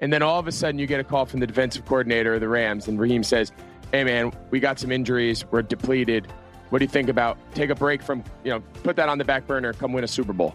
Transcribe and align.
And 0.00 0.12
then 0.12 0.22
all 0.22 0.38
of 0.38 0.46
a 0.46 0.52
sudden, 0.52 0.78
you 0.78 0.86
get 0.86 1.00
a 1.00 1.04
call 1.04 1.26
from 1.26 1.40
the 1.40 1.46
defensive 1.46 1.84
coordinator 1.84 2.34
of 2.34 2.40
the 2.40 2.48
Rams, 2.48 2.88
and 2.88 2.98
Raheem 2.98 3.22
says, 3.22 3.52
Hey, 3.92 4.04
man, 4.04 4.32
we 4.50 4.60
got 4.60 4.78
some 4.78 4.92
injuries. 4.92 5.44
We're 5.50 5.62
depleted. 5.62 6.28
What 6.70 6.78
do 6.78 6.84
you 6.84 6.88
think 6.88 7.08
about 7.08 7.36
take 7.54 7.70
a 7.70 7.74
break 7.74 8.02
from, 8.02 8.22
you 8.44 8.52
know, 8.52 8.60
put 8.84 8.96
that 8.96 9.08
on 9.08 9.18
the 9.18 9.24
back 9.24 9.46
burner, 9.46 9.72
come 9.72 9.92
win 9.92 10.04
a 10.04 10.08
Super 10.08 10.32
Bowl? 10.32 10.54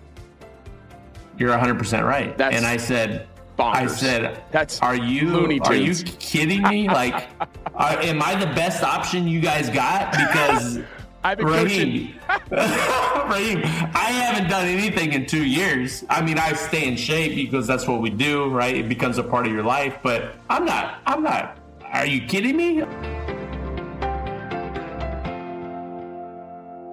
You're 1.38 1.52
100% 1.52 2.08
right. 2.08 2.38
That's 2.38 2.55
and 2.55 2.66
I 2.66 2.78
said, 2.78 3.28
bonkers. 3.60 3.76
I 3.76 3.88
said, 3.88 4.44
That's 4.52 4.81
are 4.81 4.96
you 4.96 5.60
are 5.64 5.76
you 5.76 5.94
kidding 5.96 6.64
me? 6.64 6.88
Like, 6.96 7.28
are, 7.76 8.00
am 8.00 8.22
I 8.22 8.36
the 8.36 8.46
best 8.48 8.84
option 8.84 9.28
you 9.28 9.42
guys 9.42 9.70
got? 9.70 10.12
Because 10.12 10.80
I've 11.24 11.38
been 11.38 11.48
coaching. 11.48 12.16
Raheem, 12.52 13.62
I 13.96 14.12
haven't 14.12 14.52
done 14.52 14.68
anything 14.68 15.14
in 15.14 15.26
two 15.26 15.44
years. 15.44 16.04
I 16.12 16.22
mean, 16.22 16.38
I 16.38 16.54
stay 16.54 16.88
in 16.88 16.95
shape 16.95 17.36
because 17.36 17.66
that's 17.66 17.88
what 17.88 18.02
we 18.02 18.12
do, 18.12 18.50
right? 18.50 18.76
It 18.76 18.88
becomes 18.88 19.18
a 19.18 19.23
part 19.23 19.48
of 19.48 19.52
your 19.52 19.64
life. 19.64 19.98
But 20.04 20.36
I'm 20.48 20.63
not. 20.63 21.02
I'm 21.08 21.23
not. 21.23 21.58
Are 21.91 22.05
you 22.05 22.22
kidding 22.27 22.55
me? 22.55 22.81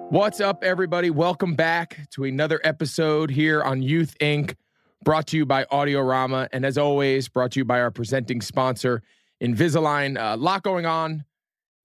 What's 0.09 0.41
up, 0.41 0.63
everybody? 0.63 1.11
Welcome 1.11 1.53
back 1.53 2.09
to 2.13 2.23
another 2.23 2.59
episode 2.63 3.29
here 3.29 3.61
on 3.61 3.83
Youth 3.83 4.17
Inc., 4.19 4.55
brought 5.03 5.27
to 5.27 5.37
you 5.37 5.45
by 5.45 5.65
Audiorama. 5.65 6.49
And 6.51 6.65
as 6.65 6.79
always, 6.79 7.27
brought 7.29 7.51
to 7.51 7.59
you 7.59 7.65
by 7.65 7.79
our 7.79 7.91
presenting 7.91 8.41
sponsor, 8.41 9.03
Invisalign. 9.39 10.17
A 10.19 10.35
lot 10.35 10.63
going 10.63 10.87
on 10.87 11.25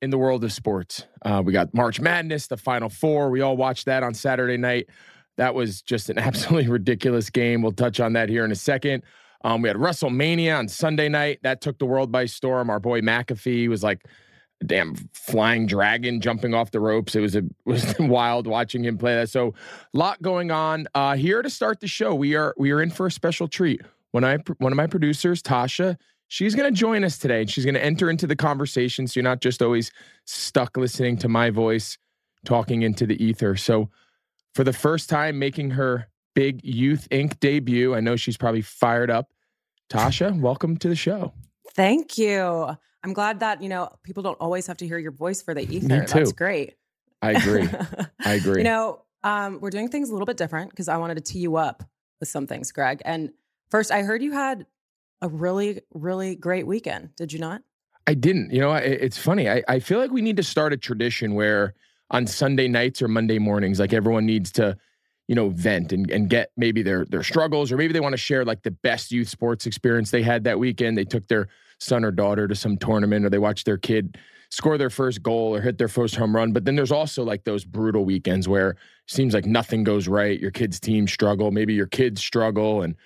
in 0.00 0.10
the 0.10 0.18
world 0.18 0.44
of 0.44 0.52
sports. 0.52 1.04
Uh, 1.22 1.42
we 1.44 1.52
got 1.52 1.74
March 1.74 2.00
Madness, 2.00 2.46
the 2.46 2.56
Final 2.56 2.88
Four. 2.88 3.30
We 3.30 3.40
all 3.40 3.56
watched 3.56 3.86
that 3.86 4.02
on 4.02 4.14
Saturday 4.14 4.56
night. 4.56 4.88
That 5.36 5.54
was 5.54 5.82
just 5.82 6.10
an 6.10 6.18
absolutely 6.18 6.68
ridiculous 6.68 7.30
game. 7.30 7.62
We'll 7.62 7.72
touch 7.72 8.00
on 8.00 8.12
that 8.14 8.28
here 8.28 8.44
in 8.44 8.52
a 8.52 8.56
second. 8.56 9.02
Um, 9.44 9.62
we 9.62 9.68
had 9.68 9.76
WrestleMania 9.76 10.58
on 10.58 10.68
Sunday 10.68 11.08
night. 11.08 11.40
That 11.42 11.60
took 11.60 11.78
the 11.78 11.86
world 11.86 12.10
by 12.10 12.26
storm. 12.26 12.70
Our 12.70 12.80
boy 12.80 13.00
McAfee 13.00 13.68
was 13.68 13.82
like 13.82 14.04
a 14.60 14.64
damn 14.64 14.96
flying 15.12 15.66
dragon 15.66 16.20
jumping 16.20 16.54
off 16.54 16.72
the 16.72 16.80
ropes. 16.80 17.14
It 17.14 17.20
was 17.20 17.36
a 17.36 17.42
was 17.64 17.94
wild 17.98 18.46
watching 18.46 18.84
him 18.84 18.98
play 18.98 19.14
that. 19.14 19.30
So, 19.30 19.54
a 19.94 19.98
lot 19.98 20.20
going 20.22 20.50
on. 20.50 20.88
Uh, 20.94 21.14
here 21.14 21.42
to 21.42 21.50
start 21.50 21.80
the 21.80 21.86
show, 21.86 22.14
we 22.14 22.34
are 22.34 22.54
we 22.58 22.72
are 22.72 22.82
in 22.82 22.90
for 22.90 23.06
a 23.06 23.10
special 23.10 23.46
treat. 23.46 23.80
When 24.10 24.24
I 24.24 24.38
one 24.58 24.72
of 24.72 24.76
my 24.76 24.86
producers, 24.86 25.42
Tasha, 25.42 25.96
she's 26.28 26.54
going 26.54 26.72
to 26.72 26.78
join 26.78 27.04
us 27.04 27.18
today, 27.18 27.40
and 27.40 27.50
she's 27.50 27.64
going 27.64 27.74
to 27.74 27.84
enter 27.84 28.08
into 28.08 28.26
the 28.26 28.36
conversation. 28.36 29.06
So 29.06 29.18
you're 29.18 29.24
not 29.24 29.40
just 29.40 29.60
always 29.60 29.90
stuck 30.24 30.76
listening 30.76 31.16
to 31.18 31.28
my 31.28 31.50
voice 31.50 31.98
talking 32.44 32.82
into 32.82 33.06
the 33.06 33.22
ether. 33.22 33.56
So, 33.56 33.90
for 34.54 34.64
the 34.64 34.72
first 34.72 35.08
time 35.08 35.38
making 35.38 35.70
her 35.70 36.08
big 36.34 36.64
Youth 36.64 37.08
Inc. 37.10 37.38
debut, 37.40 37.94
I 37.94 38.00
know 38.00 38.16
she's 38.16 38.36
probably 38.36 38.62
fired 38.62 39.10
up. 39.10 39.30
Tasha, 39.90 40.38
welcome 40.40 40.76
to 40.78 40.88
the 40.88 40.96
show. 40.96 41.32
Thank 41.74 42.18
you. 42.18 42.76
I'm 43.04 43.12
glad 43.12 43.40
that, 43.40 43.62
you 43.62 43.68
know, 43.68 43.90
people 44.02 44.22
don't 44.22 44.38
always 44.40 44.66
have 44.66 44.76
to 44.78 44.86
hear 44.86 44.98
your 44.98 45.12
voice 45.12 45.42
for 45.42 45.54
the 45.54 45.62
ether. 45.62 46.04
too. 46.04 46.18
That's 46.18 46.32
great. 46.32 46.74
I 47.22 47.32
agree. 47.32 47.68
I 48.24 48.34
agree. 48.34 48.58
you 48.58 48.64
know, 48.64 49.02
um, 49.22 49.60
we're 49.60 49.70
doing 49.70 49.88
things 49.88 50.10
a 50.10 50.12
little 50.12 50.26
bit 50.26 50.36
different 50.36 50.70
because 50.70 50.88
I 50.88 50.96
wanted 50.96 51.16
to 51.16 51.20
tee 51.20 51.40
you 51.40 51.56
up 51.56 51.84
with 52.20 52.28
some 52.28 52.46
things, 52.46 52.72
Greg. 52.72 53.00
And 53.04 53.30
first, 53.70 53.90
I 53.90 54.02
heard 54.02 54.22
you 54.22 54.32
had 54.32 54.66
a 55.20 55.28
really, 55.28 55.80
really 55.92 56.36
great 56.36 56.66
weekend. 56.66 57.10
Did 57.16 57.32
you 57.32 57.38
not? 57.38 57.62
I 58.06 58.14
didn't. 58.14 58.52
You 58.52 58.60
know, 58.60 58.72
it, 58.72 58.98
it's 59.00 59.18
funny. 59.18 59.48
I, 59.48 59.62
I 59.68 59.80
feel 59.80 59.98
like 59.98 60.10
we 60.10 60.22
need 60.22 60.36
to 60.38 60.42
start 60.42 60.72
a 60.72 60.76
tradition 60.76 61.34
where 61.34 61.74
on 62.10 62.26
Sunday 62.26 62.68
nights 62.68 63.02
or 63.02 63.08
Monday 63.08 63.38
mornings, 63.38 63.78
like 63.78 63.92
everyone 63.92 64.24
needs 64.24 64.50
to, 64.52 64.76
you 65.26 65.34
know, 65.34 65.50
vent 65.50 65.92
and, 65.92 66.10
and 66.10 66.30
get 66.30 66.50
maybe 66.56 66.82
their 66.82 67.04
their 67.04 67.22
struggles 67.22 67.70
or 67.70 67.76
maybe 67.76 67.92
they 67.92 68.00
want 68.00 68.14
to 68.14 68.18
share 68.18 68.44
like 68.44 68.62
the 68.62 68.70
best 68.70 69.12
youth 69.12 69.28
sports 69.28 69.66
experience 69.66 70.10
they 70.10 70.22
had 70.22 70.44
that 70.44 70.58
weekend. 70.58 70.96
They 70.96 71.04
took 71.04 71.28
their 71.28 71.48
son 71.78 72.04
or 72.04 72.10
daughter 72.10 72.48
to 72.48 72.54
some 72.54 72.76
tournament 72.78 73.26
or 73.26 73.30
they 73.30 73.38
watched 73.38 73.66
their 73.66 73.76
kid 73.76 74.16
score 74.50 74.78
their 74.78 74.90
first 74.90 75.22
goal 75.22 75.54
or 75.54 75.60
hit 75.60 75.76
their 75.76 75.88
first 75.88 76.16
home 76.16 76.34
run. 76.34 76.52
But 76.52 76.64
then 76.64 76.76
there's 76.76 76.92
also 76.92 77.22
like 77.22 77.44
those 77.44 77.64
brutal 77.64 78.04
weekends 78.04 78.48
where 78.48 78.70
it 78.70 78.76
seems 79.06 79.34
like 79.34 79.44
nothing 79.44 79.84
goes 79.84 80.08
right. 80.08 80.40
Your 80.40 80.50
kid's 80.50 80.80
team 80.80 81.06
struggle, 81.06 81.50
maybe 81.50 81.74
your 81.74 81.86
kids 81.86 82.22
struggle 82.22 82.80
and 82.82 82.96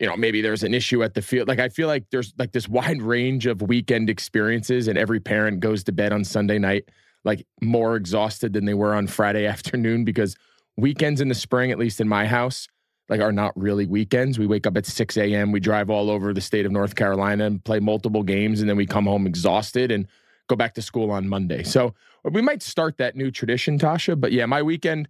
you 0.00 0.06
know, 0.06 0.16
maybe 0.16 0.42
there's 0.42 0.62
an 0.62 0.74
issue 0.74 1.02
at 1.02 1.14
the 1.14 1.22
field. 1.22 1.48
Like 1.48 1.58
I 1.58 1.68
feel 1.68 1.88
like 1.88 2.04
there's 2.10 2.34
like 2.38 2.52
this 2.52 2.68
wide 2.68 3.00
range 3.02 3.46
of 3.46 3.62
weekend 3.62 4.10
experiences, 4.10 4.88
and 4.88 4.98
every 4.98 5.20
parent 5.20 5.60
goes 5.60 5.84
to 5.84 5.92
bed 5.92 6.12
on 6.12 6.24
Sunday 6.24 6.58
night 6.58 6.88
like 7.24 7.44
more 7.60 7.96
exhausted 7.96 8.52
than 8.52 8.64
they 8.64 8.74
were 8.74 8.94
on 8.94 9.06
Friday 9.06 9.46
afternoon 9.54 10.04
because 10.04 10.36
weekends 10.76 11.20
in 11.20 11.28
the 11.28 11.34
spring, 11.34 11.70
at 11.70 11.78
least 11.78 12.00
in 12.00 12.08
my 12.08 12.24
house, 12.26 12.68
like 13.08 13.20
are 13.20 13.32
not 13.32 13.52
really 13.56 13.86
weekends. 13.86 14.38
We 14.38 14.46
wake 14.46 14.66
up 14.66 14.76
at 14.76 14.86
6 14.86 15.16
a.m. 15.16 15.52
We 15.52 15.60
drive 15.60 15.90
all 15.90 16.08
over 16.08 16.32
the 16.32 16.40
state 16.40 16.64
of 16.64 16.72
North 16.72 16.94
Carolina 16.94 17.44
and 17.44 17.62
play 17.62 17.80
multiple 17.80 18.22
games, 18.22 18.60
and 18.60 18.70
then 18.70 18.76
we 18.76 18.86
come 18.86 19.06
home 19.06 19.26
exhausted 19.26 19.90
and 19.90 20.06
go 20.48 20.56
back 20.56 20.74
to 20.74 20.82
school 20.82 21.10
on 21.10 21.28
Monday. 21.28 21.64
So 21.64 21.94
we 22.24 22.40
might 22.40 22.62
start 22.62 22.98
that 22.98 23.16
new 23.16 23.30
tradition, 23.30 23.78
Tasha. 23.78 24.18
But 24.18 24.32
yeah, 24.32 24.46
my 24.46 24.62
weekend, 24.62 25.08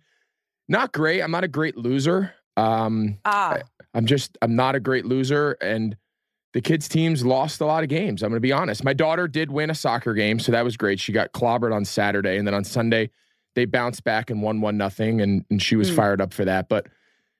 not 0.69 0.93
great. 0.93 1.21
I'm 1.21 1.31
not 1.31 1.45
a 1.45 1.49
great 1.49 1.77
loser. 1.77 2.33
Um, 2.57 3.19
Ah, 3.27 3.59
I'm 3.97 4.05
just 4.07 4.37
I'm 4.43 4.55
not 4.55 4.75
a 4.75 4.81
great 4.81 5.07
loser 5.07 5.53
and 5.63 5.97
the 6.53 6.61
kids 6.61 6.87
teams 6.89 7.25
lost 7.25 7.61
a 7.61 7.67
lot 7.67 7.83
of 7.83 7.89
games. 7.89 8.23
I'm 8.23 8.29
going 8.31 8.37
to 8.37 8.41
be 8.41 8.53
honest. 8.53 8.85
My 8.85 8.93
daughter 8.93 9.27
did 9.27 9.51
win 9.51 9.69
a 9.71 9.75
soccer 9.75 10.15
game, 10.15 10.39
so 10.39 10.53
that 10.53 10.65
was 10.65 10.77
great. 10.77 11.01
She 11.01 11.13
got 11.13 11.33
clobbered 11.33 11.75
on 11.75 11.85
Saturday 11.85 12.37
and 12.37 12.47
then 12.47 12.55
on 12.55 12.63
Sunday 12.65 13.11
they 13.55 13.65
bounced 13.65 14.05
back 14.05 14.31
and 14.31 14.43
won 14.43 14.61
one 14.61 14.77
nothing 14.77 15.21
and 15.23 15.45
and 15.51 15.61
she 15.63 15.77
was 15.77 15.89
Hmm. 15.89 15.97
fired 15.97 16.21
up 16.21 16.35
for 16.35 16.45
that. 16.45 16.69
But 16.69 16.87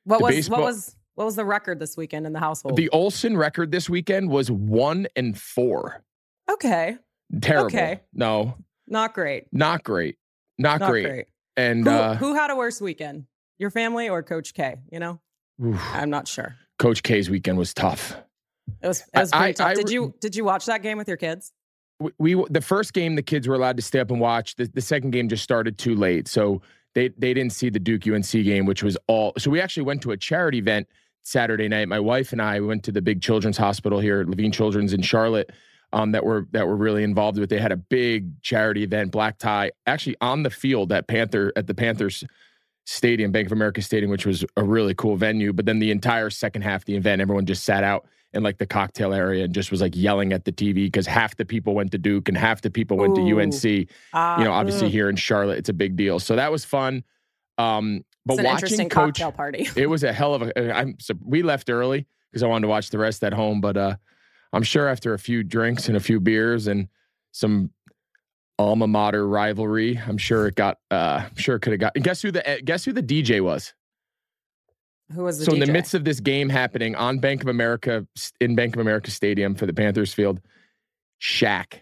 what 0.05 0.21
was 0.23 0.35
baseball- 0.35 0.61
what 0.61 0.67
was 0.67 0.97
what 1.15 1.25
was 1.27 1.37
the 1.37 1.45
record 1.45 1.79
this 1.79 1.97
weekend 1.97 2.27
in 2.27 2.33
the 2.33 2.41
household? 2.41 2.77
the 2.77 2.89
Olsen 2.91 3.37
record 3.37 3.71
this 3.71 3.89
weekend 3.89 4.29
was 4.31 4.51
1 4.51 5.07
and 5.17 5.39
4. 5.39 6.03
okay, 6.51 6.97
Terrible. 7.41 7.67
Okay. 7.67 8.01
No, 8.15 8.57
not 8.87 9.13
great. 9.15 9.47
not 9.53 9.83
great. 9.85 10.17
Not, 10.59 10.81
Not 10.81 10.91
great. 10.91 11.07
great. 11.07 11.27
And 11.59 11.85
Who, 11.87 11.91
uh 11.91 12.15
who 12.17 12.35
had 12.35 12.51
a 12.51 12.57
worse 12.57 12.81
weekend? 12.81 13.27
Your 13.59 13.71
family 13.71 14.09
or 14.09 14.23
Coach 14.23 14.55
K? 14.55 14.77
You 14.91 15.01
know, 15.01 15.21
oof, 15.65 15.81
I'm 15.93 16.11
not 16.11 16.29
sure. 16.29 16.57
Coach 16.79 17.03
K's 17.03 17.31
weekend 17.31 17.59
was 17.59 17.73
tough. 17.73 18.17
It 18.83 18.89
was 18.89 19.01
it 19.01 19.19
was 19.19 19.33
I- 19.33 19.53
tough. 19.53 19.67
I 19.69 19.75
did 19.75 19.91
you 19.91 20.15
did 20.21 20.37
you 20.37 20.45
watch 20.45 20.67
that 20.67 20.83
game 20.83 20.99
with 20.99 21.09
your 21.09 21.17
kids? 21.17 21.53
we, 22.01 22.13
we 22.19 22.45
the 22.51 22.61
first 22.61 22.93
game 22.93 23.15
the 23.15 23.23
kids 23.23 23.49
were 23.49 23.55
allowed 23.55 23.77
to 23.77 23.83
stay 23.83 24.01
up 24.01 24.11
and 24.11 24.21
watch. 24.21 24.57
The, 24.57 24.67
the 24.73 24.81
second 24.81 25.11
game 25.11 25.29
just 25.29 25.43
started 25.43 25.79
too 25.79 25.95
late, 25.95 26.29
so 26.29 26.63
they 26.95 27.09
they 27.09 27.33
didn't 27.35 27.53
see 27.53 27.71
the 27.71 27.79
Duke 27.79 28.07
UNC 28.07 28.31
game, 28.31 28.67
which 28.67 28.83
was 28.83 28.97
all. 29.07 29.33
So 29.39 29.51
we 29.51 29.61
actually 29.61 29.85
went 29.85 30.03
to 30.03 30.11
a 30.13 30.17
charity 30.17 30.59
event 30.59 30.89
Saturday 31.23 31.69
night. 31.69 31.89
My 31.89 32.01
wife 32.01 32.33
and 32.33 32.43
I 32.43 32.61
went 32.61 32.85
to 32.85 32.93
the 32.93 33.03
big 33.03 33.23
children's 33.23 33.57
hospital 33.57 34.01
here, 34.01 34.25
Levine 34.27 34.53
Children's 34.53 34.93
in 34.93 35.03
Charlotte. 35.03 35.51
Um, 35.93 36.11
that 36.13 36.25
were 36.25 36.49
that 36.51 36.67
were 36.67 36.77
really 36.77 37.05
involved 37.05 37.39
with. 37.39 37.49
They 37.49 37.61
had 37.61 37.71
a 37.71 37.77
big 37.77 38.43
charity 38.43 38.83
event, 38.83 39.13
black 39.13 39.39
tie, 39.39 39.71
actually 39.87 40.17
on 40.21 40.43
the 40.43 40.51
field 40.51 40.93
at 40.93 41.07
Panther 41.07 41.53
at 41.55 41.69
the 41.69 41.75
Panthers 41.75 42.25
Stadium, 42.87 43.33
Bank 43.33 43.47
of 43.47 43.53
America 43.53 43.83
Stadium, 43.83 44.11
which 44.11 44.25
was 44.25 44.45
a 44.57 44.63
really 44.65 44.95
cool 44.95 45.17
venue. 45.17 45.53
But 45.53 45.67
then 45.67 45.81
the 45.81 45.91
entire 45.91 46.31
second 46.31 46.63
half 46.63 46.83
of 46.83 46.85
the 46.87 46.95
event, 46.97 47.21
everyone 47.21 47.45
just 47.45 47.65
sat 47.65 47.83
out 47.85 48.07
in 48.33 48.43
like 48.43 48.59
the 48.59 48.67
cocktail 48.67 49.13
area 49.13 49.45
and 49.45 49.53
just 49.55 49.71
was 49.71 49.81
like 49.81 49.97
yelling 49.97 50.33
at 50.33 50.45
the 50.45 50.53
TV 50.53 50.75
because 50.87 51.07
half 51.07 51.37
the 51.37 51.45
people 51.45 51.75
went 51.75 51.91
to 51.93 51.99
Duke 51.99 52.29
and 52.29 52.37
half 52.39 52.63
the 52.63 52.71
people 52.71 52.97
went 52.97 53.19
Ooh. 53.19 53.29
to 53.29 53.41
UNC. 53.43 53.65
You 53.65 53.87
Ah, 54.13 54.43
know, 54.43 54.53
obviously 54.53 54.87
ugh. 54.87 54.93
here 54.93 55.09
in 55.09 55.17
Charlotte, 55.17 55.59
it's 55.59 55.69
a 55.69 55.73
big 55.73 55.97
deal. 55.97 56.19
So 56.21 56.37
that 56.37 56.51
was 56.53 56.65
fun. 56.65 57.03
Um, 57.59 58.05
but 58.25 58.43
watching 58.43 58.89
Coach, 58.89 59.19
cocktail 59.19 59.33
party. 59.33 59.69
it 59.77 59.89
was 59.89 60.05
a 60.05 60.13
hell 60.13 60.35
of 60.35 60.43
a. 60.43 60.73
I'm 60.77 60.97
so 61.01 61.15
we 61.25 61.43
left 61.43 61.71
early 61.71 62.07
because 62.31 62.43
I 62.43 62.47
wanted 62.47 62.63
to 62.63 62.69
watch 62.69 62.91
the 62.91 62.99
rest 62.99 63.25
at 63.25 63.33
home, 63.33 63.61
but 63.61 63.77
uh, 63.77 63.97
I'm 64.53 64.63
sure 64.65 64.89
after 64.89 65.15
a 65.15 65.19
few 65.19 65.43
drinks 65.43 65.89
and 65.89 65.97
a 65.97 66.01
few 66.01 66.21
beers 66.21 66.67
and 66.67 66.89
some 67.33 67.71
alma 68.59 68.87
mater 68.87 69.27
rivalry, 69.29 70.01
I'm 70.07 70.19
sure 70.19 70.47
it 70.47 70.55
got. 70.55 70.79
Uh, 70.91 71.23
I'm 71.29 71.37
sure 71.37 71.57
it 71.57 71.61
could 71.61 71.73
have 71.73 71.81
got. 71.81 71.95
Guess 71.95 72.23
who 72.23 72.31
the 72.31 72.61
guess 72.65 72.85
who 72.85 72.93
the 72.93 73.03
DJ 73.03 73.41
was? 73.41 73.73
Who 75.13 75.23
was 75.25 75.39
the 75.39 75.45
so 75.45 75.53
in 75.53 75.61
the 75.61 75.67
midst 75.67 75.95
of 75.95 76.05
this 76.05 76.19
game 76.21 76.49
happening 76.49 76.97
on 76.97 77.19
Bank 77.19 77.43
of 77.43 77.49
America 77.49 78.07
in 78.41 78.57
Bank 78.57 78.75
of 78.75 78.81
America 78.81 79.11
Stadium 79.11 79.55
for 79.55 79.67
the 79.67 79.73
Panthers 79.75 80.13
field, 80.13 80.41
Shaq. 81.23 81.81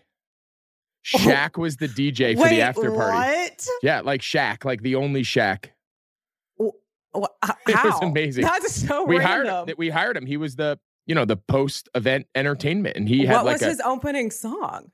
Shaq 1.06 1.58
was 1.58 1.76
the 1.76 1.88
DJ 1.88 2.34
for 2.34 2.42
Wait, 2.44 2.50
the 2.50 2.60
after 2.62 2.90
party. 2.90 3.16
What? 3.16 3.66
Yeah, 3.82 4.00
like 4.00 4.20
Shaq, 4.22 4.64
like 4.64 4.82
the 4.82 4.94
only 4.94 5.22
Shaq. 5.22 5.66
Wha- 6.58 6.70
h- 7.44 7.50
It 7.68 7.84
was 7.84 7.94
how? 7.94 8.00
amazing. 8.00 8.44
That's 8.44 8.74
so 8.86 9.04
We 9.04 9.18
random. 9.18 9.46
hired 9.46 9.68
him. 9.68 9.74
We 9.78 9.88
hired 9.90 10.16
him. 10.16 10.26
He 10.26 10.36
was 10.36 10.56
the 10.56 10.78
you 11.06 11.14
know 11.14 11.24
the 11.24 11.36
post 11.36 11.88
event 11.94 12.26
entertainment, 12.34 12.96
and 12.96 13.08
he 13.08 13.24
had 13.26 13.36
what 13.36 13.44
like 13.44 13.52
was 13.54 13.62
a 13.62 13.66
his 13.68 13.80
opening 13.84 14.30
song? 14.30 14.90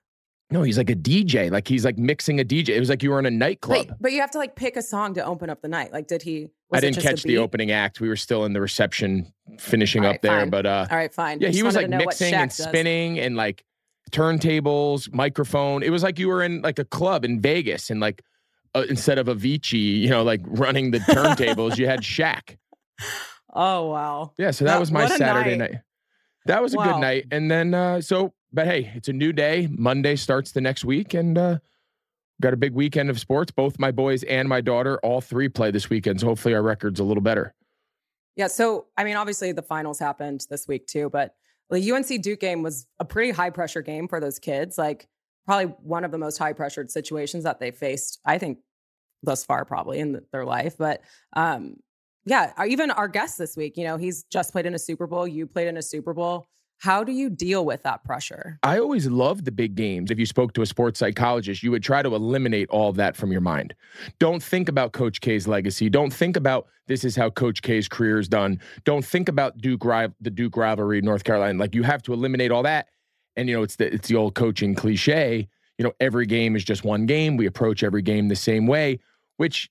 No. 0.51 0.63
He's 0.63 0.79
like 0.79 0.91
a 0.91 0.95
DJ. 0.97 1.51
Like 1.51 1.67
he's 1.69 1.85
like 1.85 1.99
mixing 1.99 2.41
a 2.41 2.45
DJ. 2.45 2.71
It 2.71 2.81
was 2.81 2.89
like 2.89 3.03
you 3.03 3.11
were 3.11 3.19
in 3.19 3.27
a 3.27 3.31
nightclub. 3.31 3.79
Wait, 3.89 3.91
but 4.01 4.13
you 4.13 4.21
have 4.21 4.31
to 4.33 4.39
like 4.39 4.57
pick 4.57 4.77
a 4.77 4.83
song 4.83 5.15
to 5.15 5.25
open 5.25 5.51
up 5.51 5.63
the 5.63 5.69
night. 5.69 5.93
Like, 5.93 6.07
did 6.09 6.23
he? 6.23 6.49
I 6.73 6.81
didn't 6.81 7.03
catch 7.03 7.23
the 7.25 7.39
opening 7.39 7.71
act. 7.73 8.01
We 8.01 8.09
were 8.09 8.17
still 8.17 8.45
in 8.45 8.53
the 8.53 8.61
reception, 8.61 9.33
finishing 9.59 10.05
All 10.05 10.13
up 10.13 10.23
there. 10.23 10.39
fine. 10.41 10.51
But 10.51 10.67
uh, 10.67 10.87
All 10.91 10.97
right, 10.97 11.13
fine. 11.13 11.41
yeah, 11.41 11.49
he 11.49 11.63
was 11.63 11.75
like 11.75 11.87
to 11.87 11.91
know 11.91 11.97
what 11.99 12.07
mixing 12.07 12.35
and 12.35 12.51
does. 12.51 12.63
spinning 12.63 13.19
and 13.19 13.35
like 13.37 13.65
turntables, 14.13 15.13
microphone. 15.13 15.83
It 15.83 15.91
was 15.91 16.03
like 16.03 16.19
you 16.19 16.29
were 16.29 16.43
in 16.43 16.63
like 16.63 16.79
a 16.79 16.85
club 16.85 17.25
in 17.25 17.41
Vegas 17.41 17.91
and 17.91 18.01
like 18.01 18.23
uh, 18.75 18.85
instead 18.89 19.19
of 19.19 19.27
Avicii, 19.27 19.99
you 20.01 20.09
know, 20.09 20.23
like 20.23 20.41
running 20.45 20.91
the 20.93 20.99
turntables, 20.99 21.77
you 21.79 21.87
had 21.87 22.01
Shaq. 22.01 22.57
Oh 23.53 23.89
wow. 23.91 24.33
Yeah, 24.39 24.53
so 24.53 24.65
that 24.65 24.75
That- 24.75 24.81
was 24.81 24.93
my 24.93 25.09
Saturday 25.09 25.57
night. 25.57 25.73
night. 25.73 25.81
that 26.47 26.63
was 26.63 26.73
a 26.73 26.77
Wow. 26.77 26.85
good 26.93 27.01
night. 27.01 27.27
And 27.33 27.51
then, 27.51 27.75
uh, 27.75 28.01
so, 28.01 28.33
but 28.53 28.67
hey, 28.67 28.91
it's 28.95 29.09
a 29.09 29.13
new 29.13 29.33
day. 29.33 29.69
Monday 29.71 30.17
starts 30.17 30.53
the 30.53 30.61
next 30.61 30.85
week, 30.85 31.15
and 31.15 31.37
uh, 31.39 31.59
got 32.41 32.53
a 32.53 32.57
big 32.57 32.73
weekend 32.73 33.11
of 33.11 33.21
sports. 33.21 33.51
Both 33.51 33.79
my 33.79 33.91
boys 33.91 34.23
and 34.25 34.49
my 34.49 34.61
daughter, 34.61 34.99
all 35.03 35.21
three 35.21 35.49
play 35.49 35.71
this 35.71 35.91
weekend. 35.91 36.21
So 36.21 36.27
hopefully 36.27 36.55
our 36.55 36.63
record's 36.63 37.01
a 37.01 37.05
little 37.05 37.23
better. 37.23 37.55
Yeah. 38.37 38.47
So, 38.47 38.87
I 38.97 39.05
mean, 39.05 39.17
obviously 39.17 39.53
the 39.53 39.63
finals 39.63 39.99
happened 39.99 40.47
this 40.49 40.67
week 40.67 40.87
too, 40.87 41.11
but 41.11 41.35
the 41.69 41.93
UNC 41.93 42.23
Duke 42.23 42.41
game 42.41 42.63
was 42.63 42.87
a 42.99 43.05
pretty 43.05 43.31
high 43.31 43.51
pressure 43.51 43.83
game 43.83 44.09
for 44.09 44.21
those 44.21 44.39
kids. 44.39 44.79
Like, 44.79 45.09
probably 45.47 45.75
one 45.83 46.05
of 46.05 46.11
the 46.11 46.19
most 46.19 46.39
high 46.39 46.53
pressured 46.53 46.91
situations 46.91 47.45
that 47.45 47.61
they 47.61 47.71
faced, 47.71 48.21
I 48.25 48.39
think, 48.39 48.59
thus 49.23 49.45
far, 49.45 49.65
probably 49.65 49.99
in 49.99 50.21
their 50.33 50.45
life. 50.45 50.77
But 50.79 51.03
um, 51.35 51.77
yeah, 52.25 52.53
even 52.67 52.91
our 52.91 53.09
guest 53.09 53.39
this 53.39 53.57
week, 53.57 53.77
you 53.77 53.85
know, 53.85 53.97
he's 53.97 54.25
just 54.25 54.53
played 54.53 54.67
in 54.67 54.75
a 54.75 54.79
Super 54.79 55.07
Bowl. 55.07 55.27
You 55.27 55.47
played 55.47 55.69
in 55.69 55.77
a 55.77 55.83
Super 55.83 56.15
Bowl. 56.15 56.47
How 56.81 57.05
do 57.05 57.13
you 57.13 57.29
deal 57.29 57.67
with 57.67 57.83
that 57.83 58.05
pressure? 58.05 58.59
I 58.63 58.79
always 58.79 59.07
loved 59.07 59.45
the 59.45 59.53
big 59.53 59.75
games. 59.75 60.11
If 60.11 60.19
you 60.19 60.25
spoke 60.25 60.55
to 60.55 60.63
a 60.63 60.67
sports 60.67 60.99
psychologist, 60.99 61.63
you 61.63 61.71
would 61.73 61.83
try 61.83 62.01
to 62.01 62.15
eliminate 62.15 62.71
all 62.71 62.95
that 62.95 63.17
from 63.17 63.31
your 63.31 63.43
mind. 63.43 63.75
Don't 64.19 64.43
think 64.43 64.67
about 64.67 64.93
Coach 64.93 65.21
K's 65.21 65.47
legacy. 65.47 65.91
Don't 65.91 66.11
think 66.11 66.39
about 66.39 66.69
this 66.87 67.05
is 67.05 67.15
how 67.15 67.29
Coach 67.29 67.61
K's 67.61 67.87
career 67.87 68.19
is 68.19 68.29
done. 68.29 68.61
Don't 68.85 69.05
think 69.05 69.29
about 69.29 69.59
Duke 69.59 69.83
the 70.23 70.31
Duke 70.31 70.57
rivalry, 70.57 71.03
North 71.03 71.23
Carolina. 71.23 71.59
Like 71.59 71.75
you 71.75 71.83
have 71.83 72.03
to 72.05 72.15
eliminate 72.15 72.51
all 72.51 72.63
that. 72.63 72.87
And 73.37 73.47
you 73.47 73.57
know, 73.57 73.63
it's 73.63 73.77
the 73.77 73.93
it's 73.93 74.09
the 74.09 74.17
old 74.17 74.35
coaching 74.35 74.75
cliche. 74.75 75.49
You 75.77 75.85
know, 75.85 75.93
every 76.01 76.25
game 76.25 76.57
is 76.57 76.65
just 76.65 76.83
one 76.83 77.05
game. 77.05 77.37
We 77.37 77.45
approach 77.45 77.83
every 77.83 78.01
game 78.01 78.29
the 78.29 78.37
same 78.37 78.67
way, 78.67 79.01
which 79.37 79.71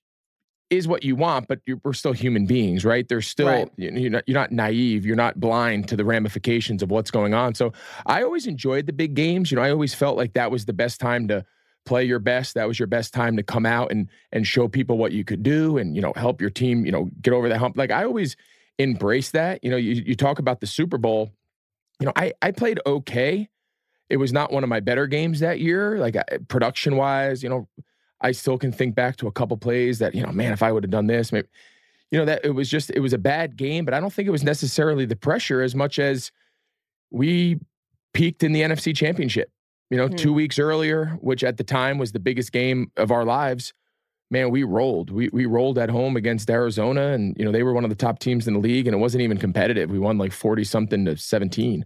is 0.70 0.86
what 0.86 1.02
you 1.04 1.16
want, 1.16 1.48
but 1.48 1.58
you're, 1.66 1.80
we're 1.84 1.92
still 1.92 2.12
human 2.12 2.46
beings, 2.46 2.84
right? 2.84 3.08
There's 3.08 3.26
still 3.26 3.48
Right. 3.48 3.68
you- 3.76 3.90
you're 3.90 4.10
not, 4.10 4.24
you're 4.28 4.38
not 4.38 4.52
naive. 4.52 5.04
You're 5.04 5.16
not 5.16 5.40
blind 5.40 5.88
to 5.88 5.96
the 5.96 6.04
ramifications 6.04 6.82
of 6.82 6.90
what's 6.90 7.10
going 7.10 7.34
on. 7.34 7.54
So 7.56 7.72
I 8.06 8.22
always 8.22 8.46
enjoyed 8.46 8.86
the 8.86 8.92
big 8.92 9.14
games. 9.14 9.50
You 9.50 9.56
know, 9.56 9.62
I 9.62 9.70
always 9.70 9.94
felt 9.94 10.16
like 10.16 10.34
that 10.34 10.50
was 10.50 10.66
the 10.66 10.72
best 10.72 11.00
time 11.00 11.26
to 11.28 11.44
play 11.86 12.04
your 12.04 12.20
best. 12.20 12.54
That 12.54 12.68
was 12.68 12.78
your 12.78 12.86
best 12.86 13.12
time 13.12 13.36
to 13.36 13.42
come 13.42 13.66
out 13.66 13.90
and 13.90 14.08
and 14.32 14.46
show 14.46 14.68
people 14.68 14.96
what 14.96 15.10
you 15.12 15.24
could 15.24 15.42
do 15.42 15.76
and 15.78 15.96
you 15.96 16.02
know 16.02 16.12
help 16.14 16.40
your 16.40 16.50
team. 16.50 16.86
You 16.86 16.92
know, 16.92 17.10
get 17.20 17.32
over 17.34 17.48
that 17.48 17.58
hump. 17.58 17.76
Like 17.76 17.90
I 17.90 18.04
always 18.04 18.36
embrace 18.78 19.30
that. 19.32 19.64
You 19.64 19.70
know, 19.70 19.76
you 19.76 19.94
you 20.06 20.14
talk 20.14 20.38
about 20.38 20.60
the 20.60 20.66
Super 20.66 20.98
Bowl. 20.98 21.32
You 21.98 22.06
know, 22.06 22.12
I 22.14 22.32
I 22.42 22.52
played 22.52 22.78
okay. 22.86 23.48
It 24.08 24.18
was 24.18 24.32
not 24.32 24.52
one 24.52 24.62
of 24.62 24.68
my 24.68 24.80
better 24.80 25.06
games 25.06 25.40
that 25.40 25.58
year, 25.60 25.98
like 25.98 26.16
uh, 26.16 26.22
production 26.48 26.96
wise. 26.96 27.42
You 27.42 27.48
know, 27.48 27.68
I 28.20 28.32
still 28.32 28.58
can 28.58 28.72
think 28.72 28.94
back 28.94 29.16
to 29.16 29.26
a 29.26 29.32
couple 29.32 29.56
plays 29.56 29.98
that 30.00 30.14
you 30.14 30.22
know, 30.22 30.32
man, 30.32 30.52
if 30.52 30.62
I 30.62 30.72
would 30.72 30.82
have 30.84 30.90
done 30.90 31.06
this, 31.06 31.32
maybe 31.32 31.48
you 32.10 32.18
know 32.18 32.24
that 32.24 32.44
it 32.44 32.50
was 32.50 32.68
just 32.68 32.90
it 32.90 33.00
was 33.00 33.12
a 33.12 33.18
bad 33.18 33.56
game. 33.56 33.84
But 33.84 33.94
I 33.94 34.00
don't 34.00 34.12
think 34.12 34.28
it 34.28 34.32
was 34.32 34.44
necessarily 34.44 35.04
the 35.06 35.16
pressure 35.16 35.62
as 35.62 35.74
much 35.74 35.98
as 35.98 36.30
we 37.10 37.58
peaked 38.12 38.42
in 38.42 38.52
the 38.52 38.62
NFC 38.62 38.94
Championship. 38.94 39.50
You 39.90 39.96
know, 39.96 40.06
Hmm. 40.06 40.14
two 40.16 40.32
weeks 40.32 40.58
earlier, 40.58 41.18
which 41.20 41.42
at 41.42 41.56
the 41.56 41.64
time 41.64 41.98
was 41.98 42.12
the 42.12 42.20
biggest 42.20 42.52
game 42.52 42.92
of 42.96 43.10
our 43.10 43.24
lives. 43.24 43.72
Man, 44.30 44.50
we 44.50 44.62
rolled. 44.62 45.10
We 45.10 45.28
we 45.32 45.46
rolled 45.46 45.78
at 45.78 45.90
home 45.90 46.16
against 46.16 46.48
Arizona, 46.50 47.08
and 47.08 47.36
you 47.36 47.44
know 47.44 47.50
they 47.50 47.64
were 47.64 47.72
one 47.72 47.82
of 47.84 47.90
the 47.90 47.96
top 47.96 48.20
teams 48.20 48.46
in 48.46 48.54
the 48.54 48.60
league, 48.60 48.86
and 48.86 48.94
it 48.94 48.98
wasn't 48.98 49.22
even 49.22 49.38
competitive. 49.38 49.90
We 49.90 49.98
won 49.98 50.18
like 50.18 50.30
forty 50.32 50.62
something 50.62 51.04
to 51.06 51.16
seventeen, 51.16 51.84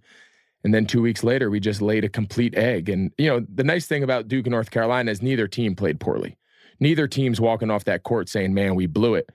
and 0.65 0.73
then 0.75 0.87
two 0.87 1.03
weeks 1.03 1.23
later, 1.23 1.51
we 1.51 1.61
just 1.61 1.81
laid 1.83 2.05
a 2.05 2.09
complete 2.09 2.55
egg. 2.57 2.89
And 2.89 3.13
you 3.19 3.29
know 3.29 3.45
the 3.55 3.65
nice 3.65 3.87
thing 3.87 4.03
about 4.03 4.29
Duke 4.29 4.47
and 4.47 4.53
North 4.53 4.71
Carolina 4.71 5.11
is 5.11 5.23
neither 5.23 5.47
team 5.47 5.77
played 5.77 6.01
poorly. 6.01 6.37
Neither 6.81 7.07
team's 7.07 7.41
walking 7.41 7.71
off 7.71 7.85
that 7.85 8.03
court 8.03 8.29
saying, 8.29 8.53
"Man, 8.55 8.75
we 8.75 8.87
blew 8.87 9.15
it." 9.15 9.31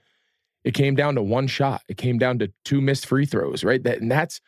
It 0.64 0.74
came 0.74 0.94
down 0.94 1.14
to 1.14 1.22
one 1.22 1.46
shot. 1.46 1.82
It 1.88 1.96
came 1.96 2.18
down 2.18 2.38
to 2.40 2.52
two 2.66 2.80
missed 2.82 3.06
free 3.06 3.24
throws, 3.24 3.64
right? 3.64 3.82
That 3.82 4.00
and 4.00 4.10
that's 4.10 4.40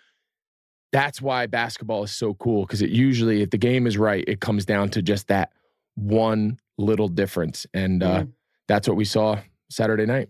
that's 0.92 1.22
why 1.22 1.46
basketball 1.46 2.02
is 2.04 2.10
so 2.14 2.34
cool 2.34 2.66
because 2.66 2.82
it 2.82 2.90
usually, 2.90 3.40
if 3.40 3.48
the 3.50 3.56
game 3.58 3.86
is 3.86 3.96
right, 3.96 4.24
it 4.28 4.40
comes 4.40 4.66
down 4.66 4.90
to 4.90 5.00
just 5.00 5.28
that 5.28 5.50
one 5.94 6.58
little 6.76 7.08
difference, 7.08 7.66
and 7.72 8.02
uh, 8.02 8.20
Mhm. 8.24 8.32
that's 8.68 8.86
what 8.88 8.96
we 8.96 9.04
saw 9.06 9.38
Saturday 9.70 10.04
night. 10.04 10.28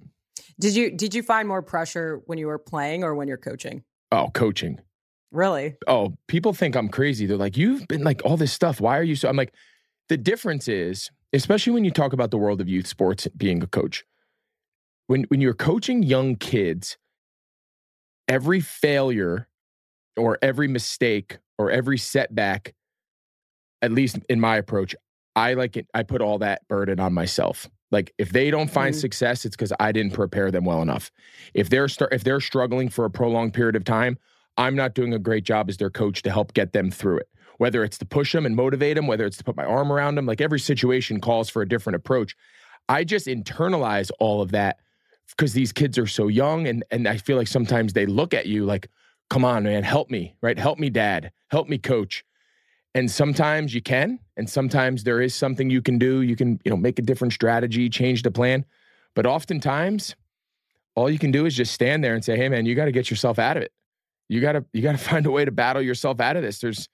Did 0.61 0.77
you 0.77 0.91
did 0.93 1.15
you 1.15 1.23
find 1.23 1.49
more 1.49 1.63
pressure 1.63 2.21
when 2.27 2.39
you 2.39 2.47
were 2.47 2.59
playing 2.59 3.03
or 3.03 3.15
when 3.17 3.27
you're 3.27 3.37
coaching? 3.39 3.83
Oh, 4.13 4.29
coaching. 4.33 4.79
Really? 5.33 5.79
Oh, 5.87 6.17
people 6.29 6.53
think 6.53 6.77
I'm 6.77 6.89
crazy. 6.89 7.27
They're 7.27 7.37
like, 7.37 7.57
you've 7.57 7.89
been 7.89 8.05
like 8.05 8.23
all 8.25 8.37
this 8.37 8.53
stuff. 8.53 8.81
Why 8.81 8.99
are 8.99 9.03
you 9.03 9.17
so? 9.17 9.29
I'm 9.29 9.37
like, 9.37 9.55
the 10.09 10.17
difference 10.17 10.69
is, 10.69 11.11
especially 11.33 11.73
when 11.73 11.85
you 11.85 11.91
talk 11.91 12.13
about 12.13 12.31
the 12.31 12.39
world 12.39 12.61
of 12.61 12.69
youth 12.69 12.87
sports, 12.87 13.27
being 13.37 13.63
a 13.63 13.67
coach, 13.67 14.05
when 15.07 15.25
when 15.25 15.41
you're 15.41 15.55
coaching 15.55 16.03
young 16.03 16.37
kids, 16.37 16.97
every 18.29 18.61
failure 18.61 19.49
or 20.17 20.39
every 20.43 20.69
mistake 20.69 21.39
or 21.59 21.71
every 21.71 21.99
setback, 21.99 22.75
at 23.81 23.93
least 23.93 24.19
in 24.29 24.41
my 24.41 24.57
approach, 24.57 24.95
I 25.35 25.55
like 25.55 25.77
it. 25.77 25.87
I 25.95 26.03
put 26.03 26.21
all 26.21 26.39
that 26.39 26.67
burden 26.69 27.01
on 27.01 27.13
myself. 27.13 27.69
Like 27.91 28.13
if 28.19 28.31
they 28.31 28.51
don't 28.51 28.71
find 28.71 28.95
Mhm. 28.95 29.01
success, 29.01 29.45
it's 29.45 29.57
because 29.57 29.73
I 29.81 29.93
didn't 29.93 30.13
prepare 30.15 30.51
them 30.51 30.65
well 30.65 30.83
enough. 30.83 31.11
If 31.55 31.69
they're 31.69 31.89
start, 31.89 32.13
if 32.13 32.25
they're 32.25 32.41
struggling 32.41 32.89
for 32.89 33.05
a 33.05 33.11
prolonged 33.11 33.55
period 33.55 33.77
of 33.77 33.85
time, 33.85 34.19
I'm 34.57 34.77
not 34.77 34.95
doing 34.95 35.15
a 35.15 35.19
great 35.19 35.45
job 35.45 35.69
as 35.69 35.77
their 35.77 35.91
coach 35.91 36.23
to 36.23 36.31
help 36.31 36.55
get 36.55 36.73
them 36.73 36.91
through 36.91 37.19
it. 37.19 37.29
Whether 37.59 37.85
it's 37.85 37.99
to 37.99 38.07
push 38.07 38.33
them 38.33 38.47
and 38.47 38.57
motivate 38.57 38.97
them, 38.97 39.07
whether 39.07 39.25
it's 39.25 39.37
to 39.39 39.45
put 39.45 39.57
my 39.57 39.65
arm 39.65 39.93
around 39.93 40.17
them, 40.17 40.27
like 40.27 40.41
every 40.41 40.61
situation 40.61 41.21
calls 41.21 41.49
for 41.49 41.63
a 41.63 41.69
different 41.69 41.97
approach. 41.97 42.37
I 42.89 43.05
just 43.05 43.27
internalize 43.27 44.11
all 44.19 44.43
of 44.43 44.51
that 44.53 44.79
because 45.29 45.53
these 45.53 45.73
kids 45.73 45.99
are 45.99 46.07
so 46.07 46.29
young 46.29 46.67
and 46.67 46.85
and 46.91 47.07
I 47.07 47.17
feel 47.17 47.37
like 47.37 47.49
sometimes 47.49 47.93
they 47.93 48.07
look 48.07 48.35
at 48.35 48.47
you 48.47 48.65
like, 48.65 48.89
come 49.31 49.45
on, 49.45 49.63
man, 49.65 49.83
help 49.83 50.11
me, 50.11 50.35
right? 50.43 50.59
Help 50.59 50.79
me, 50.79 50.91
dad. 50.91 51.33
Help 51.51 51.69
me, 51.69 51.79
coach. 51.79 52.25
And 52.95 53.11
sometimes 53.11 53.75
you 53.75 53.81
can, 53.81 54.19
and 54.37 54.49
sometimes 54.51 55.05
there 55.05 55.23
is 55.23 55.35
something 55.35 55.71
you 55.71 55.81
can 55.81 55.99
do. 55.99 56.21
You 56.21 56.37
can, 56.37 56.61
you 56.65 56.71
know, 56.71 56.77
make 56.77 56.99
a 56.99 57.03
different 57.03 57.33
strategy, 57.33 57.89
change 57.89 58.23
the 58.23 58.31
plan. 58.31 58.67
But 59.15 59.25
oftentimes, 59.25 60.15
all 60.95 61.09
you 61.09 61.19
can 61.19 61.31
do 61.31 61.47
is 61.47 61.55
just 61.55 61.73
stand 61.73 62.05
there 62.05 62.15
and 62.15 62.23
say, 62.23 62.37
hey 62.37 62.49
man, 62.49 62.67
you 62.67 62.75
got 62.75 62.85
to 62.87 62.93
get 62.93 63.11
yourself 63.11 63.39
out 63.39 63.57
of 63.57 63.63
it. 63.63 63.73
You 64.33 64.41
gotta, 64.41 64.65
you 64.73 64.83
gotta 64.83 64.99
find 65.13 65.27
a 65.27 65.31
way 65.31 65.45
to 65.45 65.51
battle 65.51 65.83
yourself 65.83 66.21
out 66.21 66.37
of 66.37 66.43
this. 66.43 66.59
There's 66.61 66.89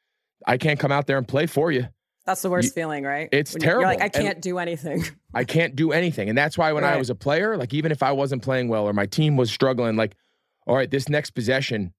I 0.46 0.56
can't 0.56 0.78
come 0.78 0.92
out 0.92 1.06
there 1.06 1.18
and 1.18 1.26
play 1.26 1.46
for 1.46 1.70
you. 1.72 1.86
That's 2.26 2.42
the 2.42 2.50
worst 2.50 2.66
You- 2.66 2.72
feeling, 2.72 3.04
right? 3.04 3.28
it's 3.32 3.54
When 3.54 3.62
you're- 3.62 3.74
You're 3.74 3.82
like, 3.82 4.00
I 4.02 4.08
can't 4.08 4.40
do 4.42 4.58
anything. 4.58 5.04
I 5.34 5.44
can't 5.44 5.74
do 5.74 5.92
anything. 5.92 6.28
And 6.28 6.36
that's 6.36 6.58
why 6.58 6.72
when 6.72 6.84
I 6.84 6.96
was 6.96 7.10
a 7.10 7.14
player, 7.14 7.56
like 7.56 7.72
even 7.74 7.90
if 7.92 8.02
I 8.02 8.12
wasn't 8.12 8.42
playing 8.42 8.68
well 8.68 8.84
or 8.88 8.92
my 8.92 9.06
team 9.06 9.36
was 9.36 9.50
struggling, 9.50 9.96
like, 9.96 10.14
all 10.66 10.76
right, 10.76 10.90
this 10.90 11.08
next 11.08 11.30
possession, 11.30 11.92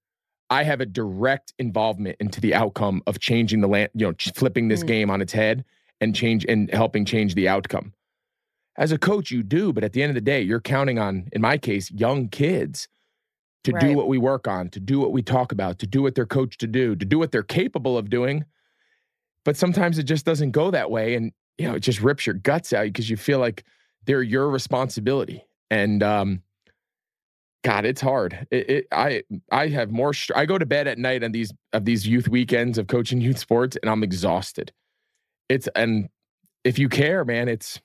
I 0.48 0.62
have 0.64 0.80
a 0.80 0.86
direct 0.86 1.52
involvement 1.58 2.16
into 2.20 2.40
the 2.40 2.54
outcome 2.54 3.02
of 3.06 3.18
changing 3.20 3.60
the 3.60 3.68
land, 3.68 3.90
you 3.94 4.06
know, 4.06 4.14
flipping 4.34 4.68
this 4.68 4.82
Mm. 4.84 4.86
game 4.86 5.10
on 5.10 5.20
its 5.20 5.32
head 5.32 5.64
and 6.00 6.14
change 6.14 6.44
and 6.48 6.72
helping 6.72 7.04
change 7.04 7.34
the 7.34 7.48
outcome. 7.48 7.92
As 8.76 8.92
a 8.92 8.98
coach, 8.98 9.30
you 9.30 9.42
do, 9.42 9.72
but 9.72 9.84
at 9.84 9.92
the 9.92 10.02
end 10.02 10.10
of 10.10 10.14
the 10.14 10.20
day, 10.20 10.40
you're 10.40 10.60
counting 10.60 10.98
on, 10.98 11.28
in 11.32 11.40
my 11.42 11.58
case, 11.58 11.90
young 11.90 12.28
kids 12.28 12.88
to 13.64 13.72
do 13.72 13.94
what 13.94 14.08
we 14.08 14.18
work 14.18 14.48
on, 14.48 14.70
to 14.70 14.80
do 14.80 14.98
what 14.98 15.12
we 15.12 15.22
talk 15.22 15.52
about, 15.52 15.78
to 15.80 15.86
do 15.86 16.02
what 16.02 16.14
they're 16.14 16.26
coached 16.26 16.60
to 16.60 16.66
do, 16.66 16.96
to 16.96 17.04
do 17.04 17.18
what 17.18 17.30
they're 17.30 17.42
capable 17.42 17.98
of 17.98 18.08
doing. 18.08 18.44
But 19.44 19.56
sometimes 19.56 19.98
it 19.98 20.04
just 20.04 20.24
doesn't 20.24 20.52
go 20.52 20.70
that 20.70 20.90
way. 20.90 21.14
And, 21.14 21.32
you 21.58 21.68
know, 21.68 21.74
it 21.74 21.80
just 21.80 22.00
rips 22.00 22.26
your 22.26 22.34
guts 22.34 22.72
out 22.72 22.84
because 22.84 23.10
you 23.10 23.16
feel 23.16 23.38
like 23.38 23.64
they're 24.06 24.22
your 24.22 24.48
responsibility. 24.48 25.44
And, 25.70 26.02
um, 26.02 26.42
God, 27.62 27.84
it's 27.84 28.00
hard. 28.00 28.46
It, 28.50 28.70
it, 28.70 28.86
I 28.90 29.22
I 29.52 29.68
have 29.68 29.90
more. 29.90 30.14
Str- 30.14 30.32
I 30.34 30.46
go 30.46 30.56
to 30.56 30.64
bed 30.64 30.86
at 30.86 30.96
night 30.96 31.22
on 31.22 31.32
these 31.32 31.52
of 31.74 31.84
these 31.84 32.06
youth 32.06 32.26
weekends 32.26 32.78
of 32.78 32.86
coaching 32.86 33.20
youth 33.20 33.38
sports, 33.38 33.76
and 33.82 33.90
I'm 33.90 34.02
exhausted. 34.02 34.72
It's 35.50 35.68
and 35.76 36.08
if 36.64 36.78
you 36.78 36.88
care, 36.88 37.22
man, 37.22 37.48
it's 37.48 37.78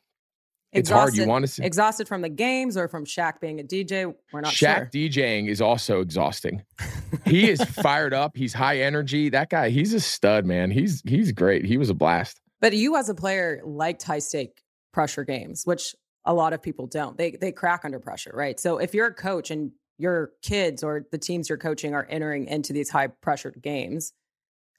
it's 0.76 0.90
hard. 0.90 1.16
You 1.16 1.26
want 1.26 1.44
to 1.44 1.48
see 1.48 1.64
exhausted 1.64 2.08
from 2.08 2.22
the 2.22 2.30
games 2.30 2.78
or 2.78 2.88
from 2.88 3.06
Shaq 3.06 3.40
being 3.40 3.60
a 3.60 3.64
DJ? 3.64 4.14
We're 4.32 4.42
not 4.42 4.54
Shaq 4.54 4.76
sure. 4.76 4.90
DJing 4.94 5.50
is 5.50 5.62
also 5.62 6.02
exhausting. 6.02 6.64
he 7.26 7.50
is 7.50 7.62
fired 7.62 8.14
up. 8.14 8.36
He's 8.36 8.54
high 8.54 8.80
energy. 8.80 9.30
That 9.30 9.50
guy, 9.50 9.70
he's 9.70 9.94
a 9.94 10.00
stud, 10.00 10.46
man. 10.46 10.72
He's 10.72 11.02
he's 11.06 11.32
great. 11.32 11.66
He 11.66 11.78
was 11.78 11.90
a 11.90 11.94
blast. 11.94 12.42
But 12.62 12.74
you 12.74 12.96
as 12.96 13.10
a 13.10 13.16
player 13.16 13.62
liked 13.66 14.04
high 14.04 14.20
stake 14.20 14.62
pressure 14.94 15.24
games, 15.24 15.64
which 15.66 15.96
a 16.26 16.34
lot 16.34 16.54
of 16.54 16.62
people 16.62 16.88
don't. 16.88 17.18
They 17.18 17.32
they 17.32 17.52
crack 17.52 17.86
under 17.86 18.00
pressure, 18.00 18.32
right? 18.34 18.60
So 18.60 18.78
if 18.78 18.94
you're 18.94 19.08
a 19.08 19.14
coach 19.14 19.52
and 19.52 19.72
your 19.98 20.32
kids 20.42 20.84
or 20.84 21.06
the 21.12 21.18
teams 21.18 21.50
you're 21.50 21.58
coaching 21.58 21.94
are 21.94 22.06
entering 22.10 22.48
into 22.48 22.74
these 22.74 22.90
high 22.90 23.08
pressured 23.08 23.62
games, 23.62 24.14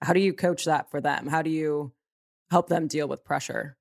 how 0.02 0.12
do 0.12 0.20
you 0.20 0.32
coach 0.32 0.64
that 0.64 0.90
for 0.90 1.00
them? 1.00 1.26
How 1.26 1.42
do 1.42 1.50
you 1.50 1.92
help 2.50 2.68
them 2.68 2.86
deal 2.86 3.08
with 3.08 3.24
pressure? 3.24 3.75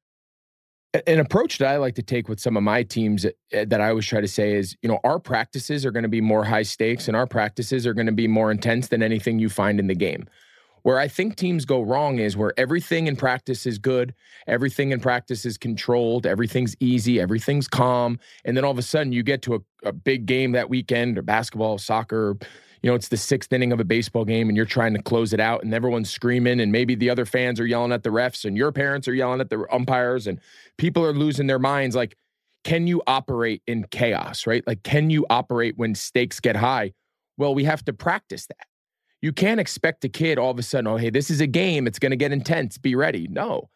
An 1.07 1.19
approach 1.19 1.57
that 1.57 1.67
I 1.67 1.77
like 1.77 1.95
to 1.95 2.03
take 2.03 2.29
with 2.29 2.39
some 2.39 2.55
of 2.55 2.63
my 2.63 2.83
teams 2.83 3.25
uh, 3.25 3.29
that 3.51 3.81
I 3.81 3.89
always 3.89 4.05
try 4.05 4.21
to 4.21 4.27
say 4.27 4.53
is, 4.53 4.77
you 4.81 4.89
know, 4.89 4.99
our 5.03 5.19
practices 5.19 5.85
are 5.85 5.91
going 5.91 6.03
to 6.03 6.09
be 6.09 6.21
more 6.21 6.43
high 6.43 6.63
stakes 6.63 7.07
and 7.07 7.17
our 7.17 7.27
practices 7.27 7.85
are 7.87 7.93
going 7.93 8.05
to 8.05 8.11
be 8.13 8.27
more 8.27 8.51
intense 8.51 8.87
than 8.87 9.01
anything 9.01 9.39
you 9.39 9.49
find 9.49 9.79
in 9.79 9.87
the 9.87 9.95
game. 9.95 10.27
Where 10.83 10.99
I 10.99 11.07
think 11.07 11.35
teams 11.35 11.65
go 11.65 11.81
wrong 11.81 12.19
is 12.19 12.37
where 12.37 12.53
everything 12.57 13.07
in 13.07 13.15
practice 13.15 13.65
is 13.65 13.79
good, 13.79 14.13
everything 14.45 14.91
in 14.91 14.99
practice 14.99 15.43
is 15.43 15.57
controlled, 15.57 16.27
everything's 16.27 16.75
easy, 16.79 17.19
everything's 17.19 17.67
calm, 17.67 18.19
and 18.45 18.55
then 18.55 18.63
all 18.63 18.71
of 18.71 18.77
a 18.77 18.83
sudden 18.83 19.11
you 19.11 19.23
get 19.23 19.41
to 19.41 19.55
a, 19.55 19.59
a 19.83 19.91
big 19.91 20.27
game 20.27 20.51
that 20.51 20.69
weekend 20.69 21.17
or 21.17 21.23
basketball, 21.23 21.79
soccer, 21.79 22.37
you 22.85 22.91
know, 22.91 22.95
it's 22.95 23.07
the 23.07 23.17
sixth 23.17 23.51
inning 23.51 23.71
of 23.71 23.79
a 23.79 23.83
baseball 23.83 24.25
game 24.25 24.47
and 24.47 24.55
you're 24.55 24.63
trying 24.63 24.93
to 24.93 25.01
close 25.01 25.33
it 25.33 25.39
out 25.39 25.63
and 25.63 25.73
everyone's 25.73 26.07
screaming 26.07 26.59
and 26.59 26.71
maybe 26.71 26.93
the 26.93 27.09
other 27.09 27.25
fans 27.25 27.59
are 27.59 27.65
yelling 27.65 27.91
at 27.91 28.03
the 28.03 28.11
refs 28.11 28.45
and 28.45 28.55
your 28.55 28.71
parents 28.71 29.07
are 29.07 29.13
yelling 29.15 29.41
at 29.41 29.49
the 29.49 29.65
umpires 29.73 30.27
and 30.27 30.39
people 30.77 31.03
are 31.03 31.11
losing 31.11 31.47
their 31.47 31.57
minds. 31.57 31.95
Like, 31.95 32.15
can 32.63 32.85
you 32.85 33.01
operate 33.07 33.63
in 33.65 33.87
chaos, 33.89 34.45
right? 34.45 34.63
Like, 34.67 34.83
can 34.83 35.09
you 35.09 35.25
operate 35.31 35.79
when 35.79 35.95
stakes 35.95 36.39
get 36.39 36.55
high? 36.55 36.93
Well, 37.37 37.55
we 37.55 37.63
have 37.63 37.83
to 37.85 37.93
practice 37.93 38.45
that. 38.45 38.67
You 39.19 39.33
can't 39.33 39.59
expect 39.59 40.05
a 40.05 40.09
kid 40.09 40.37
all 40.37 40.51
of 40.51 40.59
a 40.59 40.63
sudden, 40.63 40.85
oh, 40.85 40.97
hey, 40.97 41.09
this 41.09 41.31
is 41.31 41.41
a 41.41 41.47
game. 41.47 41.87
It's 41.87 41.97
going 41.97 42.11
to 42.11 42.15
get 42.15 42.31
intense. 42.31 42.77
Be 42.77 42.93
ready. 42.93 43.27
No. 43.27 43.67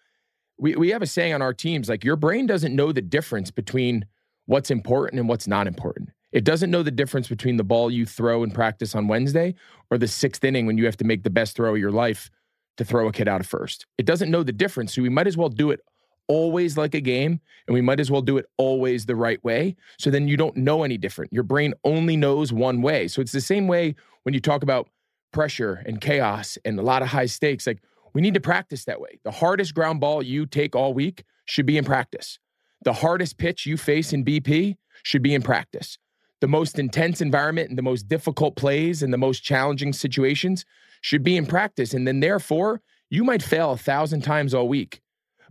We, 0.59 0.75
we 0.75 0.89
have 0.89 1.01
a 1.01 1.07
saying 1.07 1.33
on 1.33 1.41
our 1.41 1.55
teams 1.55 1.89
like, 1.89 2.03
your 2.03 2.15
brain 2.15 2.45
doesn't 2.45 2.75
know 2.75 2.91
the 2.91 3.01
difference 3.01 3.49
between 3.49 4.05
what's 4.45 4.69
important 4.69 5.19
and 5.19 5.27
what's 5.27 5.47
not 5.47 5.65
important. 5.65 6.09
It 6.31 6.43
doesn't 6.43 6.69
know 6.69 6.83
the 6.83 6.91
difference 6.91 7.27
between 7.27 7.57
the 7.57 7.63
ball 7.63 7.89
you 7.89 8.05
throw 8.05 8.43
in 8.43 8.51
practice 8.51 8.93
on 8.93 9.07
Wednesday 9.07 9.55
or 9.89 9.97
the 9.97 10.07
sixth 10.07 10.43
inning 10.43 10.65
when 10.65 10.77
you 10.77 10.85
have 10.85 10.97
to 10.97 11.03
make 11.03 11.23
the 11.23 11.29
best 11.29 11.55
throw 11.55 11.73
of 11.73 11.79
your 11.79 11.91
life 11.91 12.29
to 12.77 12.85
throw 12.85 13.07
a 13.07 13.11
kid 13.11 13.27
out 13.27 13.41
of 13.41 13.47
first. 13.47 13.85
It 13.97 14.05
doesn't 14.05 14.29
know 14.29 14.43
the 14.43 14.51
difference. 14.51 14.93
So 14.93 15.01
we 15.01 15.09
might 15.09 15.27
as 15.27 15.37
well 15.37 15.49
do 15.49 15.71
it 15.71 15.81
always 16.27 16.77
like 16.77 16.93
a 16.93 17.01
game 17.01 17.41
and 17.67 17.73
we 17.73 17.81
might 17.81 17.99
as 17.99 18.11
well 18.11 18.21
do 18.21 18.37
it 18.37 18.45
always 18.57 19.07
the 19.07 19.15
right 19.15 19.43
way. 19.43 19.75
So 19.97 20.11
then 20.11 20.27
you 20.27 20.37
don't 20.37 20.55
know 20.55 20.83
any 20.83 20.97
different. 20.97 21.33
Your 21.33 21.43
brain 21.43 21.73
only 21.83 22.15
knows 22.15 22.53
one 22.53 22.83
way. 22.83 23.07
So 23.07 23.21
it's 23.21 23.31
the 23.31 23.41
same 23.41 23.67
way 23.67 23.95
when 24.23 24.33
you 24.33 24.39
talk 24.39 24.61
about 24.61 24.87
pressure 25.33 25.81
and 25.85 25.99
chaos 25.99 26.57
and 26.63 26.79
a 26.79 26.83
lot 26.83 27.01
of 27.01 27.07
high 27.07 27.25
stakes. 27.25 27.65
Like 27.65 27.79
we 28.13 28.21
need 28.21 28.35
to 28.35 28.39
practice 28.39 28.85
that 28.85 29.01
way. 29.01 29.19
The 29.23 29.31
hardest 29.31 29.73
ground 29.73 29.99
ball 29.99 30.21
you 30.21 30.45
take 30.45 30.75
all 30.75 30.93
week 30.93 31.23
should 31.45 31.65
be 31.65 31.77
in 31.77 31.85
practice. 31.85 32.37
The 32.83 32.93
hardest 32.93 33.39
pitch 33.39 33.65
you 33.65 33.75
face 33.77 34.13
in 34.13 34.23
BP 34.23 34.77
should 35.03 35.23
be 35.23 35.33
in 35.33 35.41
practice 35.41 35.97
the 36.41 36.47
most 36.47 36.79
intense 36.79 37.21
environment 37.21 37.69
and 37.69 37.77
the 37.77 37.83
most 37.83 38.07
difficult 38.07 38.55
plays 38.55 39.03
and 39.03 39.11
the 39.11 39.17
most 39.17 39.43
challenging 39.43 39.93
situations 39.93 40.65
should 41.01 41.23
be 41.23 41.37
in 41.37 41.45
practice. 41.45 41.93
And 41.93 42.07
then, 42.07 42.19
therefore, 42.19 42.81
you 43.09 43.23
might 43.23 43.43
fail 43.43 43.71
a 43.71 43.77
thousand 43.77 44.21
times 44.21 44.53
all 44.53 44.67
week. 44.67 45.01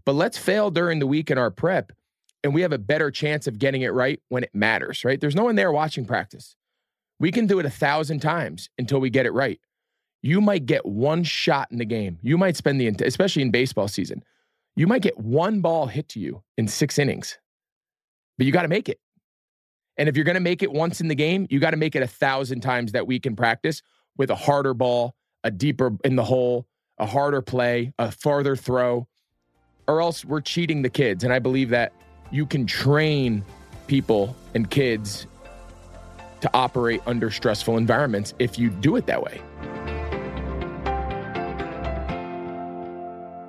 But 0.04 0.14
let's 0.14 0.38
fail 0.38 0.70
during 0.70 1.00
the 1.00 1.06
week 1.06 1.30
in 1.30 1.38
our 1.38 1.50
prep, 1.50 1.92
and 2.42 2.54
we 2.54 2.62
have 2.62 2.72
a 2.72 2.78
better 2.78 3.10
chance 3.10 3.46
of 3.46 3.58
getting 3.58 3.82
it 3.82 3.92
right 3.92 4.20
when 4.28 4.44
it 4.44 4.54
matters, 4.54 5.04
right? 5.04 5.20
There's 5.20 5.34
no 5.34 5.44
one 5.44 5.56
there 5.56 5.72
watching 5.72 6.06
practice. 6.06 6.56
We 7.20 7.30
can 7.30 7.46
do 7.46 7.58
it 7.58 7.66
a 7.66 7.70
thousand 7.70 8.20
times 8.20 8.70
until 8.78 9.00
we 9.00 9.10
get 9.10 9.26
it 9.26 9.32
right. 9.32 9.60
You 10.22 10.40
might 10.40 10.66
get 10.66 10.86
one 10.86 11.24
shot 11.24 11.70
in 11.70 11.78
the 11.78 11.84
game. 11.84 12.18
You 12.22 12.38
might 12.38 12.56
spend 12.56 12.80
the, 12.80 12.88
especially 13.04 13.42
in 13.42 13.50
baseball 13.50 13.88
season, 13.88 14.24
you 14.76 14.86
might 14.86 15.02
get 15.02 15.18
one 15.18 15.60
ball 15.60 15.86
hit 15.86 16.08
to 16.10 16.20
you 16.20 16.42
in 16.56 16.68
six 16.68 16.98
innings, 16.98 17.36
but 18.36 18.46
you 18.46 18.52
got 18.52 18.62
to 18.62 18.68
make 18.68 18.88
it. 18.88 19.00
And 19.98 20.08
if 20.08 20.16
you're 20.16 20.24
going 20.24 20.36
to 20.36 20.40
make 20.40 20.62
it 20.62 20.72
once 20.72 21.00
in 21.00 21.08
the 21.08 21.14
game, 21.16 21.46
you 21.50 21.58
got 21.58 21.72
to 21.72 21.76
make 21.76 21.96
it 21.96 22.02
a 22.02 22.06
thousand 22.06 22.60
times 22.60 22.92
that 22.92 23.06
week 23.06 23.26
in 23.26 23.34
practice 23.34 23.82
with 24.16 24.30
a 24.30 24.36
harder 24.36 24.72
ball, 24.72 25.14
a 25.42 25.50
deeper 25.50 25.90
in 26.04 26.14
the 26.14 26.22
hole, 26.22 26.66
a 26.98 27.06
harder 27.06 27.42
play, 27.42 27.92
a 27.98 28.12
farther 28.12 28.54
throw, 28.54 29.08
or 29.88 30.00
else 30.00 30.24
we're 30.24 30.40
cheating 30.40 30.82
the 30.82 30.88
kids. 30.88 31.24
And 31.24 31.32
I 31.32 31.40
believe 31.40 31.70
that 31.70 31.92
you 32.30 32.46
can 32.46 32.64
train 32.64 33.44
people 33.88 34.36
and 34.54 34.70
kids 34.70 35.26
to 36.42 36.50
operate 36.54 37.00
under 37.06 37.30
stressful 37.30 37.76
environments 37.76 38.34
if 38.38 38.56
you 38.56 38.70
do 38.70 38.94
it 38.94 39.06
that 39.06 39.20
way. 39.20 39.40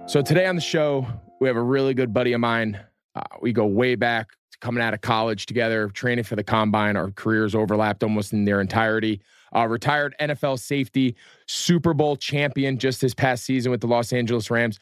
So 0.07 0.23
today 0.23 0.47
on 0.47 0.55
the 0.55 0.61
show, 0.61 1.05
we 1.39 1.47
have 1.47 1.57
a 1.57 1.61
really 1.61 1.93
good 1.93 2.11
buddy 2.11 2.33
of 2.33 2.41
mine. 2.41 2.79
Uh, 3.13 3.21
we 3.41 3.53
go 3.53 3.67
way 3.67 3.93
back 3.93 4.29
coming 4.61 4.83
out 4.83 4.93
of 4.93 5.01
college 5.01 5.45
together, 5.45 5.89
training 5.89 6.23
for 6.23 6.35
the 6.35 6.43
combine. 6.43 6.95
Our 6.95 7.11
careers 7.11 7.55
overlapped 7.55 8.03
almost 8.03 8.33
in 8.33 8.45
their 8.45 8.61
entirety. 8.61 9.21
Uh, 9.55 9.67
retired 9.67 10.15
NFL 10.19 10.59
safety, 10.59 11.15
Super 11.47 11.93
Bowl 11.93 12.15
champion 12.15 12.77
just 12.77 13.01
this 13.01 13.13
past 13.13 13.45
season 13.45 13.71
with 13.71 13.81
the 13.81 13.87
Los 13.87 14.13
Angeles 14.13 14.51
Rams, 14.51 14.79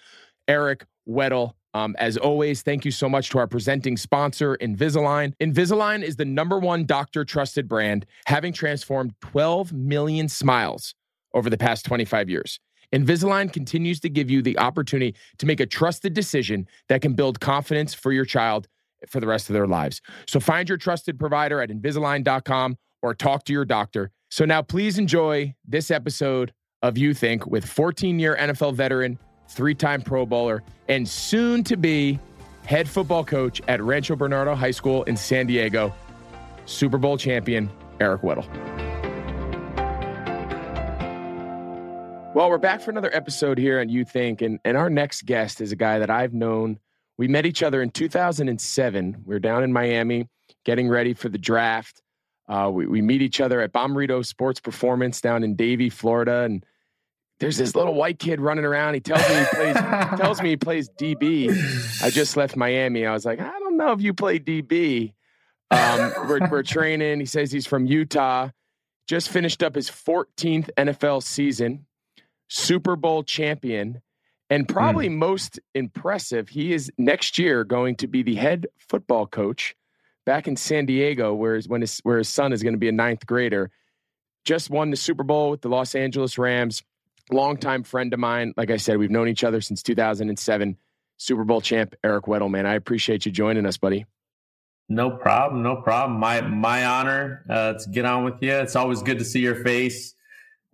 Eric 0.47 0.85
Weddle. 1.07 1.53
Um, 1.73 1.95
as 1.99 2.17
always, 2.17 2.63
thank 2.63 2.85
you 2.85 2.91
so 2.91 3.07
much 3.07 3.29
to 3.29 3.37
our 3.37 3.47
presenting 3.47 3.97
sponsor, 3.97 4.57
Invisalign. 4.57 5.33
Invisalign 5.39 6.01
is 6.01 6.15
the 6.15 6.25
number 6.25 6.57
one 6.59 6.85
doctor 6.85 7.23
trusted 7.23 7.67
brand, 7.67 8.05
having 8.25 8.51
transformed 8.51 9.13
12 9.21 9.73
million 9.73 10.27
smiles 10.27 10.95
over 11.33 11.49
the 11.49 11.57
past 11.57 11.85
25 11.85 12.29
years. 12.29 12.59
Invisalign 12.93 13.51
continues 13.51 13.99
to 13.99 14.09
give 14.09 14.29
you 14.29 14.41
the 14.41 14.57
opportunity 14.57 15.15
to 15.37 15.45
make 15.45 15.59
a 15.59 15.65
trusted 15.65 16.13
decision 16.13 16.67
that 16.87 17.01
can 17.01 17.13
build 17.13 17.39
confidence 17.39 17.93
for 17.93 18.11
your 18.11 18.25
child 18.25 18.67
for 19.07 19.19
the 19.19 19.27
rest 19.27 19.49
of 19.49 19.53
their 19.53 19.67
lives. 19.67 20.01
So 20.27 20.39
find 20.39 20.67
your 20.67 20.77
trusted 20.77 21.19
provider 21.19 21.61
at 21.61 21.69
Invisalign.com 21.69 22.77
or 23.01 23.13
talk 23.13 23.43
to 23.45 23.53
your 23.53 23.65
doctor. 23.65 24.11
So 24.29 24.45
now 24.45 24.61
please 24.61 24.97
enjoy 24.97 25.55
this 25.65 25.91
episode 25.91 26.53
of 26.81 26.97
Youth 26.97 27.21
Inc. 27.21 27.47
with 27.47 27.65
14 27.65 28.19
year 28.19 28.37
NFL 28.39 28.75
veteran, 28.75 29.17
three 29.49 29.75
time 29.75 30.01
Pro 30.01 30.25
Bowler, 30.25 30.63
and 30.87 31.07
soon 31.07 31.63
to 31.65 31.77
be 31.77 32.19
head 32.65 32.87
football 32.87 33.23
coach 33.23 33.61
at 33.67 33.81
Rancho 33.81 34.15
Bernardo 34.15 34.53
High 34.53 34.71
School 34.71 35.03
in 35.03 35.15
San 35.15 35.47
Diego, 35.47 35.93
Super 36.65 36.97
Bowl 36.97 37.17
champion 37.17 37.69
Eric 37.99 38.21
Weddle. 38.21 38.45
Well, 42.35 42.49
we're 42.49 42.59
back 42.59 42.81
for 42.81 42.91
another 42.91 43.09
episode 43.15 43.57
here 43.57 43.79
on 43.79 43.89
Youth 43.89 44.13
Inc., 44.13 44.43
and, 44.43 44.59
and 44.63 44.77
our 44.77 44.91
next 44.91 45.25
guest 45.25 45.59
is 45.59 45.71
a 45.71 45.75
guy 45.75 45.97
that 45.97 46.11
I've 46.11 46.35
known 46.35 46.77
we 47.17 47.27
met 47.27 47.45
each 47.45 47.63
other 47.63 47.81
in 47.81 47.89
2007. 47.89 49.23
We 49.25 49.35
were 49.35 49.39
down 49.39 49.63
in 49.63 49.73
Miami 49.73 50.27
getting 50.65 50.87
ready 50.89 51.13
for 51.13 51.29
the 51.29 51.37
draft. 51.37 52.01
Uh, 52.47 52.69
we, 52.71 52.85
we 52.85 53.01
meet 53.01 53.21
each 53.21 53.41
other 53.41 53.59
at 53.59 53.73
Bommarito 53.73 54.25
Sports 54.25 54.59
Performance 54.59 55.19
down 55.19 55.43
in 55.43 55.55
Davie, 55.55 55.89
Florida, 55.89 56.43
and 56.43 56.65
there's 57.39 57.57
this 57.57 57.75
little 57.75 57.93
white 57.93 58.19
kid 58.19 58.39
running 58.39 58.65
around. 58.65 58.95
He 58.95 58.99
tells 58.99 59.27
me 59.29 59.35
he 59.35 59.45
plays 59.45 59.75
tells 60.19 60.41
me 60.41 60.49
he 60.49 60.57
plays 60.57 60.89
DB. 60.99 62.01
I 62.01 62.09
just 62.09 62.35
left 62.35 62.55
Miami. 62.55 63.05
I 63.05 63.13
was 63.13 63.25
like, 63.25 63.39
I 63.39 63.59
don't 63.59 63.77
know 63.77 63.91
if 63.91 64.01
you 64.01 64.13
play 64.13 64.39
DB. 64.39 65.13
Um, 65.69 66.13
we're, 66.27 66.47
we're 66.49 66.63
training. 66.63 67.19
He 67.19 67.25
says 67.25 67.51
he's 67.51 67.67
from 67.67 67.85
Utah. 67.85 68.49
Just 69.07 69.29
finished 69.29 69.63
up 69.63 69.75
his 69.75 69.89
14th 69.89 70.69
NFL 70.77 71.23
season, 71.23 71.85
Super 72.49 72.95
Bowl 72.95 73.23
champion, 73.23 74.01
and 74.49 74.67
probably 74.67 75.09
mm. 75.09 75.17
most 75.17 75.59
impressive, 75.75 76.49
he 76.49 76.73
is 76.73 76.91
next 76.97 77.37
year 77.37 77.63
going 77.63 77.95
to 77.97 78.07
be 78.07 78.23
the 78.23 78.35
head 78.35 78.67
football 78.77 79.27
coach 79.27 79.75
back 80.25 80.47
in 80.47 80.55
San 80.55 80.85
Diego, 80.85 81.33
where 81.33 81.55
his, 81.55 81.67
when 81.67 81.81
his, 81.81 81.99
where 82.03 82.17
his 82.17 82.29
son 82.29 82.53
is 82.53 82.63
going 82.63 82.73
to 82.73 82.79
be 82.79 82.89
a 82.89 82.93
ninth 82.93 83.25
grader. 83.25 83.71
Just 84.45 84.69
won 84.69 84.91
the 84.91 84.97
Super 84.97 85.23
Bowl 85.23 85.49
with 85.49 85.61
the 85.61 85.69
Los 85.69 85.95
Angeles 85.95 86.37
Rams. 86.37 86.83
Longtime 87.29 87.83
friend 87.83 88.13
of 88.13 88.19
mine. 88.19 88.53
Like 88.55 88.71
I 88.71 88.77
said, 88.77 88.97
we've 88.97 89.11
known 89.11 89.27
each 89.27 89.43
other 89.43 89.59
since 89.59 89.83
2007. 89.83 90.77
Super 91.17 91.43
Bowl 91.43 91.59
champ 91.59 91.95
Eric 92.03 92.25
Weddle, 92.25 92.49
man. 92.49 92.65
I 92.65 92.75
appreciate 92.75 93.25
you 93.25 93.31
joining 93.31 93.65
us, 93.65 93.75
buddy. 93.75 94.05
No 94.87 95.11
problem, 95.11 95.63
no 95.63 95.77
problem. 95.77 96.17
My 96.17 96.39
my 96.39 96.85
honor 96.85 97.43
uh, 97.49 97.73
to 97.73 97.89
get 97.89 98.05
on 98.05 98.23
with 98.23 98.35
you. 98.39 98.53
It's 98.53 98.77
always 98.77 99.01
good 99.01 99.19
to 99.19 99.25
see 99.25 99.41
your 99.41 99.55
face 99.55 100.15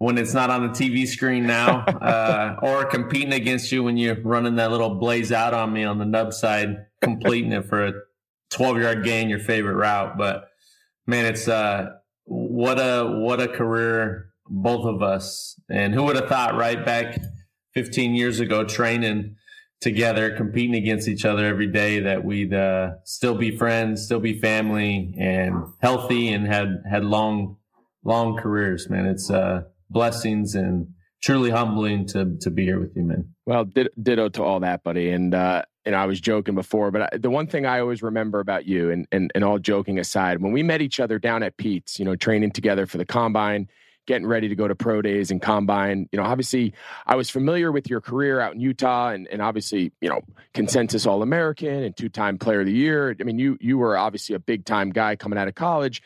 when 0.04 0.18
it's 0.18 0.34
not 0.34 0.50
on 0.50 0.64
the 0.64 0.74
TV 0.74 1.08
screen 1.08 1.48
now, 1.48 1.80
uh, 2.02 2.58
or 2.62 2.84
competing 2.84 3.32
against 3.32 3.72
you 3.72 3.84
when 3.84 3.96
you're 3.96 4.20
running 4.22 4.58
that 4.58 4.70
little 4.70 4.96
blaze 4.96 5.32
out 5.32 5.54
on 5.54 5.72
me 5.72 5.86
on 5.86 5.98
the 5.98 6.04
nub 6.06 6.34
side, 6.34 6.88
completing 7.02 7.54
it 7.54 7.66
for 7.70 7.86
a 7.86 7.94
12 8.50 8.80
yard 8.80 9.06
gain, 9.06 9.30
your 9.30 9.40
favorite 9.40 9.76
route. 9.76 10.18
But 10.18 10.50
man, 11.08 11.26
it's 11.26 11.48
uh, 11.48 11.92
what 12.26 12.80
a 12.80 13.06
what 13.06 13.40
a 13.40 13.48
career, 13.48 14.34
both 14.50 14.86
of 14.86 15.02
us. 15.02 15.58
And 15.70 15.94
who 15.94 16.04
would 16.04 16.18
have 16.18 16.28
thought, 16.28 16.58
right 16.58 16.86
back 16.86 17.18
15 17.74 18.14
years 18.14 18.42
ago, 18.42 18.66
training 18.66 19.38
together, 19.80 20.36
competing 20.36 20.76
against 20.76 21.08
each 21.08 21.24
other 21.24 21.46
every 21.46 21.68
day, 21.68 22.02
that 22.02 22.26
we'd 22.26 22.54
uh, 22.54 22.96
still 23.06 23.36
be 23.36 23.56
friends, 23.56 24.04
still 24.04 24.20
be 24.20 24.38
family, 24.38 25.16
and 25.18 25.64
healthy, 25.82 26.28
and 26.34 26.46
had 26.46 26.84
had 26.90 27.06
long 27.06 27.56
long 28.04 28.36
careers. 28.36 28.90
Man, 28.90 29.06
it's 29.06 29.32
uh 29.32 29.64
blessings 29.94 30.56
and 30.56 30.88
truly 31.22 31.50
humbling 31.50 32.06
to 32.08 32.38
to 32.42 32.50
be 32.50 32.66
here 32.66 32.80
with 32.80 32.92
you, 32.96 33.04
man. 33.04 33.34
Well, 33.46 33.66
ditto 33.66 34.30
to 34.30 34.44
all 34.44 34.60
that, 34.62 34.84
buddy. 34.84 35.10
And 35.10 35.34
uh, 35.34 35.64
and 35.86 35.96
I 35.96 36.06
was 36.06 36.20
joking 36.20 36.56
before, 36.56 36.92
but 36.92 37.14
I, 37.14 37.18
the 37.18 37.30
one 37.30 37.48
thing 37.48 37.66
I 37.66 37.80
always 37.80 38.02
remember 38.02 38.40
about 38.40 38.66
you, 38.66 38.92
and, 38.92 39.08
and 39.12 39.32
and 39.36 39.44
all 39.44 39.60
joking 39.60 40.00
aside, 40.00 40.42
when 40.42 40.52
we 40.52 40.64
met 40.64 40.82
each 40.82 41.00
other 41.00 41.20
down 41.20 41.44
at 41.44 41.58
Pete's, 41.58 42.00
you 42.00 42.06
know, 42.06 42.16
training 42.16 42.52
together 42.52 42.86
for 42.86 42.98
the 42.98 43.06
combine, 43.06 43.70
getting 44.06 44.28
ready 44.28 44.50
to 44.50 44.56
go 44.56 44.68
to 44.68 44.76
pro 44.76 45.02
days 45.02 45.32
and 45.32 45.42
combine, 45.42 46.08
you 46.12 46.20
know, 46.20 46.26
obviously 46.26 46.74
I 47.06 47.16
was 47.16 47.30
familiar 47.30 47.72
with 47.72 47.90
your 47.90 48.02
career 48.02 48.40
out 48.40 48.54
in 48.54 48.60
Utah, 48.60 49.10
and 49.10 49.28
and 49.28 49.42
obviously, 49.42 49.92
you 50.02 50.10
know, 50.10 50.22
consensus 50.54 51.06
All 51.06 51.22
American 51.22 51.84
and 51.84 51.96
two 51.96 52.10
time 52.10 52.38
Player 52.38 52.62
of 52.62 52.66
the 52.66 52.74
Year. 52.74 53.16
I 53.20 53.24
mean, 53.24 53.40
you 53.40 53.58
you 53.60 53.78
were 53.78 53.98
obviously 53.98 54.36
a 54.36 54.40
big 54.40 54.66
time 54.66 54.90
guy 54.90 55.16
coming 55.16 55.40
out 55.40 55.48
of 55.48 55.56
college. 55.56 56.02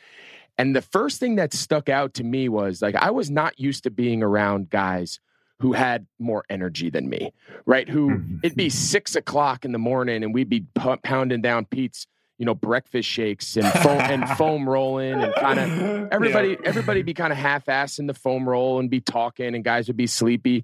And 0.58 0.76
the 0.76 0.82
first 0.82 1.20
thing 1.20 1.36
that 1.36 1.54
stuck 1.54 1.88
out 1.88 2.16
to 2.16 2.24
me 2.24 2.50
was 2.50 2.82
like, 2.82 2.96
I 2.96 3.12
was 3.12 3.30
not 3.30 3.60
used 3.60 3.84
to 3.84 3.92
being 3.92 4.24
around 4.24 4.70
guys 4.70 5.20
who 5.60 5.74
had 5.74 6.06
more 6.20 6.44
energy 6.50 6.90
than 6.90 7.10
me, 7.10 7.34
right? 7.66 7.88
Who 7.88 8.10
mm-hmm. 8.10 8.38
it'd 8.44 8.58
be 8.58 8.70
six 8.70 9.16
o'clock 9.16 9.66
in 9.66 9.72
the 9.72 9.80
morning 9.80 10.24
and 10.24 10.34
we'd 10.34 10.50
be 10.50 10.66
pounding 11.04 11.42
down 11.42 11.66
Pete's, 11.66 12.08
you 12.38 12.46
know, 12.46 12.54
breakfast 12.54 13.10
shakes 13.10 13.56
and 13.56 13.68
foam, 13.82 14.00
and 14.00 14.30
foam 14.38 14.70
rolling 14.70 15.14
and 15.14 15.34
kind 15.36 15.60
of 15.60 16.12
everybody, 16.12 16.50
yeah. 16.50 16.58
everybody 16.64 17.02
be 17.02 17.14
kind 17.14 17.32
of 17.32 17.40
half 17.40 17.70
ass 17.70 17.98
in 17.98 18.08
the 18.08 18.14
foam 18.14 18.48
roll 18.48 18.80
and 18.80 18.90
be 18.90 19.02
talking 19.02 19.56
and 19.56 19.64
guys 19.64 19.88
would 19.88 19.98
be 19.98 20.08
sleepy. 20.08 20.64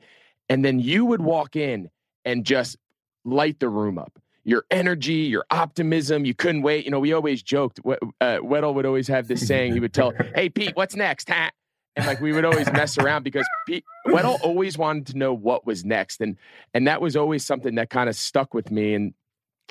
And 0.50 0.64
then 0.64 0.80
you 0.80 1.06
would 1.06 1.22
walk 1.22 1.56
in 1.56 1.90
and 2.26 2.46
just 2.46 2.78
light 3.26 3.60
the 3.60 3.70
room 3.70 3.98
up. 3.98 4.20
Your 4.46 4.66
energy, 4.70 5.14
your 5.14 5.46
optimism, 5.50 6.26
you 6.26 6.34
couldn't 6.34 6.64
wait. 6.64 6.86
You 6.86 6.92
know, 6.92 7.00
we 7.00 7.14
always 7.14 7.42
joked. 7.42 7.80
Uh, 7.86 7.94
Weddle 8.22 8.74
would 8.74 8.86
always 8.86 9.08
have 9.08 9.28
this 9.28 9.48
saying. 9.48 9.74
He 9.74 9.80
would 9.80 9.94
tell, 9.94 10.14
"Hey 10.36 10.50
Pete, 10.50 10.76
what's 10.76 10.96
next?" 10.96 11.30
Huh? 11.30 11.50
And 11.96 12.06
like 12.06 12.20
we 12.20 12.34
would 12.34 12.44
always 12.44 12.72
mess 12.74 12.98
around 12.98 13.24
because 13.24 13.48
Pete 13.68 13.86
Weddle 14.08 14.40
always 14.44 14.78
wanted 14.78 15.08
to 15.08 15.18
know 15.18 15.34
what 15.34 15.66
was 15.66 15.86
next, 15.86 16.20
and 16.22 16.38
and 16.74 16.88
that 16.88 17.02
was 17.02 17.16
always 17.16 17.46
something 17.46 17.76
that 17.76 17.90
kind 17.90 18.10
of 18.10 18.16
stuck 18.16 18.54
with 18.54 18.70
me. 18.72 18.94
And 18.96 19.14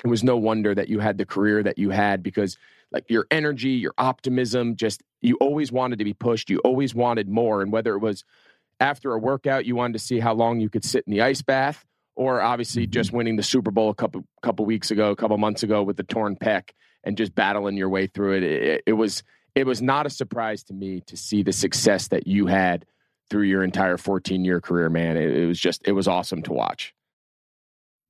it 0.03 0.07
was 0.07 0.23
no 0.23 0.37
wonder 0.37 0.73
that 0.73 0.89
you 0.89 0.99
had 0.99 1.17
the 1.17 1.25
career 1.25 1.61
that 1.63 1.77
you 1.77 1.91
had 1.91 2.23
because 2.23 2.57
like 2.91 3.09
your 3.09 3.25
energy, 3.31 3.71
your 3.71 3.93
optimism, 3.97 4.75
just 4.75 5.01
you 5.21 5.35
always 5.37 5.71
wanted 5.71 5.99
to 5.99 6.05
be 6.05 6.13
pushed. 6.13 6.49
You 6.49 6.59
always 6.59 6.93
wanted 6.93 7.27
more. 7.27 7.61
And 7.61 7.71
whether 7.71 7.95
it 7.95 7.99
was 7.99 8.23
after 8.79 9.13
a 9.13 9.19
workout, 9.19 9.65
you 9.65 9.75
wanted 9.75 9.93
to 9.93 9.99
see 9.99 10.19
how 10.19 10.33
long 10.33 10.59
you 10.59 10.69
could 10.69 10.85
sit 10.85 11.03
in 11.07 11.11
the 11.11 11.21
ice 11.21 11.41
bath, 11.41 11.83
or 12.15 12.41
obviously 12.41 12.83
mm-hmm. 12.83 12.91
just 12.91 13.11
winning 13.11 13.35
the 13.35 13.43
Super 13.43 13.71
Bowl 13.71 13.89
a 13.89 13.95
couple 13.95 14.23
couple 14.41 14.65
weeks 14.65 14.91
ago, 14.91 15.11
a 15.11 15.15
couple 15.15 15.37
months 15.37 15.63
ago 15.63 15.83
with 15.83 15.97
the 15.97 16.03
torn 16.03 16.35
pec 16.35 16.69
and 17.03 17.17
just 17.17 17.35
battling 17.35 17.77
your 17.77 17.89
way 17.89 18.07
through 18.07 18.37
it. 18.37 18.43
It, 18.43 18.83
it 18.87 18.93
was 18.93 19.23
it 19.55 19.67
was 19.67 19.81
not 19.81 20.05
a 20.05 20.09
surprise 20.09 20.63
to 20.65 20.73
me 20.73 21.01
to 21.01 21.17
see 21.17 21.43
the 21.43 21.53
success 21.53 22.07
that 22.09 22.27
you 22.27 22.47
had 22.47 22.85
through 23.29 23.43
your 23.43 23.63
entire 23.63 23.97
14 23.97 24.43
year 24.43 24.61
career, 24.61 24.89
man. 24.89 25.17
It, 25.17 25.35
it 25.35 25.45
was 25.47 25.59
just 25.59 25.81
it 25.85 25.93
was 25.93 26.07
awesome 26.07 26.41
to 26.43 26.53
watch. 26.53 26.93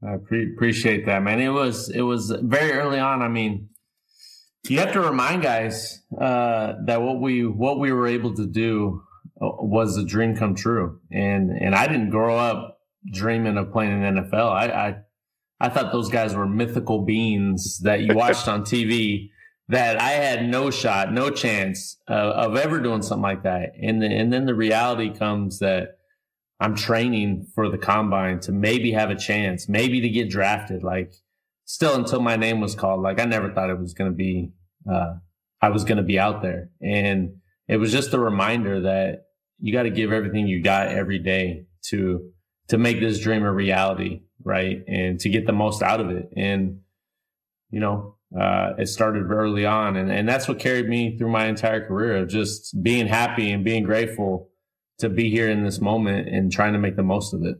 I 0.05 0.17
pre- 0.17 0.51
appreciate 0.53 1.05
that, 1.05 1.24
man. 1.24 1.39
It 1.39 1.50
was 1.50 1.89
it 1.89 2.01
was 2.01 2.29
very 2.41 2.74
early 2.74 3.00
on. 3.00 3.22
I 3.22 3.29
mean, 3.29 3.69
you 4.67 4.79
have 4.79 4.93
to 4.93 5.01
remind 5.01 5.43
guys 5.43 6.01
uh, 6.19 6.74
that 6.86 7.01
what 7.01 7.19
we 7.19 7.45
what 7.45 7.79
we 7.79 7.91
were 7.91 8.07
able 8.07 8.33
to 8.36 8.45
do 8.45 9.03
uh, 9.41 9.48
was 9.60 9.98
a 9.98 10.05
dream 10.05 10.36
come 10.36 10.55
true, 10.55 11.00
and 11.12 11.51
and 11.51 11.74
I 11.74 11.88
didn't 11.88 12.10
grow 12.10 12.38
up 12.38 12.72
dreaming 13.12 13.57
of 13.57 13.72
playing 13.72 14.03
in 14.03 14.15
NFL. 14.15 14.51
I, 14.51 14.65
I 14.67 14.95
I 15.60 15.69
thought 15.69 15.91
those 15.91 16.10
guys 16.10 16.36
were 16.36 16.48
mythical 16.48 17.03
beings 17.03 17.79
that 17.79 18.01
you 18.01 18.13
watched 18.15 18.48
on 18.48 18.63
TV. 18.63 19.29
That 19.69 20.01
I 20.01 20.10
had 20.10 20.50
no 20.50 20.69
shot, 20.69 21.13
no 21.13 21.29
chance 21.29 21.98
uh, 22.10 22.13
of 22.13 22.57
ever 22.57 22.81
doing 22.81 23.01
something 23.01 23.24
like 23.24 23.43
that, 23.43 23.72
and 23.81 24.01
the, 24.01 24.07
and 24.07 24.31
then 24.31 24.45
the 24.45 24.53
reality 24.53 25.10
comes 25.10 25.60
that 25.60 25.98
I'm 26.60 26.75
training 26.75 27.48
for 27.55 27.69
the 27.69 27.77
combine 27.77 28.39
to 28.41 28.51
maybe 28.51 28.91
have 28.91 29.10
a 29.10 29.15
chance, 29.15 29.67
maybe 29.67 30.01
to 30.01 30.10
get 30.10 30.29
drafted. 30.29 30.83
Like 30.83 31.13
still 31.65 31.95
until 31.95 32.22
my 32.22 32.36
name 32.36 32.62
was 32.62 32.75
called, 32.75 33.01
like 33.01 33.19
I 33.19 33.25
never 33.25 33.51
thought 33.51 33.69
it 33.69 33.79
was 33.79 33.93
going 33.93 34.12
to 34.12 34.15
be, 34.15 34.51
uh, 34.89 35.15
I 35.62 35.69
was 35.69 35.83
going 35.83 35.98
to 35.98 36.03
be 36.03 36.19
out 36.19 36.41
there. 36.41 36.69
And 36.81 37.38
it 37.67 37.77
was 37.77 37.91
just 37.91 38.13
a 38.13 38.19
reminder 38.19 38.81
that 38.81 39.25
you 39.60 39.74
got 39.74 39.83
to 39.83 39.89
give 39.89 40.12
everything 40.12 40.48
you 40.48 40.62
got 40.62 40.88
every 40.88 41.19
day 41.19 41.65
to, 41.89 42.31
to 42.70 42.77
make 42.77 43.00
this 43.00 43.20
dream 43.20 43.43
a 43.43 43.51
reality. 43.51 44.22
Right. 44.43 44.84
And 44.88 45.20
to 45.22 45.29
get 45.29 45.46
the 45.46 45.53
most 45.53 45.82
out 45.82 46.01
of 46.01 46.10
it. 46.10 46.29
And, 46.36 46.82
you 47.72 47.79
know, 47.79 48.17
uh, 48.38 48.74
it 48.77 48.88
started 48.88 49.32
early 49.32 49.65
on 49.65 49.96
and, 49.96 50.12
and 50.12 50.27
that's 50.27 50.48
what 50.48 50.60
carried 50.60 50.89
me 50.89 51.17
through 51.17 51.29
my 51.29 51.46
entire 51.46 51.86
career 51.88 52.17
of 52.17 52.27
just 52.27 52.82
being 52.82 53.08
happy 53.08 53.51
and 53.51 53.63
being 53.63 53.84
grateful 53.84 54.50
to 55.00 55.10
be 55.10 55.29
here 55.29 55.50
in 55.50 55.63
this 55.63 55.79
moment 55.79 56.27
and 56.27 56.51
trying 56.51 56.74
to 56.74 56.79
make 56.79 56.96
the 56.96 57.03
most 57.03 57.34
of 57.34 57.43
it. 57.43 57.58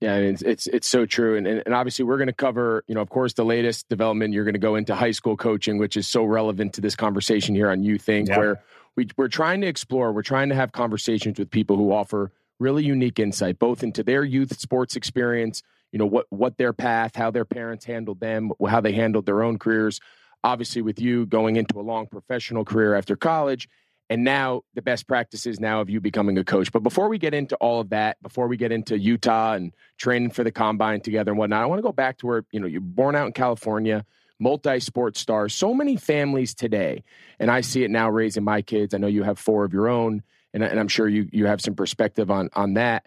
Yeah, 0.00 0.16
it's 0.16 0.40
it's 0.40 0.66
it's 0.66 0.88
so 0.88 1.04
true, 1.04 1.36
and 1.36 1.46
and, 1.46 1.62
and 1.66 1.74
obviously 1.74 2.06
we're 2.06 2.16
going 2.16 2.28
to 2.28 2.32
cover, 2.32 2.84
you 2.86 2.94
know, 2.94 3.02
of 3.02 3.10
course, 3.10 3.34
the 3.34 3.44
latest 3.44 3.86
development. 3.90 4.32
You're 4.32 4.44
going 4.44 4.54
to 4.54 4.58
go 4.58 4.76
into 4.76 4.94
high 4.94 5.10
school 5.10 5.36
coaching, 5.36 5.76
which 5.76 5.94
is 5.94 6.08
so 6.08 6.24
relevant 6.24 6.72
to 6.74 6.80
this 6.80 6.96
conversation 6.96 7.54
here 7.54 7.70
on 7.70 7.82
Youth 7.82 8.06
Inc., 8.06 8.28
yeah. 8.28 8.38
where 8.38 8.62
we 8.96 9.08
we're 9.18 9.28
trying 9.28 9.60
to 9.60 9.66
explore, 9.66 10.10
we're 10.12 10.22
trying 10.22 10.48
to 10.48 10.54
have 10.54 10.72
conversations 10.72 11.38
with 11.38 11.50
people 11.50 11.76
who 11.76 11.92
offer 11.92 12.32
really 12.60 12.84
unique 12.84 13.18
insight, 13.18 13.58
both 13.58 13.82
into 13.82 14.04
their 14.04 14.22
youth 14.22 14.60
sports 14.60 14.94
experience, 14.94 15.62
you 15.90 15.98
know, 15.98 16.06
what 16.06 16.26
what 16.30 16.56
their 16.58 16.72
path, 16.72 17.16
how 17.16 17.32
their 17.32 17.44
parents 17.44 17.84
handled 17.84 18.20
them, 18.20 18.52
how 18.68 18.80
they 18.80 18.92
handled 18.92 19.26
their 19.26 19.42
own 19.42 19.58
careers. 19.58 20.00
Obviously, 20.44 20.82
with 20.82 21.00
you 21.00 21.26
going 21.26 21.56
into 21.56 21.78
a 21.80 21.82
long 21.82 22.06
professional 22.06 22.64
career 22.64 22.94
after 22.94 23.16
college, 23.16 23.68
and 24.08 24.24
now 24.24 24.62
the 24.74 24.82
best 24.82 25.06
practices 25.06 25.60
now 25.60 25.80
of 25.80 25.90
you 25.90 26.00
becoming 26.00 26.38
a 26.38 26.44
coach. 26.44 26.72
But 26.72 26.82
before 26.82 27.08
we 27.08 27.18
get 27.18 27.34
into 27.34 27.56
all 27.56 27.80
of 27.80 27.90
that, 27.90 28.22
before 28.22 28.46
we 28.48 28.56
get 28.56 28.72
into 28.72 28.98
Utah 28.98 29.54
and 29.54 29.72
training 29.98 30.30
for 30.30 30.44
the 30.44 30.52
combine 30.52 31.00
together 31.00 31.30
and 31.30 31.38
whatnot, 31.38 31.62
I 31.62 31.66
want 31.66 31.78
to 31.78 31.82
go 31.82 31.92
back 31.92 32.18
to 32.18 32.26
where 32.26 32.44
you 32.52 32.60
know 32.60 32.66
you're 32.66 32.80
born 32.80 33.16
out 33.16 33.26
in 33.26 33.32
California, 33.32 34.04
multi-sport 34.38 35.16
star. 35.16 35.48
So 35.48 35.74
many 35.74 35.96
families 35.96 36.54
today, 36.54 37.04
and 37.38 37.50
I 37.50 37.60
see 37.60 37.84
it 37.84 37.90
now 37.90 38.08
raising 38.10 38.44
my 38.44 38.62
kids. 38.62 38.94
I 38.94 38.98
know 38.98 39.06
you 39.06 39.24
have 39.24 39.38
four 39.38 39.64
of 39.64 39.72
your 39.72 39.88
own, 39.88 40.22
and, 40.54 40.62
and 40.62 40.78
I'm 40.78 40.88
sure 40.88 41.08
you 41.08 41.28
you 41.32 41.46
have 41.46 41.60
some 41.60 41.74
perspective 41.74 42.30
on 42.30 42.50
on 42.54 42.74
that. 42.74 43.06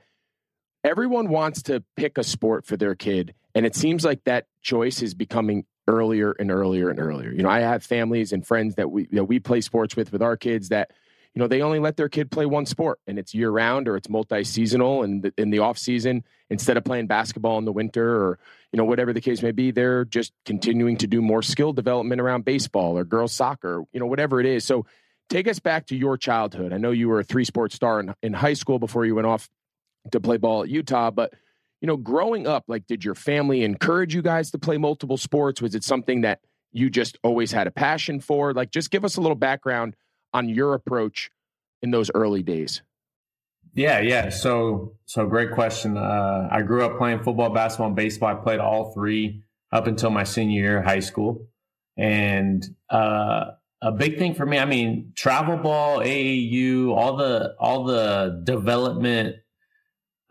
Everyone 0.84 1.30
wants 1.30 1.64
to 1.64 1.84
pick 1.96 2.18
a 2.18 2.24
sport 2.24 2.66
for 2.66 2.78
their 2.78 2.96
kid, 2.96 3.34
and 3.56 3.66
it 3.66 3.76
seems 3.76 4.04
like 4.04 4.24
that 4.26 4.48
choice 4.62 5.02
is 5.02 5.14
becoming 5.14 5.66
earlier 5.88 6.32
and 6.32 6.52
earlier 6.52 6.90
and 6.90 7.00
earlier. 7.00 7.32
You 7.32 7.44
know, 7.44 7.50
I 7.50 7.62
have 7.62 7.84
families 7.84 8.34
and 8.34 8.46
friends 8.46 8.76
that 8.76 8.92
we 8.92 9.08
that 9.12 9.26
we 9.26 9.40
play 9.40 9.62
sports 9.62 9.96
with 9.96 10.12
with 10.12 10.22
our 10.22 10.38
kids 10.38 10.70
that 10.70 10.92
you 11.34 11.40
know 11.40 11.48
they 11.48 11.62
only 11.62 11.80
let 11.80 11.98
their 11.98 12.10
kid 12.10 12.32
play 12.32 12.46
one 12.46 12.66
sport 12.66 13.00
and 13.08 13.18
it's 13.18 13.34
year 13.34 13.50
round 13.50 13.88
or 13.88 13.98
it's 13.98 14.10
multi-seasonal 14.10 15.04
and 15.04 15.32
in 15.38 15.50
the 15.50 15.60
off 15.60 15.78
season 15.78 16.24
instead 16.50 16.78
of 16.78 16.84
playing 16.84 17.08
basketball 17.08 17.58
in 17.58 17.66
the 17.66 17.72
winter 17.72 18.08
or 18.08 18.40
you 18.72 18.78
know 18.78 18.86
whatever 18.86 19.14
the 19.14 19.22
case 19.22 19.42
may 19.42 19.52
be 19.52 19.72
they're 19.72 20.06
just 20.06 20.32
continuing 20.46 20.98
to 20.98 21.08
do 21.08 21.22
more 21.22 21.42
skill 21.42 21.74
development 21.74 22.22
around 22.22 22.46
baseball 22.46 22.98
or 22.98 23.04
girls 23.04 23.34
soccer 23.34 23.84
you 23.92 24.00
know 24.00 24.06
whatever 24.06 24.40
it 24.40 24.46
is 24.46 24.64
so 24.64 24.86
take 25.34 25.48
us 25.48 25.60
back 25.60 25.86
to 25.88 25.96
your 25.96 26.18
childhood 26.18 26.72
i 26.74 26.78
know 26.78 26.92
you 26.92 27.10
were 27.10 27.20
a 27.20 27.24
three 27.24 27.46
sport 27.46 27.72
star 27.72 28.00
in, 28.00 28.14
in 28.22 28.34
high 28.34 28.54
school 28.54 28.80
before 28.80 29.06
you 29.06 29.16
went 29.16 29.28
off 29.28 29.50
to 30.12 30.20
play 30.20 30.38
ball 30.38 30.64
at 30.64 30.70
utah 30.70 31.10
but 31.12 31.34
you 31.84 31.88
know, 31.88 31.98
growing 31.98 32.48
up, 32.48 32.64
like, 32.70 32.88
did 32.88 33.04
your 33.04 33.14
family 33.14 33.62
encourage 33.66 34.16
you 34.16 34.22
guys 34.22 34.52
to 34.52 34.58
play 34.58 34.78
multiple 34.78 35.18
sports? 35.18 35.62
Was 35.62 35.76
it 35.76 35.84
something 35.84 36.22
that 36.22 36.40
you 36.72 36.90
just 36.90 37.18
always 37.24 37.52
had 37.52 37.68
a 37.68 37.72
passion 37.72 38.22
for? 38.22 38.54
Like, 38.54 38.72
just 38.72 38.90
give 38.90 39.04
us 39.04 39.18
a 39.18 39.22
little 39.22 39.36
background 39.36 39.98
on 40.34 40.48
your 40.48 40.76
approach 40.76 41.30
in 41.82 41.92
those 41.92 42.10
early 42.16 42.42
days. 42.42 42.82
Yeah, 43.74 44.00
yeah. 44.00 44.30
So, 44.30 44.94
so 45.04 45.28
great 45.28 45.52
question. 45.52 45.98
Uh, 45.98 46.48
I 46.50 46.62
grew 46.62 46.86
up 46.86 46.98
playing 46.98 47.22
football, 47.22 47.50
basketball, 47.50 47.88
and 47.88 47.98
baseball. 47.98 48.30
I 48.30 48.36
played 48.36 48.62
all 48.62 48.94
three 48.94 49.44
up 49.74 49.86
until 49.86 50.10
my 50.10 50.24
senior 50.24 50.62
year 50.62 50.78
of 50.78 50.86
high 50.86 51.02
school, 51.02 51.50
and 51.98 52.66
uh, 52.90 53.52
a 53.84 53.92
big 53.92 54.18
thing 54.18 54.34
for 54.34 54.46
me. 54.46 54.58
I 54.58 54.66
mean, 54.66 55.12
travel 55.16 55.58
ball, 55.58 56.00
AAU, 56.00 56.96
all 56.96 57.18
the 57.18 57.56
all 57.60 57.84
the 57.84 58.42
development 58.44 59.36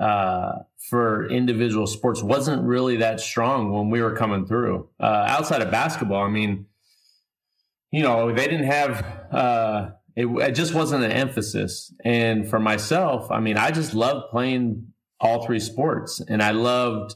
uh, 0.01 0.53
for 0.89 1.29
individual 1.29 1.87
sports 1.87 2.23
wasn't 2.23 2.63
really 2.63 2.97
that 2.97 3.21
strong 3.21 3.71
when 3.71 3.91
we 3.91 4.01
were 4.01 4.17
coming 4.17 4.47
through. 4.47 4.89
Uh, 4.99 5.27
outside 5.29 5.61
of 5.61 5.71
basketball, 5.71 6.25
I 6.25 6.31
mean, 6.31 6.67
you 7.91 8.03
know, 8.03 8.33
they 8.33 8.47
didn't 8.47 8.65
have. 8.65 9.05
Uh, 9.31 9.91
it, 10.17 10.27
it, 10.27 10.53
just 10.53 10.75
wasn't 10.75 11.05
an 11.05 11.13
emphasis. 11.13 11.93
And 12.05 12.49
for 12.49 12.59
myself, 12.59 13.31
I 13.31 13.41
mean, 13.41 13.57
I 13.57 13.71
just 13.71 13.95
loved 13.95 14.31
playing 14.31 14.89
all 15.21 15.47
three 15.47 15.61
sports, 15.61 16.21
and 16.21 16.43
I 16.43 16.51
loved 16.51 17.15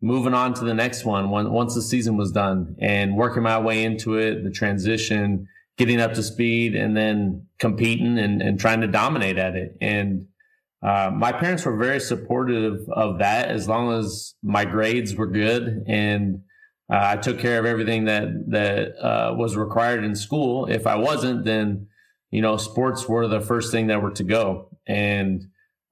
moving 0.00 0.34
on 0.34 0.54
to 0.54 0.64
the 0.64 0.74
next 0.74 1.04
one 1.04 1.30
when, 1.30 1.50
once 1.50 1.74
the 1.74 1.82
season 1.82 2.16
was 2.16 2.30
done 2.30 2.76
and 2.80 3.16
working 3.16 3.42
my 3.42 3.58
way 3.58 3.82
into 3.82 4.16
it, 4.16 4.44
the 4.44 4.50
transition, 4.50 5.48
getting 5.78 6.00
up 6.00 6.14
to 6.14 6.22
speed, 6.22 6.74
and 6.74 6.96
then 6.96 7.46
competing 7.58 8.18
and, 8.18 8.40
and 8.42 8.58
trying 8.58 8.80
to 8.80 8.86
dominate 8.86 9.38
at 9.38 9.56
it. 9.56 9.76
And 9.80 10.26
uh, 10.82 11.10
my 11.14 11.32
parents 11.32 11.64
were 11.64 11.76
very 11.76 12.00
supportive 12.00 12.80
of 12.90 13.18
that 13.18 13.48
as 13.48 13.68
long 13.68 13.92
as 13.92 14.34
my 14.42 14.64
grades 14.64 15.14
were 15.14 15.26
good 15.26 15.84
and 15.86 16.42
uh, 16.88 17.00
I 17.02 17.16
took 17.16 17.38
care 17.38 17.58
of 17.58 17.66
everything 17.66 18.04
that 18.04 18.28
that 18.48 18.96
uh, 19.04 19.34
was 19.34 19.56
required 19.56 20.04
in 20.04 20.14
school. 20.14 20.66
If 20.66 20.86
I 20.86 20.96
wasn't, 20.96 21.44
then 21.44 21.88
you 22.30 22.40
know 22.40 22.56
sports 22.56 23.08
were 23.08 23.26
the 23.26 23.40
first 23.40 23.72
thing 23.72 23.88
that 23.88 24.02
were 24.02 24.12
to 24.12 24.22
go, 24.24 24.70
and 24.86 25.42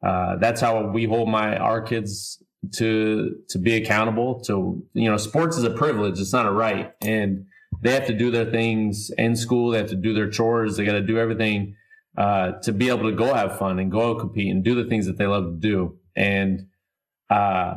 uh, 0.07 0.37
that's 0.37 0.61
how 0.61 0.87
we 0.89 1.05
hold 1.05 1.29
my 1.29 1.57
our 1.57 1.83
kids 1.83 2.41
to 2.77 3.35
to 3.49 3.59
be 3.59 3.75
accountable. 3.75 4.41
To 4.43 4.85
you 4.93 5.11
know, 5.11 5.17
sports 5.17 5.57
is 5.57 5.65
a 5.65 5.71
privilege; 5.71 6.21
it's 6.21 6.33
not 6.33 6.47
a 6.47 6.53
right, 6.53 6.93
and 7.01 7.47
they 7.85 7.93
have 7.93 8.07
to 8.07 8.15
do 8.15 8.31
their 8.31 8.47
things 8.47 9.11
in 9.19 9.37
school. 9.37 9.71
They 9.71 9.79
have 9.79 9.91
to 9.91 9.95
do 9.95 10.15
their 10.15 10.31
chores. 10.31 10.77
They 10.77 10.87
got 10.87 10.93
to 10.93 11.03
do 11.03 11.19
everything 11.19 11.77
uh, 12.17 12.53
to 12.63 12.73
be 12.73 12.89
able 12.89 13.11
to 13.11 13.13
go 13.15 13.35
have 13.35 13.59
fun 13.59 13.79
and 13.79 13.93
go 13.93 14.15
compete 14.15 14.51
and 14.51 14.65
do 14.65 14.75
the 14.75 14.89
things 14.89 15.05
that 15.05 15.19
they 15.19 15.27
love 15.27 15.45
to 15.45 15.57
do. 15.61 15.99
And 16.17 16.69
uh, 17.29 17.75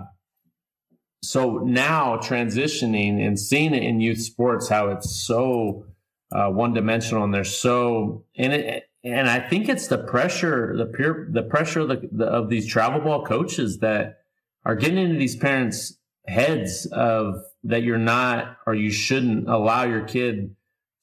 so 1.22 1.58
now 1.58 2.18
transitioning 2.18 3.20
and 3.20 3.38
seeing 3.38 3.74
it 3.74 3.84
in 3.84 4.00
youth 4.00 4.22
sports, 4.22 4.70
how 4.70 4.88
it's 4.92 5.28
so 5.28 5.86
uh, 6.32 6.52
one 6.52 6.74
dimensional 6.74 7.26
and 7.26 7.34
they're 7.34 7.44
so 7.44 8.24
and 8.38 8.54
it. 8.54 8.84
And 9.04 9.30
I 9.30 9.40
think 9.40 9.70
it's 9.70 9.88
the 9.88 9.98
pressure, 9.98 10.76
the 10.76 10.86
peer, 10.86 11.28
the 11.30 11.44
pressure 11.44 11.82
of, 11.82 11.90
the, 11.90 12.10
the, 12.12 12.26
of 12.26 12.50
these 12.50 12.68
travel 12.68 13.02
ball 13.02 13.26
coaches 13.26 13.80
that 13.80 14.20
are 14.66 14.76
getting 14.76 14.98
into 14.98 15.20
these 15.20 15.36
parents' 15.36 15.98
heads 16.28 16.86
of 16.88 17.42
that 17.64 17.84
you're 17.84 17.98
not 17.98 18.58
or 18.66 18.74
you 18.74 18.92
shouldn't 18.92 19.50
allow 19.50 19.84
your 19.84 20.02
kid 20.02 20.56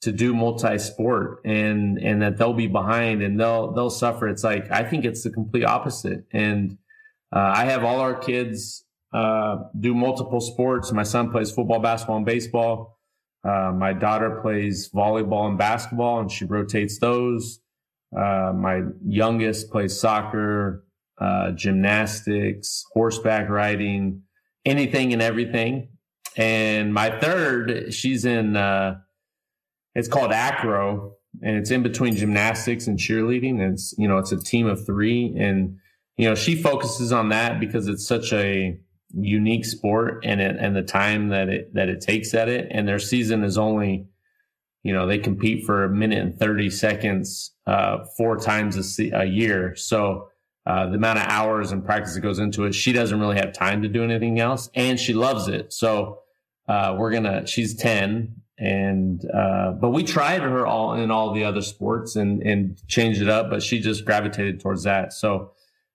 to 0.03 0.13
do 0.13 0.35
multi-sport 0.35 1.41
and 1.47 1.99
and 1.99 2.21
that 2.21 2.37
they'll 2.37 2.53
be 2.53 2.67
behind 2.67 3.23
and 3.23 3.41
they'll 3.41 3.73
they'll 3.73 3.91
suffer. 3.91 4.29
It's 4.29 4.45
like 4.45 4.71
i 4.71 4.83
think 4.85 5.05
it's 5.05 5.23
the 5.23 5.31
complete 5.31 5.65
opposite. 5.65 6.25
And 6.31 6.79
uh, 7.35 7.53
i 7.55 7.65
have 7.65 7.85
all 7.85 8.01
our 8.01 8.15
kids 8.15 8.85
uh, 9.15 9.59
do 9.79 9.95
multiple 9.95 10.41
sports. 10.41 10.93
My 10.93 11.05
son 11.05 11.31
plays 11.31 11.51
football 11.51 11.79
basketball 11.79 12.19
and 12.19 12.27
baseball. 12.27 12.99
Uh, 13.45 13.73
my 13.75 13.93
daughter 13.93 14.41
plays 14.43 14.91
volleyball 14.91 15.49
and 15.49 15.57
basketball 15.57 16.21
and 16.21 16.31
she 16.31 16.45
rotates 16.45 16.99
those. 16.99 17.61
Uh, 18.15 18.53
my 18.55 18.83
youngest 19.07 19.71
plays 19.71 19.99
soccer 19.99 20.85
uh, 21.19 21.53
gymnastics 21.53 22.85
horseback 22.93 23.49
riding 23.49 24.23
anything 24.67 25.13
and 25.13 25.23
everything 25.23 25.89
and 26.37 26.93
my 26.93 27.19
third 27.21 27.93
she's 27.95 28.25
in 28.25 28.57
uh, 28.57 28.97
it's 29.95 30.09
called 30.09 30.33
acro 30.33 31.17
and 31.43 31.57
it's 31.57 31.71
in 31.71 31.83
between 31.83 32.17
gymnastics 32.17 32.87
and 32.87 32.99
cheerleading. 32.99 33.61
And 33.63 33.75
it's 33.75 33.95
you 33.99 34.09
know 34.09 34.19
it's 34.19 34.33
a 34.33 34.43
team 34.43 34.67
of 34.67 34.85
three. 34.85 35.35
And 35.39 35.79
you 36.17 36.29
know 36.29 36.35
she 36.35 36.61
focuses 36.61 37.13
on 37.13 37.31
that 37.31 37.61
because 37.61 37.89
it's 37.89 38.07
such 38.07 38.33
a 38.33 38.79
unique 39.17 39.65
sport 39.65 40.25
and 40.25 40.41
it 40.41 40.57
and 40.59 40.75
the 40.75 40.83
time 40.83 41.29
that 41.29 41.49
it 41.49 41.75
that 41.75 41.89
it 41.89 42.01
takes 42.01 42.35
at 42.35 42.49
it. 42.49 42.69
And 42.71 42.87
their 42.87 42.99
season 42.99 43.45
is 43.45 43.59
only 43.59 44.07
you 44.83 44.93
know 44.93 45.07
they 45.07 45.19
compete 45.19 45.65
for 45.65 45.85
a 45.85 45.91
minute 45.91 46.19
and 46.19 46.39
30 46.39 46.71
seconds 46.71 47.53
uh, 47.67 48.05
four 48.17 48.37
times 48.37 48.99
a, 48.99 49.11
a 49.11 49.25
year. 49.25 49.75
So 49.77 50.29
uh, 50.67 50.87
the 50.87 50.95
amount 50.95 51.19
of 51.19 51.27
hours 51.29 51.73
and 51.73 51.85
practice 51.85 52.15
that 52.15 52.23
goes 52.23 52.39
into 52.39 52.65
it 52.65 52.75
she 52.75 52.93
doesn't 52.93 53.21
really 53.21 53.37
have 53.37 53.53
time 53.53 53.83
to 53.83 53.89
do 53.89 54.03
anything 54.03 54.41
else 54.41 54.71
and 54.75 54.99
she 54.99 55.13
loves 55.13 55.49
it. 55.49 55.73
So 55.73 56.21
uh, 56.69 56.97
we're 56.99 57.11
gonna 57.11 57.47
she's 57.47 57.75
10 57.75 58.35
and 58.59 59.29
uh, 59.33 59.73
but 59.73 59.91
we 59.91 60.05
tried 60.05 60.43
her 60.43 60.67
all 60.67 60.95
in 60.95 61.11
all 61.11 61.33
the 61.33 61.45
other 61.45 61.63
sports 61.63 62.17
and 62.17 62.43
and 62.43 62.81
changed 62.89 63.21
it 63.21 63.29
up 63.29 63.51
but 63.51 63.63
she 63.63 63.81
just 63.81 64.05
gravitated 64.05 64.61
towards 64.61 64.85
that. 64.85 65.13
So 65.13 65.53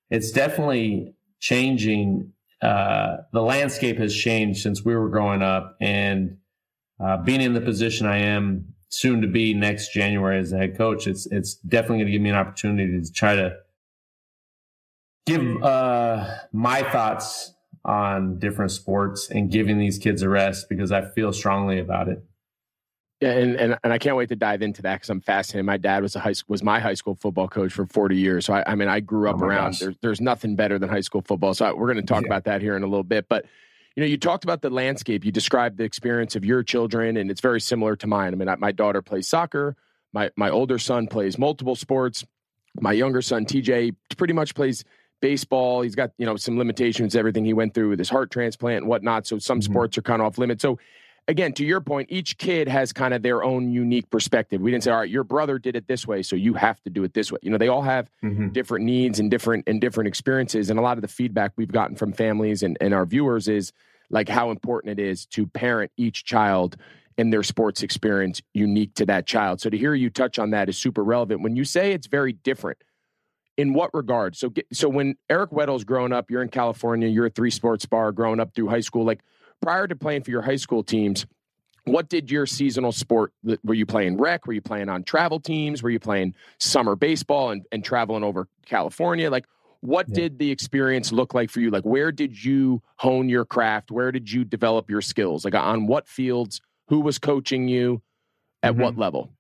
it's 0.10 0.32
definitely 0.32 1.15
changing 1.39 2.34
uh, 2.62 3.17
the 3.32 3.41
landscape 3.41 3.97
has 3.97 4.13
changed 4.13 4.62
since 4.62 4.84
we 4.84 4.95
were 4.95 5.10
growing 5.10 5.41
up 5.41 5.77
and 5.79 6.38
uh, 6.99 7.17
being 7.17 7.39
in 7.39 7.53
the 7.53 7.62
position 7.62 8.05
i 8.05 8.17
am 8.17 8.73
soon 8.89 9.21
to 9.21 9.27
be 9.27 9.53
next 9.53 9.93
january 9.93 10.38
as 10.39 10.51
a 10.51 10.58
head 10.58 10.77
coach 10.77 11.08
it's 11.08 11.25
it's 11.27 11.55
definitely 11.55 11.99
going 11.99 12.08
to 12.08 12.12
give 12.12 12.21
me 12.21 12.29
an 12.29 12.36
opportunity 12.36 13.01
to 13.01 13.13
try 13.13 13.36
to 13.36 13.55
give 15.25 15.63
uh, 15.63 16.27
my 16.51 16.84
thoughts 16.91 17.53
on 17.86 18.39
different 18.39 18.72
sports 18.72 19.30
and 19.30 19.52
giving 19.52 19.78
these 19.78 19.98
kids 19.98 20.22
a 20.22 20.30
rest 20.30 20.68
because 20.70 20.92
i 20.92 21.02
feel 21.02 21.32
strongly 21.34 21.80
about 21.80 22.08
it 22.08 22.24
yeah, 23.22 23.32
and, 23.32 23.56
and 23.58 23.78
and 23.84 23.92
I 23.92 23.98
can't 23.98 24.15
wait 24.15 24.30
to 24.30 24.36
dive 24.38 24.62
into 24.62 24.82
that 24.84 24.96
because 24.96 25.10
I'm 25.10 25.20
fascinated. 25.20 25.65
My 25.65 25.76
dad 25.76 26.04
was 26.04 26.15
a 26.15 26.20
high 26.20 26.36
was 26.48 26.63
my 26.63 26.80
high 26.80 26.94
school 26.94 27.15
football 27.15 27.50
coach 27.50 27.74
for 27.74 27.86
40 27.86 28.15
years, 28.15 28.46
so 28.46 28.54
I, 28.54 28.63
I 28.65 28.76
mean 28.76 28.88
I 28.88 29.02
grew 29.02 29.28
oh 29.28 29.32
up 29.32 29.42
oh 29.42 29.46
around. 29.46 29.76
There's 29.78 29.96
there's 30.02 30.22
nothing 30.22 30.56
better 30.56 30.80
than 30.80 30.88
high 30.88 31.02
school 31.02 31.22
football. 31.22 31.54
So 31.54 31.65
I, 31.65 31.74
we're 31.74 31.92
going 31.92 31.98
to 31.98 32.13
talk 32.13 32.22
yeah. 32.22 32.28
about 32.28 32.46
that 32.46 32.62
here 32.62 32.78
in 32.78 32.84
a 32.84 32.88
little 32.88 33.04
bit. 33.04 33.28
But 33.28 33.46
you 33.98 34.02
know, 34.02 34.08
you 34.08 34.18
talked 34.18 34.46
about 34.46 34.62
the 34.62 34.70
landscape. 34.70 35.26
You 35.26 35.34
described 35.34 35.78
the 35.78 35.84
experience 35.84 36.38
of 36.38 36.46
your 36.46 36.63
children, 36.63 37.18
and 37.18 37.30
it's 37.30 37.42
very 37.42 37.60
similar 37.60 37.98
to 37.98 38.08
mine. 38.08 38.32
I 38.32 38.38
mean, 38.38 38.48
I, 38.48 38.56
my 38.56 38.72
daughter 38.72 39.02
plays 39.02 39.28
soccer. 39.28 39.76
My 40.13 40.32
my 40.38 40.50
older 40.50 40.80
son 40.80 41.08
plays 41.08 41.38
multiple 41.38 41.76
sports. 41.76 42.26
My 42.80 42.94
younger 42.94 43.22
son 43.22 43.46
TJ 43.46 43.96
pretty 44.15 44.34
much 44.34 44.56
plays 44.56 44.86
baseball. 45.21 45.82
He's 45.82 45.95
got 45.95 46.12
you 46.17 46.25
know 46.25 46.36
some 46.36 46.58
limitations, 46.58 47.15
everything 47.15 47.45
he 47.45 47.53
went 47.53 47.73
through 47.73 47.89
with 47.89 47.99
his 47.99 48.10
heart 48.10 48.32
transplant 48.32 48.77
and 48.77 48.88
whatnot. 48.88 49.27
So 49.27 49.39
some 49.39 49.60
mm-hmm. 49.60 49.71
sports 49.71 49.97
are 49.97 50.01
kind 50.01 50.21
of 50.21 50.27
off 50.27 50.38
limits. 50.38 50.62
So 50.62 50.79
again, 51.27 51.53
to 51.53 51.65
your 51.65 51.79
point, 51.79 52.10
each 52.12 52.38
kid 52.38 52.67
has 52.67 52.91
kind 52.91 53.13
of 53.13 53.21
their 53.21 53.43
own 53.43 53.71
unique 53.71 54.10
perspective. 54.10 54.62
We 54.62 54.71
didn't 54.71 54.84
say, 54.84 54.91
all 54.91 54.99
right, 54.99 55.10
your 55.10 55.23
brother 55.23 55.60
did 55.60 55.75
it 55.75 55.88
this 55.88 56.08
way, 56.08 56.23
so 56.23 56.36
you 56.36 56.55
have 56.55 56.82
to 56.84 56.89
do 56.89 57.03
it 57.03 57.13
this 57.13 57.32
way. 57.32 57.39
You 57.41 57.51
know, 57.51 57.58
they 57.58 57.67
all 57.67 57.84
have 57.84 58.10
mm-hmm. 58.23 58.49
different 58.49 58.86
needs 58.86 59.19
and 59.19 59.29
different 59.29 59.65
and 59.67 59.79
different 59.79 60.08
experiences. 60.08 60.69
And 60.69 60.79
a 60.79 60.82
lot 60.82 60.97
of 60.97 61.01
the 61.01 61.08
feedback 61.08 61.53
we've 61.55 61.71
gotten 61.71 61.95
from 61.95 62.13
families 62.13 62.63
and, 62.63 62.77
and 62.82 62.93
our 62.93 63.05
viewers 63.05 63.47
is 63.47 63.71
like 64.10 64.27
how 64.27 64.49
important 64.49 64.99
it 64.99 65.03
is 65.03 65.27
to 65.27 65.45
parent 65.45 65.91
each 65.97 66.25
child 66.25 66.75
and 67.19 67.32
their 67.32 67.43
sports 67.43 67.84
experience 67.84 68.41
unique 68.53 68.95
to 68.95 69.05
that 69.05 69.27
child. 69.27 69.62
So 69.62 69.69
to 69.69 69.77
hear 69.77 69.93
you 69.93 70.10
touch 70.10 70.39
on 70.39 70.51
that 70.51 70.69
is 70.69 70.77
super 70.77 71.03
relevant. 71.03 71.41
When 71.41 71.55
you 71.55 71.65
say 71.65 71.91
it's 71.91 72.08
very 72.08 72.34
different, 72.34 72.82
in 73.60 73.74
what 73.74 73.93
regard? 73.93 74.38
So, 74.38 74.54
so 74.72 74.88
when 74.88 75.17
Eric 75.30 75.52
Weddle's 75.52 75.84
growing 75.84 76.13
up, 76.13 76.32
you're 76.32 76.41
in 76.41 76.48
California, 76.48 77.10
you're 77.10 77.26
a 77.26 77.30
three 77.30 77.52
sports 77.52 77.86
bar 77.86 78.13
growing 78.13 78.39
up 78.39 78.56
through 78.56 78.69
high 78.69 78.80
school. 78.80 79.04
Like, 79.04 79.19
prior 79.62 79.86
to 79.86 79.98
playing 79.98 80.24
for 80.24 80.32
your 80.32 80.41
high 80.41 80.56
school 80.56 80.82
teams, 80.82 81.26
what 81.84 82.08
did 82.08 82.32
your 82.32 82.45
seasonal 82.45 82.93
sport 82.93 83.34
were 83.63 83.74
you 83.74 83.86
playing 83.86 84.17
rec 84.17 84.45
were 84.45 84.54
you 84.54 84.62
playing 84.62 84.89
on 84.89 85.02
travel 85.02 85.39
teams 85.39 85.82
were 85.82 85.89
you 85.89 86.00
playing 86.00 86.36
summer 86.60 86.95
baseball 86.95 87.50
and, 87.50 87.65
and 87.72 87.84
traveling 87.84 88.22
over 88.22 88.48
california 88.65 89.32
like 89.32 89.45
what 89.80 90.08
yeah. 90.10 90.15
did 90.15 90.39
the 90.39 90.52
experience 90.52 91.12
look 91.12 91.34
like 91.34 91.50
for 91.50 91.62
you 91.62 91.72
like 91.72 91.86
where 91.86 92.12
did 92.12 92.43
you 92.43 92.80
hone 92.98 93.28
your 93.28 93.45
craft 93.45 93.89
where 93.89 94.12
did 94.12 94.30
you 94.30 94.43
develop 94.43 94.88
your 94.88 95.02
skills 95.02 95.43
like 95.45 95.56
on 95.56 95.88
what 95.88 96.08
fields 96.08 96.62
who 96.89 97.00
was 97.00 97.17
coaching 97.17 97.67
you 97.67 98.02
at 98.62 98.74
mm-hmm. 98.74 98.82
what 98.82 98.98
level 98.98 99.32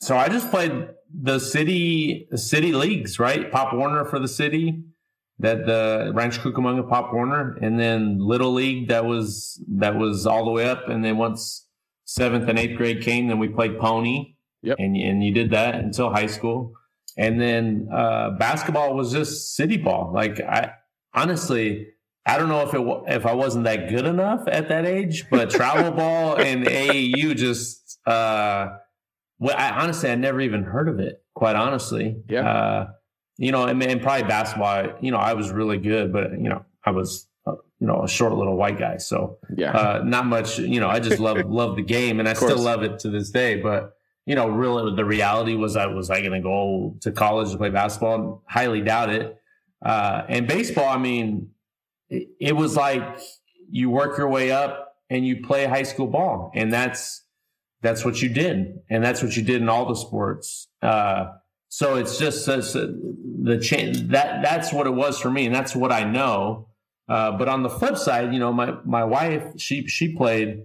so 0.00 0.16
i 0.16 0.28
just 0.28 0.50
played 0.50 0.88
the 1.22 1.38
city 1.38 2.28
city 2.34 2.72
leagues 2.72 3.18
right 3.18 3.50
pop 3.50 3.72
warner 3.72 4.04
for 4.04 4.18
the 4.18 4.28
city 4.28 4.82
that 5.40 5.64
the 5.64 6.12
Rancho 6.14 6.42
Cucamonga 6.42 6.88
Pop 6.88 7.12
Warner, 7.12 7.56
and 7.62 7.80
then 7.80 8.18
Little 8.18 8.52
League 8.52 8.88
that 8.88 9.06
was 9.06 9.62
that 9.68 9.96
was 9.96 10.26
all 10.26 10.44
the 10.44 10.50
way 10.50 10.68
up, 10.68 10.88
and 10.88 11.04
then 11.04 11.16
once 11.16 11.66
seventh 12.04 12.48
and 12.48 12.58
eighth 12.58 12.76
grade 12.76 13.02
came, 13.02 13.28
then 13.28 13.38
we 13.38 13.48
played 13.48 13.78
Pony, 13.78 14.34
yep. 14.62 14.76
and 14.78 14.96
and 14.96 15.24
you 15.24 15.32
did 15.32 15.50
that 15.50 15.76
until 15.76 16.10
high 16.10 16.26
school, 16.26 16.74
and 17.16 17.40
then 17.40 17.88
uh, 17.92 18.30
basketball 18.38 18.94
was 18.94 19.12
just 19.12 19.56
city 19.56 19.78
ball. 19.78 20.12
Like 20.14 20.40
I 20.40 20.72
honestly, 21.14 21.88
I 22.26 22.36
don't 22.36 22.50
know 22.50 22.60
if 22.60 22.74
it 22.74 23.14
if 23.14 23.24
I 23.24 23.32
wasn't 23.32 23.64
that 23.64 23.88
good 23.88 24.04
enough 24.04 24.46
at 24.46 24.68
that 24.68 24.84
age, 24.84 25.24
but 25.30 25.48
travel 25.50 25.90
ball 25.90 26.36
and 26.36 26.66
AAU 26.66 27.34
just. 27.34 27.98
Uh, 28.06 28.76
well, 29.40 29.56
I 29.56 29.70
honestly 29.70 30.10
I 30.10 30.14
never 30.14 30.40
even 30.40 30.62
heard 30.62 30.88
of 30.88 31.00
it. 31.00 31.24
Quite 31.34 31.56
honestly, 31.56 32.22
yeah. 32.28 32.48
Uh, 32.48 32.90
you 33.38 33.52
know, 33.52 33.64
and, 33.64 33.82
and 33.82 34.02
probably 34.02 34.28
basketball, 34.28 34.98
you 35.00 35.10
know, 35.10 35.16
I 35.16 35.32
was 35.32 35.50
really 35.50 35.78
good, 35.78 36.12
but 36.12 36.32
you 36.32 36.50
know, 36.50 36.62
I 36.84 36.90
was, 36.90 37.26
uh, 37.46 37.52
you 37.78 37.86
know, 37.86 38.02
a 38.04 38.08
short 38.08 38.34
little 38.34 38.54
white 38.54 38.78
guy. 38.78 38.98
So 38.98 39.38
yeah, 39.56 39.72
uh, 39.72 40.02
not 40.04 40.26
much, 40.26 40.58
you 40.58 40.78
know, 40.78 40.90
I 40.90 41.00
just 41.00 41.18
love, 41.18 41.38
love 41.46 41.74
the 41.74 41.82
game 41.82 42.20
and 42.20 42.28
I 42.28 42.34
still 42.34 42.58
love 42.58 42.82
it 42.82 42.98
to 43.00 43.08
this 43.08 43.30
day. 43.30 43.56
But, 43.56 43.94
you 44.26 44.34
know, 44.34 44.50
really 44.50 44.94
the 44.94 45.06
reality 45.06 45.54
was 45.54 45.74
I 45.74 45.86
was 45.86 46.10
I 46.10 46.20
going 46.20 46.32
to 46.32 46.40
go 46.40 46.96
to 47.00 47.10
college 47.10 47.50
to 47.52 47.56
play 47.56 47.70
basketball? 47.70 48.42
Highly 48.46 48.82
doubt 48.82 49.08
it. 49.08 49.38
Uh, 49.82 50.22
and 50.28 50.46
baseball, 50.46 50.90
I 50.90 50.98
mean, 50.98 51.48
it, 52.10 52.28
it 52.38 52.52
was 52.52 52.76
like 52.76 53.20
you 53.70 53.88
work 53.88 54.18
your 54.18 54.28
way 54.28 54.52
up 54.52 54.96
and 55.08 55.26
you 55.26 55.42
play 55.42 55.64
high 55.64 55.84
school 55.84 56.08
ball 56.08 56.52
and 56.54 56.70
that's, 56.70 57.19
that's 57.82 58.04
what 58.04 58.20
you 58.20 58.28
did. 58.28 58.80
And 58.90 59.02
that's 59.02 59.22
what 59.22 59.36
you 59.36 59.42
did 59.42 59.62
in 59.62 59.68
all 59.68 59.86
the 59.86 59.96
sports. 59.96 60.68
Uh, 60.82 61.26
so 61.68 61.94
it's 61.96 62.18
just 62.18 62.48
uh, 62.48 62.56
the 62.56 63.58
change 63.62 64.08
that 64.08 64.42
that's 64.42 64.72
what 64.72 64.86
it 64.86 64.90
was 64.90 65.20
for 65.20 65.30
me, 65.30 65.46
and 65.46 65.54
that's 65.54 65.74
what 65.74 65.92
I 65.92 66.02
know. 66.02 66.66
Uh, 67.08 67.32
but 67.32 67.48
on 67.48 67.62
the 67.62 67.70
flip 67.70 67.96
side, 67.96 68.32
you 68.32 68.40
know, 68.40 68.52
my 68.52 68.74
my 68.84 69.04
wife 69.04 69.52
she 69.56 69.86
she 69.86 70.14
played 70.14 70.64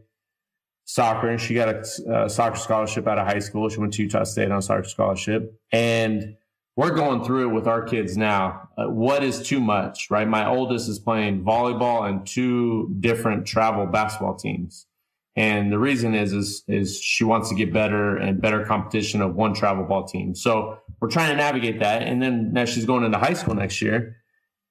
soccer 0.85 1.29
and 1.29 1.39
she 1.39 1.53
got 1.53 1.69
a, 1.69 2.23
a 2.23 2.29
soccer 2.29 2.57
scholarship 2.57 3.07
out 3.07 3.19
of 3.19 3.27
high 3.27 3.39
school. 3.39 3.69
She 3.69 3.79
went 3.79 3.93
to 3.93 4.03
Utah 4.03 4.23
State 4.23 4.51
on 4.51 4.57
a 4.57 4.61
soccer 4.63 4.83
scholarship, 4.83 5.53
and 5.71 6.35
we're 6.75 6.95
going 6.95 7.23
through 7.23 7.49
it 7.49 7.53
with 7.53 7.67
our 7.67 7.83
kids 7.83 8.17
now. 8.17 8.69
Uh, 8.75 8.89
what 8.89 9.23
is 9.23 9.47
too 9.47 9.59
much, 9.59 10.09
right? 10.09 10.27
My 10.27 10.47
oldest 10.47 10.89
is 10.89 10.97
playing 10.97 11.43
volleyball 11.43 12.09
and 12.09 12.25
two 12.25 12.93
different 12.99 13.45
travel 13.45 13.85
basketball 13.85 14.35
teams. 14.35 14.87
And 15.37 15.71
the 15.71 15.79
reason 15.79 16.15
is, 16.15 16.31
is, 16.31 16.63
is 16.67 17.01
she 17.01 17.25
wants 17.25 17.49
to 17.49 17.55
get 17.55 17.73
better 17.73 18.15
and 18.15 18.41
better 18.41 18.63
competition 18.63 19.21
of 19.21 19.35
one 19.35 19.53
travel 19.53 19.83
ball 19.83 20.05
team. 20.05 20.33
So 20.33 20.79
we're 21.01 21.09
trying 21.09 21.31
to 21.31 21.35
navigate 21.35 21.79
that. 21.79 22.03
And 22.03 22.21
then 22.21 22.53
now 22.53 22.63
she's 22.65 22.85
going 22.85 23.03
into 23.03 23.17
high 23.17 23.33
school 23.33 23.53
next 23.53 23.81
year. 23.81 24.17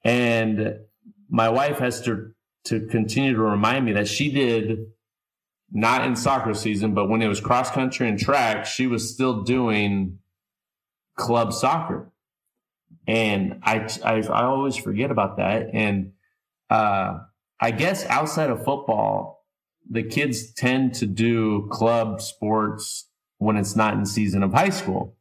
And 0.05 0.79
my 1.29 1.51
wife 1.51 1.79
has 1.79 2.01
to, 2.03 2.33
to 2.65 2.87
continue 2.87 3.35
to 3.35 3.43
remind 3.43 3.85
me 3.85 3.93
that 3.93 4.09
she 4.09 4.31
did 4.33 4.87
not 5.71 6.07
in 6.07 6.17
soccer 6.17 6.55
season, 6.55 6.95
but 6.95 7.09
when 7.09 7.21
it 7.21 7.29
was 7.29 7.41
cross 7.41 7.71
country 7.71 8.09
and 8.09 8.19
track, 8.19 8.65
she 8.65 8.87
was 8.87 9.13
still 9.13 9.43
doing 9.43 10.19
club 11.17 11.53
soccer. 11.53 12.11
And 13.07 13.61
I, 13.63 13.89
I, 14.03 14.23
I 14.23 14.45
always 14.45 14.77
forget 14.77 15.11
about 15.11 15.37
that. 15.37 15.69
And, 15.75 16.13
uh, 16.71 17.19
I 17.61 17.71
guess 17.71 18.05
outside 18.07 18.51
of 18.51 18.65
football, 18.65 19.34
the 19.91 20.03
kids 20.03 20.53
tend 20.53 20.95
to 20.95 21.07
do 21.07 21.69
club 21.71 22.21
sports 22.21 23.09
when 23.39 23.57
it's 23.57 23.77
not 23.77 23.95
in 23.95 24.07
season 24.07 24.43
of 24.43 24.53
high 24.53 24.71
school. 24.71 25.17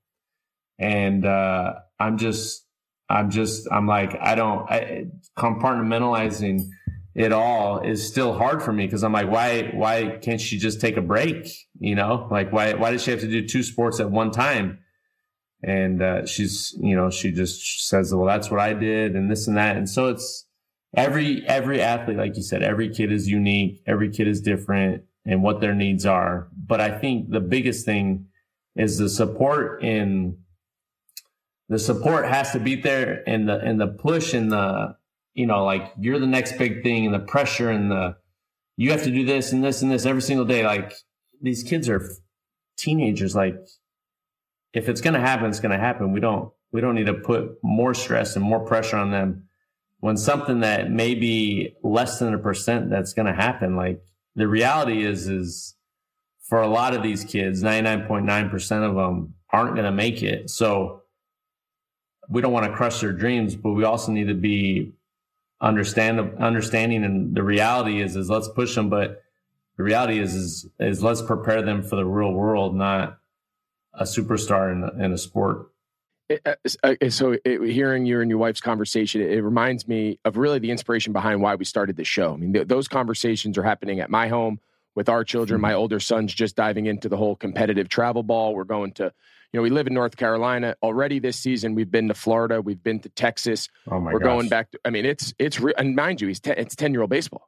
And 0.80 1.26
uh, 1.26 1.76
I'm 1.99 2.17
just, 2.17 2.65
I'm 3.10 3.30
just, 3.30 3.67
I'm 3.71 3.88
like, 3.88 4.17
I 4.19 4.36
don't, 4.36 4.69
I, 4.69 5.06
compartmentalizing 5.38 6.67
it 7.15 7.32
all 7.32 7.80
is 7.80 8.08
still 8.08 8.34
hard 8.34 8.63
for 8.63 8.73
me 8.73 8.86
because 8.86 9.04
I'm 9.04 9.13
like, 9.13 9.30
why 9.30 9.71
why 9.73 10.17
can't 10.21 10.41
she 10.41 10.58
just 10.58 10.82
take 10.82 10.97
a 10.97 11.02
break? 11.02 11.47
You 11.80 11.95
know, 11.95 12.28
like 12.32 12.52
why 12.52 12.73
why 12.73 12.91
does 12.91 13.04
she 13.04 13.12
have 13.12 13.19
to 13.19 13.28
do 13.28 13.47
two 13.47 13.62
sports 13.62 13.99
at 13.99 14.10
one 14.10 14.32
time? 14.32 14.80
And 15.62 16.02
uh, 16.02 16.26
she's 16.26 16.76
you 16.82 16.95
know 16.95 17.10
she 17.10 17.32
just 17.32 17.88
says, 17.88 18.13
well, 18.13 18.26
that's 18.26 18.49
what 18.49 18.60
I 18.60 18.73
did, 18.73 19.15
and 19.15 19.30
this 19.30 19.47
and 19.47 19.58
that, 19.58 19.78
and 19.78 19.88
so 19.88 20.08
it's 20.08 20.45
every 20.95 21.45
every 21.47 21.82
athlete, 21.82 22.17
like 22.17 22.36
you 22.36 22.43
said, 22.43 22.63
every 22.63 22.89
kid 22.89 23.12
is 23.12 23.27
unique, 23.27 23.82
every 23.86 24.10
kid 24.10 24.27
is 24.27 24.41
different, 24.41 25.03
and 25.25 25.43
what 25.43 25.62
their 25.62 25.73
needs 25.73 26.06
are. 26.06 26.47
But 26.56 26.82
I 26.82 26.97
think 26.97 27.29
the 27.29 27.39
biggest 27.39 27.86
thing 27.86 28.27
is 28.75 28.97
the 28.97 29.10
support 29.10 29.84
in 29.84 30.38
the 31.69 31.79
support 31.79 32.25
has 32.25 32.51
to 32.51 32.60
be 32.60 32.75
there 32.75 33.23
and 33.27 33.47
the 33.47 33.60
and 33.60 33.79
the 33.79 33.88
push 33.88 34.34
and 34.34 34.51
the 34.51 34.95
you 35.34 35.45
know 35.45 35.63
like 35.63 35.91
you're 35.99 36.19
the 36.19 36.27
next 36.27 36.58
big 36.58 36.84
thing 36.84 37.06
and 37.06 37.13
the 37.13 37.19
pressure 37.19 37.69
and 37.69 37.89
the 37.89 38.15
you 38.75 38.91
have 38.91 39.03
to 39.03 39.12
do 39.12 39.25
this 39.25 39.51
and 39.51 39.63
this 39.63 39.82
and 39.82 39.91
this 39.91 40.06
every 40.06 40.21
single 40.21 40.45
day. 40.45 40.65
Like 40.65 40.93
these 41.41 41.63
kids 41.63 41.89
are 41.89 42.08
teenagers. 42.77 43.36
Like 43.36 43.56
if 44.73 44.89
it's 44.89 45.01
going 45.01 45.13
to 45.13 45.19
happen 45.19 45.47
it's 45.47 45.60
going 45.60 45.71
to 45.71 45.84
happen. 45.84 46.12
We 46.12 46.19
don't 46.19 46.51
we 46.71 46.82
don't 46.82 46.95
need 46.95 47.06
to 47.06 47.13
put 47.13 47.58
more 47.63 47.93
stress 47.93 48.36
and 48.36 48.43
more 48.43 48.65
pressure 48.65 48.97
on 48.97 49.12
them 49.12 49.47
when 50.04 50.18
something 50.18 50.60
that 50.60 50.92
may 50.92 51.16
be 51.16 51.76
less 51.82 52.20
than 52.20 52.34
a 52.34 52.38
percent 52.38 52.89
that's 52.89 53.13
going 53.13 53.26
to 53.26 53.34
happen 53.34 53.76
like 53.76 54.04
the 54.36 54.48
reality 54.48 55.06
is 55.06 55.30
is 55.30 55.76
for 56.42 56.62
a 56.62 56.68
lot 56.68 56.94
of 56.94 57.02
these 57.02 57.24
kids 57.24 57.63
99.9% 57.63 58.89
of 58.89 58.96
them 58.96 59.34
aren't 59.52 59.76
going 59.76 59.86
to 59.86 59.92
make 59.92 60.22
it 60.22 60.50
so 60.50 61.04
we 62.30 62.42
don't 62.42 62.54
want 62.54 62.66
to 62.66 62.74
crush 62.74 63.02
their 63.02 63.12
dreams, 63.12 63.56
but 63.56 63.72
we 63.72 63.84
also 63.84 64.12
need 64.12 64.28
to 64.28 64.34
be 64.34 64.94
understand 65.62 66.20
understanding 66.39 67.06
and 67.06 67.36
the 67.36 67.44
reality 67.44 68.02
is 68.02 68.16
is 68.16 68.30
let's 68.30 68.50
push 68.50 68.76
them, 68.76 68.89
but 68.89 69.24
the 69.78 69.84
reality 69.84 70.20
is 70.20 70.36
is 70.36 70.70
is 70.80 71.04
let's 71.04 71.22
prepare 71.22 71.62
them 71.62 71.82
for 71.82 71.96
the 71.96 72.06
real 72.06 72.34
world, 72.34 72.76
not 72.76 73.20
a 73.94 74.04
superstar 74.04 74.72
in, 74.72 75.02
in 75.02 75.13
a 75.13 75.18
sport. 75.18 75.70
Uh, 76.30 76.56
uh, 76.84 77.10
so 77.10 77.36
it, 77.44 77.62
hearing 77.62 78.06
you 78.06 78.22
and 78.22 78.30
your 78.30 78.40
wife's 78.40 78.62
conversation 78.62 79.22
it, 79.22 79.44
reminds 79.44 79.88
me 79.88 80.18
of 80.24 80.38
really 80.38 80.58
the 80.58 80.72
inspiration 80.72 81.12
behind 81.12 81.42
why 81.42 81.54
we 81.56 81.66
started 81.66 81.98
the 81.98 82.06
show 82.06 82.34
i 82.34 82.38
mean 82.38 82.54
th- 82.54 82.68
those 82.68 82.88
conversations 82.88 83.58
are 83.58 83.64
happening 83.64 84.00
at 84.00 84.10
my 84.10 84.30
home 84.30 84.58
with 84.96 85.10
our 85.10 85.26
children 85.26 85.58
mm-hmm. 85.58 85.64
my 85.64 85.74
older 85.74 86.00
son's 86.00 86.34
just 86.34 86.56
diving 86.56 86.86
into 86.86 87.10
the 87.10 87.18
whole 87.18 87.36
competitive 87.36 87.90
travel 87.90 88.24
ball 88.24 88.56
we're 88.56 88.64
going 88.64 88.94
to 88.94 89.12
you 89.54 89.60
know, 89.60 89.64
we 89.64 89.70
live 89.70 89.86
in 89.86 89.94
North 89.94 90.18
Carolina 90.18 90.76
already 90.82 91.20
this 91.20 91.38
season. 91.38 91.76
We've 91.76 91.90
been 91.90 92.08
to 92.08 92.16
Florida, 92.16 92.60
we've 92.60 92.82
been 92.82 93.00
to 93.02 93.10
Texas. 93.10 93.70
Oh 93.90 94.00
my 94.00 94.12
We're 94.12 94.20
gosh. 94.20 94.26
going 94.26 94.50
back 94.50 94.72
to, 94.72 94.80
I 94.84 94.90
mean, 94.90 95.06
it's, 95.06 95.32
it's, 95.38 95.60
re- 95.60 95.76
and 95.78 95.96
mind 95.96 96.22
you, 96.22 96.28
he's 96.28 96.40
ten, 96.40 96.56
it's 96.58 96.76
10 96.76 96.92
year 96.92 97.02
old 97.02 97.12
baseball. 97.12 97.48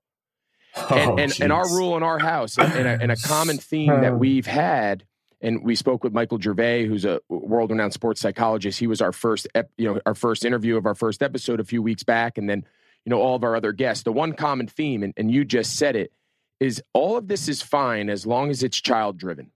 Oh, 0.75 0.87
and, 0.95 1.19
and, 1.19 1.41
and, 1.41 1.51
our 1.51 1.67
rule 1.67 1.97
in 1.97 2.03
our 2.03 2.19
house, 2.19 2.57
and, 2.57 2.71
and, 2.73 2.87
a, 2.87 3.01
and 3.01 3.11
a 3.11 3.15
common 3.15 3.57
theme 3.57 4.01
that 4.01 4.19
we've 4.19 4.45
had, 4.45 5.05
and 5.45 5.63
we 5.63 5.75
spoke 5.75 6.03
with 6.03 6.11
Michael 6.11 6.39
Gervais, 6.41 6.87
who's 6.87 7.05
a 7.05 7.21
world-renowned 7.29 7.93
sports 7.93 8.19
psychologist. 8.19 8.79
He 8.79 8.87
was 8.87 8.99
our 8.99 9.11
first, 9.11 9.47
ep, 9.53 9.69
you 9.77 9.93
know, 9.93 10.01
our 10.05 10.15
first 10.15 10.43
interview 10.43 10.75
of 10.75 10.85
our 10.85 10.95
first 10.95 11.21
episode 11.21 11.59
a 11.59 11.63
few 11.63 11.81
weeks 11.83 12.03
back, 12.03 12.37
and 12.39 12.49
then, 12.49 12.65
you 13.05 13.11
know, 13.11 13.21
all 13.21 13.35
of 13.35 13.43
our 13.43 13.55
other 13.55 13.71
guests. 13.71 14.03
The 14.03 14.11
one 14.11 14.33
common 14.33 14.67
theme, 14.67 15.03
and, 15.03 15.13
and 15.15 15.31
you 15.31 15.45
just 15.45 15.75
said 15.75 15.95
it, 15.95 16.11
is 16.59 16.81
all 16.93 17.15
of 17.15 17.27
this 17.27 17.47
is 17.47 17.61
fine 17.61 18.09
as 18.09 18.25
long 18.25 18.49
as 18.49 18.63
it's 18.63 18.81
child-driven 18.81 19.51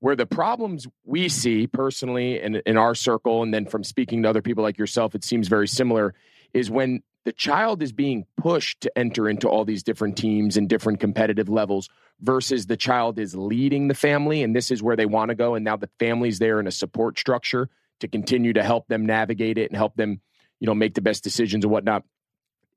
where 0.00 0.14
the 0.14 0.26
problems 0.26 0.86
we 1.04 1.28
see 1.28 1.66
personally 1.66 2.40
in, 2.40 2.56
in 2.66 2.76
our 2.76 2.94
circle, 2.94 3.42
and 3.42 3.52
then 3.52 3.64
from 3.64 3.82
speaking 3.82 4.22
to 4.22 4.28
other 4.28 4.42
people 4.42 4.62
like 4.62 4.78
yourself, 4.78 5.14
it 5.14 5.24
seems 5.24 5.48
very 5.48 5.66
similar, 5.66 6.14
is 6.52 6.70
when 6.70 7.02
the 7.24 7.32
child 7.32 7.82
is 7.82 7.92
being 7.92 8.24
pushed 8.36 8.82
to 8.82 8.98
enter 8.98 9.28
into 9.28 9.48
all 9.48 9.64
these 9.64 9.82
different 9.82 10.16
teams 10.16 10.56
and 10.56 10.68
different 10.68 11.00
competitive 11.00 11.48
levels 11.48 11.88
versus 12.20 12.66
the 12.66 12.76
child 12.76 13.18
is 13.18 13.34
leading 13.34 13.88
the 13.88 13.94
family 13.94 14.42
and 14.42 14.56
this 14.56 14.70
is 14.70 14.82
where 14.82 14.96
they 14.96 15.06
want 15.06 15.28
to 15.28 15.34
go 15.34 15.54
and 15.54 15.64
now 15.64 15.76
the 15.76 15.90
family's 15.98 16.38
there 16.38 16.58
in 16.58 16.66
a 16.66 16.70
support 16.70 17.18
structure 17.18 17.68
to 18.00 18.08
continue 18.08 18.52
to 18.52 18.62
help 18.62 18.86
them 18.88 19.04
navigate 19.04 19.58
it 19.58 19.70
and 19.70 19.76
help 19.76 19.94
them 19.96 20.20
you 20.58 20.66
know 20.66 20.74
make 20.74 20.94
the 20.94 21.02
best 21.02 21.22
decisions 21.22 21.64
and 21.64 21.70
whatnot. 21.70 22.04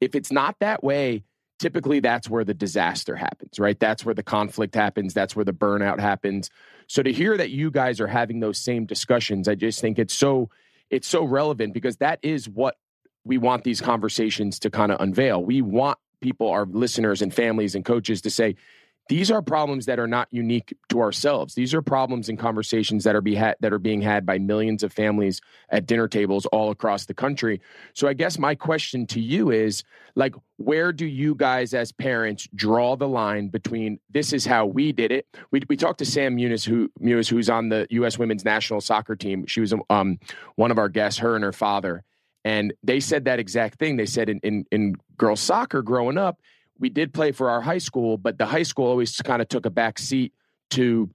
If 0.02 0.15
it's 0.15 0.32
not 0.32 0.56
that 0.60 0.84
way 0.84 1.23
typically 1.60 1.99
that's 1.99 2.30
where 2.30 2.43
the 2.43 2.54
disaster 2.54 3.15
happens 3.15 3.60
right? 3.60 3.80
That's 3.80 4.06
where 4.06 4.15
the 4.15 4.23
conflict 4.23 4.75
happens 4.75 5.13
that's 5.13 5.36
where 5.36 5.45
the 5.45 5.54
burnout 5.54 5.99
happens. 5.99 6.49
So 6.88 7.04
to 7.04 7.13
hear 7.13 7.38
that 7.38 7.49
you 7.49 7.71
guys 7.71 8.02
are 8.02 8.08
having 8.08 8.39
those 8.39 8.58
same 8.58 8.86
discussions, 8.86 9.47
I 9.47 9.56
just 9.56 9.80
think 9.80 9.99
it's 9.99 10.13
so 10.13 10.49
it's 10.89 11.08
so 11.08 11.23
relevant 11.23 11.73
because 11.73 11.97
that 11.97 12.19
is 12.23 12.49
what 12.49 12.75
we 13.23 13.38
want 13.38 13.63
these 13.63 13.80
conversations 13.80 14.60
to 14.60 14.69
kind 14.69 14.91
of 14.91 14.99
unveil. 14.99 15.43
We 15.43 15.62
want 15.62 15.97
people, 16.21 16.49
our 16.49 16.65
listeners 16.65 17.21
and 17.21 17.34
families 17.34 17.75
and 17.75 17.86
coaches 17.86 18.21
to 18.21 18.30
say, 18.30 18.56
these 19.10 19.32
are 19.32 19.41
problems 19.41 19.88
that 19.88 19.98
are 20.00 20.08
not 20.08 20.28
unique 20.30 20.78
to 20.89 21.02
ourselves. 21.02 21.56
These 21.56 21.74
are 21.74 21.82
problems 21.82 22.30
and 22.30 22.38
conversations 22.38 23.04
that 23.04 23.15
are 23.15 23.22
be 23.22 23.36
ha- 23.36 23.56
that 23.60 23.74
are 23.74 23.80
being 23.80 24.02
had 24.02 24.24
by 24.24 24.38
millions 24.38 24.84
of 24.84 24.93
families 24.93 25.41
at 25.69 25.88
dinner 25.88 26.08
tables 26.08 26.45
all 26.45 26.69
across 26.69 27.08
the 27.08 27.15
country. 27.15 27.60
So 27.93 28.08
I 28.08 28.13
guess 28.13 28.38
my 28.38 28.54
question 28.54 29.08
to 29.08 29.19
you 29.19 29.50
is 29.50 29.84
like 30.15 30.36
where 30.58 30.93
do 30.93 31.08
you 31.08 31.34
guys 31.34 31.74
as 31.74 31.91
parents 31.91 32.48
draw 32.54 32.95
the 32.95 33.08
line 33.08 33.48
between 33.48 34.00
this 34.12 34.32
is 34.32 34.45
how 34.45 34.67
we 34.67 34.91
did 34.91 35.12
it? 35.12 35.26
We 35.50 35.62
we 35.67 35.76
talked 35.76 36.00
to 36.00 36.06
Sam 36.06 36.38
Mewis 36.38 36.63
who 36.63 36.91
Mewis 37.02 37.28
who's 37.28 37.50
on 37.50 37.69
the 37.69 37.88
US 37.89 38.19
women's 38.19 38.45
national 38.45 38.80
soccer 38.80 39.15
team. 39.15 39.48
She 39.48 39.60
was 39.60 39.74
um 39.89 40.19
one 40.56 40.69
of 40.69 40.78
our 40.78 40.89
guests 40.89 41.19
her 41.19 41.36
and 41.36 41.43
her 41.43 41.52
father 41.52 42.04
and 42.45 42.74
they 42.84 43.00
said 43.00 43.26
that 43.26 43.39
exact 43.39 43.80
thing. 43.80 43.98
They 43.98 44.06
said 44.06 44.30
in 44.30 44.39
in, 44.43 44.65
in 44.72 44.95
girls 45.17 45.39
soccer 45.39 45.82
growing 45.82 46.19
up 46.19 46.39
we 46.80 46.89
did 46.89 47.13
play 47.13 47.32
for 47.32 47.50
our 47.50 47.62
high 47.62 47.78
school, 47.78 48.18
but 48.18 48.38
the 48.38 48.46
high 48.46 48.63
school 48.63 48.88
always 48.88 49.15
kind 49.18 49.42
of 49.42 49.48
took 49.48 49.65
a 49.65 49.70
back 49.70 50.00
seat 50.00 50.34
to 50.72 51.10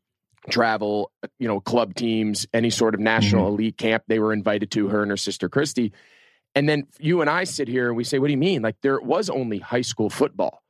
travel, 0.50 1.10
you 1.38 1.48
know, 1.48 1.60
club 1.60 1.94
teams, 1.94 2.46
any 2.52 2.70
sort 2.70 2.94
of 2.94 3.00
national 3.00 3.46
mm-hmm. 3.46 3.54
elite 3.54 3.78
camp 3.78 4.04
they 4.06 4.18
were 4.18 4.32
invited 4.32 4.70
to, 4.72 4.88
her 4.88 5.02
and 5.02 5.10
her 5.10 5.16
sister 5.16 5.48
Kristie. 5.48 5.92
And 6.54 6.68
then 6.68 6.86
you 6.98 7.20
and 7.20 7.30
I 7.30 7.44
sit 7.44 7.66
here 7.66 7.88
and 7.88 7.96
we 7.96 8.04
say, 8.04 8.18
what 8.18 8.28
do 8.28 8.32
you 8.32 8.38
mean? 8.38 8.62
Like 8.62 8.76
there 8.82 9.00
was 9.00 9.28
only 9.30 9.58
high 9.58 9.80
school 9.80 10.10
football. 10.10 10.62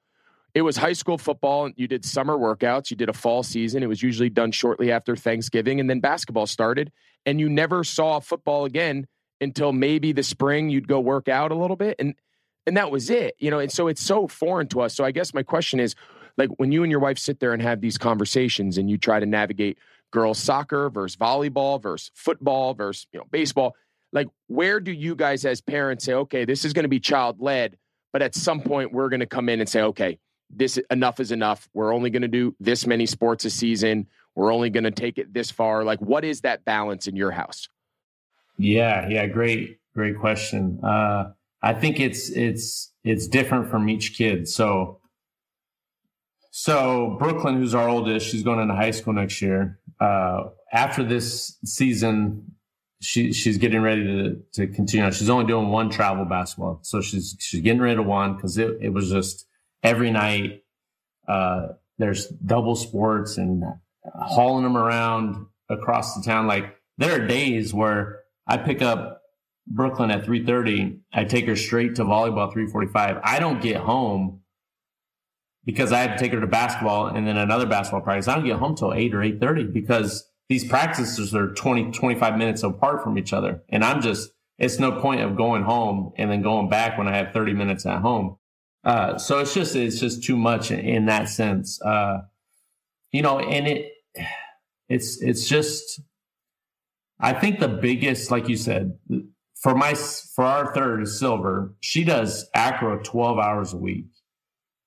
It 0.54 0.62
was 0.62 0.76
high 0.76 0.92
school 0.92 1.18
football. 1.18 1.70
You 1.74 1.88
did 1.88 2.04
summer 2.04 2.36
workouts. 2.36 2.90
You 2.90 2.96
did 2.96 3.08
a 3.08 3.12
fall 3.12 3.42
season. 3.42 3.82
It 3.82 3.88
was 3.88 4.02
usually 4.02 4.30
done 4.30 4.52
shortly 4.52 4.92
after 4.92 5.16
Thanksgiving. 5.16 5.80
And 5.80 5.90
then 5.90 5.98
basketball 5.98 6.46
started. 6.46 6.92
And 7.26 7.40
you 7.40 7.48
never 7.48 7.82
saw 7.82 8.20
football 8.20 8.64
again 8.64 9.06
until 9.40 9.72
maybe 9.72 10.12
the 10.12 10.22
spring. 10.22 10.70
You'd 10.70 10.86
go 10.86 11.00
work 11.00 11.28
out 11.28 11.50
a 11.50 11.56
little 11.56 11.76
bit. 11.76 11.96
And 11.98 12.14
and 12.66 12.76
that 12.76 12.90
was 12.90 13.10
it 13.10 13.34
you 13.38 13.50
know 13.50 13.58
and 13.58 13.70
so 13.70 13.88
it's 13.88 14.02
so 14.02 14.26
foreign 14.26 14.66
to 14.68 14.80
us. 14.80 14.94
So 14.94 15.04
i 15.04 15.10
guess 15.10 15.34
my 15.34 15.42
question 15.42 15.80
is 15.80 15.94
like 16.36 16.48
when 16.56 16.72
you 16.72 16.82
and 16.82 16.90
your 16.90 17.00
wife 17.00 17.18
sit 17.18 17.40
there 17.40 17.52
and 17.52 17.62
have 17.62 17.80
these 17.80 17.98
conversations 17.98 18.78
and 18.78 18.90
you 18.90 18.98
try 18.98 19.20
to 19.20 19.26
navigate 19.26 19.78
girls 20.10 20.38
soccer 20.38 20.90
versus 20.90 21.16
volleyball 21.16 21.80
versus 21.80 22.10
football 22.14 22.74
versus 22.74 23.06
you 23.12 23.18
know 23.18 23.26
baseball 23.30 23.74
like 24.12 24.28
where 24.46 24.80
do 24.80 24.92
you 24.92 25.14
guys 25.14 25.44
as 25.44 25.60
parents 25.60 26.04
say 26.04 26.14
okay 26.14 26.44
this 26.44 26.64
is 26.64 26.72
going 26.72 26.84
to 26.84 26.88
be 26.88 27.00
child 27.00 27.40
led 27.40 27.76
but 28.12 28.22
at 28.22 28.34
some 28.34 28.60
point 28.60 28.92
we're 28.92 29.08
going 29.08 29.20
to 29.20 29.26
come 29.26 29.48
in 29.48 29.60
and 29.60 29.68
say 29.68 29.82
okay 29.82 30.18
this 30.50 30.78
enough 30.90 31.20
is 31.20 31.32
enough. 31.32 31.68
We're 31.74 31.92
only 31.92 32.10
going 32.10 32.22
to 32.22 32.28
do 32.28 32.54
this 32.60 32.86
many 32.86 33.06
sports 33.06 33.44
a 33.44 33.50
season. 33.50 34.06
We're 34.34 34.52
only 34.52 34.70
going 34.70 34.84
to 34.84 34.90
take 34.90 35.18
it 35.18 35.32
this 35.32 35.50
far 35.50 35.84
like 35.84 36.00
what 36.00 36.24
is 36.24 36.42
that 36.42 36.64
balance 36.64 37.06
in 37.06 37.16
your 37.16 37.30
house? 37.30 37.68
Yeah 38.56 39.08
yeah 39.08 39.26
great 39.26 39.78
great 39.94 40.18
question. 40.18 40.80
Uh 40.82 41.32
I 41.64 41.72
think 41.72 41.98
it's 41.98 42.28
it's 42.28 42.92
it's 43.04 43.26
different 43.26 43.70
from 43.70 43.88
each 43.88 44.18
kid. 44.18 44.48
So 44.48 45.00
so 46.50 47.16
Brooklyn, 47.18 47.56
who's 47.56 47.74
our 47.74 47.88
oldest, 47.88 48.28
she's 48.28 48.42
going 48.42 48.60
into 48.60 48.74
high 48.74 48.90
school 48.90 49.14
next 49.14 49.40
year. 49.40 49.80
Uh, 49.98 50.50
after 50.70 51.02
this 51.02 51.58
season, 51.64 52.52
she 53.00 53.32
she's 53.32 53.56
getting 53.56 53.80
ready 53.80 54.04
to 54.04 54.42
to 54.52 54.66
continue. 54.66 55.10
She's 55.10 55.30
only 55.30 55.46
doing 55.46 55.70
one 55.70 55.88
travel 55.88 56.26
basketball, 56.26 56.80
so 56.82 57.00
she's 57.00 57.34
she's 57.40 57.62
getting 57.62 57.80
rid 57.80 57.98
of 57.98 58.04
one 58.04 58.36
because 58.36 58.58
it 58.58 58.76
it 58.82 58.90
was 58.90 59.10
just 59.10 59.46
every 59.82 60.10
night. 60.10 60.64
Uh, 61.26 61.68
there's 61.96 62.26
double 62.26 62.76
sports 62.76 63.38
and 63.38 63.64
hauling 64.14 64.64
them 64.64 64.76
around 64.76 65.46
across 65.70 66.14
the 66.14 66.22
town. 66.22 66.46
Like 66.46 66.76
there 66.98 67.12
are 67.12 67.26
days 67.26 67.72
where 67.72 68.20
I 68.46 68.58
pick 68.58 68.82
up 68.82 69.22
Brooklyn 69.66 70.10
at 70.10 70.24
3:30. 70.24 70.98
I 71.12 71.24
take 71.24 71.46
her 71.46 71.56
straight 71.56 71.94
to 71.96 72.04
volleyball 72.04 72.52
3:45. 72.52 73.20
I 73.22 73.38
don't 73.38 73.60
get 73.60 73.76
home 73.76 74.40
because 75.64 75.92
I 75.92 76.00
have 76.00 76.12
to 76.12 76.18
take 76.18 76.32
her 76.32 76.40
to 76.40 76.46
basketball 76.46 77.06
and 77.06 77.26
then 77.26 77.36
another 77.36 77.66
basketball 77.66 78.02
practice. 78.02 78.28
I 78.28 78.34
don't 78.34 78.44
get 78.44 78.58
home 78.58 78.74
till 78.74 78.92
8 78.92 79.14
or 79.14 79.22
8:30 79.22 79.64
because 79.64 80.30
these 80.48 80.66
practices 80.66 81.34
are 81.34 81.54
20 81.54 81.92
25 81.92 82.36
minutes 82.36 82.62
apart 82.62 83.02
from 83.02 83.18
each 83.18 83.32
other. 83.32 83.62
And 83.70 83.84
I'm 83.84 84.02
just 84.02 84.30
it's 84.58 84.78
no 84.78 85.00
point 85.00 85.20
of 85.20 85.36
going 85.36 85.64
home 85.64 86.12
and 86.16 86.30
then 86.30 86.42
going 86.42 86.68
back 86.68 86.96
when 86.96 87.08
I 87.08 87.16
have 87.16 87.32
30 87.32 87.54
minutes 87.54 87.86
at 87.86 88.02
home. 88.02 88.36
Uh, 88.84 89.18
so 89.18 89.38
it's 89.38 89.54
just 89.54 89.74
it's 89.74 89.98
just 89.98 90.22
too 90.22 90.36
much 90.36 90.70
in, 90.70 90.80
in 90.80 91.06
that 91.06 91.28
sense. 91.28 91.80
Uh, 91.80 92.22
you 93.10 93.22
know, 93.22 93.38
and 93.38 93.66
it 93.66 93.92
it's 94.88 95.22
it's 95.22 95.48
just 95.48 96.00
I 97.18 97.32
think 97.32 97.60
the 97.60 97.68
biggest, 97.68 98.30
like 98.30 98.48
you 98.48 98.56
said, 98.56 98.98
for 99.64 99.74
my 99.74 99.94
for 99.94 100.44
our 100.44 100.74
third 100.74 101.08
silver, 101.08 101.72
she 101.80 102.04
does 102.04 102.50
acro 102.52 102.98
12 102.98 103.38
hours 103.38 103.72
a 103.72 103.78
week. 103.78 104.04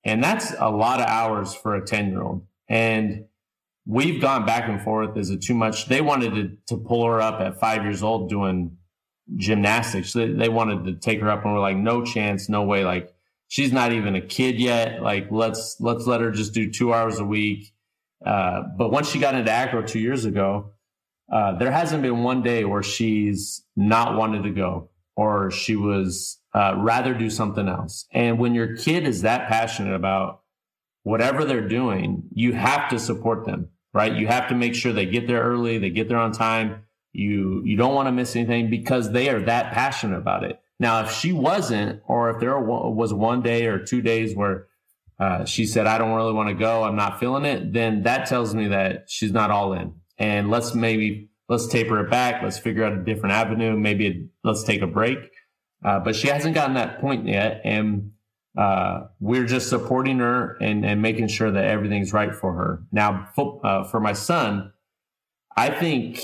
And 0.04 0.22
that's 0.22 0.54
a 0.56 0.70
lot 0.70 1.00
of 1.00 1.06
hours 1.08 1.52
for 1.52 1.74
a 1.74 1.84
10 1.84 2.10
year 2.10 2.22
old. 2.22 2.46
And 2.68 3.24
we've 3.86 4.20
gone 4.20 4.46
back 4.46 4.68
and 4.68 4.80
forth. 4.80 5.16
Is 5.16 5.30
it 5.30 5.42
too 5.42 5.54
much? 5.54 5.86
They 5.86 6.00
wanted 6.00 6.34
to, 6.36 6.76
to 6.76 6.80
pull 6.80 7.04
her 7.06 7.20
up 7.20 7.40
at 7.40 7.58
five 7.58 7.82
years 7.82 8.04
old 8.04 8.28
doing 8.28 8.76
gymnastics. 9.34 10.12
They, 10.12 10.28
they 10.28 10.48
wanted 10.48 10.84
to 10.84 10.94
take 10.94 11.20
her 11.22 11.28
up 11.28 11.44
and 11.44 11.52
we're 11.54 11.60
like, 11.60 11.76
no 11.76 12.04
chance, 12.04 12.48
no 12.48 12.62
way. 12.62 12.84
Like 12.84 13.12
she's 13.48 13.72
not 13.72 13.90
even 13.90 14.14
a 14.14 14.20
kid 14.20 14.60
yet. 14.60 15.02
Like 15.02 15.26
let's, 15.32 15.80
let's 15.80 16.06
let 16.06 16.20
her 16.20 16.30
just 16.30 16.54
do 16.54 16.70
two 16.70 16.94
hours 16.94 17.18
a 17.18 17.24
week. 17.24 17.72
Uh, 18.24 18.62
but 18.76 18.92
once 18.92 19.10
she 19.10 19.18
got 19.18 19.34
into 19.34 19.50
acro 19.50 19.82
two 19.82 19.98
years 19.98 20.24
ago, 20.24 20.70
uh, 21.30 21.58
there 21.58 21.70
hasn't 21.70 22.02
been 22.02 22.22
one 22.22 22.42
day 22.42 22.64
where 22.64 22.82
she's 22.82 23.62
not 23.76 24.16
wanted 24.16 24.44
to 24.44 24.50
go 24.50 24.90
or 25.16 25.50
she 25.50 25.76
was 25.76 26.38
uh, 26.54 26.74
rather 26.76 27.12
do 27.12 27.28
something 27.28 27.68
else. 27.68 28.06
And 28.12 28.38
when 28.38 28.54
your 28.54 28.76
kid 28.76 29.06
is 29.06 29.22
that 29.22 29.48
passionate 29.48 29.94
about 29.94 30.42
whatever 31.02 31.44
they're 31.44 31.68
doing, 31.68 32.22
you 32.32 32.52
have 32.52 32.88
to 32.90 32.98
support 32.98 33.44
them, 33.44 33.68
right? 33.92 34.12
You 34.12 34.26
have 34.28 34.48
to 34.48 34.54
make 34.54 34.74
sure 34.74 34.92
they 34.92 35.06
get 35.06 35.26
there 35.26 35.42
early, 35.42 35.78
they 35.78 35.90
get 35.90 36.08
there 36.08 36.18
on 36.18 36.32
time. 36.32 36.84
You 37.12 37.62
you 37.64 37.76
don't 37.76 37.94
want 37.94 38.06
to 38.06 38.12
miss 38.12 38.36
anything 38.36 38.70
because 38.70 39.10
they 39.10 39.28
are 39.28 39.40
that 39.40 39.72
passionate 39.72 40.18
about 40.18 40.44
it. 40.44 40.60
Now, 40.78 41.02
if 41.02 41.10
she 41.10 41.32
wasn't, 41.32 42.02
or 42.06 42.30
if 42.30 42.38
there 42.38 42.58
was 42.60 43.12
one 43.12 43.42
day 43.42 43.66
or 43.66 43.78
two 43.84 44.02
days 44.02 44.36
where 44.36 44.66
uh, 45.18 45.44
she 45.46 45.66
said, 45.66 45.86
"I 45.86 45.98
don't 45.98 46.14
really 46.14 46.34
want 46.34 46.50
to 46.50 46.54
go, 46.54 46.84
I'm 46.84 46.96
not 46.96 47.18
feeling 47.18 47.44
it," 47.44 47.72
then 47.72 48.02
that 48.02 48.26
tells 48.26 48.54
me 48.54 48.68
that 48.68 49.06
she's 49.08 49.32
not 49.32 49.50
all 49.50 49.72
in. 49.72 49.94
And 50.18 50.50
let's 50.50 50.74
maybe 50.74 51.28
let's 51.48 51.66
taper 51.66 52.00
it 52.04 52.10
back. 52.10 52.42
Let's 52.42 52.58
figure 52.58 52.84
out 52.84 52.92
a 52.92 53.02
different 53.02 53.34
avenue. 53.34 53.76
Maybe 53.76 54.28
let's 54.44 54.64
take 54.64 54.82
a 54.82 54.86
break. 54.86 55.18
Uh, 55.84 56.00
but 56.00 56.16
she 56.16 56.28
hasn't 56.28 56.54
gotten 56.54 56.74
that 56.74 57.00
point 57.00 57.26
yet, 57.26 57.60
and 57.64 58.10
uh, 58.58 59.06
we're 59.20 59.46
just 59.46 59.68
supporting 59.68 60.18
her 60.18 60.56
and, 60.60 60.84
and 60.84 61.00
making 61.00 61.28
sure 61.28 61.50
that 61.52 61.64
everything's 61.64 62.12
right 62.12 62.34
for 62.34 62.52
her. 62.54 62.82
Now, 62.90 63.28
uh, 63.38 63.84
for 63.84 64.00
my 64.00 64.12
son, 64.12 64.72
I 65.56 65.70
think 65.70 66.20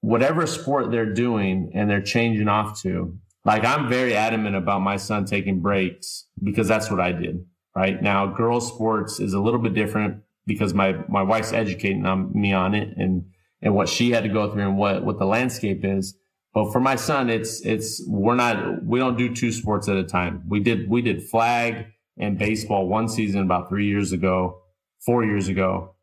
whatever 0.00 0.46
sport 0.46 0.90
they're 0.90 1.12
doing 1.12 1.70
and 1.74 1.88
they're 1.88 2.02
changing 2.02 2.48
off 2.48 2.82
to, 2.82 3.16
like 3.44 3.64
I'm 3.64 3.88
very 3.88 4.16
adamant 4.16 4.56
about 4.56 4.80
my 4.80 4.96
son 4.96 5.26
taking 5.26 5.60
breaks 5.60 6.26
because 6.42 6.66
that's 6.66 6.90
what 6.90 7.00
I 7.00 7.12
did. 7.12 7.44
Right 7.76 8.02
now, 8.02 8.26
girls 8.26 8.66
sports 8.66 9.20
is 9.20 9.32
a 9.32 9.40
little 9.40 9.60
bit 9.60 9.74
different 9.74 10.22
because 10.54 10.74
my 10.74 10.94
my 11.08 11.22
wife's 11.22 11.52
educating 11.52 12.06
on 12.06 12.32
me 12.34 12.52
on 12.52 12.74
it 12.74 12.96
and 12.96 13.24
and 13.62 13.74
what 13.74 13.88
she 13.88 14.10
had 14.10 14.22
to 14.24 14.28
go 14.28 14.50
through 14.50 14.62
and 14.62 14.76
what 14.76 15.04
what 15.04 15.18
the 15.18 15.26
landscape 15.26 15.84
is. 15.84 16.16
But 16.52 16.72
for 16.72 16.80
my 16.80 16.96
son, 16.96 17.30
it's 17.30 17.64
it's 17.64 18.02
we're 18.08 18.34
not 18.34 18.84
we 18.84 18.98
don't 18.98 19.16
do 19.16 19.34
two 19.34 19.52
sports 19.52 19.88
at 19.88 19.96
a 19.96 20.04
time. 20.04 20.42
We 20.48 20.60
did 20.60 20.88
we 20.88 21.02
did 21.02 21.22
flag 21.22 21.86
and 22.18 22.38
baseball 22.38 22.88
one 22.88 23.08
season 23.08 23.42
about 23.42 23.68
three 23.68 23.86
years 23.86 24.12
ago, 24.12 24.62
four 25.04 25.24
years 25.24 25.48
ago, 25.48 25.94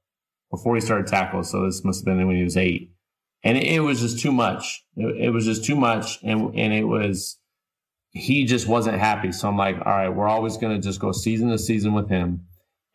before 0.50 0.76
he 0.76 0.82
started 0.82 1.08
tackle. 1.08 1.44
So 1.44 1.66
this 1.66 1.84
must 1.84 2.02
have 2.02 2.06
been 2.06 2.26
when 2.26 2.38
he 2.38 2.44
was 2.44 2.58
eight, 2.58 2.94
and 3.44 3.58
it, 3.58 3.66
it 3.66 3.80
was 3.82 4.00
just 4.00 4.20
too 4.20 4.32
much. 4.32 4.84
It, 4.96 5.26
it 5.26 5.30
was 5.32 5.46
just 5.46 5.66
too 5.66 5.76
much, 5.76 6.20
and 6.24 6.56
and 6.58 6.74
it 6.74 6.86
was 6.86 7.38
he 8.12 8.46
just 8.46 8.68
wasn't 8.68 8.98
happy. 8.98 9.32
So 9.32 9.48
I'm 9.48 9.58
like, 9.58 9.76
all 9.78 9.92
right, 9.92 10.10
we're 10.10 10.28
always 10.28 10.58
going 10.58 10.76
to 10.76 10.82
just 10.82 11.00
go 11.00 11.12
season 11.12 11.50
to 11.50 11.58
season 11.58 11.94
with 11.94 12.10
him. 12.10 12.47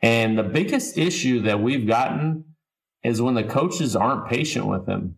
And 0.02 0.36
the 0.36 0.42
biggest 0.42 0.98
issue 0.98 1.42
that 1.42 1.60
we've 1.60 1.86
gotten 1.86 2.44
is 3.04 3.22
when 3.22 3.34
the 3.34 3.44
coaches 3.44 3.94
aren't 3.96 4.26
patient 4.26 4.66
with 4.66 4.86
him 4.86 5.16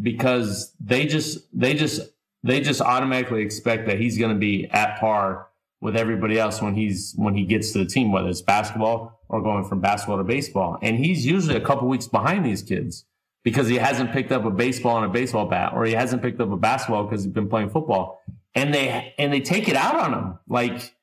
because 0.00 0.74
they 0.80 1.06
just 1.06 1.46
they 1.52 1.74
just 1.74 2.00
they 2.42 2.60
just 2.60 2.80
automatically 2.80 3.42
expect 3.42 3.86
that 3.86 4.00
he's 4.00 4.18
going 4.18 4.32
to 4.32 4.38
be 4.38 4.68
at 4.70 4.98
par 4.98 5.48
with 5.80 5.96
everybody 5.96 6.38
else 6.38 6.62
when 6.62 6.74
he's 6.74 7.12
when 7.16 7.34
he 7.34 7.44
gets 7.44 7.72
to 7.72 7.78
the 7.78 7.84
team 7.84 8.12
whether 8.12 8.28
it's 8.28 8.40
basketball 8.40 9.20
or 9.28 9.42
going 9.42 9.64
from 9.64 9.80
basketball 9.80 10.18
to 10.18 10.24
baseball. 10.24 10.78
And 10.82 10.96
he's 10.96 11.26
usually 11.26 11.56
a 11.56 11.60
couple 11.60 11.88
weeks 11.88 12.06
behind 12.06 12.44
these 12.44 12.62
kids 12.62 13.04
because 13.44 13.66
he 13.66 13.76
hasn't 13.76 14.12
picked 14.12 14.30
up 14.30 14.44
a 14.44 14.50
baseball 14.50 14.98
and 14.98 15.06
a 15.06 15.08
baseball 15.08 15.46
bat 15.46 15.72
or 15.74 15.84
he 15.84 15.92
hasn't 15.92 16.22
picked 16.22 16.40
up 16.40 16.52
a 16.52 16.56
basketball 16.56 17.04
because 17.04 17.24
he's 17.24 17.32
been 17.32 17.48
playing 17.48 17.70
football. 17.70 18.22
And 18.54 18.72
they 18.72 19.14
and 19.18 19.32
they 19.32 19.40
take 19.40 19.68
it 19.68 19.76
out 19.76 19.96
on 19.96 20.12
him. 20.12 20.38
Like 20.46 20.94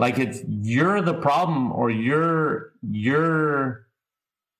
like 0.00 0.18
it's 0.18 0.40
you're 0.48 1.02
the 1.02 1.14
problem 1.14 1.72
or 1.72 1.90
you're 1.90 2.72
you're 2.82 3.86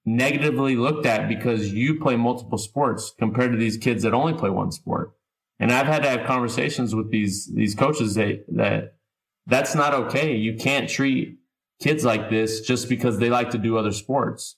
negatively 0.05 0.77
looked 0.77 1.07
at 1.07 1.29
because 1.29 1.73
you 1.73 1.99
play 1.99 2.15
multiple 2.15 2.59
sports 2.59 3.15
compared 3.19 3.51
to 3.53 3.59
these 3.59 3.79
kids 3.79 4.03
that 4.03 4.13
only 4.13 4.35
play 4.35 4.51
one 4.51 4.71
sport. 4.71 5.13
And 5.59 5.73
I've 5.73 5.87
had 5.87 6.03
to 6.03 6.11
have 6.11 6.27
conversations 6.27 6.95
with 6.95 7.11
these 7.11 7.51
these 7.55 7.75
coaches 7.75 8.15
that 8.17 8.45
that 8.49 8.97
that's 9.47 9.75
not 9.75 9.95
okay. 9.95 10.37
You 10.37 10.57
can't 10.57 10.91
treat 10.91 11.39
kids 11.81 12.05
like 12.05 12.29
this 12.29 12.61
just 12.61 12.91
because 12.91 13.19
they 13.19 13.31
like 13.31 13.51
to 13.51 13.59
do 13.59 13.79
other 13.79 13.93
sports. 13.93 14.57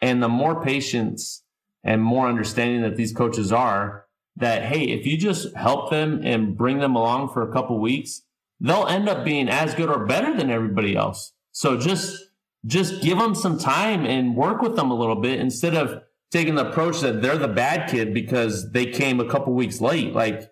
And 0.00 0.22
the 0.22 0.30
more 0.30 0.62
patience 0.64 1.44
and 1.84 2.02
more 2.02 2.26
understanding 2.26 2.80
that 2.82 2.96
these 2.96 3.12
coaches 3.12 3.52
are 3.52 4.06
that 4.36 4.62
hey, 4.62 4.84
if 4.84 5.04
you 5.04 5.18
just 5.18 5.54
help 5.54 5.90
them 5.90 6.22
and 6.24 6.56
bring 6.56 6.78
them 6.78 6.96
along 6.96 7.34
for 7.34 7.42
a 7.42 7.52
couple 7.52 7.78
weeks, 7.78 8.22
they'll 8.62 8.86
end 8.86 9.08
up 9.08 9.24
being 9.24 9.48
as 9.48 9.74
good 9.74 9.90
or 9.90 10.06
better 10.06 10.34
than 10.34 10.48
everybody 10.48 10.96
else. 10.96 11.32
So 11.50 11.76
just 11.76 12.16
just 12.64 13.02
give 13.02 13.18
them 13.18 13.34
some 13.34 13.58
time 13.58 14.06
and 14.06 14.36
work 14.36 14.62
with 14.62 14.76
them 14.76 14.90
a 14.90 14.94
little 14.94 15.16
bit 15.16 15.40
instead 15.40 15.74
of 15.74 16.02
taking 16.30 16.54
the 16.54 16.70
approach 16.70 17.00
that 17.00 17.20
they're 17.20 17.36
the 17.36 17.48
bad 17.48 17.90
kid 17.90 18.14
because 18.14 18.70
they 18.70 18.86
came 18.86 19.18
a 19.18 19.28
couple 19.28 19.52
weeks 19.52 19.80
late. 19.80 20.14
Like 20.14 20.50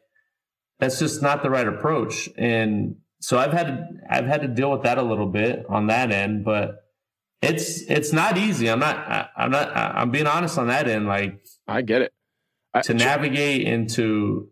that's 0.81 0.99
just 0.99 1.23
not 1.23 1.43
the 1.43 1.51
right 1.51 1.69
approach. 1.69 2.29
And 2.37 2.97
so 3.21 3.39
I've 3.39 3.53
had 3.53 3.67
to, 3.69 3.87
I've 4.11 4.27
had 4.27 4.43
to 4.43 4.49
deal 4.49 4.73
with 4.73 4.83
that 4.83 4.99
a 4.99 5.03
little 5.03 5.29
bit 5.29 5.65
on 5.69 5.87
that 5.87 6.11
end, 6.11 6.45
but 6.45 6.85
it's 7.41 7.83
it's 7.83 8.13
not 8.13 8.37
easy. 8.37 8.69
I'm 8.69 8.81
not 8.81 8.97
I, 8.97 9.29
I'm 9.37 9.51
not 9.51 9.75
I'm 9.75 10.11
being 10.11 10.27
honest 10.27 10.59
on 10.59 10.67
that 10.67 10.89
end. 10.89 11.07
Like 11.07 11.41
I 11.69 11.83
get 11.83 12.03
it. 12.03 12.13
I, 12.75 12.83
to 12.83 12.95
navigate 12.95 13.67
and 13.67 13.89
to 13.91 14.49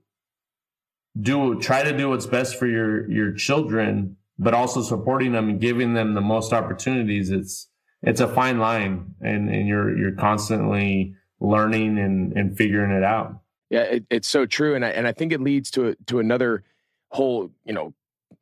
do 1.20 1.58
try 1.60 1.82
to 1.82 1.96
do 1.96 2.10
what's 2.10 2.26
best 2.26 2.58
for 2.58 2.66
your 2.66 3.10
your 3.10 3.32
children 3.32 4.16
but 4.38 4.54
also 4.54 4.82
supporting 4.82 5.32
them 5.32 5.48
and 5.48 5.60
giving 5.60 5.94
them 5.94 6.14
the 6.14 6.20
most 6.20 6.52
opportunities. 6.52 7.30
It's 7.30 7.68
it's 8.02 8.20
a 8.20 8.28
fine 8.28 8.58
line, 8.58 9.14
and 9.20 9.48
and 9.50 9.66
you're 9.66 9.96
you're 9.96 10.12
constantly 10.12 11.14
learning 11.40 11.98
and 11.98 12.32
and 12.34 12.56
figuring 12.56 12.92
it 12.92 13.02
out. 13.02 13.40
Yeah, 13.70 13.82
it, 13.82 14.04
it's 14.10 14.28
so 14.28 14.46
true, 14.46 14.74
and 14.74 14.84
I 14.84 14.90
and 14.90 15.06
I 15.06 15.12
think 15.12 15.32
it 15.32 15.40
leads 15.40 15.70
to 15.72 15.96
to 16.06 16.20
another 16.20 16.62
whole 17.10 17.50
you 17.64 17.72
know 17.72 17.92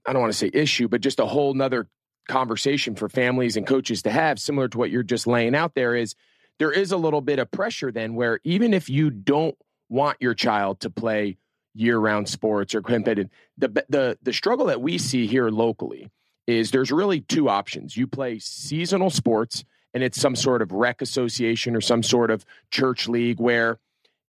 I 0.06 0.12
don't 0.12 0.20
want 0.20 0.32
to 0.32 0.38
say 0.38 0.50
issue, 0.52 0.88
but 0.88 1.00
just 1.00 1.18
a 1.18 1.26
whole 1.26 1.54
nother 1.54 1.88
conversation 2.28 2.94
for 2.94 3.08
families 3.08 3.56
and 3.56 3.66
coaches 3.66 4.02
to 4.02 4.10
have, 4.10 4.38
similar 4.38 4.68
to 4.68 4.78
what 4.78 4.90
you're 4.90 5.02
just 5.02 5.26
laying 5.26 5.54
out 5.54 5.74
there. 5.74 5.94
Is 5.94 6.14
there 6.58 6.72
is 6.72 6.92
a 6.92 6.96
little 6.96 7.22
bit 7.22 7.38
of 7.38 7.50
pressure 7.50 7.90
then, 7.90 8.14
where 8.14 8.40
even 8.44 8.74
if 8.74 8.90
you 8.90 9.08
don't 9.08 9.56
want 9.88 10.18
your 10.20 10.34
child 10.34 10.80
to 10.80 10.90
play 10.90 11.38
year-round 11.76 12.28
sports 12.28 12.74
or 12.74 12.82
competitive. 12.82 13.30
The 13.58 13.84
the 13.88 14.18
the 14.22 14.32
struggle 14.32 14.66
that 14.66 14.80
we 14.80 14.98
see 14.98 15.26
here 15.26 15.50
locally 15.50 16.10
is 16.46 16.70
there's 16.70 16.92
really 16.92 17.20
two 17.20 17.48
options. 17.48 17.96
You 17.96 18.06
play 18.06 18.38
seasonal 18.38 19.10
sports 19.10 19.64
and 19.94 20.02
it's 20.02 20.20
some 20.20 20.36
sort 20.36 20.62
of 20.62 20.72
rec 20.72 21.02
association 21.02 21.74
or 21.74 21.80
some 21.80 22.02
sort 22.02 22.30
of 22.30 22.44
church 22.70 23.08
league 23.08 23.40
where 23.40 23.78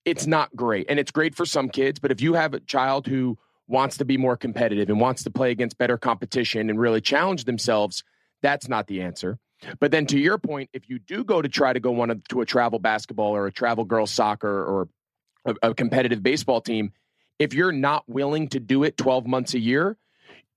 it's 0.05 0.27
not 0.27 0.55
great. 0.55 0.85
And 0.89 0.99
it's 0.99 1.11
great 1.11 1.35
for 1.35 1.45
some 1.45 1.69
kids, 1.69 1.99
but 1.99 2.11
if 2.11 2.21
you 2.21 2.33
have 2.33 2.53
a 2.53 2.59
child 2.59 3.07
who 3.07 3.37
wants 3.67 3.97
to 3.97 4.05
be 4.05 4.17
more 4.17 4.37
competitive 4.37 4.89
and 4.89 4.99
wants 4.99 5.23
to 5.23 5.31
play 5.31 5.51
against 5.51 5.77
better 5.77 5.97
competition 5.97 6.69
and 6.69 6.79
really 6.79 7.01
challenge 7.01 7.45
themselves, 7.45 8.03
that's 8.41 8.69
not 8.69 8.87
the 8.87 9.01
answer. 9.01 9.39
But 9.79 9.91
then 9.91 10.05
to 10.07 10.19
your 10.19 10.37
point, 10.37 10.69
if 10.73 10.89
you 10.89 10.99
do 10.99 11.23
go 11.23 11.41
to 11.41 11.49
try 11.49 11.73
to 11.73 11.79
go 11.79 11.91
one 11.91 12.21
to 12.29 12.41
a 12.41 12.45
travel 12.45 12.77
basketball 12.77 13.35
or 13.35 13.47
a 13.47 13.51
travel 13.51 13.85
girls 13.85 14.11
soccer 14.11 14.63
or 14.63 14.89
a, 15.45 15.69
a 15.69 15.73
competitive 15.73 16.21
baseball 16.21 16.61
team, 16.61 16.91
if 17.39 17.53
you're 17.53 17.71
not 17.71 18.03
willing 18.07 18.47
to 18.49 18.59
do 18.59 18.83
it 18.83 18.97
12 18.97 19.25
months 19.25 19.53
a 19.53 19.59
year, 19.59 19.97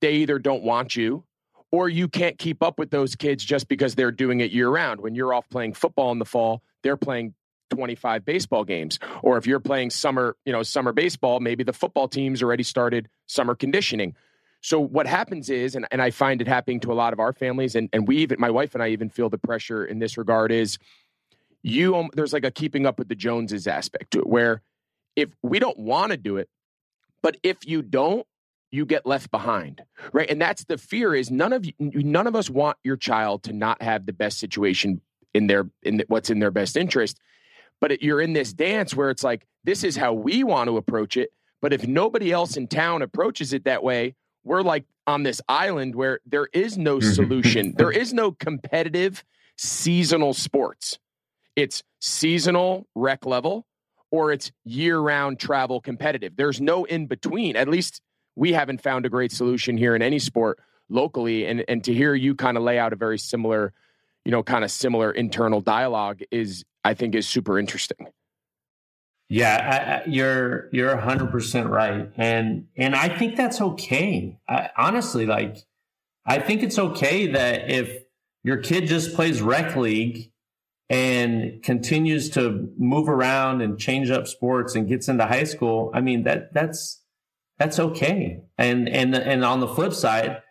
they 0.00 0.14
either 0.14 0.38
don't 0.38 0.62
want 0.62 0.96
you 0.96 1.24
or 1.70 1.88
you 1.88 2.08
can't 2.08 2.38
keep 2.38 2.62
up 2.62 2.78
with 2.78 2.90
those 2.90 3.14
kids 3.14 3.44
just 3.44 3.68
because 3.68 3.94
they're 3.94 4.12
doing 4.12 4.40
it 4.40 4.50
year 4.50 4.68
round. 4.68 5.00
When 5.00 5.14
you're 5.14 5.34
off 5.34 5.48
playing 5.50 5.74
football 5.74 6.12
in 6.12 6.18
the 6.18 6.24
fall, 6.24 6.62
they're 6.82 6.96
playing 6.96 7.34
25 7.70 8.24
baseball 8.24 8.64
games. 8.64 8.98
Or 9.22 9.36
if 9.36 9.46
you're 9.46 9.60
playing 9.60 9.90
summer, 9.90 10.36
you 10.46 10.52
know, 10.52 10.62
summer 10.62 10.92
baseball, 10.92 11.40
maybe 11.40 11.64
the 11.64 11.72
football 11.72 12.08
team's 12.08 12.42
already 12.42 12.62
started 12.62 13.08
summer 13.26 13.54
conditioning. 13.54 14.14
So 14.60 14.80
what 14.80 15.06
happens 15.06 15.50
is, 15.50 15.74
and, 15.76 15.86
and 15.90 16.02
I 16.02 16.10
find 16.10 16.40
it 16.40 16.48
happening 16.48 16.80
to 16.80 16.92
a 16.92 16.94
lot 16.94 17.12
of 17.12 17.20
our 17.20 17.32
families, 17.32 17.76
and, 17.76 17.88
and 17.92 18.08
we 18.08 18.18
even, 18.18 18.40
my 18.40 18.50
wife 18.50 18.74
and 18.74 18.82
I 18.82 18.88
even 18.88 19.08
feel 19.08 19.28
the 19.28 19.38
pressure 19.38 19.84
in 19.84 19.98
this 19.98 20.16
regard 20.16 20.50
is 20.50 20.78
you, 21.62 21.96
um, 21.96 22.10
there's 22.14 22.32
like 22.32 22.44
a 22.44 22.50
keeping 22.50 22.86
up 22.86 22.98
with 22.98 23.08
the 23.08 23.14
Joneses 23.14 23.66
aspect 23.66 24.12
to 24.12 24.20
it, 24.20 24.26
where 24.26 24.62
if 25.14 25.28
we 25.42 25.58
don't 25.58 25.78
want 25.78 26.10
to 26.12 26.16
do 26.16 26.38
it, 26.38 26.48
but 27.22 27.36
if 27.42 27.58
you 27.66 27.82
don't, 27.82 28.26
you 28.70 28.84
get 28.84 29.06
left 29.06 29.30
behind, 29.30 29.82
right? 30.12 30.30
And 30.30 30.40
that's 30.40 30.64
the 30.64 30.78
fear 30.78 31.14
is 31.14 31.30
none 31.30 31.52
of 31.52 31.64
you, 31.64 31.72
none 31.78 32.26
of 32.26 32.36
us 32.36 32.50
want 32.50 32.76
your 32.84 32.96
child 32.96 33.44
to 33.44 33.52
not 33.52 33.80
have 33.82 34.06
the 34.06 34.12
best 34.12 34.38
situation 34.38 35.00
in 35.34 35.46
their 35.46 35.70
in 35.82 35.98
the, 35.98 36.04
what's 36.08 36.30
in 36.30 36.38
their 36.38 36.50
best 36.50 36.76
interest. 36.76 37.18
But 37.80 37.92
it, 37.92 38.02
you're 38.02 38.20
in 38.20 38.32
this 38.32 38.52
dance 38.52 38.94
where 38.94 39.10
it's 39.10 39.24
like 39.24 39.46
this 39.64 39.84
is 39.84 39.96
how 39.96 40.12
we 40.12 40.44
want 40.44 40.68
to 40.68 40.76
approach 40.76 41.16
it. 41.16 41.30
But 41.62 41.72
if 41.72 41.86
nobody 41.86 42.30
else 42.30 42.56
in 42.56 42.68
town 42.68 43.02
approaches 43.02 43.52
it 43.52 43.64
that 43.64 43.82
way, 43.82 44.14
we're 44.44 44.62
like 44.62 44.84
on 45.06 45.22
this 45.22 45.40
island 45.48 45.94
where 45.94 46.20
there 46.26 46.48
is 46.52 46.76
no 46.76 47.00
solution. 47.00 47.74
there 47.76 47.90
is 47.90 48.12
no 48.12 48.32
competitive 48.32 49.24
seasonal 49.56 50.34
sports. 50.34 50.98
It's 51.56 51.82
seasonal 52.00 52.86
rec 52.94 53.26
level 53.26 53.66
or 54.10 54.32
it's 54.32 54.50
year 54.64 54.98
round 54.98 55.38
travel 55.38 55.80
competitive. 55.80 56.36
There's 56.36 56.60
no 56.60 56.84
in 56.84 57.06
between. 57.06 57.56
At 57.56 57.68
least 57.68 58.00
we 58.36 58.52
haven't 58.52 58.82
found 58.82 59.04
a 59.04 59.08
great 59.08 59.32
solution 59.32 59.76
here 59.76 59.94
in 59.94 60.02
any 60.02 60.18
sport 60.18 60.58
locally. 60.88 61.46
And, 61.46 61.64
and 61.68 61.82
to 61.84 61.92
hear 61.92 62.14
you 62.14 62.34
kind 62.34 62.56
of 62.56 62.62
lay 62.62 62.78
out 62.78 62.92
a 62.92 62.96
very 62.96 63.18
similar, 63.18 63.72
you 64.24 64.32
know, 64.32 64.42
kind 64.42 64.64
of 64.64 64.70
similar 64.70 65.10
internal 65.10 65.60
dialogue 65.60 66.22
is, 66.30 66.64
I 66.84 66.94
think, 66.94 67.14
is 67.14 67.28
super 67.28 67.58
interesting. 67.58 68.06
Yeah, 69.30 70.02
I, 70.06 70.08
you're 70.08 70.70
you're 70.72 70.96
100% 70.96 71.68
right. 71.68 72.10
And 72.16 72.66
and 72.76 72.94
I 72.94 73.10
think 73.10 73.36
that's 73.36 73.60
okay. 73.60 74.38
I, 74.48 74.70
honestly, 74.74 75.26
like 75.26 75.58
I 76.24 76.38
think 76.38 76.62
it's 76.62 76.78
okay 76.78 77.26
that 77.32 77.70
if 77.70 78.04
your 78.42 78.56
kid 78.56 78.86
just 78.86 79.14
plays 79.14 79.42
rec 79.42 79.76
league 79.76 80.30
and 80.90 81.62
continues 81.62 82.30
to 82.30 82.68
move 82.78 83.08
around 83.08 83.60
and 83.60 83.78
change 83.78 84.10
up 84.10 84.26
sports 84.26 84.74
and 84.74 84.88
gets 84.88 85.08
into 85.08 85.26
high 85.26 85.44
school, 85.44 85.90
I 85.94 86.00
mean 86.00 86.24
that 86.24 86.54
that's 86.54 87.02
that's 87.58 87.78
okay. 87.78 88.40
And 88.56 88.88
and 88.88 89.14
and 89.14 89.44
on 89.44 89.60
the 89.60 89.68
flip 89.68 89.92
side, 89.92 90.42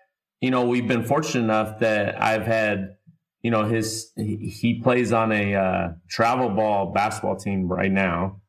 you 0.41 0.51
know, 0.51 0.65
we've 0.65 0.87
been 0.87 1.03
fortunate 1.03 1.43
enough 1.43 1.79
that 1.79 2.21
I've 2.21 2.45
had, 2.45 2.97
you 3.41 3.49
know, 3.49 3.63
his 3.63 4.11
he 4.15 4.79
plays 4.83 5.11
on 5.11 5.31
a 5.31 5.55
uh, 5.55 5.87
travel 6.09 6.49
ball 6.49 6.93
basketball 6.93 7.37
team 7.37 7.67
right 7.67 7.91
now, 7.91 8.41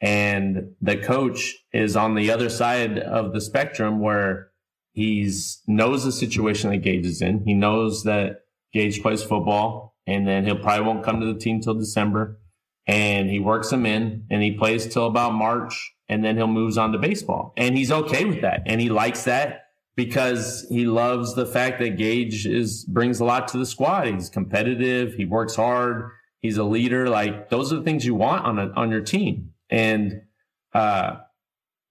and 0.00 0.74
the 0.80 0.96
coach 0.96 1.54
is 1.72 1.96
on 1.96 2.14
the 2.14 2.30
other 2.30 2.50
side 2.50 2.98
of 2.98 3.32
the 3.32 3.40
spectrum 3.40 4.00
where 4.00 4.50
he's 4.92 5.62
knows 5.66 6.04
the 6.04 6.12
situation 6.12 6.70
that 6.70 6.78
Gage 6.78 7.06
is 7.06 7.22
in. 7.22 7.44
He 7.44 7.54
knows 7.54 8.04
that 8.04 8.42
Gage 8.72 9.02
plays 9.02 9.22
football, 9.22 9.93
and 10.06 10.26
then 10.26 10.44
he'll 10.44 10.58
probably 10.58 10.86
won't 10.86 11.04
come 11.04 11.20
to 11.20 11.32
the 11.32 11.38
team 11.38 11.60
till 11.60 11.74
December. 11.74 12.38
And 12.86 13.30
he 13.30 13.38
works 13.38 13.72
him 13.72 13.86
in, 13.86 14.26
and 14.30 14.42
he 14.42 14.52
plays 14.52 14.86
till 14.86 15.06
about 15.06 15.32
March, 15.32 15.94
and 16.08 16.22
then 16.22 16.36
he'll 16.36 16.46
moves 16.46 16.76
on 16.76 16.92
to 16.92 16.98
baseball. 16.98 17.54
And 17.56 17.76
he's 17.76 17.90
okay 17.90 18.26
with 18.26 18.42
that, 18.42 18.62
and 18.66 18.78
he 18.78 18.90
likes 18.90 19.24
that 19.24 19.62
because 19.96 20.66
he 20.68 20.84
loves 20.84 21.34
the 21.34 21.46
fact 21.46 21.78
that 21.78 21.96
Gage 21.96 22.46
is 22.46 22.84
brings 22.84 23.20
a 23.20 23.24
lot 23.24 23.48
to 23.48 23.58
the 23.58 23.64
squad. 23.64 24.06
He's 24.06 24.28
competitive, 24.28 25.14
he 25.14 25.24
works 25.24 25.56
hard, 25.56 26.10
he's 26.40 26.58
a 26.58 26.64
leader. 26.64 27.08
Like 27.08 27.48
those 27.48 27.72
are 27.72 27.76
the 27.76 27.82
things 27.82 28.04
you 28.04 28.14
want 28.14 28.44
on 28.44 28.58
a, 28.58 28.70
on 28.76 28.90
your 28.90 29.00
team. 29.00 29.52
And 29.70 30.22
uh, 30.74 31.16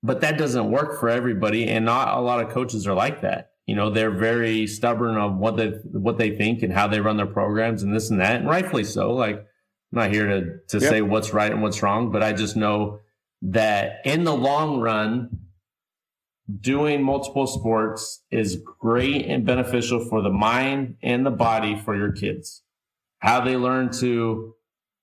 but 0.03 0.21
that 0.21 0.37
doesn't 0.37 0.69
work 0.69 0.99
for 0.99 1.09
everybody, 1.09 1.67
and 1.67 1.85
not 1.85 2.15
a 2.15 2.21
lot 2.21 2.39
of 2.39 2.49
coaches 2.51 2.85
are 2.85 2.93
like 2.93 3.21
that 3.21 3.52
you 3.65 3.75
know 3.75 3.89
they're 3.89 4.11
very 4.11 4.67
stubborn 4.67 5.17
of 5.17 5.37
what 5.37 5.57
they 5.57 5.69
what 5.91 6.17
they 6.17 6.35
think 6.35 6.63
and 6.63 6.73
how 6.73 6.87
they 6.87 6.99
run 6.99 7.17
their 7.17 7.25
programs 7.25 7.83
and 7.83 7.95
this 7.95 8.09
and 8.09 8.19
that 8.19 8.37
and 8.37 8.49
rightfully 8.49 8.83
so 8.83 9.13
like 9.13 9.37
i'm 9.37 9.45
not 9.91 10.11
here 10.11 10.27
to 10.27 10.57
to 10.67 10.79
yep. 10.79 10.89
say 10.89 11.01
what's 11.01 11.33
right 11.33 11.51
and 11.51 11.61
what's 11.61 11.81
wrong 11.81 12.11
but 12.11 12.21
i 12.21 12.33
just 12.33 12.55
know 12.55 12.99
that 13.41 14.01
in 14.05 14.23
the 14.23 14.35
long 14.35 14.79
run 14.79 15.29
doing 16.59 17.03
multiple 17.03 17.47
sports 17.47 18.23
is 18.31 18.61
great 18.79 19.25
and 19.25 19.45
beneficial 19.45 19.99
for 19.99 20.21
the 20.21 20.29
mind 20.29 20.95
and 21.01 21.25
the 21.25 21.31
body 21.31 21.75
for 21.75 21.95
your 21.95 22.11
kids. 22.11 22.63
How 23.19 23.41
they 23.41 23.55
learn 23.55 23.91
to 23.99 24.55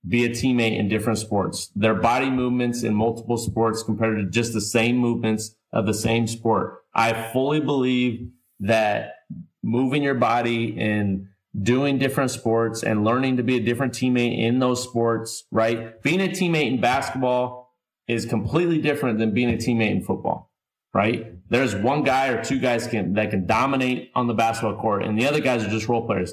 be 0.06 0.24
a 0.24 0.30
teammate 0.30 0.78
in 0.78 0.88
different 0.88 1.18
sports. 1.18 1.70
Their 1.74 1.94
body 1.94 2.30
movements 2.30 2.82
in 2.82 2.94
multiple 2.94 3.36
sports 3.36 3.82
compared 3.82 4.18
to 4.18 4.30
just 4.30 4.52
the 4.52 4.60
same 4.60 4.96
movements 4.96 5.56
of 5.72 5.86
the 5.86 5.94
same 5.94 6.26
sport. 6.26 6.82
I 6.94 7.30
fully 7.32 7.60
believe 7.60 8.30
that 8.60 9.14
moving 9.62 10.02
your 10.02 10.14
body 10.14 10.78
and 10.78 11.26
doing 11.60 11.98
different 11.98 12.30
sports 12.30 12.82
and 12.82 13.04
learning 13.04 13.36
to 13.36 13.42
be 13.42 13.56
a 13.56 13.60
different 13.60 13.92
teammate 13.92 14.38
in 14.38 14.60
those 14.60 14.82
sports, 14.82 15.44
right? 15.50 16.00
Being 16.02 16.20
a 16.20 16.28
teammate 16.28 16.68
in 16.68 16.80
basketball 16.80 17.74
is 18.06 18.24
completely 18.24 18.78
different 18.78 19.18
than 19.18 19.34
being 19.34 19.50
a 19.50 19.56
teammate 19.56 19.90
in 19.90 20.02
football, 20.02 20.52
right? 20.94 21.32
There's 21.48 21.74
one 21.74 22.04
guy 22.04 22.28
or 22.28 22.44
two 22.44 22.60
guys 22.60 22.86
can, 22.86 23.14
that 23.14 23.30
can 23.30 23.46
dominate 23.46 24.10
on 24.14 24.26
the 24.26 24.34
basketball 24.34 24.80
court 24.80 25.04
and 25.04 25.18
the 25.18 25.26
other 25.26 25.40
guys 25.40 25.64
are 25.64 25.70
just 25.70 25.88
role 25.88 26.06
players. 26.06 26.32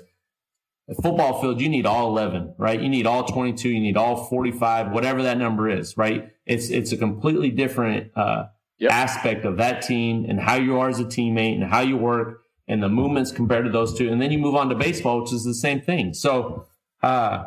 The 0.88 0.96
football 0.96 1.42
field, 1.42 1.60
you 1.60 1.68
need 1.68 1.86
all 1.86 2.08
11, 2.10 2.56
right? 2.58 2.80
You 2.80 2.88
need 2.88 3.08
all 3.08 3.26
22, 3.26 3.70
you 3.70 3.80
need 3.82 3.98
all 3.98 4.26
45, 4.26 4.92
whatever 4.92 5.24
that 5.24 5.38
number 5.38 5.68
is, 5.68 5.98
right? 5.98 6.32
It's, 6.46 6.70
it's 6.70 6.94
a 6.94 6.98
completely 6.98 7.50
different, 7.50 8.12
uh, 8.16 8.46
yep. 8.78 8.92
aspect 8.92 9.46
of 9.46 9.58
that 9.58 9.82
team 9.82 10.26
and 10.28 10.40
how 10.40 10.56
you 10.56 10.80
are 10.80 10.90
as 10.90 11.00
a 11.00 11.06
teammate 11.06 11.56
and 11.56 11.64
how 11.64 11.82
you 11.82 11.98
work 11.98 12.44
and 12.68 12.84
the 12.84 12.90
movements 12.90 13.32
compared 13.32 13.66
to 13.66 13.72
those 13.72 13.98
two. 13.98 14.10
And 14.12 14.22
then 14.22 14.32
you 14.32 14.38
move 14.38 14.56
on 14.56 14.70
to 14.70 14.76
baseball, 14.76 15.22
which 15.22 15.34
is 15.34 15.44
the 15.44 15.54
same 15.54 15.82
thing. 15.82 16.14
So, 16.14 16.66
uh, 17.02 17.46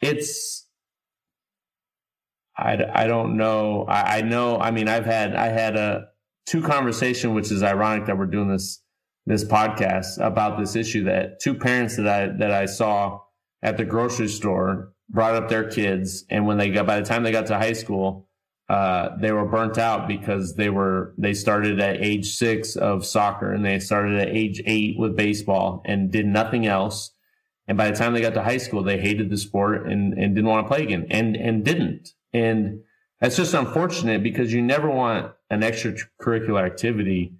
it's, 0.00 0.66
I, 2.56 2.78
I 2.92 3.06
don't 3.06 3.36
know. 3.36 3.84
I, 3.88 4.18
I 4.18 4.20
know, 4.22 4.58
I 4.58 4.70
mean, 4.70 4.88
I've 4.88 5.06
had, 5.06 5.34
I 5.34 5.48
had 5.48 5.76
a 5.76 6.08
two 6.46 6.62
conversation, 6.62 7.34
which 7.34 7.50
is 7.50 7.62
ironic 7.62 8.06
that 8.06 8.18
we're 8.18 8.26
doing 8.26 8.48
this, 8.48 8.80
this 9.26 9.44
podcast 9.44 10.24
about 10.24 10.58
this 10.58 10.76
issue 10.76 11.04
that 11.04 11.40
two 11.40 11.54
parents 11.54 11.96
that 11.96 12.06
I, 12.06 12.26
that 12.38 12.50
I 12.50 12.66
saw 12.66 13.20
at 13.62 13.76
the 13.76 13.84
grocery 13.84 14.28
store 14.28 14.92
brought 15.08 15.34
up 15.34 15.48
their 15.48 15.68
kids. 15.68 16.24
And 16.30 16.46
when 16.46 16.58
they 16.58 16.70
got, 16.70 16.86
by 16.86 17.00
the 17.00 17.06
time 17.06 17.22
they 17.22 17.32
got 17.32 17.46
to 17.46 17.58
high 17.58 17.72
school, 17.72 18.28
uh, 18.68 19.10
they 19.18 19.30
were 19.30 19.44
burnt 19.44 19.76
out 19.76 20.08
because 20.08 20.54
they 20.54 20.70
were 20.70 21.12
they 21.18 21.34
started 21.34 21.80
at 21.80 22.02
age 22.02 22.34
six 22.34 22.76
of 22.76 23.04
soccer 23.04 23.52
and 23.52 23.64
they 23.64 23.78
started 23.78 24.18
at 24.18 24.28
age 24.28 24.62
eight 24.64 24.98
with 24.98 25.16
baseball 25.16 25.82
and 25.84 26.10
did 26.10 26.26
nothing 26.26 26.66
else. 26.66 27.10
And 27.66 27.76
by 27.76 27.90
the 27.90 27.96
time 27.96 28.14
they 28.14 28.20
got 28.20 28.34
to 28.34 28.42
high 28.42 28.58
school, 28.58 28.82
they 28.82 28.98
hated 28.98 29.30
the 29.30 29.36
sport 29.36 29.86
and, 29.86 30.14
and 30.14 30.34
didn't 30.34 30.48
want 30.48 30.66
to 30.66 30.74
play 30.74 30.82
again 30.82 31.06
and 31.10 31.36
and 31.36 31.62
didn't. 31.62 32.10
And 32.32 32.80
that's 33.20 33.36
just 33.36 33.54
unfortunate 33.54 34.22
because 34.22 34.52
you 34.52 34.62
never 34.62 34.90
want 34.90 35.32
an 35.50 35.60
extracurricular 35.60 36.64
activity 36.64 37.34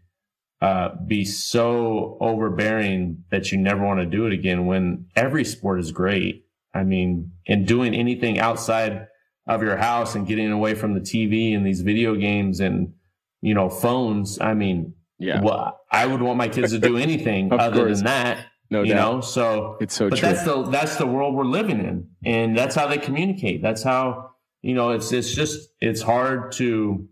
uh, 0.61 0.91
be 1.07 1.25
so 1.25 2.17
overbearing 2.21 3.25
that 3.31 3.51
you 3.51 3.59
never 3.59 3.85
want 3.85 4.01
to 4.01 4.07
do 4.07 4.27
it 4.27 4.33
again 4.33 4.67
when 4.67 5.07
every 5.17 5.45
sport 5.45 5.81
is 5.81 5.91
great. 5.91 6.47
I 6.75 6.85
mean, 6.85 7.33
and 7.47 7.67
doing 7.67 7.95
anything 7.95 8.39
outside 8.39 9.09
of 9.47 9.63
your 9.63 9.77
house 9.77 10.15
and 10.15 10.27
getting 10.27 10.51
away 10.51 10.75
from 10.75 10.95
the 10.95 11.01
TV 11.01 11.55
and 11.55 11.67
these 11.67 11.83
video 11.83 12.15
games 12.15 12.61
and 12.61 12.95
you 13.43 13.55
know 13.55 13.69
phones. 13.69 14.41
I 14.41 14.55
mean, 14.55 14.95
yeah, 15.19 15.41
well, 15.43 15.81
I 15.91 16.07
would 16.07 16.23
want 16.23 16.39
my 16.39 16.49
kids 16.49 16.73
to 16.73 16.79
do 16.79 16.97
anything 16.97 17.53
other 17.59 17.85
course. 17.85 17.99
than 17.99 18.07
that. 18.07 18.47
No 18.71 18.83
you 18.83 18.95
doubt. 18.95 19.15
know, 19.15 19.21
so 19.21 19.77
it's 19.81 19.95
so 19.95 20.09
true. 20.09 20.11
but 20.11 20.19
true. 20.19 20.29
that's 20.29 20.45
the 20.45 20.63
that's 20.65 20.97
the 20.97 21.07
world 21.07 21.35
we're 21.35 21.45
living 21.45 21.81
in, 21.81 22.09
and 22.25 22.57
that's 22.57 22.75
how 22.75 22.87
they 22.87 22.99
communicate. 22.99 23.63
That's 23.63 23.83
how 23.83 24.31
you 24.63 24.75
know 24.75 24.91
it's 24.91 25.13
it's 25.13 25.33
just 25.35 25.69
it's 25.81 26.01
hard 26.01 26.53
to 26.53 27.07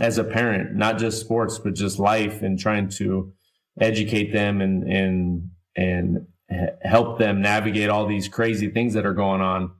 as 0.00 0.18
a 0.18 0.24
parent, 0.24 0.76
not 0.76 0.98
just 0.98 1.20
sports, 1.20 1.58
but 1.58 1.74
just 1.74 1.98
life 1.98 2.42
and 2.42 2.58
trying 2.58 2.88
to 2.88 3.32
educate 3.80 4.32
them 4.32 4.60
and 4.60 4.84
and 4.84 5.50
and 5.76 6.26
help 6.82 7.18
them 7.18 7.40
navigate 7.40 7.88
all 7.90 8.06
these 8.06 8.28
crazy 8.28 8.70
things 8.70 8.94
that 8.94 9.06
are 9.06 9.14
going 9.14 9.40
on. 9.40 9.70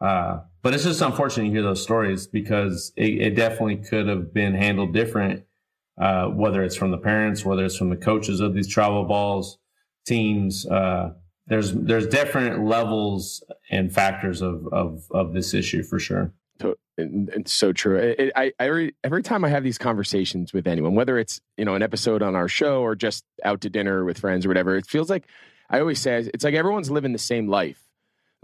Uh, 0.00 0.40
but 0.64 0.72
it's 0.72 0.84
just 0.84 1.02
unfortunate 1.02 1.44
to 1.44 1.50
hear 1.50 1.62
those 1.62 1.82
stories 1.82 2.26
because 2.26 2.90
it, 2.96 3.20
it 3.20 3.36
definitely 3.36 3.76
could 3.76 4.08
have 4.08 4.32
been 4.32 4.54
handled 4.54 4.94
different, 4.94 5.44
uh, 6.00 6.28
whether 6.28 6.62
it's 6.62 6.74
from 6.74 6.90
the 6.90 6.96
parents, 6.96 7.44
whether 7.44 7.66
it's 7.66 7.76
from 7.76 7.90
the 7.90 7.96
coaches 7.96 8.40
of 8.40 8.54
these 8.54 8.66
travel 8.66 9.04
balls 9.04 9.58
teams. 10.06 10.66
Uh, 10.66 11.12
there's 11.46 11.74
there's 11.74 12.06
different 12.06 12.64
levels 12.64 13.44
and 13.70 13.92
factors 13.92 14.40
of 14.40 14.66
of 14.72 15.04
of 15.10 15.34
this 15.34 15.52
issue 15.52 15.82
for 15.82 15.98
sure. 15.98 16.32
It's 16.96 17.52
so 17.52 17.72
true. 17.72 17.98
It, 17.98 18.32
I, 18.34 18.44
I 18.44 18.52
every, 18.60 18.94
every 19.04 19.22
time 19.22 19.44
I 19.44 19.50
have 19.50 19.64
these 19.64 19.78
conversations 19.78 20.54
with 20.54 20.66
anyone, 20.66 20.94
whether 20.94 21.18
it's 21.18 21.42
you 21.58 21.66
know 21.66 21.74
an 21.74 21.82
episode 21.82 22.22
on 22.22 22.34
our 22.34 22.48
show 22.48 22.80
or 22.80 22.94
just 22.94 23.22
out 23.44 23.60
to 23.62 23.70
dinner 23.70 24.06
with 24.06 24.18
friends 24.18 24.46
or 24.46 24.48
whatever, 24.48 24.76
it 24.76 24.86
feels 24.86 25.10
like 25.10 25.26
I 25.68 25.80
always 25.80 26.00
say 26.00 26.30
it's 26.32 26.44
like 26.44 26.54
everyone's 26.54 26.90
living 26.90 27.12
the 27.12 27.18
same 27.18 27.48
life 27.48 27.83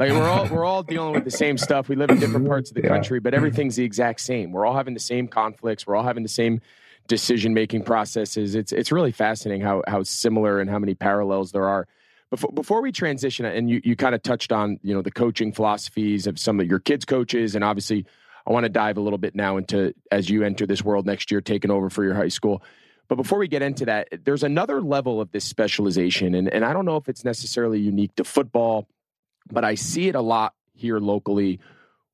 like 0.01 0.11
we're 0.13 0.29
all 0.29 0.49
we're 0.51 0.65
all 0.65 0.83
dealing 0.83 1.13
with 1.13 1.25
the 1.25 1.31
same 1.31 1.59
stuff. 1.59 1.89
We 1.89 1.95
live 1.95 2.11
in 2.11 2.19
different 2.19 2.47
parts 2.49 2.71
of 2.71 2.75
the 2.75 2.83
yeah. 2.83 2.89
country, 2.89 3.21
but 3.21 3.35
everything's 3.35 3.77
the 3.77 3.85
exact 3.85 4.21
same. 4.21 4.51
We're 4.51 4.67
all 4.67 4.75
having 4.75 4.95
the 4.95 5.01
same 5.01 5.29
conflicts. 5.29 5.87
We're 5.87 5.95
all 5.95 6.03
having 6.03 6.23
the 6.23 6.29
same 6.29 6.61
decision 7.07 7.55
making 7.55 7.83
processes. 7.85 8.55
It's 8.55 8.73
it's 8.73 8.91
really 8.91 9.13
fascinating 9.13 9.61
how 9.61 9.83
how 9.87 10.03
similar 10.03 10.61
and 10.61 10.71
how 10.71 10.79
many 10.79 10.95
parallels 10.95 11.53
there 11.53 11.69
are. 11.69 11.87
Before 12.31 12.51
before 12.51 12.81
we 12.83 12.93
transition, 12.93 13.45
and 13.45 13.69
you 13.69 13.81
you 13.85 13.95
kind 13.95 14.15
of 14.15 14.23
touched 14.23 14.53
on 14.53 14.81
you 14.83 14.95
know 14.95 15.03
the 15.03 15.11
coaching 15.11 15.53
philosophies 15.53 16.27
of 16.27 16.39
some 16.39 16.61
of 16.61 16.67
your 16.67 16.79
kids' 16.79 17.05
coaches, 17.05 17.55
and 17.55 17.63
obviously 17.63 18.07
I 18.47 18.53
want 18.53 18.65
to 18.65 18.71
dive 18.71 18.97
a 18.97 19.01
little 19.01 19.19
bit 19.19 19.35
now 19.35 19.59
into 19.59 19.93
as 20.11 20.31
you 20.31 20.45
enter 20.45 20.67
this 20.67 20.83
world 20.83 21.05
next 21.05 21.31
year, 21.31 21.43
taking 21.43 21.71
over 21.71 21.91
for 21.91 22.05
your 22.05 22.15
high 22.15 22.29
school. 22.29 22.63
But 23.09 23.17
before 23.17 23.41
we 23.41 23.49
get 23.49 23.61
into 23.61 23.85
that, 23.87 24.09
there's 24.25 24.45
another 24.45 24.81
level 24.81 25.21
of 25.21 25.33
this 25.33 25.45
specialization, 25.45 26.35
and 26.35 26.49
and 26.49 26.65
I 26.65 26.73
don't 26.73 26.87
know 26.87 26.97
if 26.97 27.09
it's 27.09 27.25
necessarily 27.25 27.81
unique 27.81 28.15
to 28.15 28.25
football 28.25 28.87
but 29.53 29.65
I 29.65 29.75
see 29.75 30.09
it 30.09 30.15
a 30.15 30.21
lot 30.21 30.55
here 30.75 30.99
locally 30.99 31.61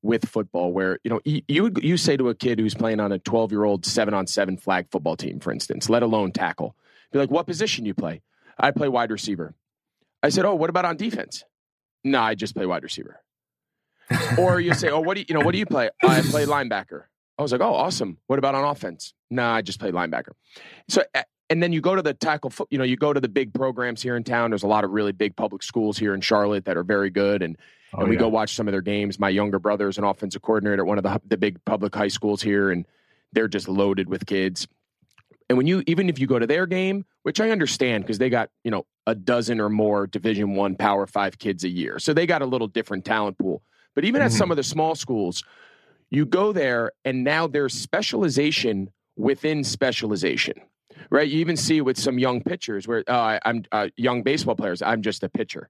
with 0.01 0.27
football 0.27 0.71
where 0.71 0.99
you 1.03 1.09
know 1.09 1.19
you 1.25 1.71
you 1.81 1.97
say 1.97 2.17
to 2.17 2.29
a 2.29 2.35
kid 2.35 2.59
who's 2.59 2.75
playing 2.75 2.99
on 2.99 3.11
a 3.11 3.19
12 3.19 3.51
year 3.51 3.63
old 3.63 3.85
7 3.85 4.13
on 4.13 4.27
7 4.27 4.57
flag 4.57 4.87
football 4.91 5.15
team 5.15 5.39
for 5.39 5.51
instance 5.51 5.89
let 5.89 6.03
alone 6.03 6.31
tackle 6.31 6.75
Be 7.11 7.19
like, 7.19 7.31
what 7.31 7.47
position 7.47 7.85
you 7.85 7.93
play? 7.93 8.21
I 8.57 8.71
play 8.71 8.87
wide 8.89 9.11
receiver. 9.11 9.55
I 10.21 10.29
said, 10.29 10.45
oh, 10.45 10.55
what 10.55 10.69
about 10.69 10.85
on 10.85 10.97
defense? 10.97 11.43
No, 12.03 12.19
I 12.19 12.35
just 12.35 12.55
play 12.55 12.65
wide 12.65 12.83
receiver. 12.83 13.21
or 14.37 14.59
you 14.59 14.73
say, 14.73 14.89
oh, 14.89 14.99
what 14.99 15.15
do 15.15 15.21
you, 15.21 15.25
you 15.29 15.35
know, 15.35 15.45
what 15.45 15.51
do 15.51 15.57
you 15.57 15.65
play? 15.65 15.89
I 16.03 16.21
play 16.21 16.45
linebacker. 16.45 17.03
I 17.37 17.41
was 17.41 17.51
like, 17.51 17.61
oh, 17.61 17.73
awesome. 17.73 18.17
What 18.27 18.39
about 18.39 18.55
on 18.55 18.63
offense? 18.63 19.13
No, 19.29 19.47
I 19.47 19.61
just 19.61 19.79
play 19.79 19.91
linebacker. 19.91 20.31
So, 20.89 21.03
eh, 21.13 21.23
and 21.49 21.63
then 21.63 21.71
you 21.71 21.81
go 21.81 21.95
to 21.95 22.01
the 22.01 22.13
tackle, 22.13 22.51
you 22.69 22.77
know, 22.77 22.83
you 22.83 22.97
go 22.97 23.13
to 23.13 23.19
the 23.19 23.29
big 23.29 23.53
programs 23.53 24.01
here 24.01 24.15
in 24.15 24.23
town. 24.23 24.51
There's 24.51 24.63
a 24.63 24.67
lot 24.67 24.83
of 24.83 24.91
really 24.91 25.13
big 25.13 25.35
public 25.35 25.63
schools 25.63 25.97
here 25.97 26.13
in 26.13 26.21
Charlotte 26.21 26.65
that 26.65 26.75
are 26.75 26.83
very 26.83 27.09
good. 27.09 27.41
And, 27.41 27.57
oh, 27.93 28.01
and 28.01 28.09
we 28.09 28.15
yeah. 28.15 28.21
go 28.21 28.27
watch 28.27 28.55
some 28.55 28.67
of 28.67 28.73
their 28.73 28.81
games. 28.81 29.19
My 29.19 29.29
younger 29.29 29.59
brother 29.59 29.87
is 29.87 29.97
an 29.97 30.03
offensive 30.03 30.41
coordinator 30.41 30.81
at 30.81 30.87
one 30.87 30.97
of 30.97 31.03
the, 31.03 31.21
the 31.25 31.37
big 31.37 31.63
public 31.63 31.95
high 31.95 32.09
schools 32.09 32.41
here, 32.41 32.71
and 32.71 32.85
they're 33.31 33.47
just 33.47 33.69
loaded 33.69 34.09
with 34.09 34.25
kids. 34.25 34.67
And 35.49 35.57
when 35.57 35.67
you, 35.67 35.81
even 35.87 36.09
if 36.09 36.19
you 36.19 36.27
go 36.27 36.37
to 36.37 36.47
their 36.47 36.65
game, 36.65 37.05
which 37.23 37.39
I 37.39 37.51
understand 37.51 38.03
because 38.03 38.17
they 38.17 38.29
got, 38.29 38.49
you 38.65 38.71
know, 38.71 38.85
a 39.05 39.15
dozen 39.15 39.61
or 39.61 39.69
more 39.69 40.05
Division 40.05 40.55
One 40.55 40.75
Power 40.75 41.07
Five 41.07 41.39
kids 41.39 41.63
a 41.63 41.69
year. 41.69 41.99
So 41.99 42.13
they 42.13 42.25
got 42.25 42.41
a 42.41 42.45
little 42.45 42.67
different 42.67 43.05
talent 43.05 43.37
pool. 43.37 43.61
But 43.95 44.03
even 44.03 44.19
mm-hmm. 44.19 44.25
at 44.25 44.33
some 44.33 44.51
of 44.51 44.57
the 44.57 44.63
small 44.63 44.95
schools, 44.95 45.43
you 46.09 46.25
go 46.25 46.51
there 46.51 46.91
and 47.05 47.23
now 47.23 47.47
there's 47.47 47.73
specialization 47.73 48.91
within 49.15 49.63
specialization 49.63 50.61
right? 51.09 51.27
You 51.27 51.39
even 51.39 51.57
see 51.57 51.81
with 51.81 51.97
some 51.97 52.19
young 52.19 52.41
pitchers 52.41 52.87
where 52.87 53.03
uh, 53.07 53.39
i'm 53.45 53.63
uh, 53.71 53.87
young 53.95 54.23
baseball 54.23 54.55
players 54.55 54.81
i'm 54.81 55.01
just 55.01 55.23
a 55.23 55.29
pitcher. 55.29 55.69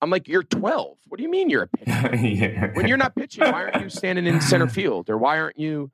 I'm 0.00 0.10
like 0.10 0.28
you're 0.28 0.42
12 0.44 0.96
what 1.08 1.16
do 1.18 1.22
you 1.24 1.30
mean 1.30 1.50
you're 1.50 1.62
a 1.62 1.68
pitcher? 1.76 2.16
Yeah. 2.16 2.70
when 2.74 2.86
you're 2.86 2.96
not 2.96 3.14
pitching 3.16 3.44
why 3.44 3.64
aren't 3.64 3.82
you 3.82 3.88
standing 3.88 4.26
in 4.26 4.40
center 4.40 4.68
field 4.78 5.10
or 5.10 5.18
why 5.18 5.38
aren't 5.38 5.58
you 5.58 5.90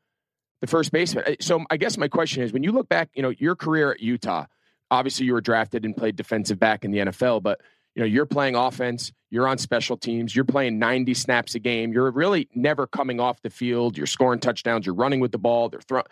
the 0.61 0.67
first 0.67 0.93
baseman? 0.93 1.37
So 1.41 1.65
i 1.71 1.77
guess 1.77 1.97
my 1.97 2.09
question 2.09 2.43
is 2.43 2.53
when 2.53 2.63
you 2.63 2.73
look 2.73 2.89
back 2.89 3.11
you 3.15 3.23
know 3.23 3.33
your 3.39 3.57
career 3.57 3.93
at 3.93 4.01
utah 4.01 4.47
obviously 4.91 5.27
you 5.27 5.33
were 5.33 5.41
drafted 5.41 5.85
and 5.85 5.97
played 5.97 6.17
defensive 6.17 6.59
back 6.59 6.85
in 6.85 6.91
the 6.91 6.99
nfl 6.99 7.43
but 7.43 7.61
you 7.95 8.01
know 8.01 8.07
you're 8.07 8.27
playing 8.27 8.55
offense 8.57 9.13
you're 9.31 9.49
on 9.49 9.59
special 9.59 9.97
teams 9.97 10.35
you're 10.35 10.45
playing 10.45 10.79
90 10.79 11.15
snaps 11.15 11.55
a 11.55 11.59
game 11.59 11.93
you're 11.93 12.11
really 12.11 12.49
never 12.55 12.87
coming 12.87 13.21
off 13.21 13.41
the 13.43 13.51
field 13.51 13.97
you're 13.97 14.07
scoring 14.07 14.41
touchdowns 14.41 14.85
you're 14.87 14.95
running 14.95 15.21
with 15.21 15.33
the 15.33 15.39
ball 15.39 15.69
they're 15.69 15.81
throwing 15.81 16.05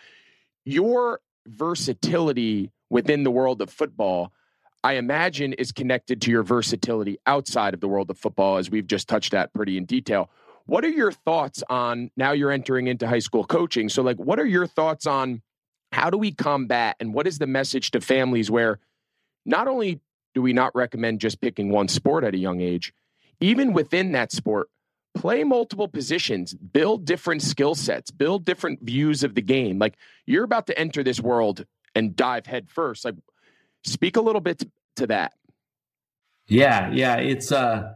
your 0.64 1.20
versatility 1.47 2.70
within 2.90 3.22
the 3.24 3.30
world 3.30 3.61
of 3.62 3.70
football 3.70 4.32
i 4.84 4.95
imagine 4.95 5.53
is 5.55 5.72
connected 5.72 6.20
to 6.20 6.30
your 6.30 6.43
versatility 6.43 7.18
outside 7.26 7.74
of 7.74 7.80
the 7.80 7.88
world 7.88 8.11
of 8.11 8.18
football 8.18 8.57
as 8.57 8.70
we've 8.70 8.86
just 8.86 9.09
touched 9.09 9.34
at 9.34 9.53
pretty 9.53 9.76
in 9.76 9.84
detail 9.84 10.30
what 10.66 10.84
are 10.84 10.90
your 10.90 11.12
thoughts 11.12 11.62
on 11.68 12.11
now 12.16 12.32
you're 12.32 12.53
entering 12.53 12.86
into 12.86 13.07
high 13.07 13.18
school 13.18 13.45
coaching 13.45 13.88
so 13.88 14.03
like 14.03 14.18
what 14.18 14.38
are 14.38 14.47
your 14.47 14.66
thoughts 14.66 15.07
on 15.07 15.43
how 15.93 16.09
do 16.09 16.16
we 16.16 16.32
combat 16.32 16.97
and 17.01 17.12
what 17.12 17.26
is 17.26 17.38
the 17.38 17.47
message 17.47 17.90
to 17.90 18.01
families 18.01 18.51
where 18.51 18.78
not 19.45 19.68
only 19.68 20.01
do 20.34 20.43
we 20.43 20.53
not 20.53 20.74
recommend 20.74 21.20
just 21.20 21.40
picking 21.40 21.70
one 21.70 21.88
sport 21.88 22.24
at 22.24 22.34
a 22.34 22.38
young 22.38 22.61
age? 22.61 22.93
Even 23.40 23.72
within 23.72 24.12
that 24.12 24.32
sport, 24.32 24.68
play 25.14 25.44
multiple 25.44 25.88
positions, 25.88 26.54
build 26.54 27.04
different 27.04 27.42
skill 27.42 27.74
sets, 27.74 28.10
build 28.10 28.44
different 28.44 28.80
views 28.82 29.22
of 29.22 29.34
the 29.34 29.42
game. 29.42 29.78
Like 29.78 29.96
you're 30.26 30.44
about 30.44 30.66
to 30.68 30.78
enter 30.78 31.02
this 31.02 31.20
world 31.20 31.64
and 31.94 32.16
dive 32.16 32.46
head 32.46 32.70
first. 32.70 33.04
Like 33.04 33.16
speak 33.84 34.16
a 34.16 34.20
little 34.20 34.40
bit 34.40 34.58
to, 34.60 34.70
to 34.96 35.06
that. 35.08 35.32
Yeah, 36.48 36.90
yeah, 36.92 37.16
it's 37.16 37.52
uh 37.52 37.94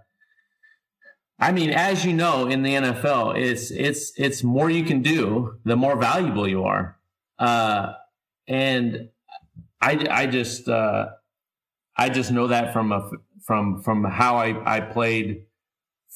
I 1.39 1.53
mean, 1.53 1.71
as 1.71 2.03
you 2.05 2.15
know, 2.15 2.47
in 2.47 2.63
the 2.63 2.75
NFL, 2.75 3.39
it's 3.39 3.71
it's 3.71 4.13
it's 4.17 4.43
more 4.43 4.71
you 4.71 4.85
can 4.85 5.03
do, 5.03 5.59
the 5.65 5.77
more 5.77 5.97
valuable 5.97 6.49
you 6.49 6.65
are. 6.65 6.99
Uh 7.39 7.95
and 8.47 9.09
I 9.81 10.07
I 10.11 10.27
just 10.27 10.69
uh 10.69 11.09
I 11.97 12.09
just 12.09 12.31
know 12.31 12.47
that 12.49 12.73
from 12.73 12.93
a 12.93 13.11
from 13.43 13.83
from 13.83 14.05
how 14.05 14.37
I, 14.37 14.77
I 14.77 14.81
played 14.81 15.46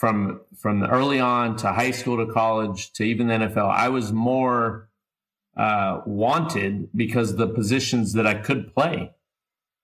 from 0.00 0.40
from 0.56 0.82
early 0.82 1.20
on 1.20 1.56
to 1.56 1.68
high 1.68 1.90
school 1.90 2.24
to 2.24 2.32
college 2.32 2.90
to 2.94 3.04
even 3.04 3.28
the 3.28 3.34
NFL. 3.34 3.70
I 3.70 3.90
was 3.90 4.14
more 4.14 4.88
uh, 5.58 6.00
wanted 6.06 6.88
because 6.96 7.36
the 7.36 7.46
positions 7.46 8.14
that 8.14 8.26
I 8.26 8.32
could 8.32 8.74
play, 8.74 9.10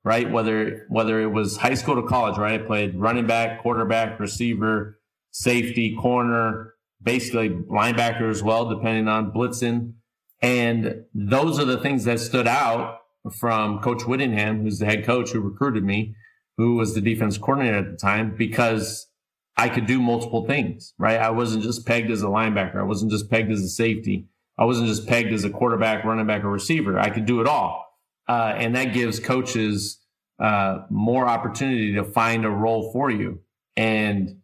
right? 0.05 0.31
Whether 0.31 0.87
whether 0.89 1.21
it 1.21 1.33
was 1.33 1.59
high 1.59 1.75
school 1.75 1.97
to 1.97 2.09
college, 2.09 2.39
right? 2.39 2.63
I 2.63 2.65
played 2.65 2.97
running 2.97 3.27
back, 3.27 3.61
quarterback, 3.61 4.19
receiver, 4.19 4.99
safety, 5.33 5.95
corner, 5.95 6.73
basically 7.03 7.51
linebacker 7.51 8.31
as 8.31 8.43
well, 8.43 8.71
depending 8.71 9.09
on 9.09 9.33
blitzing. 9.33 9.93
And 10.41 11.05
those 11.13 11.59
are 11.59 11.67
the 11.67 11.79
things 11.79 12.05
that 12.05 12.21
stood 12.21 12.49
out 12.49 13.01
from 13.39 13.81
Coach 13.81 14.07
Whittingham, 14.07 14.63
who's 14.63 14.79
the 14.79 14.87
head 14.87 15.05
coach 15.05 15.33
who 15.33 15.41
recruited 15.41 15.85
me, 15.85 16.17
who 16.57 16.77
was 16.77 16.95
the 16.95 17.03
defense 17.03 17.37
coordinator 17.37 17.77
at 17.77 17.91
the 17.91 17.99
time, 17.99 18.35
because 18.35 19.09
I 19.57 19.69
could 19.69 19.87
do 19.87 20.01
multiple 20.01 20.47
things, 20.47 20.93
right? 20.99 21.19
I 21.19 21.31
wasn't 21.31 21.63
just 21.63 21.87
pegged 21.87 22.11
as 22.11 22.23
a 22.23 22.27
linebacker. 22.27 22.77
I 22.77 22.83
wasn't 22.83 23.11
just 23.11 23.31
pegged 23.31 23.51
as 23.51 23.63
a 23.63 23.69
safety. 23.69 24.27
I 24.59 24.65
wasn't 24.65 24.89
just 24.89 25.07
pegged 25.07 25.33
as 25.33 25.45
a 25.45 25.51
quarterback, 25.51 26.05
running 26.05 26.27
back, 26.27 26.45
or 26.45 26.51
receiver. 26.51 26.99
I 26.99 27.11
could 27.11 27.27
do 27.27 27.41
it 27.41 27.47
all. 27.47 27.87
Uh, 28.29 28.53
and 28.57 28.75
that 28.77 28.93
gives 28.93 29.19
coaches 29.19 30.01
uh, 30.39 30.81
more 30.91 31.27
opportunity 31.27 31.95
to 31.95 32.05
find 32.05 32.45
a 32.45 32.51
role 32.51 32.93
for 32.93 33.11
you. 33.11 33.41
And, 33.77 34.41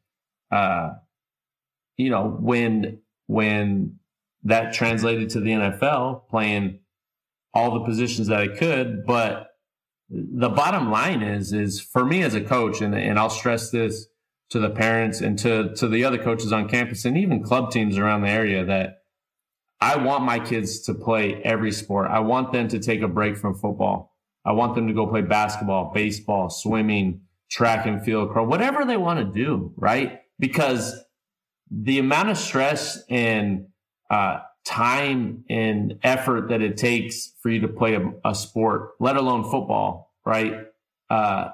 uh, 0.50 0.90
you 1.96 2.10
know, 2.10 2.28
when, 2.28 3.00
when 3.26 3.98
that 4.44 4.72
translated 4.72 5.30
to 5.30 5.40
the 5.40 5.50
NFL, 5.50 6.28
playing 6.28 6.80
all 7.54 7.74
the 7.74 7.84
positions 7.84 8.28
that 8.28 8.40
I 8.40 8.48
could. 8.48 9.04
But 9.06 9.48
the 10.08 10.48
bottom 10.48 10.90
line 10.90 11.22
is, 11.22 11.52
is 11.52 11.80
for 11.80 12.04
me 12.04 12.22
as 12.22 12.34
a 12.34 12.40
coach, 12.40 12.80
and, 12.80 12.94
and 12.94 13.18
I'll 13.18 13.30
stress 13.30 13.70
this 13.70 14.06
to 14.52 14.58
the 14.58 14.68
parents 14.68 15.22
and 15.22 15.38
to, 15.38 15.74
to 15.76 15.88
the 15.88 16.04
other 16.04 16.18
coaches 16.18 16.52
on 16.52 16.68
campus 16.68 17.06
and 17.06 17.16
even 17.16 17.42
club 17.42 17.70
teams 17.70 17.96
around 17.96 18.20
the 18.20 18.28
area 18.28 18.64
that 18.66 18.98
I 19.80 19.96
want 19.96 20.24
my 20.24 20.38
kids 20.38 20.82
to 20.82 20.94
play 20.94 21.42
every 21.42 21.72
sport. 21.72 22.10
I 22.10 22.20
want 22.20 22.52
them 22.52 22.68
to 22.68 22.78
take 22.78 23.00
a 23.00 23.08
break 23.08 23.38
from 23.38 23.54
football. 23.54 24.14
I 24.44 24.52
want 24.52 24.74
them 24.74 24.88
to 24.88 24.94
go 24.94 25.06
play 25.06 25.22
basketball, 25.22 25.90
baseball, 25.94 26.50
swimming, 26.50 27.22
track 27.50 27.86
and 27.86 28.04
field, 28.04 28.34
whatever 28.34 28.84
they 28.84 28.98
want 28.98 29.20
to 29.20 29.24
do, 29.24 29.72
right? 29.76 30.20
Because 30.38 31.02
the 31.70 31.98
amount 31.98 32.28
of 32.28 32.36
stress 32.36 33.02
and 33.08 33.68
uh, 34.10 34.40
time 34.66 35.44
and 35.48 35.94
effort 36.02 36.50
that 36.50 36.60
it 36.60 36.76
takes 36.76 37.32
for 37.40 37.48
you 37.48 37.60
to 37.60 37.68
play 37.68 37.94
a, 37.94 38.12
a 38.24 38.34
sport, 38.34 38.90
let 39.00 39.16
alone 39.16 39.44
football, 39.44 40.12
right? 40.26 40.54
Uh, 41.08 41.48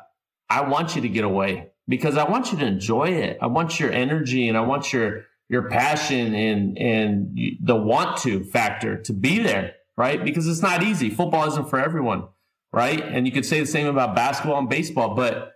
I 0.50 0.62
want 0.62 0.96
you 0.96 1.02
to 1.02 1.08
get 1.08 1.24
away 1.24 1.68
because 1.88 2.16
I 2.16 2.28
want 2.28 2.52
you 2.52 2.58
to 2.58 2.66
enjoy 2.66 3.08
it. 3.08 3.38
I 3.40 3.46
want 3.46 3.80
your 3.80 3.90
energy 3.90 4.48
and 4.48 4.56
I 4.56 4.60
want 4.60 4.92
your 4.92 5.24
your 5.48 5.68
passion 5.68 6.34
and 6.34 6.78
and 6.78 7.38
the 7.60 7.76
want 7.76 8.18
to 8.18 8.44
factor 8.44 9.00
to 9.02 9.12
be 9.12 9.38
there, 9.38 9.74
right? 9.96 10.22
Because 10.22 10.46
it's 10.46 10.62
not 10.62 10.82
easy. 10.82 11.10
Football 11.10 11.48
isn't 11.48 11.70
for 11.70 11.78
everyone, 11.78 12.24
right? 12.72 13.00
And 13.00 13.26
you 13.26 13.32
could 13.32 13.46
say 13.46 13.60
the 13.60 13.66
same 13.66 13.86
about 13.86 14.14
basketball 14.14 14.58
and 14.58 14.68
baseball, 14.68 15.14
but 15.14 15.54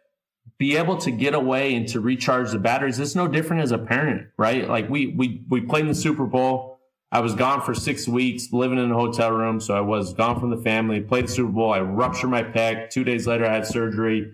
be 0.59 0.77
able 0.77 0.97
to 0.99 1.11
get 1.11 1.35
away 1.35 1.75
and 1.75 1.87
to 1.89 2.01
recharge 2.01 2.53
the 2.53 2.59
batteries. 2.59 2.99
It's 2.99 3.15
no 3.15 3.29
different 3.29 3.63
as 3.63 3.73
a 3.73 3.79
parent, 3.79 4.29
right? 4.37 4.69
Like 4.69 4.89
we 4.89 5.09
we 5.09 5.45
we 5.49 5.61
played 5.61 5.83
in 5.83 5.89
the 5.89 5.95
Super 5.95 6.27
Bowl 6.27 6.73
I 7.13 7.21
was 7.21 7.35
gone 7.35 7.61
for 7.61 7.75
six 7.75 8.09
weeks, 8.09 8.55
living 8.55 8.79
in 8.79 8.91
a 8.91 8.95
hotel 8.95 9.31
room. 9.33 9.61
So 9.61 9.75
I 9.75 9.83
was 9.83 10.15
gone 10.15 10.41
from 10.41 10.49
the 10.49 10.57
family, 10.57 11.03
played 11.03 11.27
the 11.27 11.33
Super 11.33 11.53
Bowl. 11.53 11.71
I 11.71 11.81
ruptured 11.81 12.31
my 12.31 12.43
pec. 12.43 12.89
Two 12.89 13.05
days 13.05 13.27
later, 13.27 13.45
I 13.45 13.53
had 13.53 13.67
surgery. 13.67 14.33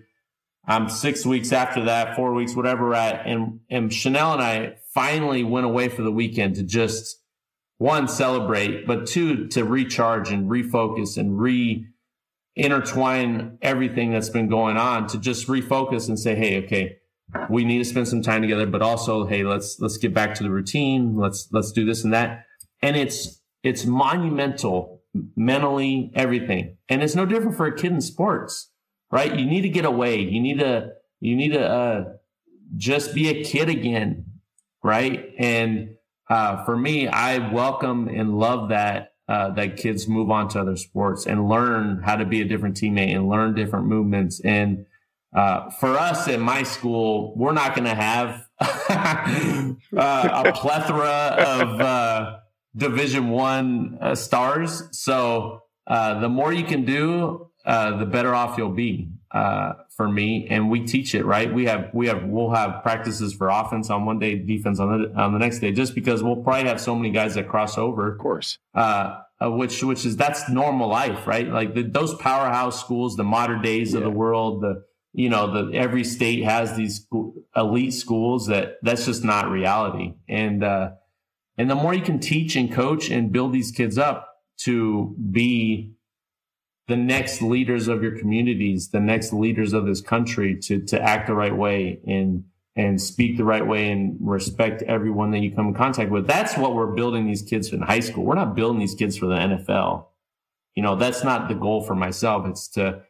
I'm 0.69 0.87
six 0.87 1.25
weeks 1.25 1.51
after 1.51 1.85
that, 1.85 2.15
four 2.15 2.33
weeks, 2.33 2.55
whatever 2.55 2.89
we're 2.89 2.93
at. 2.93 3.25
And, 3.25 3.59
and 3.69 3.91
Chanel 3.93 4.33
and 4.33 4.41
I 4.41 4.75
finally 4.93 5.43
went 5.43 5.65
away 5.65 5.89
for 5.89 6.03
the 6.03 6.11
weekend 6.11 6.55
to 6.55 6.63
just 6.63 7.21
one, 7.77 8.07
celebrate, 8.07 8.85
but 8.85 9.07
two, 9.07 9.47
to 9.47 9.63
recharge 9.63 10.31
and 10.31 10.49
refocus 10.49 11.17
and 11.17 11.39
re 11.39 11.85
intertwine 12.55 13.57
everything 13.61 14.11
that's 14.11 14.29
been 14.29 14.49
going 14.49 14.77
on 14.77 15.07
to 15.07 15.17
just 15.17 15.47
refocus 15.47 16.07
and 16.07 16.19
say, 16.19 16.35
Hey, 16.35 16.63
okay, 16.63 16.97
we 17.49 17.65
need 17.65 17.79
to 17.79 17.85
spend 17.85 18.07
some 18.07 18.21
time 18.21 18.41
together, 18.41 18.65
but 18.65 18.81
also, 18.81 19.25
Hey, 19.25 19.43
let's, 19.43 19.77
let's 19.79 19.97
get 19.97 20.13
back 20.13 20.35
to 20.35 20.43
the 20.43 20.51
routine. 20.51 21.17
Let's, 21.17 21.47
let's 21.51 21.71
do 21.71 21.85
this 21.85 22.03
and 22.03 22.13
that 22.13 22.45
and 22.81 22.95
it's 22.95 23.41
it's 23.63 23.85
monumental 23.85 25.01
mentally 25.35 26.11
everything 26.15 26.77
and 26.87 27.03
it's 27.03 27.15
no 27.15 27.25
different 27.25 27.57
for 27.57 27.65
a 27.65 27.75
kid 27.75 27.91
in 27.91 28.01
sports 28.01 28.71
right? 29.11 29.37
You 29.37 29.45
need 29.45 29.61
to 29.61 29.69
get 29.69 29.85
away. 29.85 30.19
You 30.19 30.39
need 30.41 30.59
to 30.59 30.93
you 31.19 31.35
need 31.35 31.53
to 31.53 31.67
uh, 31.67 32.13
just 32.75 33.13
be 33.13 33.29
a 33.29 33.43
kid 33.43 33.69
again 33.69 34.25
right? 34.83 35.33
And 35.37 35.95
uh, 36.29 36.63
for 36.63 36.77
me 36.77 37.07
i 37.07 37.51
welcome 37.51 38.07
and 38.07 38.37
love 38.37 38.69
that 38.69 39.13
uh, 39.27 39.51
that 39.51 39.77
kids 39.77 40.07
move 40.07 40.31
on 40.31 40.47
to 40.49 40.59
other 40.59 40.75
sports 40.75 41.27
and 41.27 41.47
learn 41.47 42.01
how 42.03 42.15
to 42.15 42.25
be 42.25 42.41
a 42.41 42.45
different 42.45 42.75
teammate 42.75 43.15
and 43.15 43.29
learn 43.29 43.53
different 43.53 43.85
movements. 43.85 44.39
And 44.39 44.87
uh, 45.35 45.69
for 45.69 45.89
us 45.99 46.27
at 46.27 46.39
my 46.39 46.63
school, 46.63 47.35
we're 47.37 47.53
not 47.53 47.75
going 47.75 47.87
to 47.87 47.93
have 47.93 48.47
uh, 48.59 49.75
a 49.95 50.51
plethora 50.53 51.35
of 51.37 51.79
uh, 51.79 52.37
Division 52.75 53.29
One 53.29 53.99
uh, 54.01 54.15
stars. 54.15 54.81
So 54.93 55.61
the 55.87 56.29
more 56.29 56.51
you 56.51 56.63
can 56.63 56.83
do, 56.83 57.48
uh, 57.65 57.97
the 57.97 58.05
better 58.05 58.33
off 58.33 58.57
you'll 58.57 58.69
be 58.69 59.09
uh, 59.31 59.73
for 59.89 60.09
me. 60.09 60.47
And 60.49 60.69
we 60.69 60.85
teach 60.85 61.13
it 61.13 61.25
right. 61.25 61.53
We 61.53 61.65
have 61.65 61.89
we 61.93 62.07
have 62.07 62.23
we'll 62.23 62.51
have 62.51 62.81
practices 62.83 63.33
for 63.33 63.49
offense 63.49 63.89
on 63.89 64.05
one 64.05 64.19
day, 64.19 64.37
defense 64.37 64.79
on 64.79 65.01
the 65.01 65.19
on 65.19 65.33
the 65.33 65.39
next 65.39 65.59
day, 65.59 65.71
just 65.71 65.95
because 65.95 66.23
we'll 66.23 66.37
probably 66.37 66.67
have 66.67 66.81
so 66.81 66.95
many 66.95 67.11
guys 67.11 67.35
that 67.35 67.47
cross 67.47 67.77
over. 67.77 68.11
Of 68.11 68.17
course, 68.17 68.57
uh, 68.73 69.19
uh 69.41 69.51
which 69.51 69.83
which 69.83 70.05
is 70.05 70.15
that's 70.15 70.49
normal 70.49 70.87
life, 70.87 71.27
right? 71.27 71.47
Like 71.47 71.73
the, 71.73 71.83
those 71.83 72.15
powerhouse 72.15 72.79
schools, 72.79 73.17
the 73.17 73.23
Mater 73.23 73.57
Deis 73.57 73.91
yeah. 73.91 73.97
of 73.97 74.03
the 74.03 74.09
world, 74.09 74.61
the 74.61 74.83
you 75.13 75.29
know 75.29 75.51
the 75.51 75.77
every 75.77 76.03
state 76.03 76.43
has 76.43 76.75
these 76.75 77.07
elite 77.55 77.93
schools 77.93 78.47
that 78.47 78.77
that's 78.81 79.05
just 79.05 79.23
not 79.23 79.49
reality. 79.49 80.13
And 80.27 80.63
uh, 80.63 80.91
and 81.57 81.69
the 81.69 81.75
more 81.75 81.93
you 81.93 82.01
can 82.01 82.19
teach 82.19 82.55
and 82.55 82.71
coach 82.71 83.09
and 83.09 83.31
build 83.31 83.53
these 83.53 83.71
kids 83.71 83.97
up 83.97 84.27
to 84.59 85.15
be 85.31 85.93
the 86.89 86.97
next 86.97 87.41
leaders 87.41 87.87
of 87.87 88.01
your 88.01 88.17
communities, 88.17 88.89
the 88.89 88.99
next 88.99 89.31
leaders 89.31 89.73
of 89.73 89.85
this 89.85 90.01
country 90.01 90.59
to, 90.59 90.81
to 90.87 91.01
act 91.01 91.27
the 91.27 91.35
right 91.35 91.55
way 91.55 92.01
and, 92.05 92.43
and 92.75 92.99
speak 92.99 93.37
the 93.37 93.43
right 93.43 93.65
way 93.65 93.91
and 93.91 94.17
respect 94.19 94.81
everyone 94.81 95.29
that 95.31 95.39
you 95.39 95.55
come 95.55 95.67
in 95.67 95.73
contact 95.75 96.09
with. 96.09 96.25
That's 96.25 96.57
what 96.57 96.73
we're 96.73 96.93
building 96.95 97.27
these 97.27 97.43
kids 97.43 97.71
in 97.71 97.81
high 97.81 97.99
school. 97.99 98.25
We're 98.25 98.35
not 98.35 98.55
building 98.55 98.79
these 98.79 98.95
kids 98.95 99.17
for 99.17 99.27
the 99.27 99.35
NFL. 99.35 100.07
You 100.75 100.81
know, 100.81 100.95
that's 100.95 101.23
not 101.23 101.47
the 101.47 101.53
goal 101.53 101.83
for 101.85 101.93
myself. 101.93 102.47
It's 102.47 102.67
to, 102.69 103.03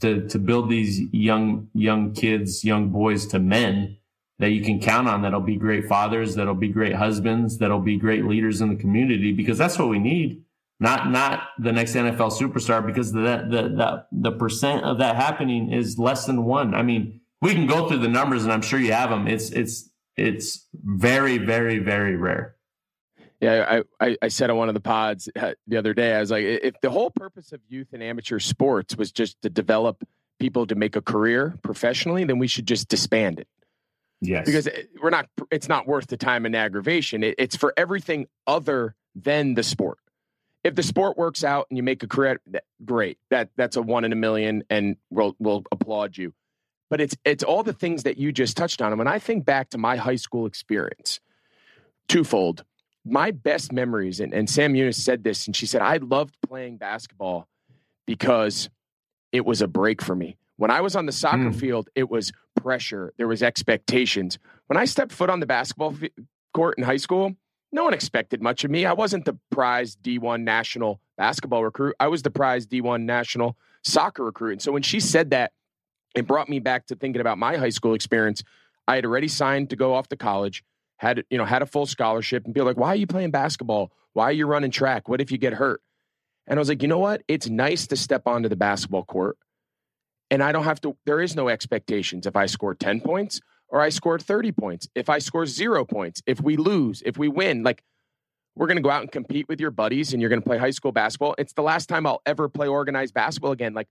to, 0.00 0.26
to 0.28 0.38
build 0.38 0.70
these 0.70 1.00
young, 1.12 1.68
young 1.74 2.14
kids, 2.14 2.64
young 2.64 2.88
boys 2.88 3.26
to 3.28 3.38
men 3.38 3.98
that 4.38 4.50
you 4.50 4.64
can 4.64 4.80
count 4.80 5.08
on 5.08 5.22
that'll 5.22 5.40
be 5.40 5.56
great 5.56 5.86
fathers, 5.86 6.36
that'll 6.36 6.54
be 6.54 6.68
great 6.68 6.94
husbands, 6.94 7.58
that'll 7.58 7.80
be 7.80 7.98
great 7.98 8.24
leaders 8.24 8.62
in 8.62 8.70
the 8.70 8.76
community 8.76 9.32
because 9.32 9.58
that's 9.58 9.78
what 9.78 9.88
we 9.88 9.98
need 9.98 10.42
not 10.78 11.10
not 11.10 11.48
the 11.58 11.72
next 11.72 11.94
NFL 11.94 12.32
superstar 12.32 12.84
because 12.84 13.12
the 13.12 13.46
the 13.48 13.62
the 13.68 14.06
the 14.12 14.32
percent 14.32 14.84
of 14.84 14.98
that 14.98 15.16
happening 15.16 15.72
is 15.72 15.98
less 15.98 16.26
than 16.26 16.44
one. 16.44 16.74
I 16.74 16.82
mean, 16.82 17.20
we 17.40 17.54
can 17.54 17.66
go 17.66 17.88
through 17.88 17.98
the 17.98 18.08
numbers, 18.08 18.44
and 18.44 18.52
I'm 18.52 18.62
sure 18.62 18.78
you 18.78 18.92
have 18.92 19.10
them. 19.10 19.26
It's 19.26 19.50
it's 19.50 19.88
it's 20.16 20.66
very 20.74 21.38
very 21.38 21.78
very 21.78 22.16
rare. 22.16 22.56
Yeah, 23.40 23.82
I, 24.00 24.16
I 24.22 24.28
said 24.28 24.48
on 24.48 24.56
one 24.56 24.68
of 24.68 24.74
the 24.74 24.80
pods 24.80 25.28
uh, 25.36 25.52
the 25.66 25.76
other 25.76 25.92
day, 25.92 26.14
I 26.14 26.20
was 26.20 26.30
like, 26.30 26.44
if 26.44 26.80
the 26.80 26.88
whole 26.88 27.10
purpose 27.10 27.52
of 27.52 27.60
youth 27.68 27.88
and 27.92 28.02
amateur 28.02 28.38
sports 28.38 28.96
was 28.96 29.12
just 29.12 29.40
to 29.42 29.50
develop 29.50 30.02
people 30.38 30.66
to 30.66 30.74
make 30.74 30.96
a 30.96 31.02
career 31.02 31.54
professionally, 31.62 32.24
then 32.24 32.38
we 32.38 32.46
should 32.46 32.66
just 32.66 32.88
disband 32.88 33.38
it. 33.38 33.48
Yes, 34.20 34.46
because 34.46 34.68
we're 35.02 35.10
not. 35.10 35.28
It's 35.50 35.68
not 35.68 35.86
worth 35.86 36.06
the 36.06 36.16
time 36.18 36.44
and 36.44 36.54
aggravation. 36.54 37.22
It, 37.22 37.34
it's 37.38 37.56
for 37.56 37.72
everything 37.76 38.26
other 38.46 38.94
than 39.14 39.54
the 39.54 39.62
sport 39.62 39.98
if 40.66 40.74
the 40.74 40.82
sport 40.82 41.16
works 41.16 41.44
out 41.44 41.66
and 41.70 41.76
you 41.76 41.82
make 41.84 42.02
a 42.02 42.08
career, 42.08 42.40
great. 42.84 43.18
That 43.30 43.50
that's 43.56 43.76
a 43.76 43.82
one 43.82 44.04
in 44.04 44.12
a 44.12 44.16
million, 44.16 44.64
and 44.68 44.96
we'll 45.10 45.36
we'll 45.38 45.62
applaud 45.70 46.16
you. 46.16 46.34
But 46.90 47.00
it's 47.00 47.16
it's 47.24 47.44
all 47.44 47.62
the 47.62 47.72
things 47.72 48.02
that 48.02 48.18
you 48.18 48.32
just 48.32 48.56
touched 48.56 48.82
on. 48.82 48.90
And 48.90 48.98
when 48.98 49.06
I 49.06 49.20
think 49.20 49.44
back 49.44 49.70
to 49.70 49.78
my 49.78 49.96
high 49.96 50.16
school 50.16 50.44
experience, 50.44 51.20
twofold. 52.08 52.64
My 53.08 53.30
best 53.30 53.72
memories, 53.72 54.18
and, 54.18 54.34
and 54.34 54.50
Sam 54.50 54.74
Mewis 54.74 54.96
said 54.96 55.22
this, 55.22 55.46
and 55.46 55.54
she 55.54 55.64
said, 55.64 55.80
I 55.80 55.98
loved 55.98 56.36
playing 56.44 56.78
basketball 56.78 57.46
because 58.04 58.68
it 59.30 59.46
was 59.46 59.62
a 59.62 59.68
break 59.68 60.02
for 60.02 60.16
me. 60.16 60.36
When 60.56 60.72
I 60.72 60.80
was 60.80 60.96
on 60.96 61.06
the 61.06 61.12
soccer 61.12 61.50
mm. 61.50 61.54
field, 61.54 61.88
it 61.94 62.10
was 62.10 62.32
pressure, 62.60 63.14
there 63.16 63.28
was 63.28 63.44
expectations. 63.44 64.40
When 64.66 64.76
I 64.76 64.86
stepped 64.86 65.12
foot 65.12 65.30
on 65.30 65.38
the 65.38 65.46
basketball 65.46 65.94
court 66.52 66.78
in 66.78 66.82
high 66.82 66.96
school, 66.96 67.36
no 67.76 67.84
one 67.84 67.94
expected 67.94 68.42
much 68.42 68.64
of 68.64 68.70
me. 68.70 68.86
I 68.86 68.94
wasn't 68.94 69.26
the 69.26 69.38
prize 69.50 69.96
D1 69.96 70.42
national 70.42 70.98
basketball 71.18 71.62
recruit. 71.62 71.94
I 72.00 72.08
was 72.08 72.22
the 72.22 72.30
prize 72.30 72.66
D1 72.66 73.02
national 73.02 73.56
soccer 73.84 74.24
recruit. 74.24 74.52
And 74.52 74.62
so 74.62 74.72
when 74.72 74.82
she 74.82 74.98
said 74.98 75.30
that, 75.30 75.52
it 76.14 76.26
brought 76.26 76.48
me 76.48 76.58
back 76.58 76.86
to 76.86 76.96
thinking 76.96 77.20
about 77.20 77.36
my 77.36 77.58
high 77.58 77.68
school 77.68 77.92
experience. 77.92 78.42
I 78.88 78.94
had 78.94 79.04
already 79.04 79.28
signed 79.28 79.70
to 79.70 79.76
go 79.76 79.94
off 79.94 80.08
to 80.08 80.16
college, 80.16 80.64
had 80.96 81.24
you 81.28 81.36
know, 81.36 81.44
had 81.44 81.60
a 81.60 81.66
full 81.66 81.84
scholarship, 81.84 82.46
and 82.46 82.54
be 82.54 82.62
like, 82.62 82.78
why 82.78 82.88
are 82.88 82.96
you 82.96 83.06
playing 83.06 83.30
basketball? 83.30 83.92
Why 84.14 84.24
are 84.24 84.32
you 84.32 84.46
running 84.46 84.70
track? 84.70 85.06
What 85.06 85.20
if 85.20 85.30
you 85.30 85.36
get 85.36 85.52
hurt? 85.52 85.82
And 86.46 86.58
I 86.58 86.60
was 86.60 86.70
like, 86.70 86.80
you 86.80 86.88
know 86.88 86.98
what? 86.98 87.22
It's 87.28 87.48
nice 87.48 87.86
to 87.88 87.96
step 87.96 88.26
onto 88.26 88.48
the 88.48 88.56
basketball 88.56 89.04
court. 89.04 89.36
And 90.30 90.42
I 90.42 90.52
don't 90.52 90.64
have 90.64 90.80
to, 90.80 90.96
there 91.04 91.20
is 91.20 91.36
no 91.36 91.50
expectations. 91.50 92.26
If 92.26 92.36
I 92.36 92.46
score 92.46 92.74
10 92.74 93.02
points, 93.02 93.40
or 93.68 93.80
I 93.80 93.88
scored 93.88 94.22
30 94.22 94.52
points, 94.52 94.88
if 94.94 95.08
I 95.08 95.18
score 95.18 95.46
zero 95.46 95.84
points, 95.84 96.22
if 96.26 96.40
we 96.40 96.56
lose, 96.56 97.02
if 97.04 97.18
we 97.18 97.28
win, 97.28 97.62
like 97.62 97.82
we're 98.54 98.66
going 98.66 98.76
to 98.76 98.82
go 98.82 98.90
out 98.90 99.02
and 99.02 99.12
compete 99.12 99.48
with 99.48 99.60
your 99.60 99.70
buddies 99.70 100.12
and 100.12 100.20
you're 100.20 100.30
going 100.30 100.40
to 100.40 100.46
play 100.46 100.58
high 100.58 100.70
school 100.70 100.92
basketball. 100.92 101.34
It's 101.36 101.52
the 101.52 101.62
last 101.62 101.88
time 101.88 102.06
I'll 102.06 102.22
ever 102.24 102.48
play 102.48 102.68
organized 102.68 103.12
basketball 103.12 103.52
again. 103.52 103.74
Like 103.74 103.88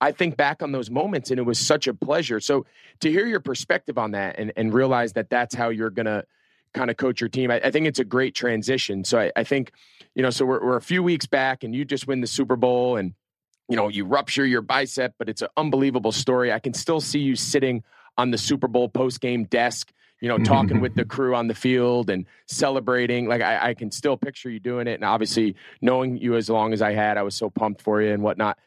I 0.00 0.12
think 0.12 0.36
back 0.36 0.62
on 0.62 0.72
those 0.72 0.90
moments 0.90 1.30
and 1.30 1.38
it 1.38 1.44
was 1.44 1.58
such 1.58 1.86
a 1.86 1.94
pleasure. 1.94 2.40
So 2.40 2.66
to 3.00 3.10
hear 3.10 3.26
your 3.26 3.40
perspective 3.40 3.98
on 3.98 4.12
that 4.12 4.36
and, 4.38 4.52
and 4.56 4.74
realize 4.74 5.12
that 5.12 5.30
that's 5.30 5.54
how 5.54 5.68
you're 5.68 5.90
going 5.90 6.06
to 6.06 6.24
kind 6.72 6.90
of 6.90 6.96
coach 6.96 7.20
your 7.20 7.28
team, 7.28 7.50
I, 7.50 7.60
I, 7.62 7.70
think 7.70 7.86
it's 7.86 7.98
a 7.98 8.04
great 8.04 8.34
transition. 8.34 9.04
So 9.04 9.18
I, 9.18 9.32
I 9.36 9.44
think, 9.44 9.72
you 10.14 10.22
know, 10.22 10.30
so 10.30 10.44
we're, 10.44 10.64
we're 10.64 10.76
a 10.76 10.82
few 10.82 11.02
weeks 11.02 11.26
back 11.26 11.62
and 11.62 11.74
you 11.74 11.84
just 11.84 12.06
win 12.06 12.20
the 12.20 12.26
Super 12.26 12.56
Bowl 12.56 12.96
and, 12.96 13.14
you 13.68 13.76
know, 13.76 13.88
you 13.88 14.04
rupture 14.04 14.46
your 14.46 14.62
bicep, 14.62 15.14
but 15.18 15.28
it's 15.28 15.42
an 15.42 15.48
unbelievable 15.56 16.12
story. 16.12 16.52
I 16.52 16.58
can 16.58 16.74
still 16.74 17.00
see 17.00 17.20
you 17.20 17.36
sitting 17.36 17.84
on 18.20 18.30
the 18.30 18.38
Super 18.38 18.68
Bowl 18.68 18.88
post 18.88 19.20
game 19.20 19.44
desk, 19.44 19.90
you 20.20 20.28
know, 20.28 20.36
talking 20.36 20.74
mm-hmm. 20.74 20.80
with 20.80 20.94
the 20.94 21.06
crew 21.06 21.34
on 21.34 21.48
the 21.48 21.54
field 21.54 22.10
and 22.10 22.26
celebrating. 22.46 23.26
Like 23.26 23.40
I, 23.40 23.70
I, 23.70 23.74
can 23.74 23.90
still 23.90 24.18
picture 24.18 24.50
you 24.50 24.60
doing 24.60 24.86
it. 24.86 24.94
And 24.94 25.04
obviously, 25.04 25.56
knowing 25.80 26.18
you 26.18 26.36
as 26.36 26.50
long 26.50 26.74
as 26.74 26.82
I 26.82 26.92
had, 26.92 27.16
I 27.16 27.22
was 27.22 27.34
so 27.34 27.48
pumped 27.48 27.80
for 27.80 28.02
you 28.02 28.12
and 28.12 28.22
whatnot. 28.22 28.58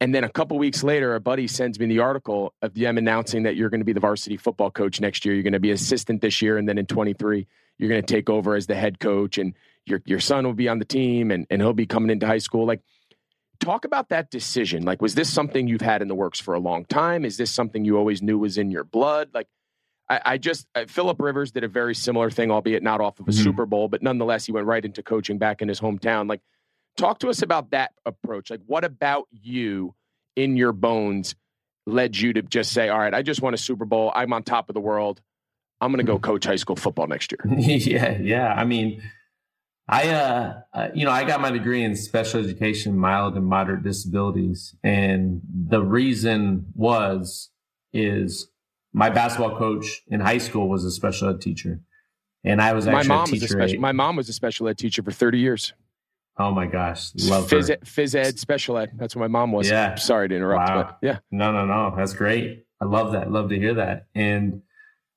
And 0.00 0.12
then 0.12 0.24
a 0.24 0.28
couple 0.28 0.58
weeks 0.58 0.82
later, 0.82 1.14
a 1.14 1.20
buddy 1.20 1.46
sends 1.46 1.78
me 1.78 1.86
the 1.86 2.00
article 2.00 2.52
of 2.62 2.74
them 2.74 2.98
announcing 2.98 3.44
that 3.44 3.54
you're 3.54 3.70
going 3.70 3.80
to 3.80 3.84
be 3.84 3.92
the 3.92 4.00
varsity 4.00 4.36
football 4.36 4.72
coach 4.72 5.00
next 5.00 5.24
year. 5.24 5.34
You're 5.34 5.44
going 5.44 5.52
to 5.52 5.60
be 5.60 5.70
assistant 5.70 6.20
this 6.20 6.42
year, 6.42 6.58
and 6.58 6.68
then 6.68 6.78
in 6.78 6.86
23, 6.86 7.46
you're 7.78 7.88
going 7.88 8.02
to 8.02 8.14
take 8.14 8.28
over 8.28 8.56
as 8.56 8.66
the 8.66 8.74
head 8.74 8.98
coach, 8.98 9.38
and 9.38 9.54
your 9.86 10.02
your 10.04 10.20
son 10.20 10.44
will 10.44 10.52
be 10.52 10.68
on 10.68 10.80
the 10.80 10.84
team, 10.84 11.30
and 11.30 11.46
and 11.48 11.62
he'll 11.62 11.72
be 11.72 11.86
coming 11.86 12.10
into 12.10 12.26
high 12.26 12.38
school. 12.38 12.66
Like 12.66 12.80
Talk 13.64 13.84
about 13.86 14.10
that 14.10 14.30
decision. 14.30 14.84
Like, 14.84 15.00
was 15.00 15.14
this 15.14 15.32
something 15.32 15.66
you've 15.66 15.80
had 15.80 16.02
in 16.02 16.08
the 16.08 16.14
works 16.14 16.38
for 16.38 16.54
a 16.54 16.60
long 16.60 16.84
time? 16.84 17.24
Is 17.24 17.38
this 17.38 17.50
something 17.50 17.84
you 17.84 17.96
always 17.96 18.20
knew 18.20 18.38
was 18.38 18.58
in 18.58 18.70
your 18.70 18.84
blood? 18.84 19.30
Like, 19.32 19.48
I, 20.08 20.20
I 20.24 20.38
just 20.38 20.66
uh, 20.74 20.84
Philip 20.86 21.18
Rivers 21.18 21.50
did 21.50 21.64
a 21.64 21.68
very 21.68 21.94
similar 21.94 22.30
thing, 22.30 22.50
albeit 22.50 22.82
not 22.82 23.00
off 23.00 23.20
of 23.20 23.28
a 23.28 23.30
mm-hmm. 23.30 23.42
Super 23.42 23.64
Bowl, 23.64 23.88
but 23.88 24.02
nonetheless, 24.02 24.44
he 24.44 24.52
went 24.52 24.66
right 24.66 24.84
into 24.84 25.02
coaching 25.02 25.38
back 25.38 25.62
in 25.62 25.68
his 25.68 25.80
hometown. 25.80 26.28
Like, 26.28 26.42
talk 26.98 27.20
to 27.20 27.28
us 27.28 27.40
about 27.40 27.70
that 27.70 27.92
approach. 28.04 28.50
Like, 28.50 28.60
what 28.66 28.84
about 28.84 29.28
you 29.32 29.94
in 30.36 30.56
your 30.56 30.72
bones 30.72 31.34
led 31.86 32.16
you 32.18 32.34
to 32.34 32.42
just 32.42 32.72
say, 32.72 32.90
"All 32.90 32.98
right, 32.98 33.14
I 33.14 33.22
just 33.22 33.40
won 33.40 33.54
a 33.54 33.58
Super 33.58 33.86
Bowl. 33.86 34.12
I'm 34.14 34.32
on 34.34 34.42
top 34.42 34.68
of 34.68 34.74
the 34.74 34.80
world. 34.80 35.22
I'm 35.80 35.90
going 35.90 36.04
to 36.04 36.10
go 36.10 36.16
mm-hmm. 36.16 36.24
coach 36.24 36.44
high 36.44 36.56
school 36.56 36.76
football 36.76 37.06
next 37.06 37.32
year." 37.32 37.40
yeah, 37.58 38.18
yeah. 38.18 38.52
I 38.52 38.64
mean 38.64 39.02
I, 39.86 40.08
uh, 40.08 40.60
uh, 40.72 40.88
you 40.94 41.04
know, 41.04 41.10
I 41.10 41.24
got 41.24 41.40
my 41.40 41.50
degree 41.50 41.84
in 41.84 41.94
special 41.94 42.40
education, 42.40 42.96
mild 42.96 43.36
and 43.36 43.44
moderate 43.44 43.82
disabilities. 43.82 44.74
And 44.82 45.42
the 45.44 45.82
reason 45.82 46.66
was, 46.74 47.50
is 47.92 48.48
my 48.92 49.10
basketball 49.10 49.58
coach 49.58 50.02
in 50.08 50.20
high 50.20 50.38
school 50.38 50.68
was 50.68 50.84
a 50.84 50.90
special 50.90 51.28
ed 51.28 51.40
teacher. 51.40 51.80
And 52.44 52.62
I 52.62 52.72
was 52.72 52.86
actually 52.86 53.08
my 53.08 53.14
mom. 53.14 53.30
Was 53.30 53.42
a 53.42 53.48
special, 53.48 53.80
my 53.80 53.92
mom 53.92 54.16
was 54.16 54.28
a 54.28 54.32
special 54.32 54.68
ed 54.68 54.78
teacher 54.78 55.02
for 55.02 55.12
30 55.12 55.38
years. 55.38 55.72
Oh 56.38 56.50
my 56.50 56.66
gosh. 56.66 57.10
Love 57.16 57.48
phys, 57.48 57.68
her. 57.68 57.76
phys 57.84 58.14
ed, 58.14 58.38
special 58.38 58.78
ed. 58.78 58.92
That's 58.96 59.14
what 59.14 59.20
my 59.20 59.28
mom 59.28 59.52
was. 59.52 59.68
Yeah. 59.68 59.94
Sorry 59.96 60.28
to 60.28 60.34
interrupt, 60.34 60.68
wow. 60.68 60.82
but 60.82 60.98
yeah. 61.02 61.18
No, 61.30 61.52
no, 61.52 61.66
no. 61.66 61.94
That's 61.96 62.14
great. 62.14 62.66
I 62.80 62.86
love 62.86 63.12
that. 63.12 63.30
Love 63.30 63.50
to 63.50 63.58
hear 63.58 63.74
that. 63.74 64.06
And, 64.14 64.62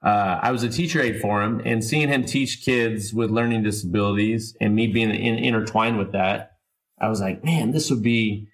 uh, 0.04 0.40
I 0.42 0.52
was 0.52 0.64
a 0.64 0.70
teacher 0.70 1.02
aide 1.02 1.20
for 1.20 1.42
him 1.42 1.62
and 1.66 1.84
seeing 1.84 2.08
him 2.08 2.24
teach 2.24 2.64
kids 2.64 3.14
with 3.14 3.32
learning 3.32 3.64
disabilities 3.64 4.56
and 4.62 4.76
me 4.76 4.88
being 4.88 5.10
in, 5.10 5.38
intertwined 5.38 5.98
with 5.98 6.12
that, 6.12 6.58
I 7.00 7.10
was 7.10 7.20
like, 7.20 7.44
man, 7.44 7.72
this 7.72 7.90
would 7.90 8.04
be, 8.04 8.48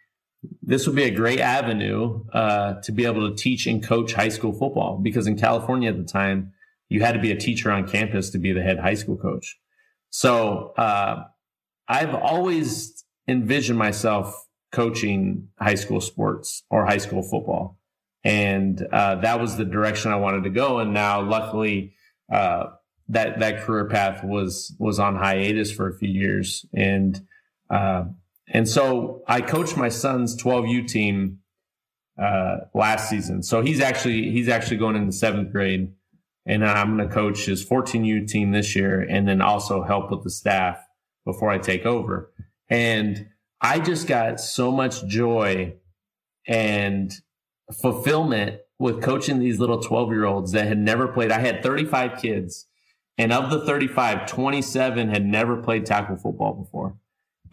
this 0.62 0.88
would 0.88 0.96
be 0.96 1.04
a 1.04 1.12
great 1.12 1.40
avenue, 1.40 2.24
uh, 2.34 2.82
to 2.82 2.92
be 2.92 3.06
able 3.06 3.30
to 3.30 3.36
teach 3.36 3.68
and 3.68 3.84
coach 3.84 4.14
high 4.14 4.30
school 4.30 4.54
football 4.54 5.00
because 5.02 5.28
in 5.28 5.38
California 5.38 5.90
at 5.90 5.98
the 5.98 6.04
time, 6.04 6.54
you 6.90 7.02
had 7.02 7.14
to 7.14 7.20
be 7.20 7.32
a 7.32 7.38
teacher 7.38 7.72
on 7.72 7.88
campus 7.88 8.30
to 8.32 8.38
be 8.38 8.54
the 8.54 8.62
head 8.62 8.80
high 8.80 8.94
school 8.94 9.18
coach. 9.18 9.58
So, 10.10 10.74
uh, 10.78 11.26
I've 11.88 12.16
always 12.16 13.04
envisioned 13.28 13.78
myself 13.78 14.48
coaching 14.72 15.50
high 15.60 15.76
school 15.76 16.02
sports 16.02 16.64
or 16.70 16.86
high 16.86 16.98
school 16.98 17.22
football 17.22 17.78
and 18.24 18.82
uh, 18.92 19.16
that 19.16 19.40
was 19.40 19.58
the 19.58 19.66
direction 19.66 20.12
I 20.12 20.16
wanted 20.16 20.44
to 20.44 20.50
go. 20.50 20.80
And 20.80 20.94
now, 20.94 21.22
luckily, 21.22 21.94
uh, 22.32 22.68
that 23.10 23.40
that 23.40 23.62
career 23.62 23.86
path 23.86 24.24
was 24.24 24.76
was 24.80 25.00
on 25.00 25.16
hiatus 25.16 25.72
for 25.72 25.88
a 25.88 25.98
few 25.98 26.10
years, 26.10 26.66
and 26.74 27.26
uh, 27.70 28.06
and 28.48 28.68
so 28.68 29.24
I 29.28 29.42
coached 29.42 29.78
my 29.78 29.90
son's 29.90 30.42
12U 30.42 30.88
team 30.88 31.40
uh, 32.22 32.58
last 32.74 33.10
season. 33.10 33.44
So 33.44 33.62
he's 33.62 33.82
actually 33.82 34.32
he's 34.32 34.48
actually 34.48 34.78
going 34.78 34.96
into 34.96 35.12
seventh 35.12 35.52
grade, 35.52 35.92
and 36.46 36.66
I'm 36.66 36.96
going 36.96 37.08
to 37.08 37.14
coach 37.14 37.46
his 37.46 37.66
14U 37.68 38.28
team 38.28 38.52
this 38.52 38.76
year, 38.76 39.02
and 39.02 39.28
then 39.28 39.42
also 39.42 39.84
help 39.84 40.12
with 40.12 40.24
the 40.24 40.30
staff 40.30 40.78
before 41.26 41.50
I 41.50 41.58
take 41.58 41.86
over. 41.86 42.32
And 42.70 43.28
I 43.62 43.80
just 43.80 44.08
got 44.08 44.40
so 44.40 44.72
much 44.72 45.06
joy 45.08 45.76
and 46.48 47.14
fulfillment 47.72 48.60
with 48.80 49.02
coaching 49.02 49.40
these 49.40 49.60
little 49.60 49.82
12 49.82 50.12
year 50.12 50.26
olds 50.26 50.52
that 50.52 50.68
had 50.68 50.78
never 50.78 51.08
played. 51.08 51.32
I 51.32 51.40
had 51.40 51.64
35 51.64 52.22
kids, 52.22 52.68
and 53.18 53.32
of 53.32 53.50
the 53.50 53.66
35, 53.66 54.28
27 54.28 55.10
had 55.10 55.26
never 55.26 55.58
played 55.58 55.86
tackle 55.86 56.18
football 56.18 56.54
before. 56.54 56.96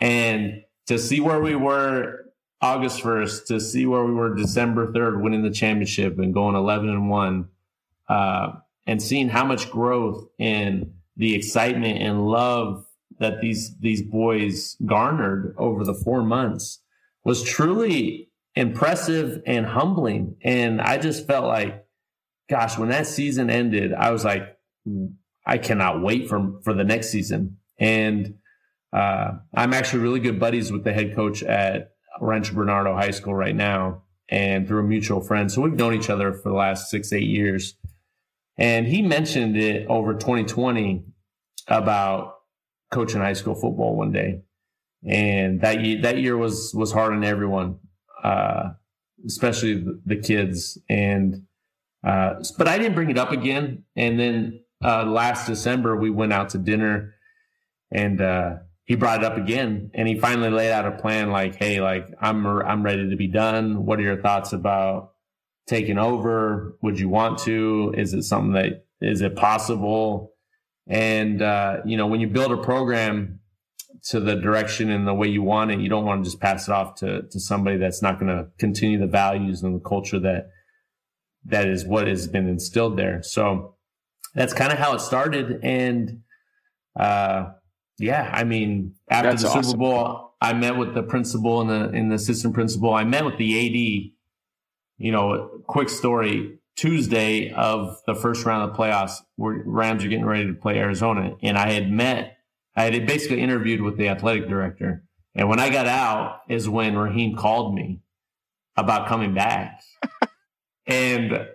And 0.00 0.62
to 0.86 0.98
see 0.98 1.20
where 1.20 1.40
we 1.40 1.54
were 1.54 2.24
August 2.60 3.02
1st, 3.02 3.46
to 3.46 3.60
see 3.60 3.86
where 3.86 4.04
we 4.04 4.12
were 4.12 4.34
December 4.34 4.92
3rd, 4.92 5.22
winning 5.22 5.42
the 5.42 5.50
championship 5.50 6.18
and 6.18 6.34
going 6.34 6.56
11 6.56 6.88
and 6.88 7.08
1, 7.08 7.48
uh, 8.08 8.52
and 8.86 9.02
seeing 9.02 9.28
how 9.28 9.44
much 9.44 9.70
growth 9.70 10.26
and 10.38 10.94
the 11.16 11.34
excitement 11.34 12.02
and 12.02 12.26
love 12.26 12.86
that 13.18 13.40
these 13.40 13.76
these 13.78 14.02
boys 14.02 14.76
garnered 14.86 15.54
over 15.58 15.84
the 15.84 15.94
four 15.94 16.22
months 16.22 16.80
was 17.24 17.42
truly 17.42 18.29
impressive 18.60 19.42
and 19.46 19.64
humbling. 19.64 20.36
And 20.42 20.80
I 20.80 20.98
just 20.98 21.26
felt 21.26 21.46
like, 21.46 21.86
gosh, 22.48 22.78
when 22.78 22.90
that 22.90 23.06
season 23.06 23.48
ended, 23.48 23.92
I 23.92 24.10
was 24.10 24.24
like, 24.24 24.58
I 25.46 25.58
cannot 25.58 26.02
wait 26.02 26.28
for 26.28 26.60
for 26.62 26.74
the 26.74 26.84
next 26.84 27.10
season. 27.10 27.56
And 27.78 28.34
uh, 28.92 29.32
I'm 29.54 29.72
actually 29.72 30.02
really 30.02 30.20
good 30.20 30.38
buddies 30.38 30.70
with 30.70 30.84
the 30.84 30.92
head 30.92 31.14
coach 31.14 31.42
at 31.42 31.92
Rancho 32.20 32.54
Bernardo 32.54 32.94
High 32.94 33.12
School 33.12 33.34
right 33.34 33.56
now, 33.56 34.02
and 34.28 34.68
through 34.68 34.80
a 34.80 34.88
mutual 34.88 35.20
friend. 35.22 35.50
So 35.50 35.62
we've 35.62 35.74
known 35.74 35.94
each 35.94 36.10
other 36.10 36.32
for 36.32 36.50
the 36.50 36.54
last 36.54 36.90
six, 36.90 37.12
eight 37.12 37.28
years. 37.28 37.74
And 38.58 38.86
he 38.86 39.00
mentioned 39.00 39.56
it 39.56 39.86
over 39.88 40.12
2020 40.12 41.04
about 41.68 42.34
coaching 42.90 43.20
high 43.20 43.32
school 43.32 43.54
football 43.54 43.96
one 43.96 44.12
day. 44.12 44.42
And 45.08 45.62
that 45.62 45.82
year, 45.82 46.02
that 46.02 46.18
year 46.18 46.36
was 46.36 46.74
was 46.74 46.92
hard 46.92 47.14
on 47.14 47.24
everyone, 47.24 47.78
uh, 48.22 48.70
especially 49.26 49.74
the, 49.74 50.00
the, 50.06 50.16
kids. 50.16 50.78
And 50.88 51.46
uh, 52.04 52.42
but 52.58 52.68
I 52.68 52.78
didn't 52.78 52.94
bring 52.94 53.10
it 53.10 53.18
up 53.18 53.32
again. 53.32 53.84
And 53.96 54.18
then 54.18 54.60
uh, 54.84 55.04
last 55.04 55.46
December 55.46 55.96
we 55.96 56.10
went 56.10 56.32
out 56.32 56.50
to 56.50 56.58
dinner, 56.58 57.14
and 57.90 58.20
uh, 58.20 58.56
he 58.84 58.94
brought 58.94 59.20
it 59.20 59.24
up 59.24 59.36
again. 59.36 59.90
And 59.94 60.08
he 60.08 60.18
finally 60.18 60.50
laid 60.50 60.72
out 60.72 60.86
a 60.86 60.92
plan, 60.92 61.30
like, 61.30 61.56
"Hey, 61.56 61.80
like 61.80 62.08
I'm 62.20 62.46
I'm 62.46 62.82
ready 62.82 63.10
to 63.10 63.16
be 63.16 63.26
done. 63.26 63.84
What 63.84 63.98
are 63.98 64.02
your 64.02 64.20
thoughts 64.20 64.52
about 64.52 65.12
taking 65.66 65.98
over? 65.98 66.76
Would 66.82 66.98
you 66.98 67.08
want 67.08 67.38
to? 67.40 67.94
Is 67.96 68.14
it 68.14 68.22
something 68.22 68.52
that 68.52 68.86
is 69.00 69.20
it 69.20 69.36
possible? 69.36 70.32
And 70.86 71.42
uh, 71.42 71.78
you 71.84 71.96
know, 71.96 72.06
when 72.06 72.20
you 72.20 72.28
build 72.28 72.52
a 72.52 72.56
program 72.56 73.39
to 74.04 74.20
the 74.20 74.36
direction 74.36 74.90
and 74.90 75.06
the 75.06 75.14
way 75.14 75.28
you 75.28 75.42
want 75.42 75.70
it, 75.70 75.80
you 75.80 75.88
don't 75.88 76.04
want 76.04 76.24
to 76.24 76.30
just 76.30 76.40
pass 76.40 76.68
it 76.68 76.72
off 76.72 76.96
to 76.96 77.22
to 77.22 77.40
somebody 77.40 77.76
that's 77.76 78.02
not 78.02 78.18
going 78.18 78.34
to 78.34 78.48
continue 78.58 78.98
the 78.98 79.06
values 79.06 79.62
and 79.62 79.74
the 79.74 79.80
culture 79.80 80.18
that 80.18 80.50
that 81.44 81.66
is 81.68 81.84
what 81.84 82.06
has 82.06 82.26
been 82.26 82.48
instilled 82.48 82.98
there. 82.98 83.22
So 83.22 83.76
that's 84.34 84.52
kind 84.52 84.72
of 84.72 84.78
how 84.78 84.94
it 84.94 85.00
started. 85.00 85.60
And 85.62 86.22
uh, 86.98 87.50
yeah, 87.98 88.30
I 88.32 88.44
mean, 88.44 88.94
after 89.08 89.30
that's 89.30 89.42
the 89.42 89.48
Super 89.48 89.58
awesome. 89.58 89.78
Bowl, 89.78 90.34
I 90.40 90.52
met 90.52 90.76
with 90.76 90.94
the 90.94 91.02
principal 91.02 91.60
and 91.60 91.70
the 91.70 91.96
and 91.96 92.10
the 92.10 92.16
assistant 92.16 92.54
principal. 92.54 92.94
I 92.94 93.04
met 93.04 93.24
with 93.24 93.38
the 93.38 93.66
AD 93.66 94.12
you 95.00 95.10
know, 95.10 95.62
quick 95.66 95.88
story. 95.88 96.58
Tuesday 96.76 97.50
of 97.52 97.98
the 98.06 98.14
first 98.14 98.46
round 98.46 98.70
of 98.70 98.76
the 98.76 98.82
playoffs, 98.82 99.16
where 99.36 99.62
Rams 99.66 100.04
are 100.04 100.08
getting 100.08 100.24
ready 100.24 100.46
to 100.46 100.54
play 100.54 100.78
Arizona, 100.78 101.34
and 101.42 101.58
I 101.58 101.72
had 101.72 101.90
met, 101.90 102.38
I 102.76 102.84
had 102.84 103.06
basically 103.06 103.40
interviewed 103.40 103.80
with 103.80 103.96
the 103.96 104.08
athletic 104.08 104.48
director, 104.48 105.04
and 105.34 105.48
when 105.48 105.60
I 105.60 105.70
got 105.70 105.86
out 105.86 106.40
is 106.48 106.68
when 106.68 106.96
Raheem 106.96 107.36
called 107.36 107.74
me 107.74 108.00
about 108.76 109.08
coming 109.08 109.34
back, 109.34 109.82
and 110.86 111.48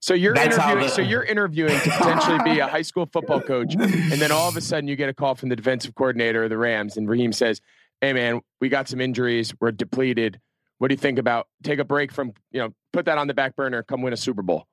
so 0.00 0.14
you're 0.14 0.34
interviewing. 0.34 0.80
The, 0.80 0.88
so 0.88 1.02
you're 1.02 1.22
interviewing 1.22 1.78
to 1.78 1.90
potentially 1.90 2.38
be 2.44 2.58
a 2.58 2.66
high 2.66 2.82
school 2.82 3.06
football 3.06 3.40
coach, 3.52 3.74
and 3.74 4.20
then 4.20 4.32
all 4.32 4.48
of 4.48 4.56
a 4.56 4.60
sudden 4.60 4.88
you 4.88 4.96
get 4.96 5.08
a 5.08 5.14
call 5.14 5.34
from 5.34 5.48
the 5.48 5.56
defensive 5.56 5.94
coordinator 5.94 6.44
of 6.44 6.50
the 6.50 6.58
Rams, 6.58 6.96
and 6.96 7.08
Raheem 7.08 7.32
says, 7.32 7.60
"Hey 8.00 8.12
man, 8.12 8.40
we 8.60 8.68
got 8.68 8.88
some 8.88 9.00
injuries. 9.00 9.54
We're 9.60 9.72
depleted. 9.72 10.40
What 10.82 10.88
do 10.88 10.94
you 10.94 10.98
think 10.98 11.20
about 11.20 11.46
take 11.62 11.78
a 11.78 11.84
break 11.84 12.10
from, 12.10 12.32
you 12.50 12.58
know, 12.58 12.74
put 12.92 13.04
that 13.04 13.16
on 13.16 13.28
the 13.28 13.34
back 13.34 13.54
burner, 13.54 13.84
come 13.84 14.02
win 14.02 14.12
a 14.12 14.16
Super 14.16 14.42
Bowl? 14.42 14.66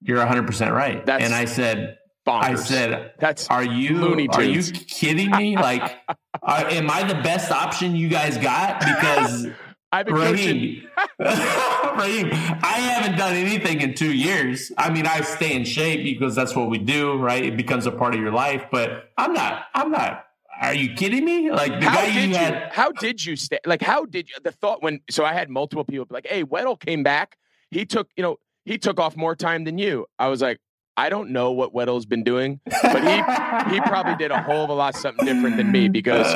You're 0.00 0.24
100% 0.24 0.72
right. 0.72 1.04
That's 1.04 1.24
and 1.24 1.34
I 1.34 1.44
said, 1.44 1.98
bonkers. 2.26 2.42
I 2.42 2.54
said, 2.54 3.12
that's 3.18 3.48
are 3.48 3.64
you 3.64 4.28
are 4.32 4.42
you 4.42 4.62
kidding 4.62 5.30
me? 5.30 5.56
Like, 5.66 5.96
are, 6.42 6.66
am 6.66 6.90
I 6.90 7.02
the 7.02 7.14
best 7.14 7.50
option 7.50 7.96
you 7.96 8.08
guys 8.08 8.36
got? 8.36 8.80
Because 8.80 9.46
I've 9.92 10.06
been 10.06 10.14
Raheem, 10.14 10.86
Raheem, 11.18 12.30
I 12.62 12.78
haven't 12.80 13.16
done 13.16 13.34
anything 13.34 13.80
in 13.80 13.94
two 13.94 14.12
years. 14.12 14.72
I 14.76 14.90
mean, 14.90 15.06
I 15.06 15.20
stay 15.22 15.54
in 15.54 15.64
shape 15.64 16.04
because 16.04 16.34
that's 16.34 16.54
what 16.54 16.68
we 16.68 16.78
do, 16.78 17.16
right? 17.16 17.44
It 17.44 17.56
becomes 17.56 17.86
a 17.86 17.92
part 17.92 18.14
of 18.14 18.20
your 18.20 18.32
life. 18.32 18.66
But 18.70 19.10
I'm 19.16 19.32
not. 19.32 19.66
I'm 19.74 19.90
not 19.90 20.26
are 20.60 20.74
you 20.74 20.94
kidding 20.94 21.24
me? 21.24 21.50
Like 21.50 21.80
the 21.80 21.86
how 21.88 21.96
guy 21.96 22.12
did 22.12 22.30
you 22.30 22.36
had. 22.36 22.72
How 22.72 22.92
did 22.92 23.24
you 23.24 23.36
stay? 23.36 23.58
Like 23.66 23.82
how 23.82 24.04
did 24.04 24.28
you, 24.28 24.36
the 24.42 24.52
thought 24.52 24.82
when? 24.82 25.00
So 25.10 25.24
I 25.24 25.32
had 25.32 25.50
multiple 25.50 25.84
people 25.84 26.06
like, 26.10 26.26
"Hey, 26.26 26.44
Weddle 26.44 26.78
came 26.78 27.02
back. 27.02 27.36
He 27.70 27.84
took 27.84 28.08
you 28.16 28.22
know 28.22 28.36
he 28.64 28.78
took 28.78 28.98
off 28.98 29.16
more 29.16 29.34
time 29.36 29.64
than 29.64 29.78
you." 29.78 30.06
I 30.18 30.28
was 30.28 30.40
like, 30.40 30.58
I 30.96 31.10
don't 31.10 31.30
know 31.30 31.52
what 31.52 31.74
Weddle's 31.74 32.06
been 32.06 32.24
doing, 32.24 32.60
but 32.64 33.02
he 33.02 33.74
he 33.74 33.80
probably 33.82 34.16
did 34.16 34.30
a 34.30 34.40
whole 34.40 34.64
of 34.64 34.70
a 34.70 34.74
lot 34.74 34.96
something 34.96 35.26
different 35.26 35.58
than 35.58 35.70
me 35.70 35.88
because 35.88 36.26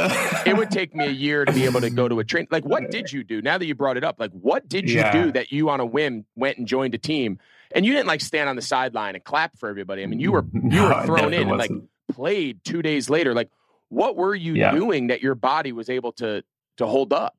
it 0.46 0.56
would 0.56 0.70
take 0.70 0.94
me 0.94 1.06
a 1.06 1.11
year 1.11 1.46
to 1.46 1.52
be 1.52 1.64
able 1.64 1.80
to 1.80 1.88
go 1.88 2.08
to 2.08 2.20
a 2.20 2.24
train. 2.24 2.46
Like, 2.50 2.64
what 2.64 2.90
did 2.90 3.11
you 3.11 3.24
do? 3.24 3.40
Now 3.40 3.56
that 3.56 3.64
you 3.64 3.74
brought 3.74 3.96
it 3.96 4.04
up, 4.04 4.20
like, 4.20 4.32
what 4.32 4.68
did 4.68 4.90
you 4.90 4.96
yeah. 4.96 5.12
do 5.12 5.32
that 5.32 5.50
you 5.50 5.70
on 5.70 5.80
a 5.80 5.86
whim 5.86 6.26
went 6.36 6.58
and 6.58 6.66
joined 6.66 6.94
a 6.94 6.98
team? 6.98 7.38
And 7.72 7.86
you 7.86 7.92
didn't 7.92 8.08
like 8.08 8.20
stand 8.20 8.48
on 8.48 8.56
the 8.56 8.62
sideline 8.62 9.14
and 9.14 9.24
clap 9.24 9.56
for 9.56 9.68
everybody. 9.68 10.02
I 10.02 10.06
mean, 10.06 10.20
you 10.20 10.32
were 10.32 10.44
you 10.52 10.82
were 10.82 11.02
thrown 11.06 11.32
in 11.32 11.48
and 11.48 11.58
like 11.58 11.70
played 12.12 12.62
two 12.64 12.82
days 12.82 13.08
later. 13.08 13.32
Like, 13.32 13.50
what 13.88 14.16
were 14.16 14.34
you 14.34 14.54
yeah. 14.54 14.72
doing 14.72 15.06
that 15.06 15.22
your 15.22 15.34
body 15.34 15.72
was 15.72 15.88
able 15.88 16.12
to 16.12 16.42
to 16.76 16.86
hold 16.86 17.12
up? 17.12 17.36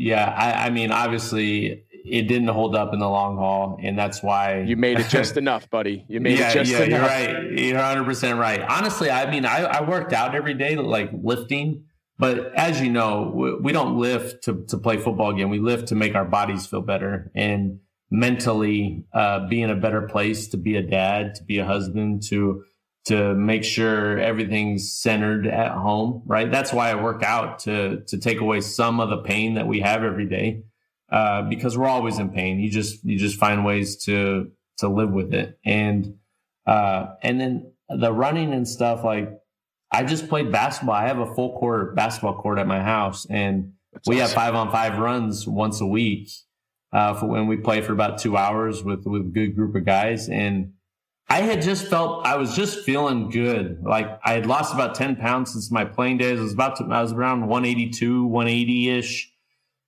Yeah, 0.00 0.32
I, 0.32 0.66
I, 0.66 0.70
mean, 0.70 0.92
obviously, 0.92 1.84
it 2.04 2.28
didn't 2.28 2.48
hold 2.48 2.76
up 2.76 2.92
in 2.92 2.98
the 2.98 3.08
long 3.08 3.36
haul, 3.36 3.78
and 3.82 3.98
that's 3.98 4.22
why 4.22 4.62
you 4.62 4.76
made 4.76 4.98
it 4.98 5.08
just 5.10 5.36
enough, 5.36 5.68
buddy. 5.70 6.04
You 6.08 6.20
made 6.20 6.38
yeah, 6.38 6.50
it 6.50 6.54
just 6.54 6.70
yeah, 6.70 6.82
enough. 6.82 6.88
You're 6.88 7.08
right. 7.08 7.52
You're 7.52 7.76
100 7.76 8.04
percent 8.04 8.38
right. 8.38 8.60
Honestly, 8.60 9.10
I 9.10 9.30
mean, 9.30 9.44
I, 9.44 9.64
I 9.64 9.88
worked 9.88 10.12
out 10.12 10.34
every 10.34 10.54
day, 10.54 10.76
like 10.76 11.10
lifting. 11.12 11.84
But 12.18 12.52
as 12.56 12.80
you 12.80 12.90
know, 12.90 13.32
we, 13.32 13.54
we 13.56 13.72
don't 13.72 13.96
lift 13.96 14.44
to 14.44 14.64
to 14.68 14.78
play 14.78 14.96
football 14.96 15.30
again. 15.30 15.50
We 15.50 15.60
lift 15.60 15.88
to 15.88 15.94
make 15.94 16.14
our 16.14 16.24
bodies 16.24 16.66
feel 16.66 16.82
better 16.82 17.30
and 17.34 17.80
mentally 18.10 19.04
uh, 19.12 19.46
be 19.48 19.62
in 19.62 19.70
a 19.70 19.76
better 19.76 20.02
place 20.02 20.48
to 20.48 20.56
be 20.56 20.76
a 20.76 20.82
dad, 20.82 21.34
to 21.36 21.44
be 21.44 21.58
a 21.58 21.64
husband, 21.64 22.22
to 22.28 22.64
to 23.06 23.34
make 23.34 23.64
sure 23.64 24.18
everything's 24.18 24.92
centered 24.92 25.46
at 25.46 25.72
home, 25.72 26.22
right? 26.26 26.50
That's 26.50 26.74
why 26.74 26.90
I 26.90 27.02
work 27.02 27.22
out 27.22 27.60
to 27.60 28.02
to 28.06 28.18
take 28.18 28.40
away 28.40 28.60
some 28.60 29.00
of 29.00 29.10
the 29.10 29.18
pain 29.18 29.54
that 29.54 29.66
we 29.66 29.80
have 29.80 30.02
every 30.02 30.26
day, 30.26 30.64
uh, 31.10 31.42
because 31.42 31.76
we're 31.76 31.86
always 31.86 32.18
in 32.18 32.30
pain. 32.30 32.58
You 32.60 32.70
just 32.70 33.04
you 33.04 33.18
just 33.18 33.38
find 33.38 33.64
ways 33.64 34.04
to 34.04 34.50
to 34.78 34.88
live 34.88 35.10
with 35.10 35.34
it, 35.34 35.58
and 35.64 36.14
uh, 36.66 37.14
and 37.22 37.40
then 37.40 37.72
the 37.88 38.12
running 38.12 38.52
and 38.52 38.66
stuff. 38.66 39.04
Like 39.04 39.30
I 39.90 40.04
just 40.04 40.28
played 40.28 40.52
basketball. 40.52 40.94
I 40.94 41.06
have 41.06 41.18
a 41.18 41.34
full 41.34 41.58
court 41.58 41.94
basketball 41.94 42.40
court 42.40 42.58
at 42.58 42.66
my 42.66 42.80
house, 42.80 43.26
and 43.28 43.72
That's 43.92 44.08
we 44.08 44.20
awesome. 44.20 44.26
have 44.26 44.32
five 44.32 44.54
on 44.54 44.70
five 44.70 44.98
runs 44.98 45.46
once 45.46 45.80
a 45.80 45.86
week 45.86 46.28
uh, 46.92 47.14
for 47.14 47.26
when 47.26 47.46
we 47.46 47.56
play 47.56 47.80
for 47.80 47.92
about 47.92 48.18
two 48.18 48.36
hours 48.36 48.82
with 48.82 49.06
with 49.06 49.22
a 49.22 49.30
good 49.32 49.56
group 49.56 49.74
of 49.74 49.84
guys, 49.84 50.28
and 50.28 50.72
I 51.30 51.42
had 51.42 51.60
just 51.60 51.88
felt 51.88 52.26
I 52.26 52.36
was 52.36 52.54
just 52.56 52.84
feeling 52.84 53.30
good. 53.30 53.82
Like 53.82 54.18
I 54.24 54.32
had 54.32 54.46
lost 54.46 54.72
about 54.72 54.94
10 54.94 55.16
pounds 55.16 55.52
since 55.52 55.70
my 55.70 55.84
playing 55.84 56.18
days. 56.18 56.38
I 56.38 56.42
was 56.42 56.54
about 56.54 56.76
to, 56.76 56.84
I 56.84 57.02
was 57.02 57.12
around 57.12 57.46
182, 57.46 58.24
180 58.26 58.90
ish. 58.90 59.32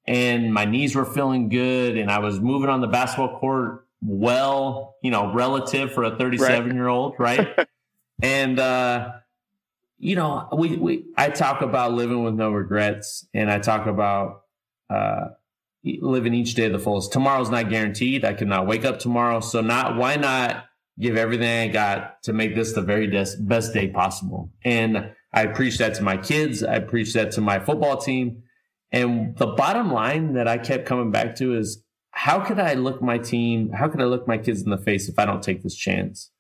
And 0.07 0.53
my 0.53 0.65
knees 0.65 0.95
were 0.95 1.05
feeling 1.05 1.49
good. 1.49 1.97
And 1.97 2.11
I 2.11 2.19
was 2.19 2.41
moving 2.41 2.69
on 2.69 2.81
the 2.81 2.87
basketball 2.87 3.39
court 3.39 3.87
well, 4.03 4.97
you 5.03 5.11
know, 5.11 5.33
relative 5.33 5.93
for 5.93 6.05
a 6.05 6.17
37 6.17 6.67
right. 6.67 6.75
year 6.75 6.89
old. 6.89 7.15
Right. 7.19 7.49
and, 8.23 8.59
uh, 8.59 9.13
you 9.99 10.17
know, 10.17 10.49
we, 10.57 10.77
we, 10.77 11.05
I 11.17 11.29
talk 11.29 11.61
about 11.61 11.93
living 11.93 12.25
with 12.25 12.35
no 12.35 12.51
regrets 12.51 13.27
and 13.35 13.51
I 13.51 13.59
talk 13.59 13.87
about, 13.87 14.45
uh, 14.89 15.29
living 15.85 16.35
each 16.35 16.55
day 16.55 16.65
of 16.67 16.73
the 16.73 16.79
fullest. 16.79 17.13
Tomorrow's 17.13 17.51
not 17.51 17.69
guaranteed. 17.69 18.25
I 18.25 18.33
cannot 18.33 18.67
wake 18.67 18.85
up 18.85 18.99
tomorrow. 18.99 19.41
So 19.41 19.61
not, 19.61 19.97
why 19.97 20.17
not 20.17 20.65
give 21.01 21.17
everything 21.17 21.71
I 21.71 21.73
got 21.73 22.23
to 22.25 22.33
make 22.33 22.55
this 22.55 22.73
the 22.73 22.83
very 22.83 23.07
best 23.07 23.73
day 23.73 23.89
possible. 23.89 24.53
And 24.65 25.13
I 25.33 25.47
preach 25.47 25.79
that 25.79 25.95
to 25.95 26.03
my 26.03 26.17
kids. 26.17 26.63
I 26.63 26.81
preach 26.81 27.15
that 27.15 27.33
to 27.33 27.41
my 27.41 27.59
football 27.59 27.97
team. 27.97 28.43
And 28.93 29.37
the 29.37 29.47
bottom 29.47 29.93
line 29.93 30.35
that 30.35 30.49
I 30.49 30.59
kept 30.59 30.87
coming 30.87 31.11
back 31.11 31.37
to 31.37 31.57
is 31.57 31.83
how 32.11 32.41
could 32.41 32.59
I 32.59 32.75
look 32.75 33.01
my 33.01 33.19
team? 33.19 33.71
How 33.71 33.89
could 33.89 34.01
I 34.01 34.05
look 34.05 34.27
my 34.27 34.39
kids 34.39 34.63
in 34.63 34.71
the 34.71 34.79
face 34.79 35.09
if 35.09 35.19
I 35.19 35.25
don't 35.25 35.43
take 35.43 35.63
this 35.63 35.77
chance 35.77 36.31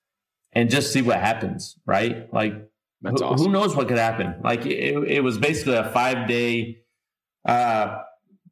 and 0.52 0.68
just 0.68 0.92
see 0.92 1.02
what 1.02 1.20
happens? 1.20 1.76
Right. 1.86 2.32
Like 2.32 2.54
who, 3.02 3.10
awesome. 3.10 3.46
who, 3.46 3.52
knows 3.52 3.76
what 3.76 3.88
could 3.88 3.98
happen? 3.98 4.34
Like 4.42 4.66
it, 4.66 4.96
it 5.08 5.20
was 5.22 5.38
basically 5.38 5.76
a 5.76 5.88
five 5.90 6.28
day, 6.28 6.78
uh, 7.46 8.02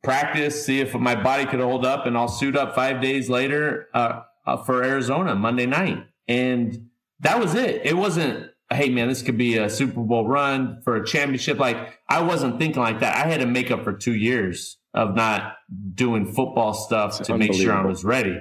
practice, 0.02 0.64
see 0.64 0.80
if 0.80 0.94
my 0.94 1.20
body 1.20 1.44
could 1.44 1.60
hold 1.60 1.84
up, 1.84 2.06
and 2.06 2.16
I'll 2.16 2.28
suit 2.28 2.56
up 2.56 2.74
five 2.74 3.02
days 3.02 3.28
later 3.28 3.88
uh, 3.92 4.22
uh, 4.46 4.56
for 4.58 4.84
Arizona 4.84 5.34
Monday 5.34 5.66
night. 5.66 6.06
And 6.28 6.88
that 7.20 7.40
was 7.40 7.54
it. 7.54 7.84
It 7.84 7.96
wasn't, 7.96 8.47
hey, 8.70 8.90
man, 8.90 9.08
this 9.08 9.22
could 9.22 9.38
be 9.38 9.56
a 9.56 9.70
Super 9.70 10.00
Bowl 10.00 10.26
run 10.26 10.80
for 10.82 10.96
a 10.96 11.06
championship. 11.06 11.58
Like, 11.58 11.98
I 12.08 12.22
wasn't 12.22 12.58
thinking 12.58 12.82
like 12.82 13.00
that. 13.00 13.16
I 13.16 13.28
had 13.28 13.40
to 13.40 13.46
make 13.46 13.70
up 13.70 13.84
for 13.84 13.92
two 13.92 14.14
years 14.14 14.78
of 14.94 15.14
not 15.14 15.56
doing 15.94 16.32
football 16.32 16.74
stuff 16.74 17.22
to 17.22 17.38
make 17.38 17.54
sure 17.54 17.72
I 17.72 17.84
was 17.84 18.04
ready. 18.04 18.38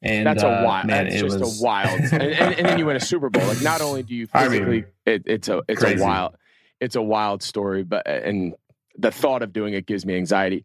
And 0.00 0.26
that's 0.26 0.44
a 0.44 0.60
uh, 0.60 0.64
wild. 0.64 0.86
Man, 0.86 1.08
that's 1.08 1.20
just 1.20 1.40
was... 1.40 1.60
a 1.60 1.64
wild. 1.64 2.00
and, 2.00 2.22
and, 2.22 2.54
and, 2.54 2.66
then 2.66 2.78
you 2.78 2.86
win 2.86 2.96
a 2.96 3.00
Super 3.00 3.30
Bowl. 3.30 3.44
Like 3.46 3.62
not 3.62 3.80
only 3.80 4.04
do 4.04 4.14
you 4.14 4.26
physically, 4.32 4.60
I 4.60 4.64
mean, 4.64 4.86
it, 5.06 5.22
it's 5.26 5.48
a 5.48 5.62
it's 5.66 5.80
crazy. 5.80 6.00
a 6.00 6.04
wild, 6.04 6.36
it's 6.80 6.94
a 6.94 7.02
wild 7.02 7.42
story. 7.42 7.82
But 7.82 8.06
and 8.06 8.54
the 8.96 9.10
thought 9.10 9.42
of 9.42 9.52
doing 9.52 9.74
it 9.74 9.86
gives 9.86 10.06
me 10.06 10.16
anxiety. 10.16 10.64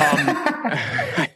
Um, 0.00 0.26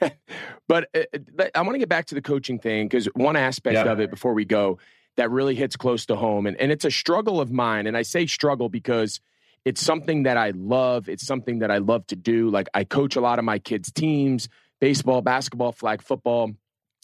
but 0.69 0.89
uh, 0.95 1.45
I 1.55 1.61
want 1.61 1.75
to 1.75 1.79
get 1.79 1.91
back 1.91 2.07
to 2.07 2.15
the 2.15 2.23
coaching 2.23 2.59
thing 2.59 2.89
because 2.89 3.07
one 3.15 3.37
aspect 3.37 3.75
yeah. 3.75 3.93
of 3.93 4.01
it 4.01 4.11
before 4.11 4.33
we 4.33 4.47
go 4.47 4.79
that 5.17 5.31
really 5.31 5.55
hits 5.55 5.77
close 5.77 6.07
to 6.07 6.17
home, 6.17 6.47
and 6.47 6.57
and 6.61 6.71
it's 6.73 6.85
a 6.85 6.91
struggle 6.91 7.41
of 7.41 7.51
mine. 7.51 7.87
And 7.87 7.97
I 7.97 8.03
say 8.03 8.27
struggle 8.27 8.69
because 8.69 9.21
it's 9.65 9.81
something 9.81 10.25
that 10.25 10.37
I 10.37 10.51
love. 10.51 11.09
It's 11.09 11.27
something 11.27 11.61
that 11.61 11.71
I 11.71 11.79
love 11.79 12.07
to 12.09 12.17
do. 12.17 12.51
Like 12.51 12.69
I 12.75 12.85
coach 12.85 13.17
a 13.17 13.21
lot 13.21 13.39
of 13.39 13.45
my 13.45 13.59
kids' 13.59 13.91
teams, 13.91 14.49
baseball, 14.81 15.23
basketball, 15.23 15.73
flag 15.73 16.03
football 16.03 16.53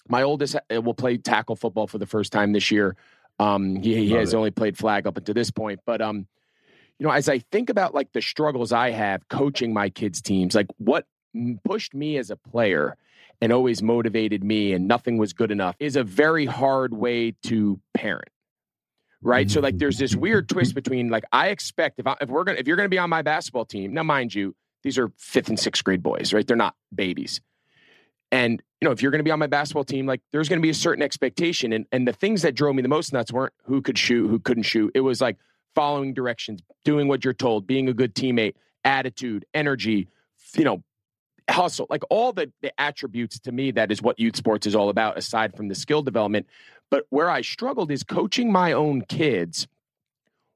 my 0.09 0.23
oldest 0.23 0.57
uh, 0.57 0.83
will 0.83 0.95
play 0.95 1.17
tackle 1.17 1.57
football 1.57 1.87
for 1.87 1.99
the 1.99 2.07
first 2.07 2.33
time 2.33 2.53
this 2.53 2.71
year. 2.71 2.97
Um, 3.39 3.77
he, 3.77 3.95
he 3.95 4.11
has 4.13 4.33
it. 4.33 4.37
only 4.37 4.51
played 4.51 4.77
flag 4.77 5.07
up 5.07 5.17
until 5.17 5.35
this 5.35 5.51
point, 5.51 5.81
but 5.87 6.01
um, 6.01 6.27
you 6.99 7.07
know, 7.07 7.13
as 7.13 7.29
I 7.29 7.39
think 7.39 7.71
about 7.71 7.95
like 7.95 8.13
the 8.13 8.21
struggles 8.21 8.73
I 8.73 8.91
have 8.91 9.29
coaching 9.29 9.73
my 9.73 9.89
kids' 9.89 10.21
teams, 10.21 10.55
like 10.55 10.69
what 10.79 11.07
pushed 11.65 11.95
me 11.95 12.17
as 12.17 12.31
a 12.31 12.37
player 12.37 12.97
and 13.41 13.53
always 13.53 13.83
motivated 13.83 14.45
me, 14.45 14.73
and 14.73 14.87
nothing 14.87 15.19
was 15.19 15.33
good 15.33 15.51
enough, 15.51 15.75
is 15.81 15.97
a 15.97 16.05
very 16.05 16.47
hard 16.47 16.95
way 16.95 17.33
to 17.45 17.81
parent. 17.95 18.29
Right, 19.25 19.49
so 19.49 19.61
like 19.61 19.79
there's 19.79 19.99
this 19.99 20.17
weird 20.17 20.49
twist 20.49 20.75
between 20.75 21.09
like 21.09 21.23
I 21.31 21.49
expect 21.49 22.01
if 22.01 22.09
I, 22.09 22.17
if 22.21 22.29
we're 22.29 22.43
gonna 22.43 22.59
if 22.59 22.67
you're 22.67 22.77
gonna 22.77 22.89
be 22.89 22.99
on 22.99 23.09
my 23.09 23.23
basketball 23.23 23.65
team 23.65 23.95
now, 23.95 24.03
mind 24.03 24.35
you, 24.35 24.57
these 24.83 24.99
are 24.99 25.13
fifth 25.17 25.49
and 25.49 25.59
sixth 25.59 25.85
grade 25.85 26.03
boys, 26.03 26.33
right? 26.33 26.45
They're 26.45 26.57
not 26.57 26.75
babies. 26.93 27.41
And 28.33 28.63
you 28.81 28.87
know, 28.89 28.93
if 28.93 29.01
you're 29.01 29.13
to 29.21 29.25
be 29.25 29.31
on 29.31 29.39
my 29.39 29.47
basketball 29.47 29.85
team, 29.85 30.07
like 30.07 30.23
there's 30.33 30.49
to 30.49 30.61
be 30.61 30.71
a 30.71 30.75
certain 30.75 31.05
expectation. 31.05 31.73
And 31.73 31.87
and 31.93 32.09
the 32.09 32.13
things 32.13 32.43
that 32.43 32.57
drove 32.57 32.75
me 32.75 32.83
the 32.83 32.89
most 32.89 33.13
nuts 33.13 33.33
weren't 33.33 33.53
who 33.65 33.81
could 33.81 33.97
shoot, 33.97 34.29
who 34.29 34.41
couldn't 34.41 34.65
shoot. 34.65 34.91
It 34.95 35.01
was 35.01 35.21
like 35.21 35.37
following 35.75 36.15
directions, 36.15 36.61
doing 36.85 37.07
what 37.07 37.25
you're 37.25 37.35
told, 37.35 37.67
being 37.67 37.89
a 37.89 37.95
good 37.95 38.15
teammate, 38.15 38.55
attitude, 38.85 39.45
energy, 39.55 40.09
you 40.57 40.65
know, 40.65 40.83
hustle, 41.51 41.87
like 41.91 42.03
all 42.11 42.33
the, 42.33 42.53
the 42.63 42.73
attributes 42.81 43.39
to 43.41 43.53
me 43.53 43.71
that 43.73 43.91
is 43.91 44.03
what 44.03 44.19
youth 44.19 44.37
sports 44.37 44.67
is 44.67 44.75
all 44.75 44.89
about, 44.89 45.19
aside 45.19 45.57
from 45.57 45.69
the 45.69 45.75
skill 45.75 46.03
development. 46.03 46.47
But 46.91 47.07
where 47.11 47.31
I 47.31 47.41
struggled 47.43 47.91
is 47.91 48.03
coaching 48.03 48.53
my 48.53 48.73
own 48.73 49.03
kids. 49.03 49.67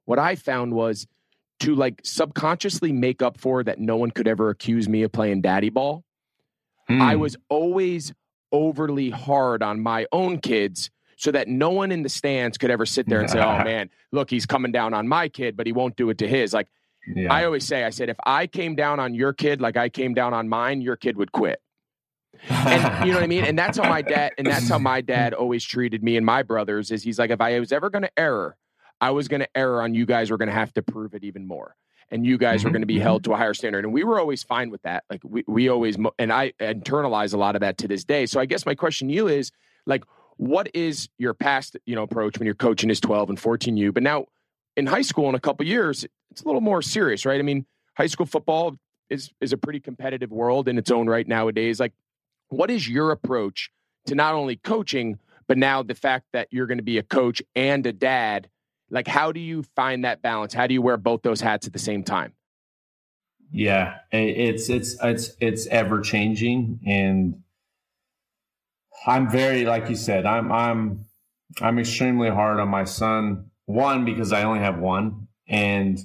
What 0.04 0.18
I 0.18 0.36
found 0.36 0.74
was 0.74 1.06
to 1.60 1.74
like 1.74 2.00
subconsciously 2.04 2.92
make 2.92 3.22
up 3.22 3.38
for 3.38 3.64
that 3.64 3.80
no 3.80 3.96
one 3.96 4.10
could 4.10 4.28
ever 4.28 4.50
accuse 4.50 4.88
me 4.88 5.02
of 5.02 5.12
playing 5.12 5.40
daddy 5.40 5.70
ball 5.70 6.04
Mm. 6.88 7.00
I 7.00 7.14
hmm. 7.14 7.20
was 7.20 7.36
always 7.48 8.12
overly 8.52 9.10
hard 9.10 9.62
on 9.62 9.80
my 9.80 10.06
own 10.12 10.38
kids 10.38 10.90
so 11.16 11.32
that 11.32 11.48
no 11.48 11.70
one 11.70 11.90
in 11.90 12.02
the 12.02 12.08
stands 12.08 12.58
could 12.58 12.70
ever 12.70 12.86
sit 12.86 13.08
there 13.08 13.20
and 13.20 13.30
say, 13.30 13.40
oh 13.40 13.58
man, 13.64 13.90
look, 14.12 14.30
he's 14.30 14.46
coming 14.46 14.72
down 14.72 14.94
on 14.94 15.08
my 15.08 15.28
kid, 15.28 15.56
but 15.56 15.66
he 15.66 15.72
won't 15.72 15.96
do 15.96 16.10
it 16.10 16.18
to 16.18 16.28
his. 16.28 16.52
Like 16.52 16.68
yeah. 17.14 17.32
I 17.32 17.44
always 17.44 17.66
say, 17.66 17.84
I 17.84 17.90
said, 17.90 18.08
if 18.08 18.16
I 18.24 18.46
came 18.46 18.74
down 18.74 19.00
on 19.00 19.14
your 19.14 19.32
kid 19.32 19.60
like 19.60 19.76
I 19.76 19.88
came 19.88 20.14
down 20.14 20.34
on 20.34 20.48
mine, 20.48 20.80
your 20.80 20.96
kid 20.96 21.16
would 21.16 21.32
quit. 21.32 21.60
and 22.48 23.06
you 23.06 23.12
know 23.12 23.18
what 23.18 23.24
I 23.24 23.28
mean? 23.28 23.44
And 23.44 23.58
that's 23.58 23.78
how 23.78 23.88
my 23.88 24.02
dad 24.02 24.32
and 24.36 24.46
that's 24.46 24.68
how 24.68 24.78
my 24.78 25.00
dad 25.00 25.32
always 25.32 25.64
treated 25.64 26.02
me 26.02 26.16
and 26.16 26.26
my 26.26 26.42
brothers 26.42 26.90
is 26.90 27.02
he's 27.02 27.18
like, 27.18 27.30
if 27.30 27.40
I 27.40 27.58
was 27.58 27.72
ever 27.72 27.88
gonna 27.88 28.10
error, 28.16 28.56
I 29.00 29.10
was 29.10 29.28
gonna 29.28 29.48
error 29.54 29.82
on 29.82 29.94
you 29.94 30.04
guys 30.04 30.30
were 30.30 30.36
gonna 30.36 30.52
have 30.52 30.72
to 30.74 30.82
prove 30.82 31.14
it 31.14 31.24
even 31.24 31.46
more 31.46 31.76
and 32.10 32.24
you 32.24 32.38
guys 32.38 32.60
mm-hmm. 32.60 32.68
are 32.68 32.70
going 32.70 32.82
to 32.82 32.86
be 32.86 32.98
held 32.98 33.22
mm-hmm. 33.22 33.32
to 33.32 33.34
a 33.34 33.38
higher 33.38 33.54
standard. 33.54 33.84
And 33.84 33.92
we 33.92 34.04
were 34.04 34.20
always 34.20 34.42
fine 34.42 34.70
with 34.70 34.82
that. 34.82 35.04
Like 35.10 35.20
we, 35.24 35.44
we 35.46 35.68
always, 35.68 35.96
and 36.18 36.32
I 36.32 36.52
internalize 36.60 37.34
a 37.34 37.36
lot 37.36 37.56
of 37.56 37.60
that 37.60 37.78
to 37.78 37.88
this 37.88 38.04
day. 38.04 38.26
So 38.26 38.40
I 38.40 38.46
guess 38.46 38.66
my 38.66 38.74
question 38.74 39.08
to 39.08 39.14
you 39.14 39.28
is 39.28 39.50
like, 39.86 40.04
what 40.36 40.68
is 40.74 41.08
your 41.18 41.34
past, 41.34 41.76
you 41.86 41.94
know, 41.94 42.02
approach 42.02 42.38
when 42.38 42.46
you're 42.46 42.54
coaching 42.54 42.90
is 42.90 43.00
12 43.00 43.30
and 43.30 43.38
14U, 43.38 43.92
but 43.92 44.02
now 44.02 44.26
in 44.76 44.86
high 44.86 45.02
school 45.02 45.28
in 45.28 45.34
a 45.34 45.40
couple 45.40 45.66
years, 45.66 46.06
it's 46.30 46.42
a 46.42 46.46
little 46.46 46.60
more 46.60 46.82
serious, 46.82 47.24
right? 47.24 47.38
I 47.38 47.42
mean, 47.42 47.66
high 47.96 48.06
school 48.06 48.26
football 48.26 48.76
is, 49.10 49.30
is 49.40 49.52
a 49.52 49.56
pretty 49.56 49.80
competitive 49.80 50.30
world 50.30 50.68
in 50.68 50.78
its 50.78 50.90
own 50.90 51.06
right 51.06 51.26
nowadays. 51.26 51.80
Like 51.80 51.92
what 52.48 52.70
is 52.70 52.88
your 52.88 53.10
approach 53.10 53.70
to 54.06 54.14
not 54.14 54.34
only 54.34 54.56
coaching, 54.56 55.18
but 55.48 55.58
now 55.58 55.82
the 55.82 55.94
fact 55.94 56.26
that 56.32 56.48
you're 56.50 56.66
going 56.66 56.78
to 56.78 56.84
be 56.84 56.98
a 56.98 57.02
coach 57.02 57.42
and 57.54 57.86
a 57.86 57.92
dad 57.92 58.48
like, 58.90 59.08
how 59.08 59.32
do 59.32 59.40
you 59.40 59.64
find 59.74 60.04
that 60.04 60.22
balance? 60.22 60.54
How 60.54 60.66
do 60.66 60.74
you 60.74 60.82
wear 60.82 60.96
both 60.96 61.22
those 61.22 61.40
hats 61.40 61.66
at 61.66 61.72
the 61.72 61.78
same 61.78 62.02
time? 62.04 62.32
Yeah, 63.52 63.98
it's 64.10 64.68
it's 64.68 64.96
it's 65.02 65.36
it's 65.40 65.66
ever 65.68 66.00
changing, 66.00 66.80
and 66.84 67.42
I'm 69.06 69.30
very 69.30 69.64
like 69.64 69.88
you 69.88 69.94
said. 69.94 70.26
I'm 70.26 70.50
I'm 70.50 71.04
I'm 71.60 71.78
extremely 71.78 72.28
hard 72.28 72.58
on 72.58 72.68
my 72.68 72.84
son. 72.84 73.50
One 73.66 74.04
because 74.04 74.32
I 74.32 74.42
only 74.42 74.60
have 74.60 74.78
one, 74.78 75.28
and 75.48 75.98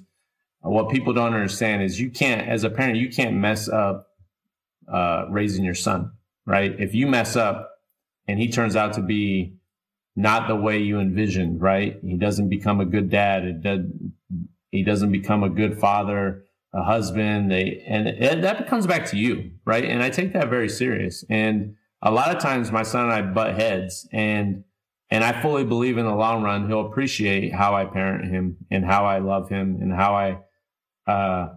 what 0.62 0.90
people 0.90 1.14
don't 1.14 1.34
understand 1.34 1.82
is 1.82 2.00
you 2.00 2.10
can't, 2.10 2.48
as 2.48 2.64
a 2.64 2.70
parent, 2.70 2.98
you 2.98 3.10
can't 3.10 3.36
mess 3.36 3.68
up 3.68 4.08
uh, 4.88 5.26
raising 5.30 5.64
your 5.64 5.74
son, 5.74 6.12
right? 6.46 6.76
If 6.80 6.94
you 6.94 7.08
mess 7.08 7.36
up 7.36 7.72
and 8.28 8.40
he 8.40 8.50
turns 8.50 8.76
out 8.76 8.94
to 8.94 9.02
be 9.02 9.56
not 10.16 10.48
the 10.48 10.56
way 10.56 10.80
you 10.80 11.00
envisioned, 11.00 11.62
right? 11.62 11.98
He 12.04 12.16
doesn't 12.16 12.50
become 12.50 12.80
a 12.80 12.86
good 12.86 13.10
dad. 13.10 13.46
It 13.46 13.62
does, 13.62 13.82
he 14.70 14.84
doesn't 14.84 15.12
become 15.12 15.44
a 15.44 15.50
good 15.50 15.80
father, 15.80 16.46
a 16.74 16.84
husband. 16.84 17.52
They, 17.52 17.84
and 17.88 18.08
it, 18.08 18.42
that 18.42 18.68
comes 18.68 18.86
back 18.86 19.08
to 19.08 19.18
you, 19.18 19.52
right? 19.66 19.84
And 19.84 20.04
I 20.04 20.10
take 20.10 20.34
that 20.34 20.50
very 20.50 20.70
serious. 20.70 21.24
And 21.30 21.76
a 22.02 22.12
lot 22.12 22.36
of 22.36 22.42
times 22.42 22.72
my 22.72 22.84
son 22.84 23.06
and 23.06 23.14
I 23.14 23.22
butt 23.22 23.56
heads 23.56 24.08
and, 24.12 24.64
and 25.10 25.24
I 25.24 25.42
fully 25.42 25.64
believe 25.64 25.98
in 25.98 26.06
the 26.06 26.16
long 26.16 26.44
run, 26.44 26.68
he'll 26.68 26.86
appreciate 26.86 27.54
how 27.54 27.76
I 27.76 27.86
parent 27.86 28.32
him 28.32 28.58
and 28.70 28.86
how 28.86 29.06
I 29.06 29.20
love 29.20 29.50
him 29.50 29.80
and 29.82 29.92
how 29.92 30.16
I, 30.16 30.38
uh, 31.08 31.50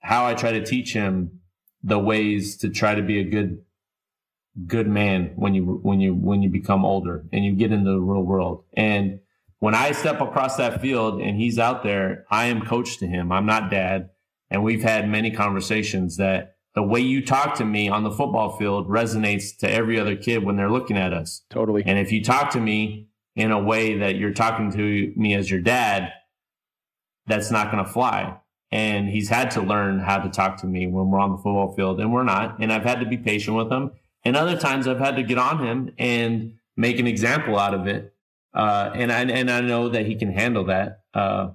how 0.00 0.26
I 0.26 0.34
try 0.34 0.52
to 0.52 0.64
teach 0.64 0.92
him 0.92 1.40
the 1.82 1.98
ways 1.98 2.56
to 2.58 2.68
try 2.68 2.94
to 2.94 3.02
be 3.02 3.20
a 3.20 3.24
good 3.24 3.62
good 4.66 4.88
man 4.88 5.32
when 5.36 5.54
you 5.54 5.64
when 5.82 6.00
you 6.00 6.14
when 6.14 6.42
you 6.42 6.48
become 6.48 6.84
older 6.84 7.24
and 7.32 7.44
you 7.44 7.52
get 7.52 7.72
into 7.72 7.90
the 7.90 8.00
real 8.00 8.22
world. 8.22 8.64
And 8.74 9.20
when 9.58 9.74
I 9.74 9.92
step 9.92 10.20
across 10.20 10.56
that 10.56 10.80
field 10.80 11.20
and 11.20 11.36
he's 11.36 11.58
out 11.58 11.82
there, 11.82 12.24
I 12.30 12.46
am 12.46 12.62
coach 12.62 12.98
to 12.98 13.06
him. 13.06 13.30
I'm 13.30 13.46
not 13.46 13.70
dad. 13.70 14.10
And 14.50 14.64
we've 14.64 14.82
had 14.82 15.08
many 15.08 15.30
conversations 15.30 16.16
that 16.16 16.56
the 16.74 16.82
way 16.82 17.00
you 17.00 17.24
talk 17.24 17.56
to 17.56 17.64
me 17.64 17.88
on 17.88 18.02
the 18.02 18.10
football 18.10 18.56
field 18.56 18.88
resonates 18.88 19.56
to 19.58 19.70
every 19.70 19.98
other 19.98 20.16
kid 20.16 20.44
when 20.44 20.56
they're 20.56 20.70
looking 20.70 20.96
at 20.96 21.12
us. 21.12 21.42
Totally. 21.50 21.82
And 21.84 21.98
if 21.98 22.10
you 22.10 22.24
talk 22.24 22.50
to 22.50 22.60
me 22.60 23.08
in 23.36 23.50
a 23.50 23.58
way 23.58 23.98
that 23.98 24.16
you're 24.16 24.32
talking 24.32 24.72
to 24.72 25.12
me 25.16 25.34
as 25.34 25.50
your 25.50 25.60
dad, 25.60 26.12
that's 27.26 27.50
not 27.50 27.70
going 27.70 27.84
to 27.84 27.90
fly. 27.90 28.36
And 28.72 29.08
he's 29.08 29.28
had 29.28 29.50
to 29.52 29.62
learn 29.62 29.98
how 29.98 30.18
to 30.18 30.28
talk 30.28 30.58
to 30.58 30.66
me 30.66 30.86
when 30.86 31.10
we're 31.10 31.18
on 31.18 31.32
the 31.32 31.36
football 31.36 31.74
field, 31.74 32.00
and 32.00 32.12
we're 32.12 32.22
not. 32.22 32.60
And 32.60 32.72
I've 32.72 32.84
had 32.84 33.00
to 33.00 33.06
be 33.06 33.16
patient 33.16 33.56
with 33.56 33.70
him. 33.70 33.90
And 34.24 34.36
other 34.36 34.56
times 34.56 34.86
I've 34.86 35.00
had 35.00 35.16
to 35.16 35.22
get 35.22 35.38
on 35.38 35.64
him 35.64 35.92
and 35.98 36.54
make 36.76 36.98
an 36.98 37.06
example 37.06 37.58
out 37.58 37.74
of 37.74 37.86
it. 37.86 38.14
Uh, 38.54 38.90
and 38.94 39.10
I, 39.12 39.22
and 39.22 39.50
I 39.50 39.60
know 39.60 39.88
that 39.88 40.06
he 40.06 40.14
can 40.14 40.32
handle 40.32 40.64
that, 40.64 41.00
uh, 41.14 41.50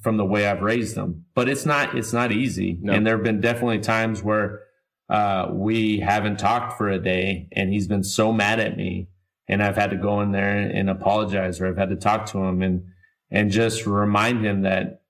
from 0.00 0.16
the 0.16 0.24
way 0.24 0.46
I've 0.46 0.62
raised 0.62 0.96
him, 0.96 1.26
but 1.34 1.48
it's 1.48 1.64
not, 1.64 1.96
it's 1.96 2.12
not 2.12 2.32
easy. 2.32 2.78
No. 2.80 2.92
And 2.92 3.06
there 3.06 3.16
have 3.16 3.24
been 3.24 3.40
definitely 3.40 3.78
times 3.80 4.22
where, 4.22 4.60
uh, 5.08 5.48
we 5.52 6.00
haven't 6.00 6.38
talked 6.38 6.78
for 6.78 6.88
a 6.88 6.98
day 6.98 7.48
and 7.52 7.72
he's 7.72 7.86
been 7.86 8.02
so 8.02 8.32
mad 8.32 8.58
at 8.58 8.76
me 8.76 9.08
and 9.46 9.62
I've 9.62 9.76
had 9.76 9.90
to 9.90 9.96
go 9.96 10.20
in 10.22 10.32
there 10.32 10.56
and 10.58 10.88
apologize 10.88 11.60
or 11.60 11.68
I've 11.68 11.76
had 11.76 11.90
to 11.90 11.96
talk 11.96 12.26
to 12.26 12.42
him 12.42 12.62
and, 12.62 12.86
and 13.30 13.50
just 13.50 13.86
remind 13.86 14.44
him 14.44 14.62
that 14.62 15.02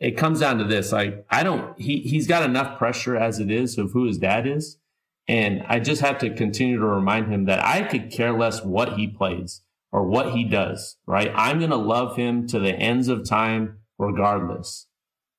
it 0.00 0.12
comes 0.12 0.40
down 0.40 0.58
to 0.58 0.64
this. 0.64 0.92
Like, 0.92 1.24
I 1.30 1.42
don't, 1.42 1.78
he, 1.80 2.00
he's 2.00 2.26
got 2.26 2.42
enough 2.42 2.78
pressure 2.78 3.16
as 3.16 3.38
it 3.38 3.50
is 3.50 3.78
of 3.78 3.92
who 3.92 4.06
his 4.06 4.18
dad 4.18 4.46
is 4.46 4.78
and 5.26 5.62
I 5.66 5.80
just 5.80 6.02
have 6.02 6.18
to 6.18 6.34
continue 6.34 6.78
to 6.78 6.86
remind 6.86 7.32
him 7.32 7.46
that 7.46 7.64
I 7.64 7.82
could 7.82 8.10
care 8.10 8.32
less 8.32 8.62
what 8.62 8.94
he 8.98 9.06
plays 9.06 9.62
or 9.90 10.04
what 10.04 10.32
he 10.32 10.44
does, 10.44 10.96
right? 11.06 11.32
I'm 11.34 11.58
going 11.58 11.70
to 11.70 11.76
love 11.76 12.16
him 12.16 12.46
to 12.48 12.58
the 12.58 12.74
ends 12.74 13.08
of 13.08 13.26
time 13.26 13.78
regardless. 13.98 14.86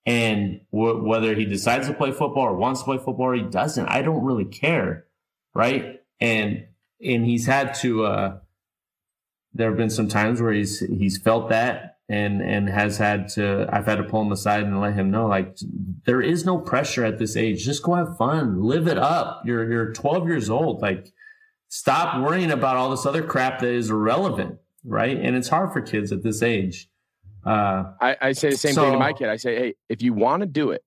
And 0.06 0.62
w- 0.72 1.04
whether 1.04 1.36
he 1.36 1.46
decides 1.46 1.88
to 1.88 1.94
play 1.94 2.12
football 2.12 2.46
or 2.46 2.56
wants 2.56 2.82
to 2.82 2.86
play 2.86 2.98
football 2.98 3.28
or 3.28 3.36
he 3.36 3.44
doesn't, 3.44 3.88
I 3.88 4.02
don't 4.02 4.24
really 4.24 4.46
care, 4.46 5.06
right? 5.54 6.02
And 6.20 6.66
and 7.02 7.26
he's 7.26 7.46
had 7.46 7.74
to 7.76 8.06
uh 8.06 8.38
there 9.54 9.70
have 9.70 9.78
been 9.78 9.90
some 9.90 10.08
times 10.08 10.42
where 10.42 10.54
he's 10.54 10.80
he's 10.80 11.18
felt 11.18 11.50
that 11.50 11.95
and 12.08 12.42
and 12.42 12.70
has 12.70 12.98
had 12.98 13.30
to 13.30 13.68
I've 13.72 13.86
had 13.86 13.96
to 13.96 14.04
pull 14.04 14.22
him 14.22 14.32
aside 14.32 14.64
and 14.64 14.80
let 14.80 14.94
him 14.94 15.10
know 15.10 15.28
like 15.28 15.58
there 16.06 16.22
is 16.22 16.46
no 16.46 16.58
pressure 16.58 17.04
at 17.04 17.18
this 17.18 17.36
age. 17.36 17.64
Just 17.66 17.84
go 17.84 17.96
have 17.96 18.18
fun, 18.18 18.62
live 18.62 18.88
it 18.88 18.98
up. 18.98 19.42
You're 19.46 19.70
you're 19.72 19.94
12 19.94 20.28
years 20.28 20.50
old. 20.50 20.82
Like 20.82 21.12
stop 21.70 22.22
worrying 22.22 22.52
about 22.52 22.78
all 22.78 22.92
this 22.92 23.06
other 23.06 23.24
crap 23.24 23.60
that 23.60 23.70
is 23.70 23.90
irrelevant, 23.90 24.60
right? 24.84 25.18
And 25.18 25.36
it's 25.36 25.50
hard 25.50 25.74
for 25.74 25.82
kids 25.82 26.12
at 26.12 26.24
this 26.24 26.42
age. 26.44 26.90
Uh, 27.46 27.92
I, 28.02 28.18
I 28.22 28.32
say 28.32 28.52
the 28.52 28.58
same 28.58 28.74
so, 28.74 28.84
thing 28.84 28.94
to 28.94 29.00
my 29.00 29.14
kid. 29.14 29.30
I 29.30 29.36
say, 29.36 29.56
hey, 29.56 29.76
if 29.88 30.02
you 30.02 30.14
want 30.14 30.42
to 30.42 30.48
do 30.48 30.72
it, 30.72 30.84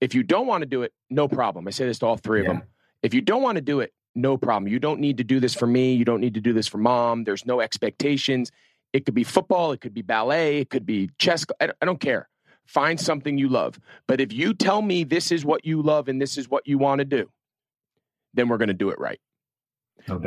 if 0.00 0.14
you 0.14 0.24
don't 0.24 0.48
want 0.48 0.62
to 0.62 0.66
do 0.66 0.82
it, 0.82 0.92
no 1.08 1.28
problem. 1.28 1.68
I 1.68 1.70
say 1.70 1.86
this 1.86 2.00
to 2.00 2.06
all 2.06 2.16
three 2.16 2.42
yeah. 2.42 2.50
of 2.50 2.56
them. 2.56 2.66
If 3.02 3.14
you 3.14 3.20
don't 3.20 3.42
want 3.42 3.56
to 3.56 3.62
do 3.62 3.80
it, 3.80 3.92
no 4.14 4.36
problem. 4.36 4.70
You 4.70 4.78
don't 4.78 5.00
need 5.00 5.18
to 5.18 5.24
do 5.24 5.40
this 5.40 5.54
for 5.54 5.66
me. 5.66 5.94
You 5.94 6.04
don't 6.04 6.20
need 6.20 6.34
to 6.34 6.40
do 6.40 6.52
this 6.52 6.66
for 6.66 6.78
mom. 6.78 7.24
There's 7.24 7.46
no 7.46 7.60
expectations. 7.60 8.50
It 8.92 9.04
could 9.04 9.14
be 9.14 9.24
football, 9.24 9.72
it 9.72 9.80
could 9.80 9.94
be 9.94 10.02
ballet, 10.02 10.58
it 10.58 10.70
could 10.70 10.84
be 10.84 11.10
chess. 11.18 11.46
I 11.60 11.66
don't, 11.66 11.78
I 11.80 11.86
don't 11.86 12.00
care. 12.00 12.28
Find 12.66 13.00
something 13.00 13.38
you 13.38 13.48
love. 13.48 13.78
But 14.06 14.20
if 14.20 14.32
you 14.32 14.54
tell 14.54 14.82
me 14.82 15.04
this 15.04 15.32
is 15.32 15.44
what 15.44 15.64
you 15.64 15.82
love 15.82 16.08
and 16.08 16.20
this 16.20 16.38
is 16.38 16.48
what 16.48 16.66
you 16.66 16.78
want 16.78 17.00
to 17.00 17.04
do, 17.04 17.28
then 18.34 18.48
we're 18.48 18.58
going 18.58 18.68
to 18.68 18.74
do 18.74 18.90
it 18.90 18.98
right. 18.98 19.20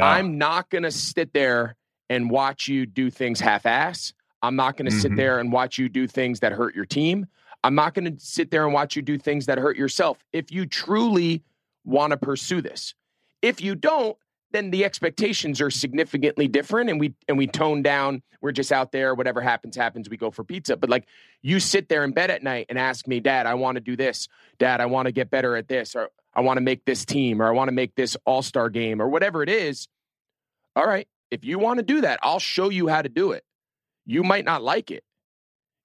I'm 0.02 0.38
not 0.38 0.70
going 0.70 0.84
to 0.84 0.92
sit 0.92 1.34
there 1.34 1.76
and 2.10 2.30
watch 2.30 2.68
you 2.68 2.86
do 2.86 3.10
things 3.10 3.40
half 3.40 3.66
ass. 3.66 4.14
I'm 4.42 4.56
not 4.56 4.78
going 4.78 4.86
to 4.86 4.92
mm-hmm. 4.92 5.02
sit 5.02 5.16
there 5.16 5.40
and 5.40 5.52
watch 5.52 5.78
you 5.78 5.90
do 5.90 6.08
things 6.08 6.42
that 6.42 6.52
hurt 6.52 6.76
your 6.76 6.86
team. 6.86 7.26
I'm 7.64 7.74
not 7.74 7.96
going 7.96 8.16
to 8.16 8.24
sit 8.24 8.52
there 8.52 8.64
and 8.64 8.74
watch 8.74 8.96
you 8.96 9.02
do 9.02 9.18
things 9.18 9.48
that 9.48 9.58
hurt 9.58 9.76
yourself. 9.76 10.24
If 10.32 10.52
you 10.52 10.68
truly 10.68 11.44
want 11.84 12.12
to 12.12 12.18
pursue 12.18 12.62
this, 12.62 12.94
if 13.42 13.60
you 13.60 13.76
don't, 13.76 14.16
then 14.56 14.72
the 14.72 14.86
expectations 14.86 15.60
are 15.60 15.70
significantly 15.70 16.48
different 16.48 16.90
and 16.90 17.00
we 17.00 17.14
and 17.28 17.38
we 17.38 17.46
tone 17.48 17.82
down 17.82 18.24
we're 18.42 18.52
just 18.52 18.72
out 18.72 18.92
there 18.92 19.14
whatever 19.14 19.42
happens 19.42 19.76
happens 19.76 20.10
we 20.10 20.18
go 20.18 20.32
for 20.32 20.44
pizza. 20.44 20.78
But 20.78 20.90
like 20.90 21.06
you 21.42 21.60
sit 21.60 21.90
there 21.90 22.04
in 22.04 22.12
bed 22.12 22.32
at 22.32 22.42
night 22.42 22.68
and 22.70 22.80
ask 22.80 23.08
me 23.08 23.20
dad 23.20 23.46
i 23.46 23.54
want 23.56 23.76
to 23.76 23.82
do 23.82 23.96
this. 23.96 24.28
Dad 24.58 24.82
i 24.82 24.86
want 24.86 25.08
to 25.08 25.12
get 25.12 25.30
better 25.30 25.56
at 25.56 25.68
this 25.68 25.96
or 25.96 26.10
i 26.34 26.42
want 26.42 26.58
to 26.58 26.62
make 26.62 26.86
this 26.86 27.06
team 27.06 27.42
or 27.42 27.48
i 27.48 27.52
want 27.52 27.68
to 27.68 27.74
make 27.74 27.96
this 27.96 28.16
all-star 28.26 28.70
game 28.70 29.02
or 29.02 29.10
whatever 29.10 29.44
it 29.44 29.50
is. 29.50 29.88
All 30.76 30.86
right 30.86 31.08
if 31.32 31.44
you 31.44 31.60
want 31.60 31.80
to 31.80 31.84
do 31.84 32.02
that 32.02 32.20
i'll 32.24 32.40
show 32.40 32.70
you 32.70 32.88
how 32.88 33.02
to 33.02 33.10
do 33.10 33.34
it. 33.34 33.44
You 34.06 34.24
might 34.24 34.46
not 34.46 34.64
like 34.64 34.92
it. 34.92 35.04